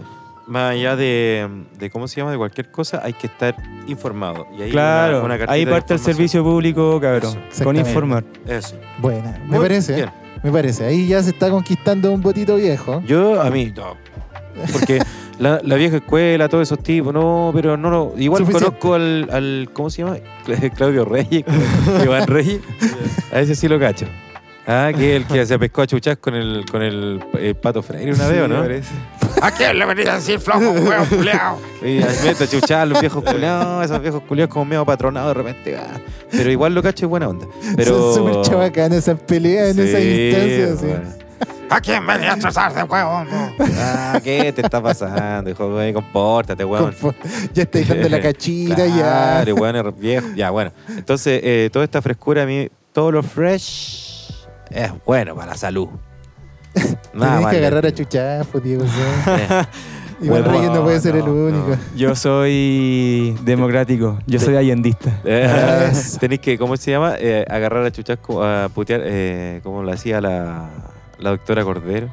Más 0.48 0.72
allá 0.72 0.94
de, 0.94 1.48
de 1.78 1.90
cómo 1.90 2.06
se 2.06 2.16
llama, 2.20 2.30
de 2.30 2.36
cualquier 2.38 2.70
cosa, 2.70 3.00
hay 3.02 3.12
que 3.14 3.26
estar 3.26 3.56
informado. 3.88 4.46
Y 4.56 4.62
ahí 4.62 4.70
Claro, 4.70 5.16
una- 5.18 5.24
una 5.26 5.34
cartita 5.38 5.52
ahí 5.54 5.64
de 5.64 5.70
parte 5.72 5.94
el 5.94 5.98
información. 5.98 6.14
servicio 6.16 6.44
público, 6.44 7.00
cabrón, 7.00 7.30
Eso, 7.32 7.64
con 7.64 7.76
exactamente. 7.76 7.88
informar. 7.90 8.24
Eso. 8.46 8.76
Buena. 8.98 9.38
Me 9.44 9.56
Muy 9.56 9.58
parece, 9.58 9.92
¿eh? 9.92 9.96
bien. 9.96 10.10
Me 10.42 10.52
parece. 10.52 10.84
Ahí 10.84 11.08
ya 11.08 11.22
se 11.22 11.30
está 11.30 11.50
conquistando 11.50 12.12
un 12.12 12.20
botito 12.20 12.56
viejo. 12.56 13.02
Yo, 13.06 13.40
a 13.40 13.50
mí, 13.50 13.72
no. 13.74 13.94
Porque 14.72 15.00
la, 15.38 15.60
la 15.62 15.74
vieja 15.76 15.96
escuela, 15.96 16.48
todos 16.48 16.62
esos 16.68 16.82
tipos, 16.82 17.12
no, 17.12 17.50
pero 17.54 17.76
no, 17.76 17.90
no. 17.90 18.12
Igual 18.16 18.40
Suficiente. 18.46 18.66
conozco 18.78 18.94
al, 18.94 19.28
al, 19.30 19.68
¿cómo 19.72 19.90
se 19.90 20.02
llama? 20.02 20.16
Cla- 20.46 20.72
Claudio 20.76 21.04
Reyes, 21.04 21.44
Iván 22.04 22.26
Reyes. 22.26 22.60
A 23.32 23.40
ese 23.40 23.54
sí 23.54 23.68
lo 23.68 23.78
cacho. 23.78 24.06
Ah, 24.68 24.90
que 24.96 25.14
el 25.14 25.24
que 25.26 25.46
se 25.46 25.56
pescó 25.60 25.82
a 25.82 25.86
chuchas 25.86 26.16
con 26.16 26.34
el, 26.34 26.64
con 26.68 26.82
el, 26.82 27.22
eh, 27.38 27.54
pato 27.54 27.84
Freire 27.84 28.12
una 28.12 28.26
vez, 28.26 28.40
¿o 28.42 28.46
Sí, 28.46 28.52
¿no? 28.52 28.60
parece. 28.62 28.88
¿A 29.40 29.50
quién 29.52 29.78
le 29.78 29.84
venía 29.86 30.12
a 30.12 30.16
decir 30.16 30.40
flojo, 30.40 30.70
huevo, 30.72 31.04
culiao? 31.08 31.60
Y 31.82 31.98
ahí 32.02 32.16
mete 32.24 32.44
a 32.44 32.46
chuchar 32.48 32.88
los 32.88 32.98
viejos 33.00 33.22
culiados, 33.22 33.84
esos 33.84 34.02
viejos 34.02 34.22
culiados 34.26 34.52
como 34.52 34.64
medio 34.64 34.84
patronados 34.84 35.28
de 35.28 35.34
repente. 35.42 35.76
ah. 35.76 36.00
Pero 36.32 36.50
igual 36.50 36.74
lo 36.74 36.82
cacho 36.82 37.06
es 37.06 37.10
buena 37.10 37.28
onda. 37.28 37.46
Pero... 37.76 38.12
Son 38.12 38.14
súper 38.26 38.42
chabacanas 38.42 38.98
esas 38.98 39.20
peleas 39.20 39.78
en 39.78 39.86
esas 39.86 40.80
sí. 40.80 40.86
¿A 41.68 41.80
quién 41.80 42.06
venía 42.06 42.34
a 42.34 42.36
trazar 42.38 42.72
de 42.72 42.82
huevo? 42.84 43.24
Ah, 43.78 44.20
¿qué 44.22 44.52
te 44.52 44.62
está 44.62 44.80
pasando, 44.80 45.50
hijo? 45.50 45.70
güey? 45.72 45.92
Compórtate, 45.92 46.64
weón. 46.64 46.92
Confo- 46.94 47.14
Ya 47.52 47.64
estáis 47.64 47.88
dando 47.88 48.08
la 48.08 48.20
cachita 48.20 48.86
ya. 48.86 49.42
Claro, 49.44 49.66
eres 49.66 49.98
viejo. 49.98 50.26
Ya, 50.36 50.50
bueno. 50.50 50.70
Entonces, 50.88 51.40
eh, 51.42 51.68
toda 51.72 51.84
esta 51.84 52.00
frescura 52.00 52.44
a 52.44 52.46
mí, 52.46 52.68
todo 52.92 53.10
lo 53.12 53.22
fresh 53.22 54.32
es 54.70 54.92
bueno 55.04 55.34
para 55.34 55.52
la 55.52 55.56
salud. 55.58 55.88
Nada 57.14 57.38
Tienes 57.38 57.46
que 57.50 57.56
agarrar 57.58 57.86
a 57.86 57.92
chuchafo, 57.94 58.60
Diego. 58.60 58.84
sí. 58.84 58.90
Eh, 59.28 59.64
Igual 60.18 60.44
Bueno, 60.44 60.58
Reyes 60.58 60.72
no 60.74 60.82
puede 60.82 60.98
ser 61.00 61.16
el 61.16 61.28
único. 61.28 61.68
no. 61.68 61.76
Yo 61.94 62.14
soy 62.14 63.36
democrático, 63.42 64.18
yo 64.26 64.38
soy 64.40 64.56
allendista. 64.56 65.10
eh, 65.24 65.92
tenéis 66.18 66.40
que, 66.40 66.56
¿cómo 66.56 66.74
se 66.78 66.90
llama? 66.92 67.16
Eh, 67.18 67.44
agarrar 67.50 67.84
a 67.84 67.90
chuchasco, 67.90 68.42
a 68.42 68.70
putear, 68.70 69.02
eh, 69.04 69.60
como 69.62 69.82
lo 69.82 69.92
hacía 69.92 70.22
la, 70.22 70.70
la 71.18 71.30
doctora 71.30 71.64
Cordero. 71.64 72.08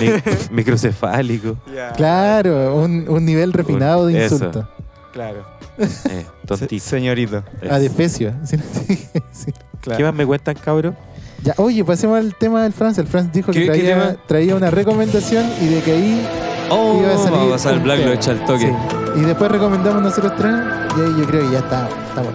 Mi- 0.00 0.36
microcefálico. 0.56 1.56
Claro, 1.96 2.76
un, 2.76 3.06
un 3.08 3.24
nivel 3.24 3.52
refinado 3.52 4.06
de 4.06 4.24
Eso. 4.26 4.34
insulto. 4.36 4.68
Claro. 5.12 5.44
Eh, 5.78 6.26
tontito. 6.46 6.84
Señorito. 6.84 7.42
Eh. 7.62 7.68
Adefesio. 7.70 8.32
Sí, 8.44 8.56
sí, 8.58 9.08
sí. 9.32 9.52
¿Qué 9.96 10.02
más 10.04 10.14
me 10.14 10.26
cuentan, 10.26 10.56
cabrón? 10.56 10.96
Ya, 11.42 11.54
oye, 11.56 11.84
pasemos 11.84 12.18
al 12.18 12.34
tema 12.34 12.64
del 12.64 12.72
Franz. 12.72 12.98
El 12.98 13.06
Franz 13.06 13.32
dijo 13.32 13.52
que 13.52 13.60
¿Qué- 13.60 13.66
qué 13.66 13.78
traía, 13.78 14.16
traía 14.26 14.56
una 14.56 14.70
recomendación 14.70 15.46
y 15.62 15.66
de 15.68 15.80
que 15.82 15.92
ahí 15.92 16.28
Oh, 16.70 17.00
iba 17.00 17.14
a 17.14 17.16
salir. 17.16 17.30
vamos 17.32 17.48
a 17.48 17.52
pasar 17.52 17.74
el 17.74 17.80
Black 17.80 17.98
tema. 18.00 18.12
Al 18.40 18.44
toque. 18.44 18.66
Sí. 18.66 19.20
Y 19.20 19.20
después 19.22 19.50
recomendamos 19.50 20.02
nosotros 20.02 20.32
tres 20.36 20.52
y 20.96 21.00
ahí 21.00 21.14
yo 21.20 21.26
creo 21.26 21.46
que 21.46 21.52
ya 21.52 21.58
está, 21.60 21.88
estamos 22.08 22.34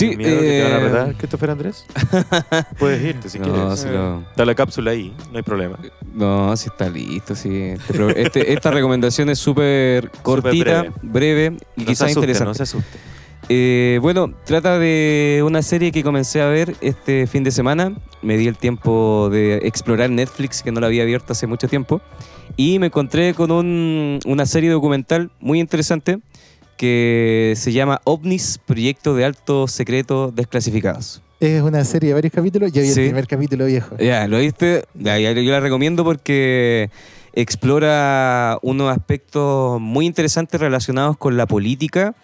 listos. 0.00 0.10
Sí, 0.10 0.16
¿Tienes 0.16 0.18
miedo 0.18 0.40
que 0.40 0.48
te 0.48 0.62
van 0.62 0.72
a 0.72 0.76
eh, 0.76 0.88
retar, 0.88 1.14
Christopher 1.16 1.50
Andrés? 1.50 1.86
Puedes 2.78 3.02
irte 3.04 3.28
si 3.28 3.38
No, 3.38 3.44
quieres. 3.44 3.80
si 3.80 3.88
lo- 3.88 4.20
Está 4.30 4.44
la 4.44 4.54
cápsula 4.54 4.90
ahí, 4.92 5.12
no 5.30 5.36
hay 5.38 5.42
problema. 5.42 5.78
No, 6.14 6.56
sí 6.56 6.68
está 6.68 6.88
listo, 6.88 7.34
sí. 7.34 7.74
Este 7.88 8.22
este- 8.22 8.52
esta 8.52 8.70
recomendación 8.70 9.28
es 9.30 9.38
súper 9.38 10.10
cortita, 10.22 10.86
breve. 11.02 11.46
y 11.46 11.50
No 11.50 11.58
se 11.58 11.84
quizás 11.86 12.02
asuste, 12.02 12.20
interesante. 12.20 12.48
no 12.48 12.54
se 12.54 12.62
asuste. 12.64 12.98
Eh, 13.50 13.98
bueno, 14.02 14.34
trata 14.44 14.78
de 14.78 15.42
una 15.46 15.62
serie 15.62 15.90
que 15.90 16.02
comencé 16.02 16.42
a 16.42 16.46
ver 16.48 16.74
este 16.82 17.26
fin 17.26 17.44
de 17.44 17.50
semana. 17.50 17.94
Me 18.20 18.36
di 18.36 18.46
el 18.46 18.56
tiempo 18.58 19.30
de 19.32 19.56
explorar 19.64 20.10
Netflix, 20.10 20.62
que 20.62 20.70
no 20.72 20.80
la 20.80 20.88
había 20.88 21.02
abierto 21.02 21.32
hace 21.32 21.46
mucho 21.46 21.66
tiempo. 21.68 22.00
Y 22.56 22.78
me 22.78 22.86
encontré 22.86 23.32
con 23.34 23.50
un- 23.50 24.18
una 24.26 24.44
serie 24.44 24.68
documental 24.70 25.30
muy 25.40 25.60
interesante 25.60 26.18
que 26.78 27.52
se 27.56 27.72
llama 27.72 28.00
OVNIS, 28.04 28.58
Proyecto 28.64 29.14
de 29.14 29.26
Alto 29.26 29.66
Secreto 29.68 30.30
Desclasificados. 30.32 31.20
Es 31.40 31.60
una 31.62 31.84
serie 31.84 32.08
de 32.08 32.14
varios 32.14 32.32
capítulos. 32.32 32.72
Yo 32.72 32.80
vi 32.80 32.88
Sí. 32.88 33.00
el 33.02 33.06
primer 33.08 33.26
capítulo 33.26 33.66
viejo. 33.66 33.96
Ya, 33.98 34.26
¿lo 34.26 34.38
viste? 34.38 34.84
Ya, 34.94 35.18
ya, 35.18 35.32
yo 35.32 35.52
la 35.52 35.60
recomiendo 35.60 36.02
porque 36.04 36.90
explora 37.32 38.58
unos 38.62 38.90
aspectos 38.90 39.80
muy 39.80 40.06
interesantes 40.06 40.60
relacionados 40.60 41.16
con 41.16 41.36
la 41.36 41.46
política 41.46 42.14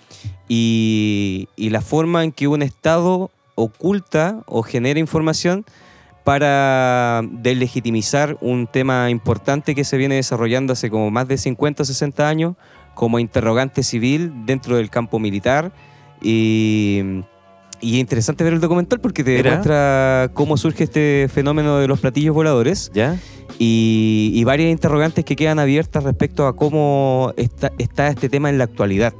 y, 0.48 1.48
y 1.56 1.70
la 1.70 1.80
forma 1.80 2.24
en 2.24 2.32
que 2.32 2.48
un 2.48 2.62
Estado 2.62 3.30
oculta 3.56 4.42
o 4.46 4.62
genera 4.62 4.98
información 4.98 5.64
para 6.24 7.20
deslegitimizar 7.30 8.36
un 8.40 8.66
tema 8.66 9.10
importante 9.10 9.74
que 9.74 9.84
se 9.84 9.96
viene 9.98 10.14
desarrollando 10.16 10.72
hace 10.72 10.88
como 10.90 11.10
más 11.10 11.28
de 11.28 11.36
50 11.36 11.82
o 11.82 11.86
60 11.86 12.26
años 12.28 12.54
como 12.94 13.18
interrogante 13.18 13.82
civil 13.82 14.32
dentro 14.46 14.76
del 14.76 14.90
campo 14.90 15.18
militar 15.18 15.72
y, 16.22 17.02
y 17.80 17.94
es 17.94 18.00
interesante 18.00 18.44
ver 18.44 18.54
el 18.54 18.60
documental 18.60 19.00
porque 19.00 19.24
te 19.24 19.36
Mira. 19.36 19.52
muestra 19.52 20.30
cómo 20.34 20.56
surge 20.56 20.84
este 20.84 21.28
fenómeno 21.32 21.78
de 21.78 21.88
los 21.88 22.00
platillos 22.00 22.34
voladores 22.34 22.90
¿Ya? 22.94 23.18
y, 23.58 24.32
y 24.34 24.44
varias 24.44 24.70
interrogantes 24.70 25.24
que 25.24 25.36
quedan 25.36 25.58
abiertas 25.58 26.04
respecto 26.04 26.46
a 26.46 26.56
cómo 26.56 27.32
está, 27.36 27.72
está 27.78 28.08
este 28.08 28.28
tema 28.28 28.48
en 28.50 28.58
la 28.58 28.64
actualidad. 28.64 29.12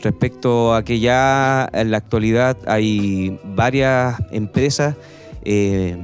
Respecto 0.00 0.74
a 0.74 0.84
que 0.84 1.00
ya 1.00 1.68
en 1.72 1.90
la 1.90 1.96
actualidad 1.96 2.56
hay 2.68 3.36
varias 3.44 4.16
empresas 4.30 4.94
eh, 5.44 5.96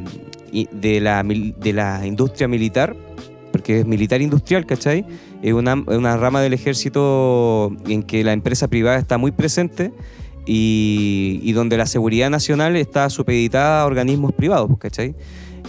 de, 0.73 1.01
la, 1.01 1.23
de 1.23 1.73
la 1.73 2.05
industria 2.05 2.49
militar 2.49 2.97
que 3.63 3.81
es 3.81 3.87
militar 3.87 4.21
industrial, 4.23 4.67
¿cachai? 4.67 5.05
Es 5.45 5.53
una, 5.53 5.75
una 5.75 6.17
rama 6.17 6.41
del 6.41 6.55
ejército 6.55 7.71
en 7.87 8.03
que 8.03 8.25
la 8.25 8.33
empresa 8.33 8.67
privada 8.67 8.97
está 8.97 9.19
muy 9.19 9.31
presente 9.31 9.93
y, 10.47 11.39
y 11.43 11.53
donde 11.53 11.77
la 11.77 11.85
seguridad 11.85 12.31
nacional 12.31 12.77
está 12.77 13.11
supeditada 13.11 13.83
a 13.83 13.87
organismos 13.87 14.33
privados, 14.33 14.69
pues, 14.69 14.81
¿cachai? 14.81 15.15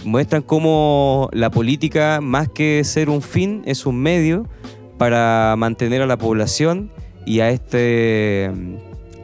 Muestran 0.02 0.40
cómo 0.40 1.28
la 1.32 1.50
política, 1.50 2.20
más 2.22 2.48
que 2.48 2.82
ser 2.84 3.10
un 3.10 3.20
fin, 3.20 3.60
es 3.66 3.84
un 3.84 4.00
medio 4.00 4.48
para 4.96 5.54
mantener 5.58 6.00
a 6.00 6.06
la 6.06 6.16
población 6.16 6.90
y 7.26 7.40
a 7.40 7.50
este 7.50 8.50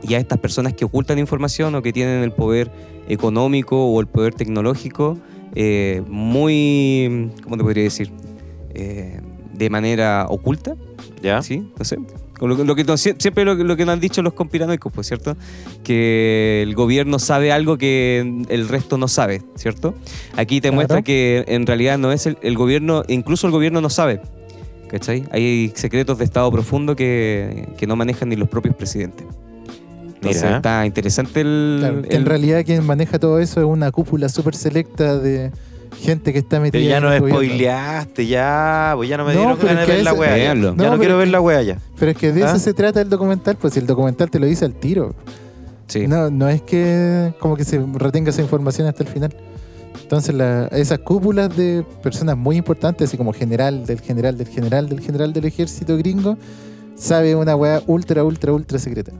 y 0.02 0.14
a 0.14 0.18
estas 0.18 0.38
personas 0.38 0.74
que 0.74 0.84
ocultan 0.84 1.18
información 1.18 1.74
o 1.76 1.80
que 1.80 1.94
tienen 1.94 2.22
el 2.22 2.32
poder 2.32 2.70
económico 3.08 3.86
o 3.86 4.00
el 4.00 4.06
poder 4.06 4.34
tecnológico 4.34 5.16
eh, 5.54 6.02
muy, 6.08 7.30
¿cómo 7.42 7.56
te 7.56 7.62
podría 7.62 7.84
decir? 7.84 8.10
Eh, 8.74 9.20
de 9.62 9.70
manera 9.70 10.26
oculta, 10.28 10.74
¿Ya? 11.22 11.40
¿sí? 11.42 11.70
No 11.78 11.84
sé. 11.84 11.96
Lo, 12.40 12.56
que- 12.74 12.82
lo 12.84 12.96
siempre 12.96 13.44
lo, 13.44 13.56
que- 13.56 13.62
lo 13.62 13.76
que 13.76 13.84
nos 13.84 13.92
han 13.92 14.00
dicho 14.00 14.20
los 14.22 14.32
conspiranoicos, 14.32 14.92
pues, 14.92 15.06
¿cierto? 15.06 15.36
Que 15.84 16.62
el 16.62 16.74
gobierno 16.74 17.18
sabe 17.20 17.52
algo 17.52 17.78
que 17.78 18.44
el 18.48 18.68
resto 18.68 18.98
no 18.98 19.06
sabe, 19.06 19.42
¿cierto? 19.54 19.94
Aquí 20.36 20.56
te 20.60 20.62
Claro. 20.68 20.74
muestra 20.74 21.02
que 21.02 21.44
en 21.46 21.66
realidad 21.66 21.98
no 21.98 22.10
es 22.10 22.26
el, 22.26 22.38
el 22.42 22.56
gobierno, 22.56 23.04
incluso 23.08 23.46
el 23.46 23.52
gobierno 23.52 23.80
no 23.80 23.90
sabe, 23.90 24.20
¿cachai? 24.88 25.24
Hay 25.30 25.72
secretos 25.76 26.18
de 26.18 26.24
Estado 26.24 26.50
profundo 26.50 26.96
que, 26.96 27.68
que 27.76 27.86
no 27.86 27.94
manejan 27.94 28.28
ni 28.28 28.34
los 28.36 28.48
propios 28.48 28.74
presidentes. 28.74 29.24
Entonces 30.16 30.42
Mira. 30.42 30.56
está 30.56 30.84
interesante 30.86 31.40
el... 31.42 31.76
Claro, 31.80 31.98
el- 32.00 32.12
en 32.16 32.26
realidad 32.26 32.64
quien 32.64 32.84
maneja 32.84 33.18
todo 33.20 33.38
eso 33.38 33.60
es 33.60 33.66
una 33.66 33.90
cúpula 33.92 34.28
súper 34.28 34.54
selecta 34.56 35.16
de 35.18 35.50
gente 36.00 36.32
que 36.32 36.38
está 36.40 36.58
metida 36.60 36.80
Pero 36.80 36.90
ya 36.90 37.00
no 37.20 37.26
spoileaste, 37.28 38.26
ya, 38.26 38.92
pues 38.96 39.08
ya 39.08 39.16
no 39.16 39.24
me 39.24 39.34
No, 39.34 39.40
dieron 39.40 39.58
ganas 39.58 39.86
de 39.86 39.92
ver 39.94 40.04
la 40.04 40.12
wea. 40.14 40.36
Ya, 40.38 40.54
No, 40.54 40.98
quiero 40.98 41.18
ver 41.18 41.28
la 41.28 41.40
wea 41.40 41.62
ya. 41.62 41.78
Pero 41.98 42.10
es 42.12 42.16
que 42.16 42.32
de 42.32 42.44
¿Ah? 42.44 42.50
eso 42.50 42.58
se 42.58 42.74
trata 42.74 43.00
el 43.00 43.08
documental, 43.08 43.56
pues 43.56 43.74
si 43.74 43.80
el 43.80 43.86
documental 43.86 44.30
te 44.30 44.38
lo 44.38 44.46
dice 44.46 44.64
al 44.64 44.74
tiro. 44.74 45.14
sí. 45.88 46.06
No, 46.06 46.30
no 46.30 46.48
es 46.48 46.62
que 46.62 47.34
como 47.38 47.56
que 47.56 47.64
se 47.64 47.78
retenga 47.94 48.30
esa 48.30 48.40
información 48.42 48.88
hasta 48.88 49.02
el 49.02 49.08
final. 49.08 49.34
Entonces 50.02 50.34
la- 50.34 50.66
esas 50.68 50.98
cúpulas 51.00 51.54
de 51.56 51.84
personas 52.02 52.36
muy 52.36 52.56
importantes, 52.56 53.08
así 53.08 53.16
como 53.16 53.32
general 53.32 53.86
del 53.86 54.00
general 54.00 54.36
del 54.36 54.48
general 54.48 54.88
del 54.88 55.00
general 55.00 55.32
del 55.32 55.44
ejército 55.44 55.96
gringo, 55.96 56.36
sabe 56.96 57.34
una 57.34 57.56
weá 57.56 57.82
ultra, 57.86 58.22
ultra, 58.24 58.52
ultra 58.52 58.78
secreta. 58.78 59.12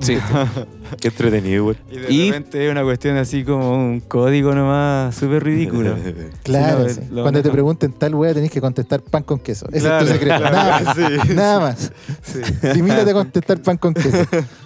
Sí. 0.00 0.18
Qué 1.00 1.08
entretenido, 1.08 1.64
güey. 1.64 1.76
Y 1.90 1.96
de 1.98 2.12
Y- 2.12 2.30
repente 2.30 2.64
es 2.66 2.70
una 2.70 2.82
cuestión 2.84 3.16
así 3.16 3.44
como 3.44 3.72
un 3.74 4.00
código 4.00 4.54
nomás 4.54 5.14
súper 5.14 5.42
ridículo. 5.44 5.96
Claro, 6.44 6.88
Sí, 6.88 6.94
sí. 6.96 7.00
cuando 7.12 7.42
te 7.42 7.50
pregunten 7.50 7.92
tal 7.92 8.14
weá 8.14 8.32
tenés 8.34 8.50
que 8.50 8.60
contestar 8.60 9.00
pan 9.02 9.22
con 9.24 9.38
queso. 9.40 9.66
Ese 9.72 9.80
Claro, 9.86 10.04
es 10.04 10.12
tu 10.12 10.12
secreto. 10.18 10.38
claro, 10.38 10.56
Nada 10.56 10.80
más. 10.80 10.96
sí, 10.96 11.34
Nada 11.34 11.60
más. 11.60 11.92
Limítate 12.76 13.10
a 13.10 13.14
contestar 13.14 13.60
pan 13.62 13.76
con 13.78 13.94
queso. 13.94 14.18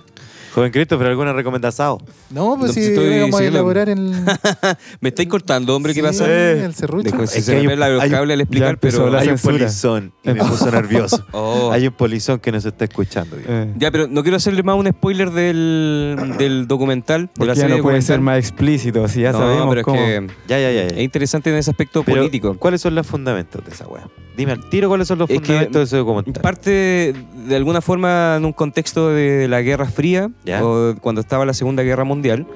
Joven 0.55 0.73
Cristo, 0.73 0.99
pero 0.99 1.11
alguna 1.11 1.33
recomendación. 1.33 1.99
No, 2.31 2.57
pues 2.59 2.69
No, 2.69 2.73
si 2.75 2.81
estoy 2.81 3.21
vamos 3.21 3.35
a 3.35 3.39
siguiendo. 3.39 3.59
elaborar 3.59 3.89
el. 3.89 4.13
Me 5.01 5.09
estáis 5.11 5.29
cortando, 5.29 5.77
hombre, 5.77 5.95
¿qué 5.95 6.01
Sí, 6.01 6.07
pasa? 6.07 6.27
El 6.31 6.75
serrucho. 6.75 7.23
Es 7.23 7.45
que 7.47 7.53
hay 7.53 7.57
me 7.59 7.63
un- 7.63 7.69
pela 7.69 7.89
los 7.89 8.03
hay 8.03 8.09
un- 8.09 8.15
cables 8.15 8.35
al 8.35 8.41
explicar, 8.41 8.71
empezó 8.71 8.99
pero... 8.99 9.11
la 9.11 9.19
Hay 9.21 9.29
un 9.29 9.39
censura. 9.39 9.59
polizón 9.59 10.13
y 10.25 10.29
me 10.29 10.35
puso 10.37 10.71
nervioso. 10.73 11.25
Oh. 11.33 11.71
Hay 11.73 11.87
un 11.87 11.93
polizón 11.93 12.39
que 12.41 12.51
nos 12.53 12.65
está 12.65 12.85
escuchando. 12.85 13.37
digo. 13.37 13.49
Eh, 13.51 13.73
Ya, 13.77 13.91
pero 13.91 14.09
no 14.09 14.23
quiero 14.23 14.37
hacerle 14.37 14.63
más 14.63 14.77
un 14.77 14.89
spoiler 14.89 15.31
del, 15.31 16.35
del 16.39 16.67
documental, 16.67 17.23
de 17.23 17.27
la 17.27 17.33
porque 17.35 17.47
ya 17.55 17.55
serie 17.63 17.77
no 17.77 17.83
puede 17.83 18.03
ser 18.03 18.17
documental. 18.17 18.21
más 18.21 18.39
explícito, 18.51 19.09
si 19.09 19.21
ya 19.23 19.33
no, 19.33 19.39
sabemos 19.39 19.69
pero 19.75 19.81
es 19.81 19.87
que 19.99 20.27
Ya, 20.49 20.59
ya, 20.59 20.71
ya. 20.73 20.89
ya. 20.89 20.97
es 20.97 20.99
interesante 21.03 21.51
en 21.51 21.57
ese 21.57 21.71
aspecto 21.71 22.03
Pero, 22.03 22.19
político. 22.23 22.57
¿Cuáles 22.59 22.81
son 22.81 22.95
los 22.95 23.07
fundamentos 23.07 23.65
de 23.65 23.71
esa 23.73 23.87
wea? 23.87 24.09
Dime 24.37 24.53
al 24.53 24.69
tiro 24.71 24.89
cuáles 24.89 25.09
son 25.09 25.19
los 25.19 25.29
Es 25.29 25.41
que 25.41 25.47
fundamentos 25.47 25.81
de 25.81 25.85
ese 25.85 25.97
documental. 25.99 26.43
Parte 26.43 27.13
de 27.47 27.57
alguna 27.57 27.81
forma 27.81 28.37
en 28.37 28.45
un 28.45 28.53
contexto 28.53 29.11
de 29.11 29.49
la 29.49 29.61
Guerra 29.63 29.87
Fría, 29.87 30.31
Ya. 30.45 30.65
o 30.65 30.95
cuando 31.01 31.21
estaba 31.21 31.45
la 31.45 31.53
Segunda 31.55 31.83
Guerra 31.83 32.05
Mundial, 32.05 32.47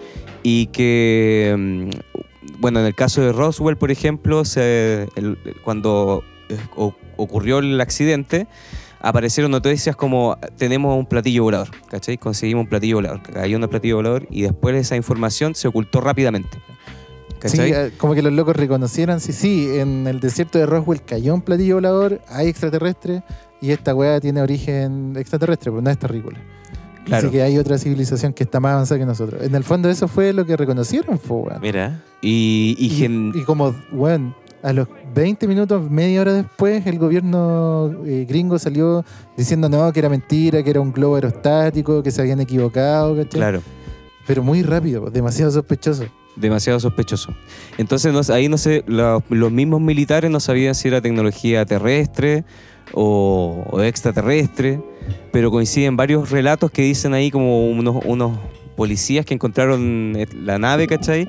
y 0.43 0.67
que, 0.69 1.55
mm, 1.57 2.61
bueno, 2.61 2.81
en 2.81 2.87
el 2.87 2.95
caso 2.95 3.21
de 3.23 3.33
Roswell, 3.33 3.77
por 3.77 3.91
ejemplo, 3.91 4.45
se- 4.45 5.09
el- 5.17 5.37
cuando 5.63 6.23
eh, 6.51 6.57
ocurrió 7.17 7.59
el 7.59 7.81
accidente, 7.81 8.47
aparecieron 9.01 9.51
noticias 9.51 9.97
como 9.97 10.37
tenemos 10.57 10.97
un 10.99 11.07
platillo 11.07 11.43
volador, 11.43 11.69
¿cachai? 11.91 12.17
Conseguimos 12.19 12.65
un 12.65 12.69
platillo 12.69 12.97
volador, 12.97 13.21
cayó 13.23 13.59
un 13.59 13.67
platillo 13.69 13.97
volador 13.97 14.27
y 14.31 14.43
después 14.43 14.75
esa 14.77 14.95
información 14.97 15.55
se 15.55 15.69
ocultó 15.69 16.01
rápidamente. 16.01 16.59
Eh, 17.43 17.93
como 17.99 18.15
que 18.15 18.23
los 18.23 18.33
locos 18.33 18.57
reconocieron, 18.57 19.21
sí, 19.21 19.33
sí, 19.33 19.69
en 19.79 20.07
el 20.07 20.21
desierto 20.21 20.59
de 20.59 20.67
Roswell 20.67 21.03
cayó 21.03 21.35
un 21.35 21.43
platillo 21.43 21.75
volador, 21.77 22.21
hay 22.29 22.49
extraterrestres 22.49 23.23
y 23.61 23.71
esta 23.71 23.95
weá 23.95 24.21
tiene 24.21 24.41
origen 24.43 25.15
extraterrestre, 25.17 25.71
pues 25.71 25.83
no 25.83 25.91
es 25.91 25.99
terrícola. 25.99 26.39
Claro. 27.05 27.29
Así 27.29 27.37
que 27.37 27.43
hay 27.43 27.59
otra 27.59 27.77
civilización 27.77 28.33
que 28.33 28.45
está 28.45 28.61
más 28.61 28.73
avanzada 28.73 28.99
que 29.01 29.05
nosotros. 29.07 29.43
En 29.43 29.55
el 29.55 29.63
fondo 29.63 29.91
eso 29.91 30.09
fue 30.09 30.33
lo 30.33 30.47
que 30.47 30.57
reconocieron, 30.57 31.19
fue, 31.19 31.37
weón. 31.39 31.61
Mira. 31.61 32.03
y, 32.23 32.75
y 32.79 32.87
Y, 32.87 32.89
gen- 32.91 33.33
y 33.35 33.43
como, 33.43 33.75
weón, 33.93 34.35
a 34.63 34.73
los 34.73 34.89
20 35.15 35.47
minutos, 35.47 35.91
media 35.91 36.23
hora 36.23 36.33
después, 36.33 36.87
el 36.87 36.99
gobierno 36.99 37.95
eh, 38.07 38.25
gringo 38.27 38.59
salió 38.59 39.05
diciendo 39.37 39.69
no, 39.69 39.93
que 39.93 39.99
era 40.01 40.09
mentira, 40.09 40.63
que 40.63 40.71
era 40.71 40.81
un 40.81 40.93
globo 40.93 41.17
aerostático, 41.17 42.03
que 42.03 42.11
se 42.11 42.23
habían 42.23 42.41
equivocado, 42.41 43.15
¿cachai? 43.15 43.39
claro. 43.41 43.61
Pero 44.27 44.43
muy 44.43 44.63
rápido, 44.63 45.11
demasiado 45.11 45.51
sospechoso. 45.51 46.05
Demasiado 46.37 46.81
sospechoso. 46.81 47.33
Entonces 47.79 48.13
no- 48.13 48.35
ahí 48.35 48.49
no 48.49 48.59
sé, 48.59 48.83
lo- 48.87 49.23
los 49.29 49.53
mismos 49.53 49.81
militares 49.81 50.31
no 50.31 50.41
sabían 50.41 50.75
si 50.75 50.89
era 50.89 51.01
tecnología 51.01 51.65
terrestre 51.65 52.45
o, 52.93 53.65
o 53.71 53.81
extraterrestre, 53.83 54.81
pero 55.33 55.51
coinciden 55.51 55.97
varios 55.97 56.31
relatos 56.31 56.71
que 56.71 56.83
dicen 56.83 57.15
ahí 57.15 57.31
como 57.31 57.67
unos, 57.69 58.05
unos 58.05 58.39
policías 58.77 59.25
que 59.25 59.35
encontraron 59.35 60.15
eh, 60.17 60.27
la 60.43 60.59
nave, 60.59 60.87
¿cachai? 60.89 61.27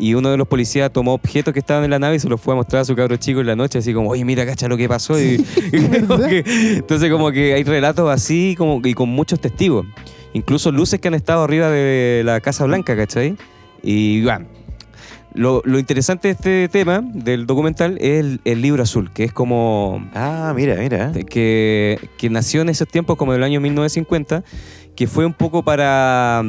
Y 0.00 0.14
uno 0.14 0.30
de 0.30 0.36
los 0.36 0.46
policías 0.48 0.92
tomó 0.92 1.14
objetos 1.14 1.52
que 1.52 1.60
estaban 1.60 1.84
en 1.84 1.90
la 1.90 1.98
nave 1.98 2.16
y 2.16 2.18
se 2.20 2.28
los 2.28 2.40
fue 2.40 2.54
a 2.54 2.56
mostrar 2.56 2.82
a 2.82 2.84
su 2.84 2.94
cabro 2.96 3.16
chico 3.16 3.40
en 3.40 3.46
la 3.46 3.56
noche, 3.56 3.78
así 3.78 3.92
como, 3.94 4.10
oye, 4.10 4.24
mira, 4.24 4.44
cacha 4.46 4.68
lo 4.68 4.76
que 4.76 4.88
pasó. 4.88 5.20
Y, 5.20 5.44
y 5.72 6.00
como 6.06 6.24
que- 6.26 6.44
entonces 6.76 7.10
como 7.10 7.30
que 7.32 7.54
hay 7.54 7.62
relatos 7.64 8.08
así 8.10 8.54
como, 8.58 8.80
y 8.84 8.94
con 8.94 9.08
muchos 9.08 9.40
testigos. 9.40 9.86
Incluso 10.34 10.70
luces 10.72 11.00
que 11.00 11.08
han 11.08 11.14
estado 11.14 11.42
arriba 11.42 11.70
de 11.70 12.22
la 12.24 12.40
Casa 12.40 12.64
Blanca, 12.64 12.96
¿cachai? 12.96 13.36
Y 13.82 14.22
bueno, 14.22 14.46
lo, 15.34 15.62
lo 15.64 15.78
interesante 15.78 16.28
de 16.28 16.32
este 16.32 16.68
tema, 16.68 17.00
del 17.02 17.46
documental, 17.46 17.96
es 18.00 18.20
el, 18.20 18.40
el 18.44 18.60
libro 18.62 18.82
azul, 18.82 19.10
que 19.12 19.24
es 19.24 19.32
como... 19.32 20.08
Ah, 20.14 20.52
mira, 20.56 20.74
mira. 20.76 21.12
Que, 21.28 21.98
que 22.18 22.30
nació 22.30 22.62
en 22.62 22.70
esos 22.70 22.88
tiempos 22.88 23.16
como 23.16 23.32
del 23.32 23.42
año 23.44 23.60
1950, 23.60 24.42
que 24.96 25.06
fue 25.06 25.24
un 25.26 25.34
poco 25.34 25.62
para 25.62 26.42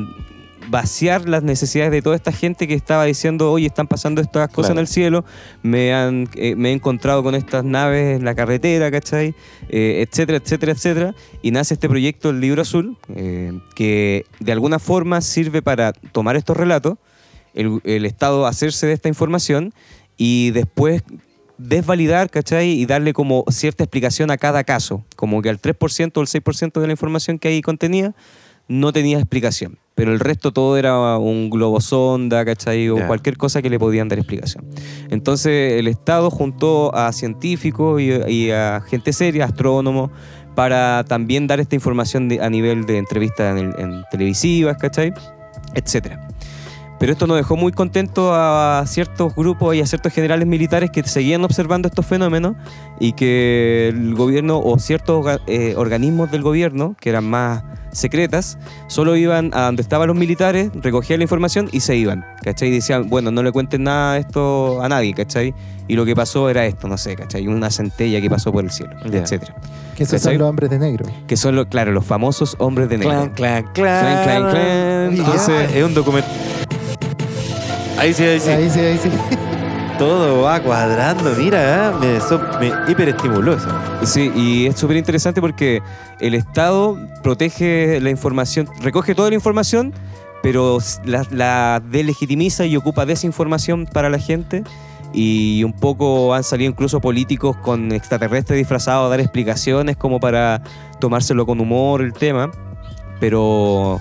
vaciar 0.69 1.27
las 1.27 1.41
necesidades 1.41 1.91
de 1.91 2.01
toda 2.01 2.15
esta 2.15 2.31
gente 2.31 2.67
que 2.67 2.73
estaba 2.75 3.03
diciendo, 3.05 3.51
oye, 3.51 3.65
están 3.65 3.87
pasando 3.87 4.21
estas 4.21 4.49
cosas 4.49 4.69
Claro. 4.69 4.73
en 4.73 4.79
el 4.81 4.87
cielo, 4.87 5.25
me, 5.63 5.93
han, 5.93 6.29
eh, 6.35 6.55
me 6.55 6.69
he 6.69 6.73
encontrado 6.73 7.23
con 7.23 7.33
estas 7.33 7.63
naves 7.63 8.17
en 8.17 8.25
la 8.25 8.35
carretera, 8.35 8.91
¿cachai? 8.91 9.33
Eh, 9.69 10.05
etcétera, 10.07 10.37
etcétera, 10.37 10.71
etcétera. 10.73 11.15
Y 11.41 11.51
nace 11.51 11.73
este 11.73 11.89
proyecto, 11.89 12.29
el 12.29 12.39
Libro 12.39 12.61
Azul, 12.61 12.97
eh, 13.15 13.51
que 13.75 14.25
de 14.39 14.51
alguna 14.51 14.77
forma 14.79 15.21
sirve 15.21 15.61
para 15.63 15.91
tomar 15.93 16.35
estos 16.35 16.55
relatos, 16.55 16.97
el, 17.53 17.81
el 17.83 18.05
Estado 18.05 18.45
hacerse 18.45 18.87
de 18.87 18.93
esta 18.93 19.07
información 19.09 19.73
y 20.17 20.51
después 20.51 21.03
desvalidar, 21.57 22.29
¿cachai? 22.29 22.69
Y 22.71 22.85
darle 22.85 23.13
como 23.13 23.43
cierta 23.49 23.83
explicación 23.83 24.31
a 24.31 24.37
cada 24.37 24.63
caso. 24.63 25.03
Como 25.15 25.41
que 25.41 25.49
al 25.49 25.59
3% 25.61 26.11
o 26.15 26.21
el 26.21 26.27
6% 26.27 26.79
de 26.79 26.87
la 26.87 26.93
información 26.93 27.37
que 27.39 27.49
ahí 27.49 27.61
contenía 27.61 28.13
no 28.67 28.93
tenía 28.93 29.17
explicación. 29.17 29.77
Pero 29.95 30.13
el 30.13 30.21
resto 30.21 30.53
todo 30.53 30.77
era 30.77 31.17
un 31.17 31.49
globo 31.49 31.81
sonda, 31.81 32.45
¿cachai? 32.45 32.87
O 32.89 32.95
cualquier 33.07 33.35
cosa 33.35 33.61
que 33.61 33.69
le 33.69 33.77
podían 33.77 34.07
dar 34.07 34.19
explicación. 34.19 34.63
Entonces 35.09 35.73
el 35.79 35.87
Estado 35.89 36.29
juntó 36.29 36.95
a 36.95 37.11
científicos 37.11 37.99
y, 38.01 38.11
y 38.31 38.51
a 38.51 38.81
gente 38.87 39.11
seria, 39.11 39.43
astrónomos, 39.45 40.11
para 40.55 41.03
también 41.05 41.47
dar 41.47 41.59
esta 41.59 41.75
información 41.75 42.29
de- 42.29 42.39
a 42.41 42.49
nivel 42.49 42.85
de 42.85 42.97
entrevistas 42.99 43.59
en, 43.59 43.73
en 43.77 44.03
televisivas, 44.11 44.77
¿cachai? 44.77 45.13
Etcétera. 45.73 46.28
Pero 46.99 47.13
esto 47.13 47.27
nos 47.27 47.37
dejó 47.37 47.55
muy 47.55 47.71
contentos 47.71 48.29
a 48.33 48.83
ciertos 48.85 49.33
grupos 49.33 49.73
y 49.75 49.81
a 49.81 49.85
ciertos 49.85 50.11
generales 50.11 50.45
militares 50.47 50.89
que 50.91 51.01
seguían 51.03 51.43
observando 51.45 51.87
estos 51.87 52.05
fenómenos 52.05 52.55
y 52.99 53.13
que 53.13 53.87
el 53.87 54.15
gobierno 54.15 54.59
o 54.59 54.77
ciertos 54.79 55.25
eh, 55.47 55.75
organismos 55.77 56.29
del 56.29 56.41
gobierno, 56.41 56.95
que 56.99 57.09
eran 57.09 57.23
más 57.23 57.63
secretas, 57.93 58.57
solo 58.87 59.15
iban 59.15 59.49
a 59.53 59.61
donde 59.67 59.81
estaban 59.81 60.07
los 60.09 60.17
militares, 60.17 60.69
recogían 60.75 61.19
la 61.19 61.23
información 61.23 61.69
y 61.71 61.79
se 61.79 61.95
iban, 61.95 62.25
¿cachai? 62.43 62.67
Y 62.67 62.71
decían, 62.71 63.09
bueno, 63.09 63.31
no 63.31 63.43
le 63.43 63.51
cuenten 63.53 63.83
nada 63.83 64.15
de 64.15 64.19
esto 64.19 64.81
a 64.83 64.89
nadie, 64.89 65.13
¿cachai? 65.13 65.55
Y 65.87 65.95
lo 65.95 66.05
que 66.05 66.15
pasó 66.15 66.49
era 66.49 66.65
esto, 66.65 66.87
no 66.89 66.97
sé, 66.97 67.15
¿cachai? 67.15 67.47
Una 67.47 67.71
centella 67.71 68.19
que 68.21 68.29
pasó 68.29 68.51
por 68.51 68.63
el 68.65 68.71
cielo, 68.71 68.91
Ya. 69.09 69.19
etcétera. 69.19 69.55
Que 69.95 70.03
esos 70.03 70.19
¿Cachai? 70.19 70.33
son 70.33 70.39
los 70.39 70.49
hombres 70.49 70.69
de 70.69 70.79
negro. 70.79 71.05
Que 71.27 71.35
son, 71.37 71.55
los, 71.55 71.65
claro, 71.67 71.91
los 71.93 72.05
famosos 72.05 72.55
hombres 72.59 72.89
de 72.89 72.97
negro. 72.99 73.11
Clan, 73.11 73.29
clan, 73.33 73.73
clan. 73.73 73.73
Clan, 73.73 74.23
clan, 74.23 74.51
clan. 74.51 75.13
Entonces, 75.13 75.49
Entonces- 75.49 75.75
es 75.77 75.83
un 75.83 75.93
documento. 75.93 76.29
Ahí 77.99 78.13
sí, 78.13 78.23
ahí 78.23 78.39
sí. 78.39 78.49
Ahí 78.49 78.69
sí, 78.69 78.79
ahí 78.79 78.97
sí. 78.97 79.09
todo 79.99 80.43
va 80.43 80.61
cuadrando. 80.61 81.35
Mira, 81.37 81.89
¿eh? 81.89 81.91
me, 81.99 82.15
eso 82.15 82.41
me 82.57 82.71
hiperestimuló 82.89 83.57
eso. 83.57 83.67
Sí, 84.03 84.31
y 84.33 84.67
es 84.67 84.77
súper 84.79 84.95
interesante 84.95 85.41
porque 85.41 85.81
el 86.21 86.33
Estado 86.33 86.97
protege 87.21 87.99
la 87.99 88.09
información, 88.09 88.69
recoge 88.81 89.15
toda 89.15 89.29
la 89.29 89.35
información, 89.35 89.93
pero 90.41 90.77
la, 91.03 91.25
la 91.29 91.81
delegitimiza 91.85 92.65
y 92.65 92.77
ocupa 92.77 93.05
desinformación 93.05 93.85
para 93.85 94.09
la 94.09 94.17
gente. 94.17 94.63
Y 95.11 95.65
un 95.65 95.73
poco 95.73 96.33
han 96.33 96.45
salido 96.45 96.71
incluso 96.71 97.01
políticos 97.01 97.57
con 97.57 97.91
extraterrestres 97.91 98.57
disfrazados 98.57 99.07
a 99.07 99.09
dar 99.09 99.19
explicaciones 99.19 99.97
como 99.97 100.21
para 100.21 100.61
tomárselo 100.99 101.45
con 101.45 101.59
humor 101.59 102.01
el 102.01 102.13
tema. 102.13 102.49
Pero 103.19 103.99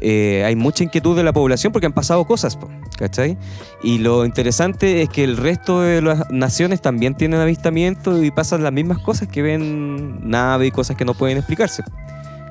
eh, 0.00 0.42
hay 0.44 0.56
mucha 0.56 0.84
inquietud 0.84 1.16
de 1.16 1.22
la 1.22 1.32
población 1.32 1.72
porque 1.72 1.86
han 1.86 1.92
pasado 1.92 2.24
cosas, 2.24 2.58
¿cachai? 2.98 3.38
Y 3.82 3.98
lo 3.98 4.24
interesante 4.24 5.02
es 5.02 5.08
que 5.08 5.24
el 5.24 5.36
resto 5.36 5.80
de 5.80 6.02
las 6.02 6.30
naciones 6.30 6.80
también 6.80 7.14
tienen 7.14 7.40
avistamiento 7.40 8.22
y 8.22 8.30
pasan 8.30 8.62
las 8.62 8.72
mismas 8.72 8.98
cosas 8.98 9.28
que 9.28 9.42
ven 9.42 10.28
naves 10.28 10.68
y 10.68 10.70
cosas 10.70 10.96
que 10.96 11.04
no 11.04 11.14
pueden 11.14 11.38
explicarse. 11.38 11.82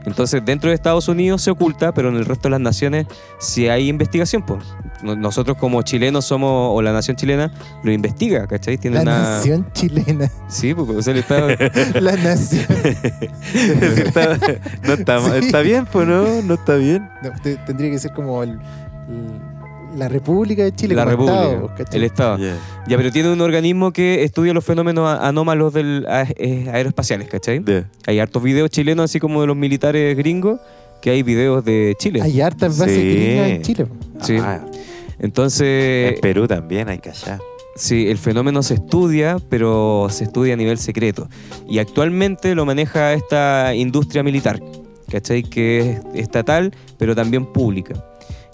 Entonces, 0.06 0.44
dentro 0.44 0.70
de 0.70 0.76
Estados 0.76 1.08
Unidos 1.08 1.42
se 1.42 1.52
oculta, 1.52 1.94
pero 1.94 2.10
en 2.10 2.16
el 2.16 2.26
resto 2.26 2.44
de 2.44 2.52
las 2.52 2.60
naciones 2.62 3.08
sí 3.40 3.68
hay 3.70 3.88
investigación. 3.90 4.42
Pues. 4.46 4.64
No- 5.02 5.16
Nosotros 5.16 5.58
como 5.58 5.82
chilenos 5.82 6.26
somos, 6.26 6.70
o 6.76 6.82
la 6.82 6.92
nación 6.94 7.16
chilena, 7.18 7.52
lo 7.84 7.92
investiga, 7.92 8.46
¿cachai? 8.48 8.78
Tiene 8.78 8.98
La 8.98 9.02
una... 9.04 9.20
nación 9.22 9.68
chilena. 9.74 10.30
Sí, 10.48 10.74
porque 10.74 10.94
o 10.98 11.02
sea, 11.02 11.14
el 11.14 11.20
Estado... 11.20 11.48
La 12.02 12.16
nación. 12.18 12.66
está, 13.54 14.38
no 14.84 14.94
está, 14.94 15.20
Sí. 15.40 15.46
está 15.46 15.62
bien, 15.62 15.86
pues 15.92 16.08
no, 16.08 16.42
no 16.42 16.54
está 16.56 16.76
bien. 16.76 17.10
No, 17.22 17.32
te- 17.42 17.58
tendría 17.58 17.90
que 17.92 18.00
ser 18.00 18.12
como 18.14 18.44
el- 18.44 18.52
el- 19.10 19.53
la 19.96 20.08
República 20.10 20.64
de 20.64 20.74
Chile. 20.76 20.96
la 20.96 21.04
como 21.06 21.12
República, 21.12 21.44
Estado, 21.44 21.68
¿cachai? 21.78 21.98
el 21.98 22.04
Estado. 22.04 22.38
Ya. 22.38 22.58
Ya, 22.88 22.98
pero 22.98 23.12
tiene 23.12 23.32
un 23.32 23.42
organismo 23.42 23.92
que 23.94 24.24
estudia 24.24 24.54
los 24.54 24.64
fenómenos 24.66 25.08
anómalos 25.22 25.74
del, 25.74 26.06
a- 26.08 26.26
eh, 26.36 26.70
aeroespaciales, 26.72 27.28
¿cachai? 27.30 27.64
Hay 28.08 28.20
hartos 28.20 28.42
videos 28.44 28.70
chilenos, 28.70 29.06
así 29.06 29.20
como 29.20 29.42
de 29.42 29.48
los 29.48 29.56
militares 29.56 30.16
gringos, 30.18 30.60
que 31.02 31.10
hay 31.12 31.24
videos 31.24 31.64
de 31.66 31.96
Chile. 32.00 32.22
Hay 32.22 32.40
hartas 32.42 32.78
bases 32.78 32.96
Sí. 32.96 33.14
gringas 33.14 33.50
en 33.50 33.62
Chile. 33.62 33.86
Sí. 34.22 34.38
Ah, 34.40 34.62
Entonces, 35.20 36.14
en 36.16 36.22
Perú 36.22 36.48
también 36.48 36.90
hay 36.90 37.00
que 37.00 37.10
allá. 37.10 37.40
sí, 37.76 38.08
el 38.10 38.18
fenómeno 38.18 38.62
se 38.64 38.76
estudia, 38.76 39.38
pero 39.50 40.08
se 40.10 40.26
estudia 40.26 40.54
a 40.54 40.58
nivel 40.58 40.78
secreto. 40.78 41.30
Y 41.70 41.80
actualmente 41.80 42.56
lo 42.56 42.66
maneja 42.66 43.14
esta 43.14 43.74
industria 43.76 44.22
militar, 44.24 44.62
¿cachai? 45.10 45.44
Que 45.44 45.92
es 45.92 46.02
estatal, 46.16 46.74
pero 46.98 47.16
también 47.16 47.46
pública. 47.46 47.94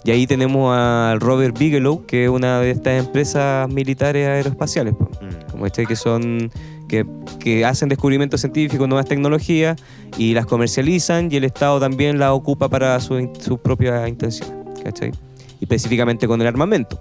Y 0.04 0.10
ahí 0.12 0.26
tenemos 0.26 0.74
al 0.76 1.20
Robert 1.20 1.58
Bigelow, 1.58 2.06
que 2.06 2.24
es 2.24 2.30
una 2.30 2.58
de 2.60 2.70
estas 2.70 3.04
empresas 3.04 3.68
militares 3.70 4.26
aeroespaciales. 4.26 4.94
Mm. 4.94 5.50
como 5.50 5.66
este 5.66 5.84
que 5.84 5.94
son 5.96 6.50
que, 6.88 7.04
que 7.38 7.64
hacen 7.64 7.88
descubrimientos 7.88 8.40
científicos, 8.40 8.88
nuevas 8.88 9.06
tecnologías 9.06 9.78
y 10.18 10.32
las 10.34 10.46
comercializan 10.46 11.28
y 11.30 11.36
el 11.36 11.44
Estado 11.44 11.78
también 11.78 12.18
las 12.18 12.30
ocupa 12.30 12.68
para 12.68 12.98
su, 13.00 13.18
in- 13.18 13.30
su 13.38 13.58
propia 13.58 14.08
intención, 14.08 14.48
¿cachai? 14.82 15.12
Y 15.60 15.64
específicamente 15.64 16.26
con 16.26 16.40
el 16.40 16.46
armamento, 16.48 16.98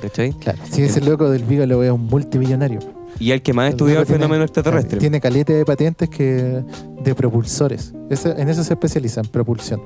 ¿cachai? 0.00 0.32
Claro. 0.32 0.58
Si 0.68 0.82
ese 0.82 1.00
loco 1.02 1.30
del 1.30 1.44
Vígalo 1.44 1.82
es 1.84 1.90
un 1.92 2.06
multimillonario. 2.06 2.80
Y 3.20 3.30
el 3.30 3.42
que 3.42 3.52
más 3.52 3.64
ha 3.64 3.66
El 3.68 3.72
estudiado 3.74 4.00
el 4.00 4.06
tiene- 4.06 4.18
fenómeno 4.20 4.42
extraterrestre. 4.44 4.98
Tiene 4.98 5.20
caleta 5.20 5.52
de 5.52 5.64
patentes 5.64 6.08
que 6.08 6.64
de 7.04 7.14
propulsores. 7.14 7.92
Ese- 8.10 8.34
en 8.40 8.48
eso 8.48 8.64
se 8.64 8.72
especializa, 8.72 9.20
en 9.20 9.26
propulsión. 9.28 9.82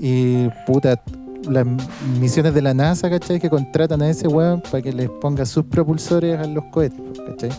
Y 0.00 0.48
puta, 0.66 1.02
las 1.48 1.66
misiones 2.20 2.54
de 2.54 2.62
la 2.62 2.74
NASA, 2.74 3.08
¿cachai? 3.10 3.40
Que 3.40 3.50
contratan 3.50 4.02
a 4.02 4.10
ese 4.10 4.28
weón 4.28 4.60
para 4.60 4.82
que 4.82 4.92
les 4.92 5.08
ponga 5.08 5.46
sus 5.46 5.64
propulsores 5.64 6.38
a 6.38 6.46
los 6.46 6.64
cohetes, 6.66 7.00
¿cachai? 7.26 7.50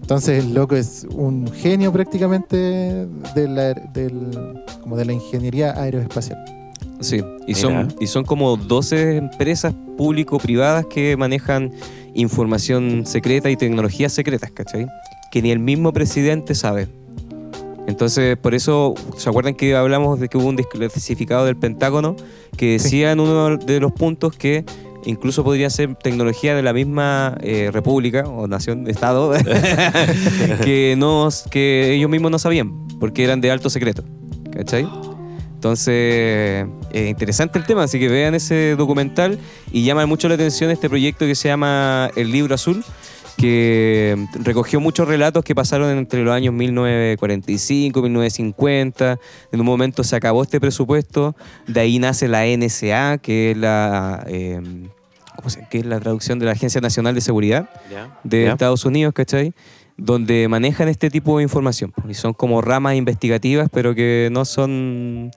Entonces 0.00 0.44
el 0.44 0.52
loco 0.52 0.76
es 0.76 1.06
un 1.14 1.50
genio 1.52 1.92
prácticamente 1.92 2.56
de 2.56 3.48
la, 3.48 3.72
del, 3.72 4.62
como 4.82 4.96
de 4.96 5.04
la 5.04 5.12
ingeniería 5.12 5.72
aeroespacial. 5.80 6.44
Sí, 7.00 7.22
y 7.46 7.54
son, 7.54 7.94
y 8.00 8.06
son 8.06 8.24
como 8.24 8.56
12 8.56 9.16
empresas 9.16 9.74
público-privadas 9.96 10.86
que 10.86 11.16
manejan 11.16 11.72
información 12.14 13.06
secreta 13.06 13.50
y 13.50 13.56
tecnologías 13.56 14.12
secretas, 14.12 14.50
¿cachai? 14.52 14.86
Que 15.30 15.42
ni 15.42 15.50
el 15.50 15.58
mismo 15.58 15.92
presidente 15.92 16.54
sabe. 16.54 16.88
Entonces, 17.86 18.36
por 18.36 18.54
eso, 18.54 18.94
¿se 19.16 19.28
acuerdan 19.28 19.54
que 19.54 19.74
hablamos 19.74 20.20
de 20.20 20.28
que 20.28 20.38
hubo 20.38 20.46
un 20.48 20.56
desclasificado 20.56 21.44
del 21.44 21.56
Pentágono 21.56 22.16
que 22.56 22.78
Sí. 22.78 22.84
decía 22.84 23.12
en 23.12 23.20
uno 23.20 23.56
de 23.56 23.80
los 23.80 23.92
puntos 23.92 24.34
que 24.36 24.64
incluso 25.04 25.42
podría 25.42 25.68
ser 25.68 25.96
tecnología 25.96 26.54
de 26.54 26.62
la 26.62 26.72
misma 26.72 27.36
eh, 27.40 27.70
república 27.72 28.22
o 28.28 28.46
nación, 28.46 28.88
estado, 28.88 29.32
que, 30.64 30.94
no, 30.96 31.28
que 31.50 31.94
ellos 31.94 32.08
mismos 32.08 32.30
no 32.30 32.38
sabían, 32.38 32.86
porque 33.00 33.24
eran 33.24 33.40
de 33.40 33.50
alto 33.50 33.68
secreto, 33.68 34.04
¿cachai? 34.52 34.86
Entonces, 35.54 36.66
es 36.92 37.08
interesante 37.10 37.58
el 37.58 37.64
tema, 37.64 37.84
así 37.84 37.98
que 38.00 38.08
vean 38.08 38.34
ese 38.34 38.74
documental 38.76 39.38
y 39.70 39.84
llama 39.84 40.06
mucho 40.06 40.28
la 40.28 40.34
atención 40.34 40.70
este 40.70 40.88
proyecto 40.88 41.24
que 41.24 41.34
se 41.36 41.48
llama 41.48 42.10
El 42.16 42.32
Libro 42.32 42.54
Azul, 42.54 42.84
que 43.36 44.16
recogió 44.34 44.80
muchos 44.80 45.08
relatos 45.08 45.42
que 45.44 45.54
pasaron 45.54 45.96
entre 45.98 46.22
los 46.22 46.32
años 46.34 46.54
1945, 46.54 48.02
1950. 48.02 49.18
En 49.52 49.60
un 49.60 49.66
momento 49.66 50.04
se 50.04 50.16
acabó 50.16 50.42
este 50.42 50.60
presupuesto, 50.60 51.34
de 51.66 51.80
ahí 51.80 51.98
nace 51.98 52.28
la 52.28 52.46
NSA, 52.46 53.18
que 53.18 53.52
es 53.52 53.56
la, 53.56 54.24
eh, 54.28 54.60
¿cómo 55.36 55.50
se- 55.50 55.66
que 55.70 55.78
es 55.78 55.86
la 55.86 55.98
traducción 56.00 56.38
de 56.38 56.46
la 56.46 56.52
Agencia 56.52 56.80
Nacional 56.80 57.14
de 57.14 57.20
Seguridad 57.20 57.68
de. 58.24 58.46
Estados 58.48 58.84
Unidos, 58.84 59.12
¿cachai? 59.14 59.54
Donde 59.96 60.48
manejan 60.48 60.88
este 60.88 61.10
tipo 61.10 61.36
de 61.38 61.44
información. 61.44 61.92
Y 62.08 62.14
son 62.14 62.32
como 62.34 62.60
ramas 62.62 62.94
investigativas, 62.96 63.68
pero 63.72 63.94
que 63.94 64.28
no 64.32 64.44
son 64.44 65.30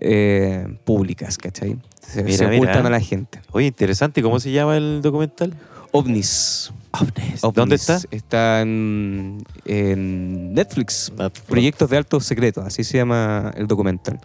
eh, 0.00 0.66
públicas, 0.84 1.38
¿cachai? 1.38 1.76
Se, 2.00 2.22
Mira, 2.22 2.36
se 2.36 2.44
ocultan 2.46 2.76
mira. 2.78 2.86
a 2.88 2.90
la 2.90 3.00
gente. 3.00 3.40
Oye, 3.52 3.66
interesante. 3.68 4.22
¿Cómo 4.22 4.40
se 4.40 4.50
llama 4.52 4.76
el 4.76 5.00
documental? 5.02 5.54
OVNIs. 5.92 6.72
OVNIs. 7.00 7.40
¿Dónde 7.54 7.76
está? 7.76 7.98
Está 8.10 8.60
en, 8.62 9.44
en 9.64 10.54
Netflix. 10.54 11.12
Netflix. 11.16 11.46
Proyectos 11.48 11.90
de 11.90 11.96
alto 11.96 12.20
secreto, 12.20 12.62
así 12.62 12.84
se 12.84 12.98
llama 12.98 13.52
el 13.56 13.66
documental. 13.66 14.20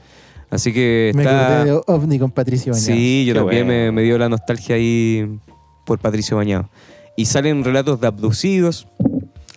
Así 0.50 0.74
que 0.74 1.12
Me 1.16 1.24
está... 1.24 1.64
de 1.66 1.72
OVNI 1.86 2.20
con 2.20 2.32
Patricio 2.32 2.74
Bañado. 2.74 2.92
Sí, 2.94 3.26
yo 3.26 3.34
Qué 3.34 3.40
también 3.40 3.68
me, 3.68 3.78
bueno. 3.82 3.94
me 3.94 4.02
dio 4.04 4.18
la 4.18 4.30
nostalgia 4.30 4.76
ahí 4.76 5.40
por 5.86 6.00
Patricio 6.00 6.38
Bañado. 6.38 6.70
Y 7.16 7.26
salen 7.26 7.64
relatos 7.64 8.00
de 8.02 8.08
abducidos. 8.08 8.88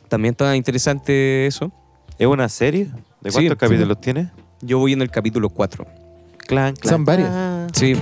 También 0.08 0.32
está 0.32 0.54
interesante 0.56 1.46
eso. 1.46 1.72
¿Es 2.18 2.26
una 2.26 2.48
serie? 2.48 2.84
¿De 3.22 3.30
Sí, 3.30 3.36
cuántos 3.36 3.52
sí. 3.52 3.56
capítulos 3.56 4.00
tiene? 4.00 4.30
Yo 4.60 4.78
voy 4.78 4.92
en 4.92 5.00
el 5.02 5.10
capítulo 5.10 5.48
4. 5.48 5.86
Clan, 6.46 6.74
clan, 6.76 6.92
Son 6.92 7.04
varios. 7.04 7.30
Sí. 7.72 7.94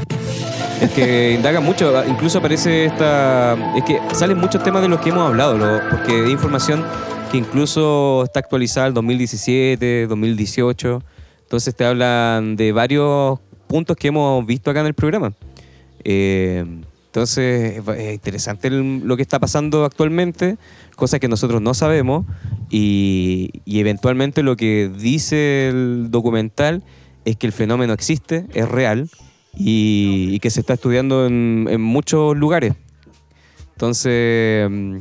Es 0.91 0.91
que 0.93 1.33
indaga 1.33 1.61
mucho, 1.61 1.93
incluso 2.07 2.39
aparece 2.39 2.87
esta... 2.87 3.55
Es 3.77 3.85
que 3.85 4.01
salen 4.15 4.39
muchos 4.39 4.63
temas 4.63 4.81
de 4.81 4.89
los 4.89 5.01
que 5.01 5.11
hemos 5.11 5.29
hablado, 5.29 5.59
porque 5.91 6.25
hay 6.25 6.31
información 6.31 6.83
que 7.31 7.37
incluso 7.37 8.25
está 8.25 8.41
actualizada 8.41 8.87
al 8.87 8.95
2017, 8.95 10.07
2018. 10.07 11.03
Entonces 11.43 11.75
te 11.75 11.85
hablan 11.85 12.57
de 12.57 12.73
varios 12.73 13.41
puntos 13.67 13.95
que 13.97 14.09
hemos 14.09 14.47
visto 14.47 14.71
acá 14.71 14.81
en 14.81 14.87
el 14.87 14.95
programa. 14.95 15.35
Eh, 16.03 16.65
entonces 17.07 17.83
es 17.99 18.15
interesante 18.15 18.71
lo 18.71 19.17
que 19.17 19.23
está 19.23 19.39
pasando 19.39 19.85
actualmente, 19.85 20.57
cosas 20.97 21.21
que 21.21 21.29
nosotros 21.29 21.61
no 21.61 21.75
sabemos 21.75 22.25
y, 22.71 23.51
y 23.67 23.81
eventualmente 23.81 24.43
lo 24.43 24.57
que 24.57 24.91
dice 24.97 25.69
el 25.69 26.11
documental 26.11 26.85
es 27.25 27.37
que 27.37 27.47
el 27.49 27.53
fenómeno 27.53 27.93
existe, 27.93 28.47
es 28.55 28.69
real 28.69 29.11
y, 29.55 30.39
que 30.41 30.51
se 30.51 30.61
está 30.61 30.75
estudiando 30.75 31.27
en, 31.27 31.81
muchos 31.81 32.37
lugares. 32.37 32.75
Entonces, 33.73 34.69
mm, 34.71 34.99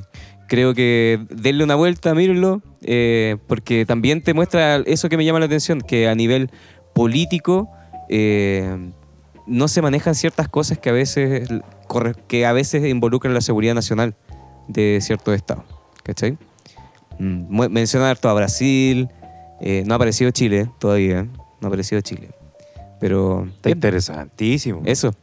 creo 0.48 0.74
que 0.74 1.20
denle 1.30 1.64
una 1.64 1.76
vuelta, 1.76 2.14
mírenlo, 2.16 2.62
eh, 2.82 3.38
porque 3.48 3.86
también 3.86 4.22
te 4.22 4.34
muestra 4.34 4.78
eso 4.78 5.10
que 5.10 5.18
me 5.18 5.26
llama 5.26 5.40
la 5.40 5.46
atención, 5.46 5.82
que 5.82 6.08
a 6.08 6.16
nivel 6.16 6.50
político 6.94 7.70
eh, 8.10 8.92
no 9.46 9.68
se 9.68 9.82
manejan 9.82 10.16
ciertas 10.16 10.48
cosas 10.48 10.78
que 10.78 10.90
a 10.90 10.94
veces 10.94 11.48
que 12.28 12.46
a 12.46 12.54
veces 12.54 12.86
involucran 12.88 13.34
la 13.34 13.42
seguridad 13.42 13.74
nacional 13.74 14.16
de 14.68 15.00
ciertos 15.02 15.36
estados. 15.36 15.64
¿Cachai? 16.04 16.38
Mm, 17.18 17.46
mu- 17.50 17.70
Menciona 17.70 18.10
harto 18.10 18.30
a 18.30 18.34
Brasil, 18.34 19.10
eh, 19.62 19.84
no 19.86 19.94
ha 19.94 19.96
aparecido 19.96 20.32
Chile 20.32 20.70
todavía, 20.80 21.24
no 21.24 21.32
ha 21.64 21.68
aparecido 21.68 22.02
Chile. 22.02 22.30
Pero 23.00 23.46
Está 23.56 23.70
interesantísimo. 23.70 24.82
eso, 24.86 25.14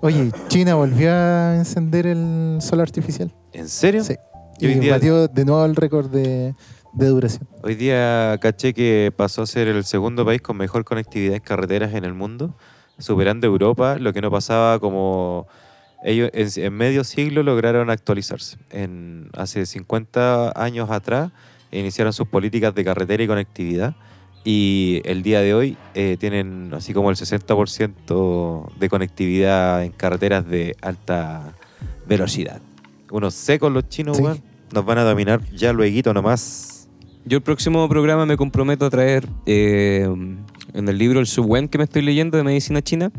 Oye, 0.00 0.30
China 0.48 0.74
volvió 0.74 1.10
a 1.12 1.54
encender 1.56 2.06
el 2.06 2.58
sol 2.60 2.80
artificial. 2.80 3.32
¿En 3.52 3.68
serio? 3.68 4.04
Sí. 4.04 4.14
Y 4.58 4.66
hoy 4.66 4.72
Y 4.72 4.78
día- 4.80 4.92
batió 4.92 5.28
de 5.28 5.44
nuevo 5.44 5.64
el 5.64 5.74
récord 5.76 6.10
de, 6.10 6.54
de 6.92 7.06
duración. 7.08 7.46
Hoy 7.62 7.74
día 7.74 8.36
caché 8.40 8.72
que 8.74 9.12
pasó 9.16 9.42
a 9.42 9.46
ser 9.46 9.68
el 9.68 9.84
segundo 9.84 10.24
país 10.24 10.40
con 10.42 10.56
mejor 10.56 10.84
conectividad 10.84 11.34
en 11.36 11.40
carreteras 11.42 11.94
en 11.94 12.04
el 12.04 12.14
mundo, 12.14 12.56
superando 12.98 13.46
Europa, 13.46 13.96
lo 13.98 14.12
que 14.12 14.20
no 14.20 14.30
pasaba 14.30 14.78
como 14.78 15.46
Ellos 16.04 16.30
en, 16.34 16.48
en 16.64 16.72
medio 16.74 17.04
siglo 17.04 17.42
lograron 17.42 17.90
actualizarse. 17.90 18.58
En, 18.70 19.30
hace 19.36 19.64
50 19.66 20.52
años 20.62 20.90
atrás 20.90 21.32
iniciaron 21.72 22.12
sus 22.12 22.28
políticas 22.28 22.74
de 22.74 22.84
carretera 22.84 23.22
y 23.22 23.26
conectividad. 23.26 23.94
Y 24.48 25.00
el 25.04 25.24
día 25.24 25.40
de 25.40 25.54
hoy 25.54 25.76
eh, 25.94 26.16
tienen 26.20 26.70
así 26.72 26.92
como 26.94 27.10
el 27.10 27.16
60% 27.16 28.78
de 28.78 28.88
conectividad 28.88 29.82
en 29.82 29.90
carreteras 29.90 30.46
de 30.46 30.76
alta 30.82 31.52
velocidad. 32.06 32.60
Unos 33.10 33.34
secos 33.34 33.72
los 33.72 33.88
chinos, 33.88 34.16
Sí. 34.18 34.22
weón. 34.22 34.40
Nos 34.72 34.84
van 34.84 34.98
a 34.98 35.02
dominar 35.02 35.40
ya 35.50 35.72
luego 35.72 36.12
nomás. 36.14 36.88
Yo 37.24 37.38
el 37.38 37.42
próximo 37.42 37.88
programa 37.88 38.24
me 38.24 38.36
comprometo 38.36 38.86
a 38.86 38.90
traer 38.90 39.28
eh, 39.46 40.08
en 40.74 40.88
el 40.88 40.96
libro 40.96 41.18
El 41.18 41.26
Subwen 41.26 41.66
que 41.66 41.78
me 41.78 41.84
estoy 41.84 42.02
leyendo 42.02 42.36
de 42.38 42.44
medicina 42.44 42.80
china. 42.82 43.10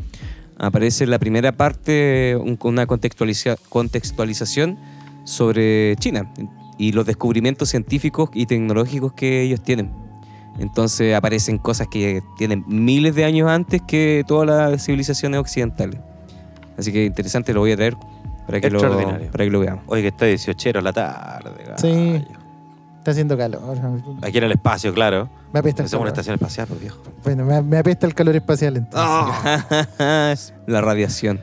Aparece 0.56 1.06
la 1.06 1.18
primera 1.18 1.52
parte 1.52 2.36
un- 2.40 2.58
una 2.62 2.86
contextualiza- 2.86 3.58
contextualización 3.68 4.78
sobre 5.24 5.94
China 5.96 6.32
y 6.78 6.92
los 6.92 7.04
descubrimientos 7.04 7.68
científicos 7.68 8.30
y 8.32 8.46
tecnológicos 8.46 9.12
que 9.12 9.42
ellos 9.42 9.62
tienen. 9.62 9.90
Entonces 10.58 11.14
aparecen 11.14 11.58
cosas 11.58 11.86
que 11.88 12.22
tienen 12.36 12.64
miles 12.66 13.14
de 13.14 13.24
años 13.24 13.48
antes 13.48 13.80
que 13.86 14.24
todas 14.26 14.46
las 14.46 14.84
civilizaciones 14.84 15.38
occidentales. 15.40 16.00
Así 16.76 16.92
que 16.92 17.04
interesante, 17.04 17.52
lo 17.52 17.60
voy 17.60 17.72
a 17.72 17.76
traer 17.76 17.96
para 18.46 18.60
que, 18.60 18.70
lo, 18.70 18.78
Extraordinario. 18.78 19.30
para 19.30 19.44
que 19.44 19.50
lo 19.50 19.60
veamos. 19.60 19.84
Oye, 19.88 20.02
que 20.02 20.08
está 20.08 20.24
18 20.26 20.80
la 20.80 20.92
tarde. 20.92 21.50
Sí. 21.76 22.24
Está 22.98 23.12
haciendo 23.12 23.36
calor. 23.38 23.78
Aquí 24.22 24.38
en 24.38 24.44
el 24.44 24.52
espacio, 24.52 24.92
claro. 24.92 25.28
Me 25.52 25.60
apesta 25.60 25.82
el 25.82 25.86
es 25.86 25.92
una 25.92 26.00
calor. 26.00 26.08
estación 26.08 26.34
espacial, 26.34 26.66
pues 26.66 26.80
viejo. 26.80 26.98
Bueno, 27.24 27.44
me, 27.44 27.62
me 27.62 27.78
apesta 27.78 28.06
el 28.06 28.14
calor 28.14 28.36
espacial 28.36 28.76
entonces. 28.76 29.00
Ah. 29.00 30.34
la 30.66 30.80
radiación. 30.80 31.40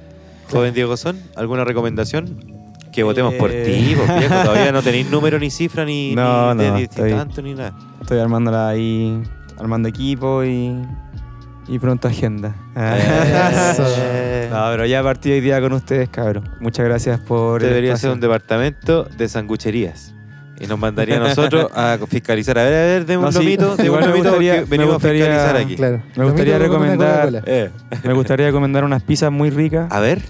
Joven 0.51 0.74
Diego 0.74 0.95
Son, 0.95 1.20
¿alguna 1.36 1.63
recomendación? 1.63 2.55
Que 2.96 3.04
votemos 3.04 3.34
por 3.34 3.52
Eh. 3.52 3.64
ti, 3.66 3.93
pues, 3.96 4.20
viejo. 4.20 4.34
Todavía 4.43 4.72
no 4.72 4.82
tenéis 4.82 5.08
número 5.12 5.38
ni 5.38 5.52
cifra 5.52 5.84
ni, 5.86 6.16
No, 6.16 6.56
ni 6.56 6.64
de 6.64 6.70
no, 6.70 6.76
ni 6.78 6.84
estoy- 6.84 7.12
tanto 7.12 7.41
ni 7.41 7.54
nada. 7.54 7.74
Estoy 8.02 8.20
armándola 8.20 8.70
ahí, 8.70 9.22
armando 9.60 9.89
equipo 9.89 10.43
y, 10.46 10.74
y 11.68 11.78
pronto 11.80 12.08
agenda. 12.08 12.56
Eh. 12.76 14.48
no, 14.52 14.66
pero 14.72 14.86
ya 14.86 15.04
partí 15.04 15.32
hoy 15.32 15.41
día 15.41 15.60
con 15.60 15.74
ustedes, 15.74 16.08
cabrón. 16.10 16.50
Muchas 16.62 16.86
gracias 16.86 17.20
por 17.20 17.62
el 17.64 17.68
Debería 17.70 17.91
espacio. 17.91 18.10
ser 18.10 18.14
un 18.16 18.22
departamento 18.22 19.04
de 19.04 19.28
sangucherías. 19.28 20.14
Y 20.58 20.68
nos 20.68 20.80
mandaría 20.80 21.18
a 21.18 21.20
nosotros 21.20 21.70
a 21.76 21.98
fiscalizar. 22.08 22.58
A 22.58 22.64
ver, 22.64 22.74
a 22.74 22.78
ver, 22.86 23.06
deme 23.06 23.24
No, 23.24 23.28
un 23.28 23.34
sí, 23.34 23.39
lomito, 23.39 23.76
igual 23.84 24.04
un 24.04 24.08
me 24.10 24.12
lomito 24.14 24.30
gustaría- 24.30 24.56
porque 24.56 24.70
venimos 24.70 24.93
gustaría- 24.93 25.24
a 25.26 25.28
fiscalizar 25.28 25.58
aquí. 25.58 25.76
Claro. 25.76 26.02
Me 26.16 26.24
gustaría 26.24 26.58
Lomito 26.58 26.72
con 26.72 26.82
una 26.82 26.93
recomendar- 26.93 27.26
Coca-Cola. 27.26 27.43
Eh, 27.46 27.70
Me 28.06 28.14
gustaría 28.14 28.46
recomendar 28.48 28.84
unas 28.86 29.04
pizzas 29.04 29.32
muy 29.34 29.50
ricas 29.50 29.91
a 29.91 30.00
ver, 30.00 30.22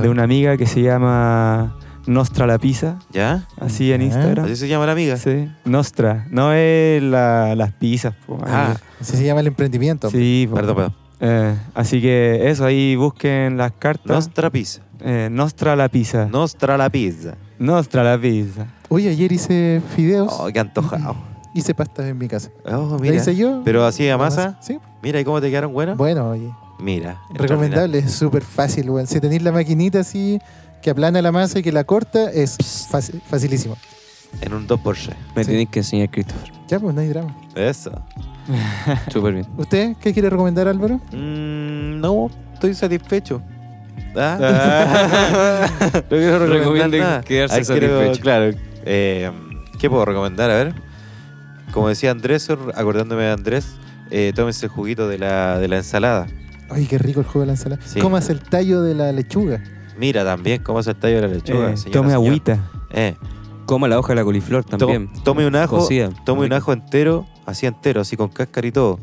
de 0.00 0.08
una 0.08 0.22
amiga 0.22 0.56
que 0.56 0.66
se 0.66 0.82
llama 0.82 1.74
Nostra 2.06 2.46
la 2.46 2.58
Pizza, 2.58 2.98
¿ya? 3.12 3.46
así 3.60 3.92
en 3.92 4.00
Ah. 4.00 4.04
Instagram. 4.04 4.44
Así 4.46 4.56
se 4.56 4.68
llama 4.68 4.86
la 4.86 4.92
amiga. 4.92 5.16
Sí, 5.16 5.48
Nostra, 5.64 6.26
no 6.30 6.52
es 6.52 7.02
la- 7.02 7.54
las 7.54 7.72
pizzas. 7.72 8.14
po, 8.26 8.38
Ah. 8.46 8.74
Así 9.00 9.16
se 9.16 9.24
llama 9.24 9.40
el 9.40 9.46
emprendimiento. 9.48 10.10
sí, 10.10 10.46
po. 10.48 10.56
perdón, 10.56 10.76
perdón. 10.76 10.94
Eh, 11.20 11.54
así 11.74 12.00
que 12.02 12.50
eso, 12.50 12.64
ahí 12.64 12.96
busquen 12.96 13.56
las 13.56 13.72
cartas. 13.72 14.06
Nostra 14.06 14.50
pizza. 14.50 14.82
Eh, 15.00 15.28
Nostra 15.30 15.76
la 15.76 15.88
pizza. 15.88 16.26
Nostra 16.26 16.76
la 16.76 16.90
pizza. 16.90 17.34
Nostra 17.60 18.02
la 18.02 18.18
pizza. 18.20 18.66
Uy, 18.88 19.06
ayer 19.06 19.30
hice 19.30 19.80
fideos. 19.94 20.32
Oh, 20.36 20.48
qué 20.52 20.58
antojado. 20.58 21.14
Hice 21.54 21.74
pastas 21.74 22.06
en 22.06 22.16
mi 22.16 22.28
casa. 22.28 22.48
Oh, 22.64 22.70
¿Lo 22.92 22.98
mira. 22.98 23.14
hice 23.14 23.36
yo? 23.36 23.60
Pero 23.62 23.84
así 23.84 24.08
a 24.08 24.16
masa. 24.16 24.58
Sí. 24.62 24.78
Mira, 25.02 25.20
¿y 25.20 25.24
cómo 25.24 25.38
te 25.40 25.50
quedaron 25.50 25.72
buenas? 25.74 25.98
Bueno, 25.98 26.30
oye. 26.30 26.50
Mira. 26.80 27.20
Recomendable, 27.34 27.98
es 27.98 28.10
súper 28.12 28.42
fácil, 28.42 28.88
weón. 28.88 29.06
Si 29.06 29.20
tenéis 29.20 29.42
la 29.42 29.52
maquinita 29.52 30.00
así, 30.00 30.40
que 30.82 30.90
aplana 30.90 31.22
la 31.22 31.32
masa 31.32 31.58
y 31.60 31.62
que 31.62 31.72
la 31.72 31.84
corta, 31.84 32.30
es 32.30 32.58
fácil- 32.90 33.22
facilísimo. 33.28 33.76
En 34.40 34.52
un 34.54 34.66
2x3. 34.66 35.14
Me 35.36 35.44
Sí. 35.44 35.50
tenéis 35.50 35.68
que 35.68 35.78
enseñar, 35.80 36.10
Christopher. 36.10 36.50
Ya, 36.68 36.80
pues 36.80 36.94
no 36.94 37.00
hay 37.00 37.08
drama. 37.08 37.36
Eso. 37.54 37.92
Súper 39.12 39.34
bien. 39.34 39.46
¿Usted 39.56 39.94
qué 40.00 40.12
quiere 40.12 40.28
recomendar, 40.30 40.66
Álvaro? 40.68 40.96
Mm, 41.12 42.00
no, 42.00 42.30
estoy 42.54 42.74
satisfecho. 42.74 43.42
¿Ah? 44.16 44.38
no 45.94 46.02
quiero 46.08 46.38
recomendar 46.38 46.50
Recomiende 46.58 46.98
nada. 46.98 47.20
quedarse 47.22 47.56
Ay, 47.56 47.64
quiero- 47.64 47.98
satisfecho. 47.98 48.22
claro. 48.22 48.52
Eh, 48.84 49.30
¿Qué 49.78 49.88
puedo 49.90 50.04
recomendar? 50.04 50.50
A 50.50 50.54
ver. 50.64 50.74
Como 51.72 51.88
decía 51.88 52.10
Andrés, 52.10 52.48
acordándome 52.74 53.22
de 53.24 53.30
Andrés, 53.32 53.66
eh, 54.10 54.32
tómense 54.34 54.66
el 54.66 54.72
juguito 54.72 55.08
de 55.08 55.18
la, 55.18 55.58
de 55.58 55.68
la 55.68 55.76
ensalada. 55.78 56.26
Ay, 56.70 56.86
qué 56.86 56.98
rico 56.98 57.20
el 57.20 57.26
jugo 57.26 57.40
de 57.40 57.46
la 57.46 57.52
ensalada. 57.52 57.80
Sí. 57.84 57.98
Comas 58.00 58.28
el 58.30 58.40
tallo 58.40 58.82
de 58.82 58.94
la 58.94 59.12
lechuga. 59.12 59.62
Mira 59.98 60.24
también 60.24 60.62
cómo 60.62 60.82
se 60.82 60.90
el 60.90 60.96
tallo 60.96 61.16
de 61.16 61.22
la 61.22 61.28
lechuga. 61.28 61.72
Eh, 61.72 61.76
señora, 61.76 61.92
tome 62.00 62.08
señor. 62.10 62.26
agüita. 62.26 62.70
Eh, 62.90 63.16
Coma 63.66 63.86
la 63.88 63.98
hoja 63.98 64.08
de 64.08 64.16
la 64.16 64.24
coliflor 64.24 64.64
to- 64.64 64.76
también. 64.76 65.10
tome 65.24 65.46
un 65.46 65.54
ajo, 65.54 65.78
Cocida. 65.78 66.10
tome 66.26 66.44
un 66.46 66.52
ajo 66.52 66.72
entero, 66.72 67.26
así 67.46 67.66
entero, 67.66 68.00
así 68.00 68.16
con 68.16 68.28
cáscara 68.28 68.66
y 68.66 68.72
todo. 68.72 68.98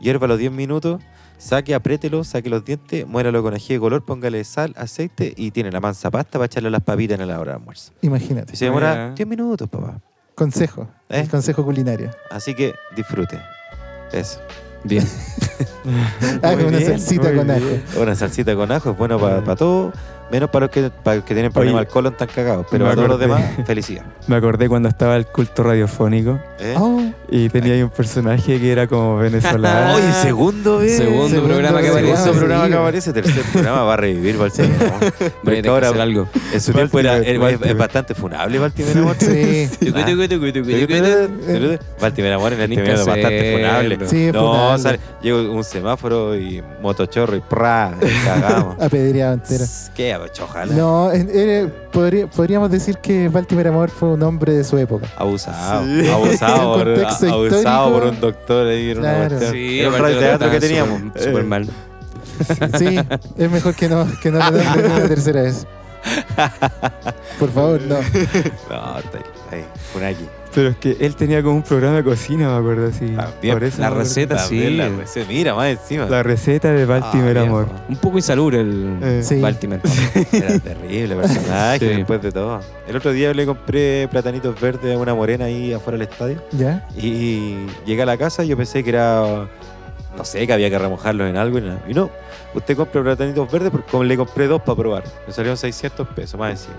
Hiérvalo 0.00 0.36
10 0.36 0.52
minutos, 0.52 1.02
saque, 1.36 1.74
apriételo, 1.74 2.22
saque 2.24 2.48
los 2.48 2.64
dientes, 2.64 3.06
muéralo 3.06 3.42
con 3.42 3.54
ají 3.54 3.74
de 3.74 3.80
color, 3.80 4.04
póngale 4.04 4.44
sal, 4.44 4.72
aceite 4.76 5.34
y 5.36 5.50
tiene 5.50 5.72
la 5.72 5.80
mansa 5.80 6.10
pasta 6.12 6.38
para 6.38 6.46
echarle 6.46 6.70
las 6.70 6.82
papitas 6.82 7.18
en 7.18 7.26
la 7.26 7.40
hora 7.40 7.52
de 7.52 7.58
almuerzo. 7.58 7.92
Imagínate. 8.02 8.52
Y 8.52 8.56
se 8.56 8.66
demora 8.66 8.92
Mira. 8.92 9.14
10 9.16 9.28
minutos, 9.28 9.68
papá. 9.68 10.00
Consejo. 10.36 10.88
¿Eh? 11.08 11.20
El 11.20 11.28
consejo 11.28 11.64
culinario. 11.64 12.10
Así 12.30 12.54
que 12.54 12.74
disfrute. 12.96 13.38
Eso. 14.12 14.40
Bien. 14.84 15.04
Una 16.42 16.54
bien, 16.54 16.84
salsita 16.86 17.34
con 17.34 17.50
ajo. 17.50 17.64
Una 18.00 18.14
salsita 18.14 18.54
con 18.54 18.70
ajo 18.70 18.90
es 18.90 18.96
bueno 18.98 19.18
para 19.18 19.56
todo, 19.56 19.92
menos 20.34 20.50
para 20.50 20.66
los 20.66 20.70
que, 20.72 20.90
para 20.90 21.16
los 21.16 21.24
que 21.24 21.32
tienen 21.32 21.52
problemas 21.52 21.80
Oye, 21.82 21.86
al 21.86 21.92
colon 21.92 22.16
tan 22.16 22.26
cagados. 22.26 22.66
Pero 22.68 22.86
me 22.86 22.90
a 22.90 22.94
todos 22.96 23.08
los 23.08 23.20
demás, 23.20 23.40
felicidad. 23.64 24.02
Me 24.26 24.34
acordé 24.34 24.68
cuando 24.68 24.88
estaba 24.88 25.16
el 25.16 25.26
culto 25.26 25.62
radiofónico 25.62 26.40
¿Eh? 26.58 27.12
Y 27.28 27.48
tenía 27.50 27.74
ahí 27.74 27.82
un 27.82 27.90
personaje 27.90 28.58
que 28.58 28.72
era 28.72 28.86
como 28.88 29.18
venezolano. 29.18 29.94
Oye, 29.94 30.12
segundo 30.22 30.78
vez. 30.78 30.96
Segundo, 30.96 31.28
Segundo 31.28 31.48
programa 31.48 31.80
que 31.80 31.88
aparece. 31.88 32.16
Segundo 32.16 32.38
programa 32.38 32.68
que 32.68 32.74
aparece, 32.74 33.12
tercer 33.12 33.44
programa 33.52 33.82
va 33.82 33.94
a 33.94 33.96
revivir 33.96 34.36
Baltimore. 34.36 34.72
Voy 34.78 34.88
a 34.88 35.42
tener 35.44 35.62
que 35.62 35.68
ahora 35.68 35.88
hacer 35.88 36.00
algo. 36.00 36.28
en 36.52 36.60
su 36.60 36.72
tiempo 36.72 36.98
era, 36.98 37.18
es- 37.18 37.60
es, 37.62 37.76
bastante 37.76 38.14
funable 38.14 38.58
Baltimore 38.58 38.98
Amor. 38.98 39.16
sí. 39.18 39.68
Baltimore 42.00 42.32
Amor 42.34 42.52
en 42.54 42.58
que 42.70 42.76
medio 42.76 42.94
es 42.94 43.06
bastante 43.06 43.52
funable. 43.56 44.08
Sí, 44.08 44.30
no, 44.32 44.78
sale, 44.78 44.98
llega 45.22 45.36
un 45.36 45.64
semáforo 45.64 46.36
y 46.36 46.62
motochorro 46.82 47.36
y 47.36 47.40
¡prá! 47.40 47.94
y 48.00 48.24
cagamos. 48.24 48.80
Apedreado 48.80 49.34
entero. 49.34 49.64
¿Qué? 49.94 50.14
Ojalá. 50.42 50.74
No, 50.74 51.10
podría- 51.92 52.26
podríamos 52.26 52.70
decir 52.70 52.98
que 52.98 53.28
Baltimore 53.28 53.68
Amor 53.68 53.90
fue 53.90 54.08
un 54.10 54.22
hombre 54.22 54.52
de 54.54 54.64
su 54.64 54.76
época. 54.78 55.06
Abusado, 55.16 55.84
Sí. 55.84 56.08
abusado, 56.12 56.74
por, 56.74 56.88
abusado 56.88 57.46
histórico. 57.46 57.90
por 57.92 58.04
un 58.04 58.20
doctor 58.20 58.66
ahí. 58.68 58.90
Era, 58.90 59.00
una 59.00 59.10
Claro. 59.14 59.28
cuestión. 59.36 59.52
Sí, 59.52 59.80
Era 59.80 59.88
un 59.88 59.94
aparte 59.94 60.14
radio 60.14 60.20
lo 60.20 60.38
teatro 60.38 60.50
que 60.50 60.60
trataban 60.60 60.60
teníamos. 60.60 60.98
Súper 61.12 61.22
súper 61.24 61.44
mal. 61.44 61.68
Sí, 62.78 62.98
es 63.38 63.50
mejor 63.50 63.74
que 63.74 63.88
no, 63.88 64.06
que 64.20 64.30
no 64.30 64.38
lo 64.38 64.50
nombren 64.50 64.90
una 64.92 65.08
tercera 65.08 65.42
vez. 65.42 65.66
Por 67.38 67.50
favor, 67.52 67.80
no. 67.82 67.96
No, 68.70 68.98
está 68.98 69.18
ahí, 69.18 69.24
ahí, 69.52 69.64
Funaki. 69.92 70.26
Pero 70.54 70.68
es 70.68 70.76
que 70.76 70.96
él 71.00 71.16
tenía 71.16 71.42
como 71.42 71.56
un 71.56 71.62
programa 71.62 71.96
de 71.96 72.04
cocina, 72.04 72.48
me 72.48 72.56
acuerdo 72.58 72.86
así. 72.88 73.06
También. 73.08 73.54
Por 73.54 73.64
eso 73.64 73.80
La 73.80 73.90
receta, 73.90 74.38
sí. 74.38 74.70
la 74.70 74.88
receta. 74.88 75.26
Mira, 75.28 75.54
más 75.54 75.66
encima. 75.68 76.06
La 76.06 76.22
receta 76.22 76.70
de 76.72 76.84
Baltimore 76.86 77.38
Ah, 77.38 77.42
Amor. 77.42 77.66
Un 77.88 77.96
poco 77.96 78.18
insalubre 78.18 78.60
el 78.60 78.98
Eh. 79.02 79.22
Sí. 79.24 79.40
Baltimore. 79.40 79.80
Era 80.32 80.58
terrible 80.60 81.16
personaje 81.16 81.78
Sí. 81.80 81.86
después 81.96 82.22
de 82.22 82.30
todo. 82.32 82.60
El 82.86 82.96
otro 82.96 83.12
día 83.12 83.34
le 83.34 83.44
compré 83.46 84.06
platanitos 84.08 84.60
verdes 84.60 84.94
a 84.94 84.98
una 84.98 85.14
morena 85.14 85.46
ahí 85.46 85.72
afuera 85.72 85.98
del 85.98 86.08
estadio. 86.08 86.42
¿Ya? 86.52 86.86
Y 86.96 87.66
llegué 87.84 88.02
a 88.02 88.06
la 88.06 88.16
casa 88.16 88.44
y 88.44 88.48
yo 88.48 88.56
pensé 88.56 88.84
que 88.84 88.90
era. 88.90 89.48
No 90.16 90.24
sé, 90.24 90.46
que 90.46 90.52
había 90.52 90.70
que 90.70 90.78
remojarlos 90.78 91.28
en 91.28 91.36
algo 91.36 91.58
y 91.58 91.62
nada. 91.62 91.80
Y 91.88 91.92
no, 91.94 92.08
usted 92.54 92.76
compra 92.76 93.02
platanitos 93.02 93.50
verdes 93.50 93.70
porque 93.72 94.04
le 94.04 94.16
compré 94.16 94.46
dos 94.46 94.62
para 94.62 94.76
probar. 94.76 95.02
Me 95.26 95.32
salieron 95.32 95.56
600 95.56 96.06
pesos 96.08 96.38
más 96.38 96.52
encima. 96.52 96.74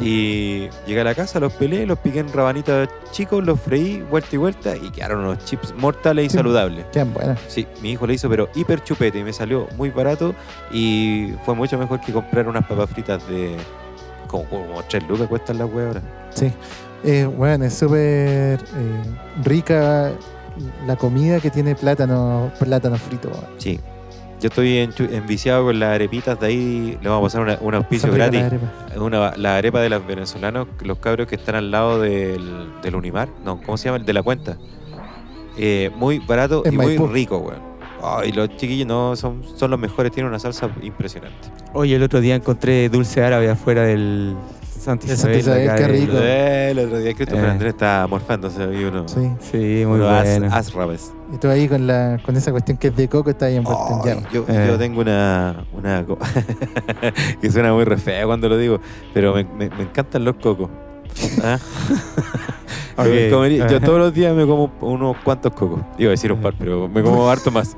Y 0.00 0.68
llegué 0.86 1.00
a 1.02 1.04
la 1.04 1.14
casa, 1.14 1.38
los 1.40 1.52
pelé, 1.52 1.84
los 1.86 1.98
piqué 1.98 2.20
en 2.20 2.32
rabanitas 2.32 2.88
chicos, 3.12 3.44
los 3.44 3.60
freí 3.60 4.00
vuelta 4.10 4.28
y 4.32 4.38
vuelta 4.38 4.76
y 4.76 4.90
quedaron 4.90 5.20
unos 5.20 5.44
chips 5.44 5.74
mortales 5.76 6.26
y 6.26 6.28
Sí. 6.30 6.36
saludables. 6.36 6.86
Quedan 6.92 7.12
buenas. 7.12 7.38
Sí, 7.48 7.66
mi 7.82 7.92
hijo 7.92 8.06
le 8.06 8.14
hizo, 8.14 8.28
pero 8.30 8.48
hiper 8.54 8.82
chupete 8.82 9.18
y 9.18 9.24
me 9.24 9.32
salió 9.32 9.66
muy 9.76 9.90
barato 9.90 10.34
y 10.72 11.34
fue 11.44 11.54
mucho 11.54 11.76
mejor 11.78 12.00
que 12.00 12.12
comprar 12.12 12.48
unas 12.48 12.66
papas 12.66 12.88
fritas 12.90 13.26
de 13.28 13.56
como, 14.26 14.44
como 14.44 14.82
3 14.88 15.06
lucas 15.08 15.28
cuestan 15.28 15.58
las 15.58 15.68
huevas 15.70 15.96
ahora. 15.96 16.30
Sí. 16.34 16.50
Eh, 17.04 17.24
bueno, 17.24 17.64
es 17.66 17.74
súper 17.74 18.58
eh, 18.58 18.58
rica 19.42 20.12
la 20.86 20.96
comida 20.96 21.40
que 21.40 21.50
tiene 21.50 21.74
plátano, 21.74 22.50
plátano 22.58 22.96
frito. 22.96 23.30
Sí. 23.58 23.78
Yo 24.40 24.48
estoy 24.48 24.78
enviciado 25.12 25.64
con 25.66 25.78
las 25.78 25.94
arepitas 25.94 26.40
de 26.40 26.46
ahí. 26.46 26.98
Le 27.02 27.08
vamos 27.08 27.34
a 27.34 27.38
pasar 27.38 27.40
una- 27.42 27.58
un 27.60 27.74
auspicio 27.74 28.10
gratis. 28.12 28.40
las 28.40 28.52
arepas. 28.52 28.70
Una, 28.96 29.36
la 29.36 29.56
arepa 29.56 29.80
de 29.80 29.90
los 29.90 30.06
venezolanos, 30.06 30.66
los 30.82 30.98
cabros 30.98 31.26
que 31.26 31.34
están 31.36 31.56
al 31.56 31.70
lado 31.70 32.00
del, 32.00 32.68
del 32.82 32.94
Unimar. 32.94 33.28
No, 33.44 33.60
¿cómo 33.60 33.76
se 33.76 33.86
llama? 33.86 33.98
El 33.98 34.06
de 34.06 34.12
la 34.14 34.22
cuenta. 34.22 34.56
Eh, 35.58 35.90
muy 35.96 36.18
barato 36.20 36.62
En 36.64 36.72
y 36.74 36.76
muy 36.76 36.86
Maipú. 36.86 37.06
rico, 37.08 37.38
weón. 37.38 37.70
Ay, 38.02 38.32
los 38.32 38.48
chiquillos 38.56 38.86
no 38.88 39.14
son, 39.14 39.42
son 39.56 39.70
los 39.70 39.78
mejores, 39.78 40.10
tienen 40.10 40.30
una 40.30 40.38
salsa 40.38 40.70
impresionante. 40.82 41.48
Oye, 41.74 41.96
el 41.96 42.02
otro 42.02 42.20
día 42.22 42.34
encontré 42.34 42.88
dulce 42.88 43.22
árabe 43.22 43.50
afuera 43.50 43.82
del 43.82 44.34
Santa 44.66 45.06
De 45.06 45.16
Santa 45.16 45.36
Isabel. 45.36 45.66
Isabel, 45.66 45.76
qué 45.82 45.88
rico. 46.00 46.12
Eh, 46.16 46.70
El 46.70 46.78
otro 46.78 46.98
día 46.98 47.12
Christopher 47.12 47.44
Eh. 47.44 47.50
Andrés 47.50 47.74
está 47.74 48.06
morfándose 48.08 48.62
y 48.72 48.84
uno. 48.84 49.06
Sí. 49.06 49.30
Sí, 49.52 49.84
muy 49.86 49.96
uno 49.98 50.08
as- 50.08 50.24
bueno. 50.40 50.54
asrabes. 50.54 51.12
Y 51.32 51.38
tú 51.38 51.48
ahí 51.48 51.68
con, 51.68 51.86
la, 51.86 52.18
con 52.24 52.36
esa 52.36 52.50
cuestión 52.50 52.76
que 52.76 52.88
es 52.88 52.96
de 52.96 53.08
coco, 53.08 53.30
está 53.30 53.46
ahí 53.46 53.56
en 53.56 53.62
llama. 53.64 54.28
yo, 54.32 54.44
Eh. 54.48 54.64
yo 54.68 54.78
tengo 54.78 55.00
una, 55.00 55.64
una 55.72 56.04
que 57.40 57.50
suena 57.50 57.72
muy 57.72 57.84
re 57.84 57.96
feo 57.98 58.26
cuando 58.26 58.48
lo 58.48 58.56
digo, 58.56 58.80
pero 59.14 59.34
me, 59.34 59.44
me- 59.44 59.70
me 59.70 59.82
encantan 59.82 60.24
los 60.24 60.34
cocos. 60.36 60.68
¿Ah? 61.44 61.58
Yo 62.98 63.30
comería- 63.30 63.66
yo 63.66 63.76
Ajá. 63.78 63.86
todos 63.86 63.98
los 63.98 64.12
días 64.14 64.34
me 64.34 64.44
como 64.46 64.70
unos 64.82 65.16
cuantos 65.24 65.52
cocos. 65.54 65.80
Iba 65.96 66.08
a 66.08 66.12
decir 66.12 66.30
un 66.32 66.40
par, 66.40 66.52
pero 66.58 66.86
me 66.86 67.02
como 67.02 67.30
harto 67.30 67.50
más. 67.50 67.74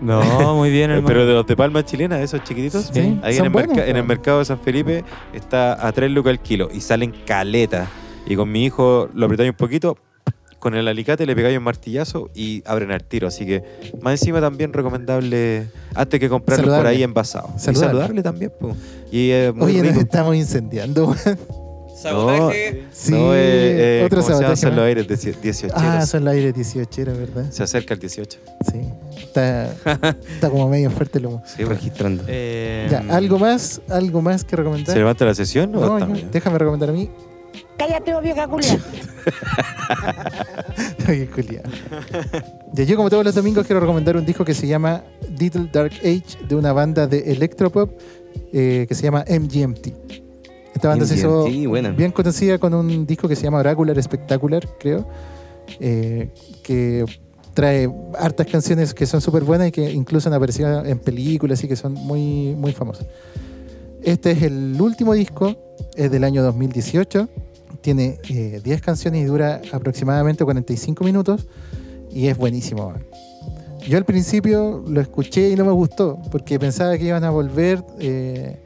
No, 0.00 0.56
muy 0.56 0.70
bien, 0.70 0.90
hermano. 0.90 1.06
Pero 1.06 1.26
de 1.26 1.32
los 1.32 1.46
de 1.46 1.54
palma 1.56 1.84
chilena, 1.84 2.20
esos 2.20 2.42
chiquititos, 2.42 2.90
Sí, 2.92 3.20
ahí 3.22 3.36
en 3.36 3.44
el, 3.44 3.50
buenos, 3.50 3.78
en 3.78 3.96
el 3.96 4.02
po. 4.02 4.08
mercado 4.08 4.38
de 4.40 4.44
San 4.46 4.58
Felipe 4.58 5.04
está 5.32 5.86
a 5.86 5.92
3 5.92 6.10
lucas 6.10 6.32
el 6.32 6.40
kilo 6.40 6.68
y 6.72 6.80
salen 6.80 7.14
caleta. 7.24 7.86
Y 8.26 8.34
con 8.34 8.50
mi 8.50 8.64
hijo 8.64 9.08
lo 9.14 9.26
apretáis 9.26 9.50
un 9.50 9.56
poquito, 9.56 9.96
con 10.64 10.74
el 10.74 10.88
alicate 10.88 11.26
le 11.26 11.36
pegáis 11.36 11.58
un 11.58 11.62
martillazo 11.64 12.30
y 12.34 12.62
abren 12.64 12.90
al 12.90 13.04
tiro. 13.04 13.28
Así 13.28 13.44
que 13.44 13.62
más 14.00 14.18
encima 14.18 14.40
también 14.40 14.72
recomendable 14.72 15.66
antes 15.94 16.18
que 16.18 16.28
comprarlo 16.30 16.64
por 16.64 16.70
Saludable. 16.72 16.88
ahí 16.96 17.02
envasado. 17.02 17.50
Y 17.54 17.60
Saludable. 17.60 17.86
saludable 17.90 18.22
también. 18.22 18.52
po. 18.58 18.74
Y 19.12 19.30
es 19.30 19.54
muy 19.54 19.66
Oye, 19.66 19.78
nos 19.82 19.88
rico. 19.88 20.00
estamos 20.00 20.34
incendiando, 20.36 21.08
weón. 21.08 21.38
No, 22.04 22.50
Sí, 22.92 23.12
no, 23.12 23.34
eh, 23.34 24.00
eh, 24.00 24.02
otro 24.04 24.20
sabotaje 24.20 24.56
Son 24.56 24.76
los 24.76 24.84
aires 24.84 25.06
18 25.08 25.72
Ah, 25.74 26.04
son 26.04 26.24
los 26.24 26.34
aires 26.34 26.52
18, 26.54 27.00
era 27.02 27.12
verdad. 27.14 27.46
Se 27.50 27.62
acerca 27.62 27.94
el 27.94 28.00
18. 28.00 28.38
Sí. 28.70 28.80
Está, 29.18 29.72
está 29.72 30.50
como 30.50 30.68
medio 30.68 30.90
fuerte 30.90 31.18
el 31.18 31.26
humo. 31.26 31.42
Sí, 31.46 31.56
bueno. 31.64 31.70
registrando. 31.70 32.24
Eh, 32.26 32.88
Ya, 32.90 33.04
¿algo 33.10 33.38
más? 33.38 33.80
¿Algo 33.88 34.20
más 34.22 34.44
que 34.44 34.56
recomendar? 34.56 34.92
¿Se 34.92 34.98
levanta 34.98 35.24
la 35.24 35.34
sesión 35.34 35.74
o 35.76 35.80
No, 35.80 35.96
estamos 35.98 36.20
yo- 36.20 36.28
déjame 36.30 36.58
recomendar 36.58 36.88
a 36.90 36.92
mí. 36.92 37.08
Cállate, 37.76 38.20
vieja 38.20 38.48
culia. 38.48 38.78
Ay, 41.06 41.26
culiao. 41.26 41.62
Ya, 42.72 42.84
yo 42.84 42.96
como 42.96 43.10
todos 43.10 43.24
los 43.24 43.34
domingos 43.34 43.66
quiero 43.66 43.80
recomendar 43.80 44.16
un 44.16 44.24
disco 44.24 44.44
que 44.44 44.54
se 44.54 44.66
llama 44.66 45.02
Little 45.38 45.68
Dark 45.72 45.92
Age 46.00 46.38
de 46.48 46.54
una 46.54 46.72
banda 46.72 47.06
de 47.06 47.32
electropop 47.32 47.90
eh, 48.52 48.86
que 48.88 48.94
se 48.94 49.02
llama 49.02 49.24
MGMT. 49.28 49.88
Esta 50.74 50.88
banda 50.88 51.06
se 51.06 51.14
hizo 51.14 51.46
buena. 51.68 51.90
bien 51.90 52.10
conocida 52.10 52.58
con 52.58 52.74
un 52.74 53.06
disco 53.06 53.28
que 53.28 53.36
se 53.36 53.42
llama 53.42 53.58
Oracular 53.58 54.00
Spectacular, 54.02 54.68
creo, 54.78 55.06
eh, 55.80 56.30
que 56.62 57.04
trae 57.54 57.88
hartas 58.18 58.48
canciones 58.48 58.92
que 58.92 59.06
son 59.06 59.20
súper 59.20 59.44
buenas 59.44 59.68
y 59.68 59.72
que 59.72 59.92
incluso 59.92 60.28
han 60.28 60.34
aparecido 60.34 60.84
en 60.84 60.98
películas 60.98 61.62
y 61.62 61.68
que 61.68 61.76
son 61.76 61.94
muy, 61.94 62.54
muy 62.56 62.72
famosas. 62.72 63.06
Este 64.02 64.32
es 64.32 64.42
el 64.42 64.78
último 64.80 65.14
disco, 65.14 65.56
es 65.94 66.10
del 66.10 66.24
año 66.24 66.42
2018, 66.42 67.28
tiene 67.84 68.18
eh, 68.30 68.62
10 68.64 68.80
canciones 68.80 69.20
y 69.20 69.24
dura 69.26 69.60
aproximadamente 69.70 70.42
45 70.42 71.04
minutos 71.04 71.46
y 72.10 72.28
es 72.28 72.38
buenísimo. 72.38 72.94
Yo 73.86 73.98
al 73.98 74.06
principio 74.06 74.82
lo 74.88 75.02
escuché 75.02 75.50
y 75.50 75.54
no 75.54 75.66
me 75.66 75.72
gustó 75.72 76.18
porque 76.30 76.58
pensaba 76.58 76.96
que 76.96 77.04
iban 77.04 77.24
a 77.24 77.30
volver 77.30 77.84
eh, 77.98 78.58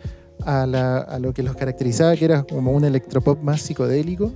a, 0.44 1.18
lo 1.20 1.34
que 1.34 1.42
los 1.42 1.56
caracterizaba, 1.56 2.14
que 2.14 2.26
era 2.26 2.44
como 2.44 2.70
un 2.70 2.84
electropop 2.84 3.42
más 3.42 3.60
psicodélico, 3.62 4.30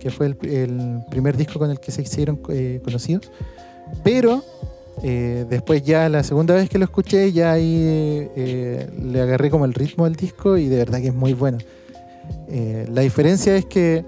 que 0.00 0.10
fue 0.10 0.26
el, 0.26 1.04
primer 1.08 1.36
disco 1.36 1.60
con 1.60 1.70
el 1.70 1.78
que 1.78 1.92
se 1.92 2.02
hicieron 2.02 2.40
eh, 2.48 2.80
conocidos. 2.82 3.30
Pero 4.02 4.42
eh, 5.04 5.46
después 5.48 5.84
ya 5.84 6.08
la 6.08 6.24
segunda 6.24 6.54
vez 6.54 6.68
que 6.68 6.78
lo 6.78 6.86
escuché, 6.86 7.30
ya 7.30 7.52
ahí 7.52 8.28
le 8.34 9.20
agarré 9.20 9.48
como 9.48 9.64
el 9.64 9.74
ritmo 9.74 10.06
al 10.06 10.16
disco 10.16 10.56
y 10.56 10.66
de 10.66 10.78
verdad 10.78 11.00
que 11.00 11.08
es 11.08 11.14
muy 11.14 11.34
bueno. 11.34 11.58
La 12.88 13.02
diferencia 13.02 13.54
es 13.56 13.66
que 13.66 14.04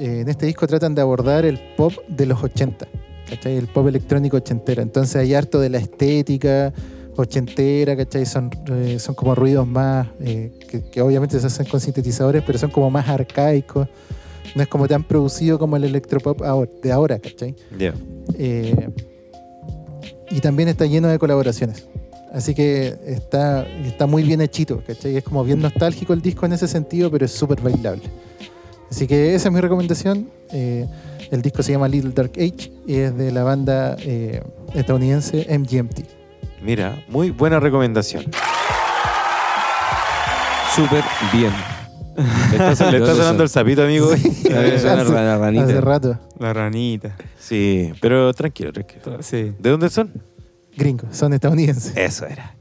eh, 0.00 0.20
en 0.20 0.28
este 0.28 0.46
disco 0.46 0.66
tratan 0.66 0.94
de 0.94 1.02
abordar 1.02 1.44
el 1.44 1.58
pop 1.76 1.92
de 2.08 2.26
los 2.26 2.42
80, 2.42 2.88
¿cachai? 3.28 3.56
El 3.56 3.66
pop 3.68 3.86
electrónico 3.86 4.38
ochentero. 4.38 4.82
Entonces 4.82 5.14
hay 5.16 5.34
harto 5.34 5.60
de 5.60 5.68
la 5.68 5.78
estética 5.78 6.72
ochentera, 7.16 7.96
¿cachai? 7.96 8.24
Son, 8.26 8.50
eh, 8.72 8.98
son 8.98 9.14
como 9.14 9.34
ruidos 9.34 9.66
más, 9.66 10.08
eh, 10.20 10.52
que, 10.68 10.82
que 10.90 11.00
obviamente 11.02 11.38
se 11.38 11.46
hacen 11.46 11.66
con 11.66 11.80
sintetizadores, 11.80 12.42
pero 12.46 12.58
son 12.58 12.70
como 12.70 12.90
más 12.90 13.08
arcaicos. 13.08 13.88
No 14.56 14.62
es 14.62 14.68
como 14.68 14.88
tan 14.88 15.04
producido 15.04 15.58
como 15.58 15.76
el 15.76 15.84
electropop 15.84 16.42
ahora- 16.42 16.70
de 16.82 16.90
ahora, 16.92 17.18
¿cachai? 17.18 17.54
Ya. 17.78 17.94
Eh, 18.38 18.88
y 20.30 20.40
también 20.40 20.68
está 20.68 20.86
lleno 20.86 21.08
de 21.08 21.18
colaboraciones. 21.18 21.86
Así 22.32 22.54
que 22.54 22.94
está, 23.06 23.66
está 23.84 24.06
muy 24.06 24.22
bien 24.22 24.40
hechito, 24.40 24.82
¿cachai? 24.86 25.16
Es 25.16 25.24
como 25.24 25.42
bien 25.44 25.60
nostálgico 25.60 26.12
el 26.12 26.22
disco 26.22 26.46
en 26.46 26.52
ese 26.52 26.68
sentido, 26.68 27.10
pero 27.10 27.24
es 27.26 27.32
súper 27.32 27.60
bailable. 27.60 28.04
Así 28.90 29.06
que 29.06 29.34
esa 29.34 29.48
es 29.48 29.54
mi 29.54 29.60
recomendación. 29.60 30.28
Eh, 30.52 30.86
el 31.30 31.42
disco 31.42 31.62
se 31.62 31.72
llama 31.72 31.86
Little 31.88 32.10
Dark 32.12 32.32
Age 32.36 32.72
y 32.86 32.96
es 32.96 33.16
de 33.16 33.30
la 33.30 33.44
banda 33.44 33.96
eh, 34.00 34.42
estadounidense 34.74 35.46
MGMT. 35.58 36.00
Mira, 36.62 37.02
muy 37.08 37.30
buena 37.30 37.60
recomendación. 37.60 38.24
Súper 40.74 41.02
bien. 41.32 41.52
Le 42.50 42.70
está, 42.72 42.90
le 42.90 42.98
está 42.98 43.14
sonando 43.14 43.42
el 43.42 43.48
sapito, 43.48 43.82
amigo. 43.82 44.08
Suena 44.42 45.02
Hace- 45.02 45.12
la 45.12 45.38
ranita. 45.38 45.64
Hace 45.64 45.80
rato. 45.80 46.18
La 46.38 46.52
ranita. 46.52 47.16
Sí, 47.38 47.92
pero 48.00 48.32
tranquilo, 48.34 48.72
tranquilo. 48.72 49.18
Sí. 49.22 49.52
¿De 49.58 49.70
dónde 49.70 49.88
son? 49.90 50.12
Gringos, 50.76 51.16
son 51.16 51.32
estadounidenses. 51.32 51.96
Eso 51.96 52.26
era. 52.26 52.54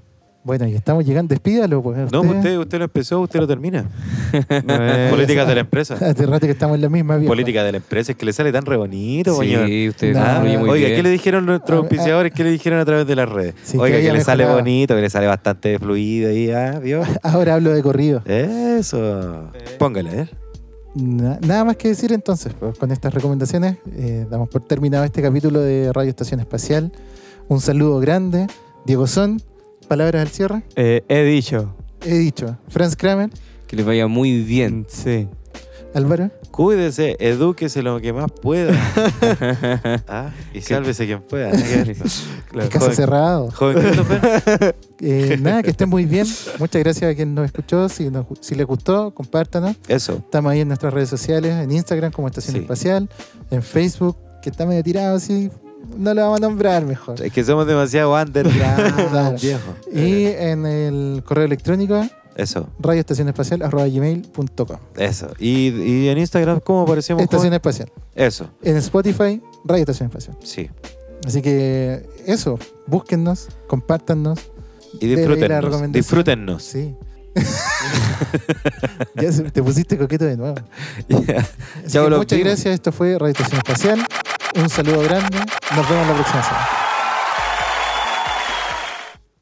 Bueno, 0.50 0.66
y 0.68 0.74
estamos 0.74 1.06
llegando. 1.06 1.30
Despídalo, 1.30 1.84
pues. 1.84 2.12
No, 2.12 2.22
usted, 2.22 2.58
usted 2.58 2.80
lo 2.80 2.86
empezó, 2.86 3.20
usted 3.22 3.40
lo 3.40 3.46
termina. 3.46 3.86
Eh, 4.34 5.08
Políticas 5.12 5.48
de 5.48 5.54
la 5.54 5.62
empresa. 5.62 5.94
Hace 6.02 6.26
rato 6.26 6.48
que 6.48 6.52
estamos 6.54 6.74
en 6.76 6.82
la 6.82 6.90
misma 6.90 7.18
vieja. 7.18 7.30
Política 7.30 7.64
de 7.64 7.72
la 7.74 7.78
empresa, 7.78 8.14
es 8.14 8.18
que 8.18 8.26
le 8.26 8.34
sale 8.34 8.52
tan 8.52 8.66
re 8.66 8.78
bonito, 8.78 9.36
señor. 9.36 9.68
Sí, 9.68 9.90
usted 9.90 10.16
No. 10.16 10.40
fluye 10.42 10.58
muy 10.58 10.70
Oiga, 10.72 10.86
bien. 10.88 10.98
¿qué 10.98 11.04
le 11.04 11.10
dijeron 11.12 11.46
nuestros 11.46 11.76
A- 11.76 11.78
a- 11.78 11.82
auspiciadores? 11.84 12.34
¿Qué 12.34 12.44
le 12.44 12.50
dijeron 12.50 12.80
a 12.80 12.86
través 12.86 13.06
de 13.06 13.16
las 13.16 13.30
redes? 13.30 13.54
Sí, 13.64 13.74
que 13.74 13.84
Oiga, 13.84 13.98
que, 14.00 14.12
le 14.12 14.22
sale 14.22 14.44
mejorado. 14.44 14.60
bonito, 14.64 14.96
que 14.96 15.02
le 15.02 15.10
sale 15.12 15.28
bastante 15.28 15.78
fluido 15.78 16.30
ahí, 16.32 16.50
¿ah? 16.50 16.80
¿Vio? 16.82 17.04
Ahora 17.24 17.54
hablo 17.54 17.70
de 17.72 17.84
corrido. 17.84 18.24
Eso. 18.26 19.52
Póngale, 19.78 20.22
¿eh? 20.22 20.30
Na- 20.96 21.38
nada 21.46 21.64
más 21.64 21.76
que 21.78 21.90
decir 21.90 22.12
entonces, 22.12 22.54
pues, 22.60 22.76
con 22.80 22.92
estas 22.92 23.14
recomendaciones 23.14 23.78
eh, 23.96 24.26
damos 24.32 24.50
por 24.50 24.66
terminado 24.66 25.04
este 25.04 25.22
capítulo 25.22 25.60
de 25.60 25.92
Radio 25.94 26.10
Estación 26.10 26.40
Espacial. 26.40 26.92
Un 27.48 27.62
saludo 27.62 28.00
grande. 28.00 28.48
Diego 28.86 29.06
Son, 29.06 29.40
palabras 29.90 30.22
al 30.22 30.30
cierre. 30.30 30.64
eh, 30.78 31.04
he 31.10 31.24
dicho. 31.24 31.76
He 32.06 32.14
dicho. 32.18 32.58
Franz 32.70 32.96
Kramer, 32.96 33.30
Que 33.68 33.76
les 33.76 33.86
vaya 33.86 34.08
muy 34.08 34.42
bien. 34.44 34.86
Sí. 34.88 35.28
Álvaro. 35.94 36.30
Cuídese, 36.52 37.18
edúquese 37.20 37.82
lo 37.82 38.00
que 38.00 38.14
más 38.14 38.32
pueda. 38.32 38.74
ah, 40.08 40.32
y 40.54 40.62
sálvese 40.62 41.06
quien 41.08 41.22
pueda. 41.22 41.50
el 41.52 41.96
caso 42.70 42.86
Joven- 42.86 42.96
cerrado. 42.96 43.52
Joven. 43.52 43.78
Eh, 45.02 45.38
nada, 45.40 45.64
que 45.64 45.70
estén 45.70 45.88
muy 45.88 46.04
bien. 46.04 46.28
Muchas 46.60 46.84
gracias 46.84 47.10
a 47.10 47.16
quien 47.16 47.34
nos 47.34 47.46
escuchó. 47.46 47.88
Si, 47.88 48.10
nos- 48.10 48.26
si 48.42 48.54
les 48.56 48.66
gustó, 48.68 49.12
compártanos. 49.14 49.78
Eso. 49.88 50.16
Estamos 50.18 50.52
ahí 50.52 50.60
en 50.60 50.68
nuestras 50.68 50.94
redes 50.94 51.08
sociales, 51.08 51.54
en 51.56 51.72
Instagram 51.72 52.12
como 52.12 52.28
Estación 52.28 52.56
Sí. 52.58 52.62
Espacial, 52.64 53.10
en 53.50 53.64
Facebook, 53.64 54.18
que 54.42 54.50
está 54.50 54.66
medio 54.66 54.84
tirado 54.84 55.16
así. 55.16 55.50
No 55.98 56.14
lo 56.14 56.22
vamos 56.22 56.38
a 56.38 56.42
nombrar 56.42 56.86
mejor. 56.86 57.22
Es 57.22 57.32
que 57.34 57.44
somos 57.44 57.66
demasiado 57.68 58.14
underground, 58.14 59.10
Claro. 59.12 59.38
viejo. 59.42 59.76
Y 59.94 60.26
en 60.26 60.66
el 60.66 61.24
correo 61.26 61.46
electrónico 61.46 62.06
Eso, 62.36 62.70
radioestacionespacial.gmail.com 62.80 64.78
eso. 64.98 65.28
Y, 65.40 65.70
y 65.70 66.08
en 66.10 66.18
Instagram, 66.18 66.60
¿cómo 66.62 66.82
aparecemos? 66.84 67.24
Estación? 67.24 67.54
Espacial. 67.54 67.92
Eso, 68.16 68.50
En 68.62 68.78
Spotify, 68.78 69.42
Radio 69.66 69.82
Estación 69.84 70.08
Espacial. 70.10 70.38
sí. 70.44 70.70
Así 71.28 71.42
que 71.42 72.08
eso, 72.26 72.58
búsquennos, 72.88 73.50
compártannos. 73.68 74.40
Y 74.94 75.08
Dele 75.08 75.16
la 75.16 75.18
disfrútennos. 75.28 75.64
recomendación. 75.66 75.92
Disfrútennos. 75.92 76.64
Sí. 76.64 76.96
ya 79.16 79.32
se- 79.34 79.52
te 79.52 79.62
pusiste 79.62 79.98
coqueto 79.98 80.24
de 80.24 80.38
nuevo. 80.38 80.56
Chao, 81.88 82.10
los 82.10 82.20
muchas 82.20 82.38
vimos. 82.38 82.54
gracias. 82.54 82.74
Esto 82.76 82.94
fue 82.94 83.18
Radio 83.20 83.34
Estación 83.34 83.58
Espacial. 83.58 84.00
Un 84.56 84.70
saludo 84.70 85.02
grande. 85.02 85.40
Nos 85.76 85.90
vemos 85.90 86.08
la 86.08 86.14
próxima 86.14 86.44
semana. 86.44 86.89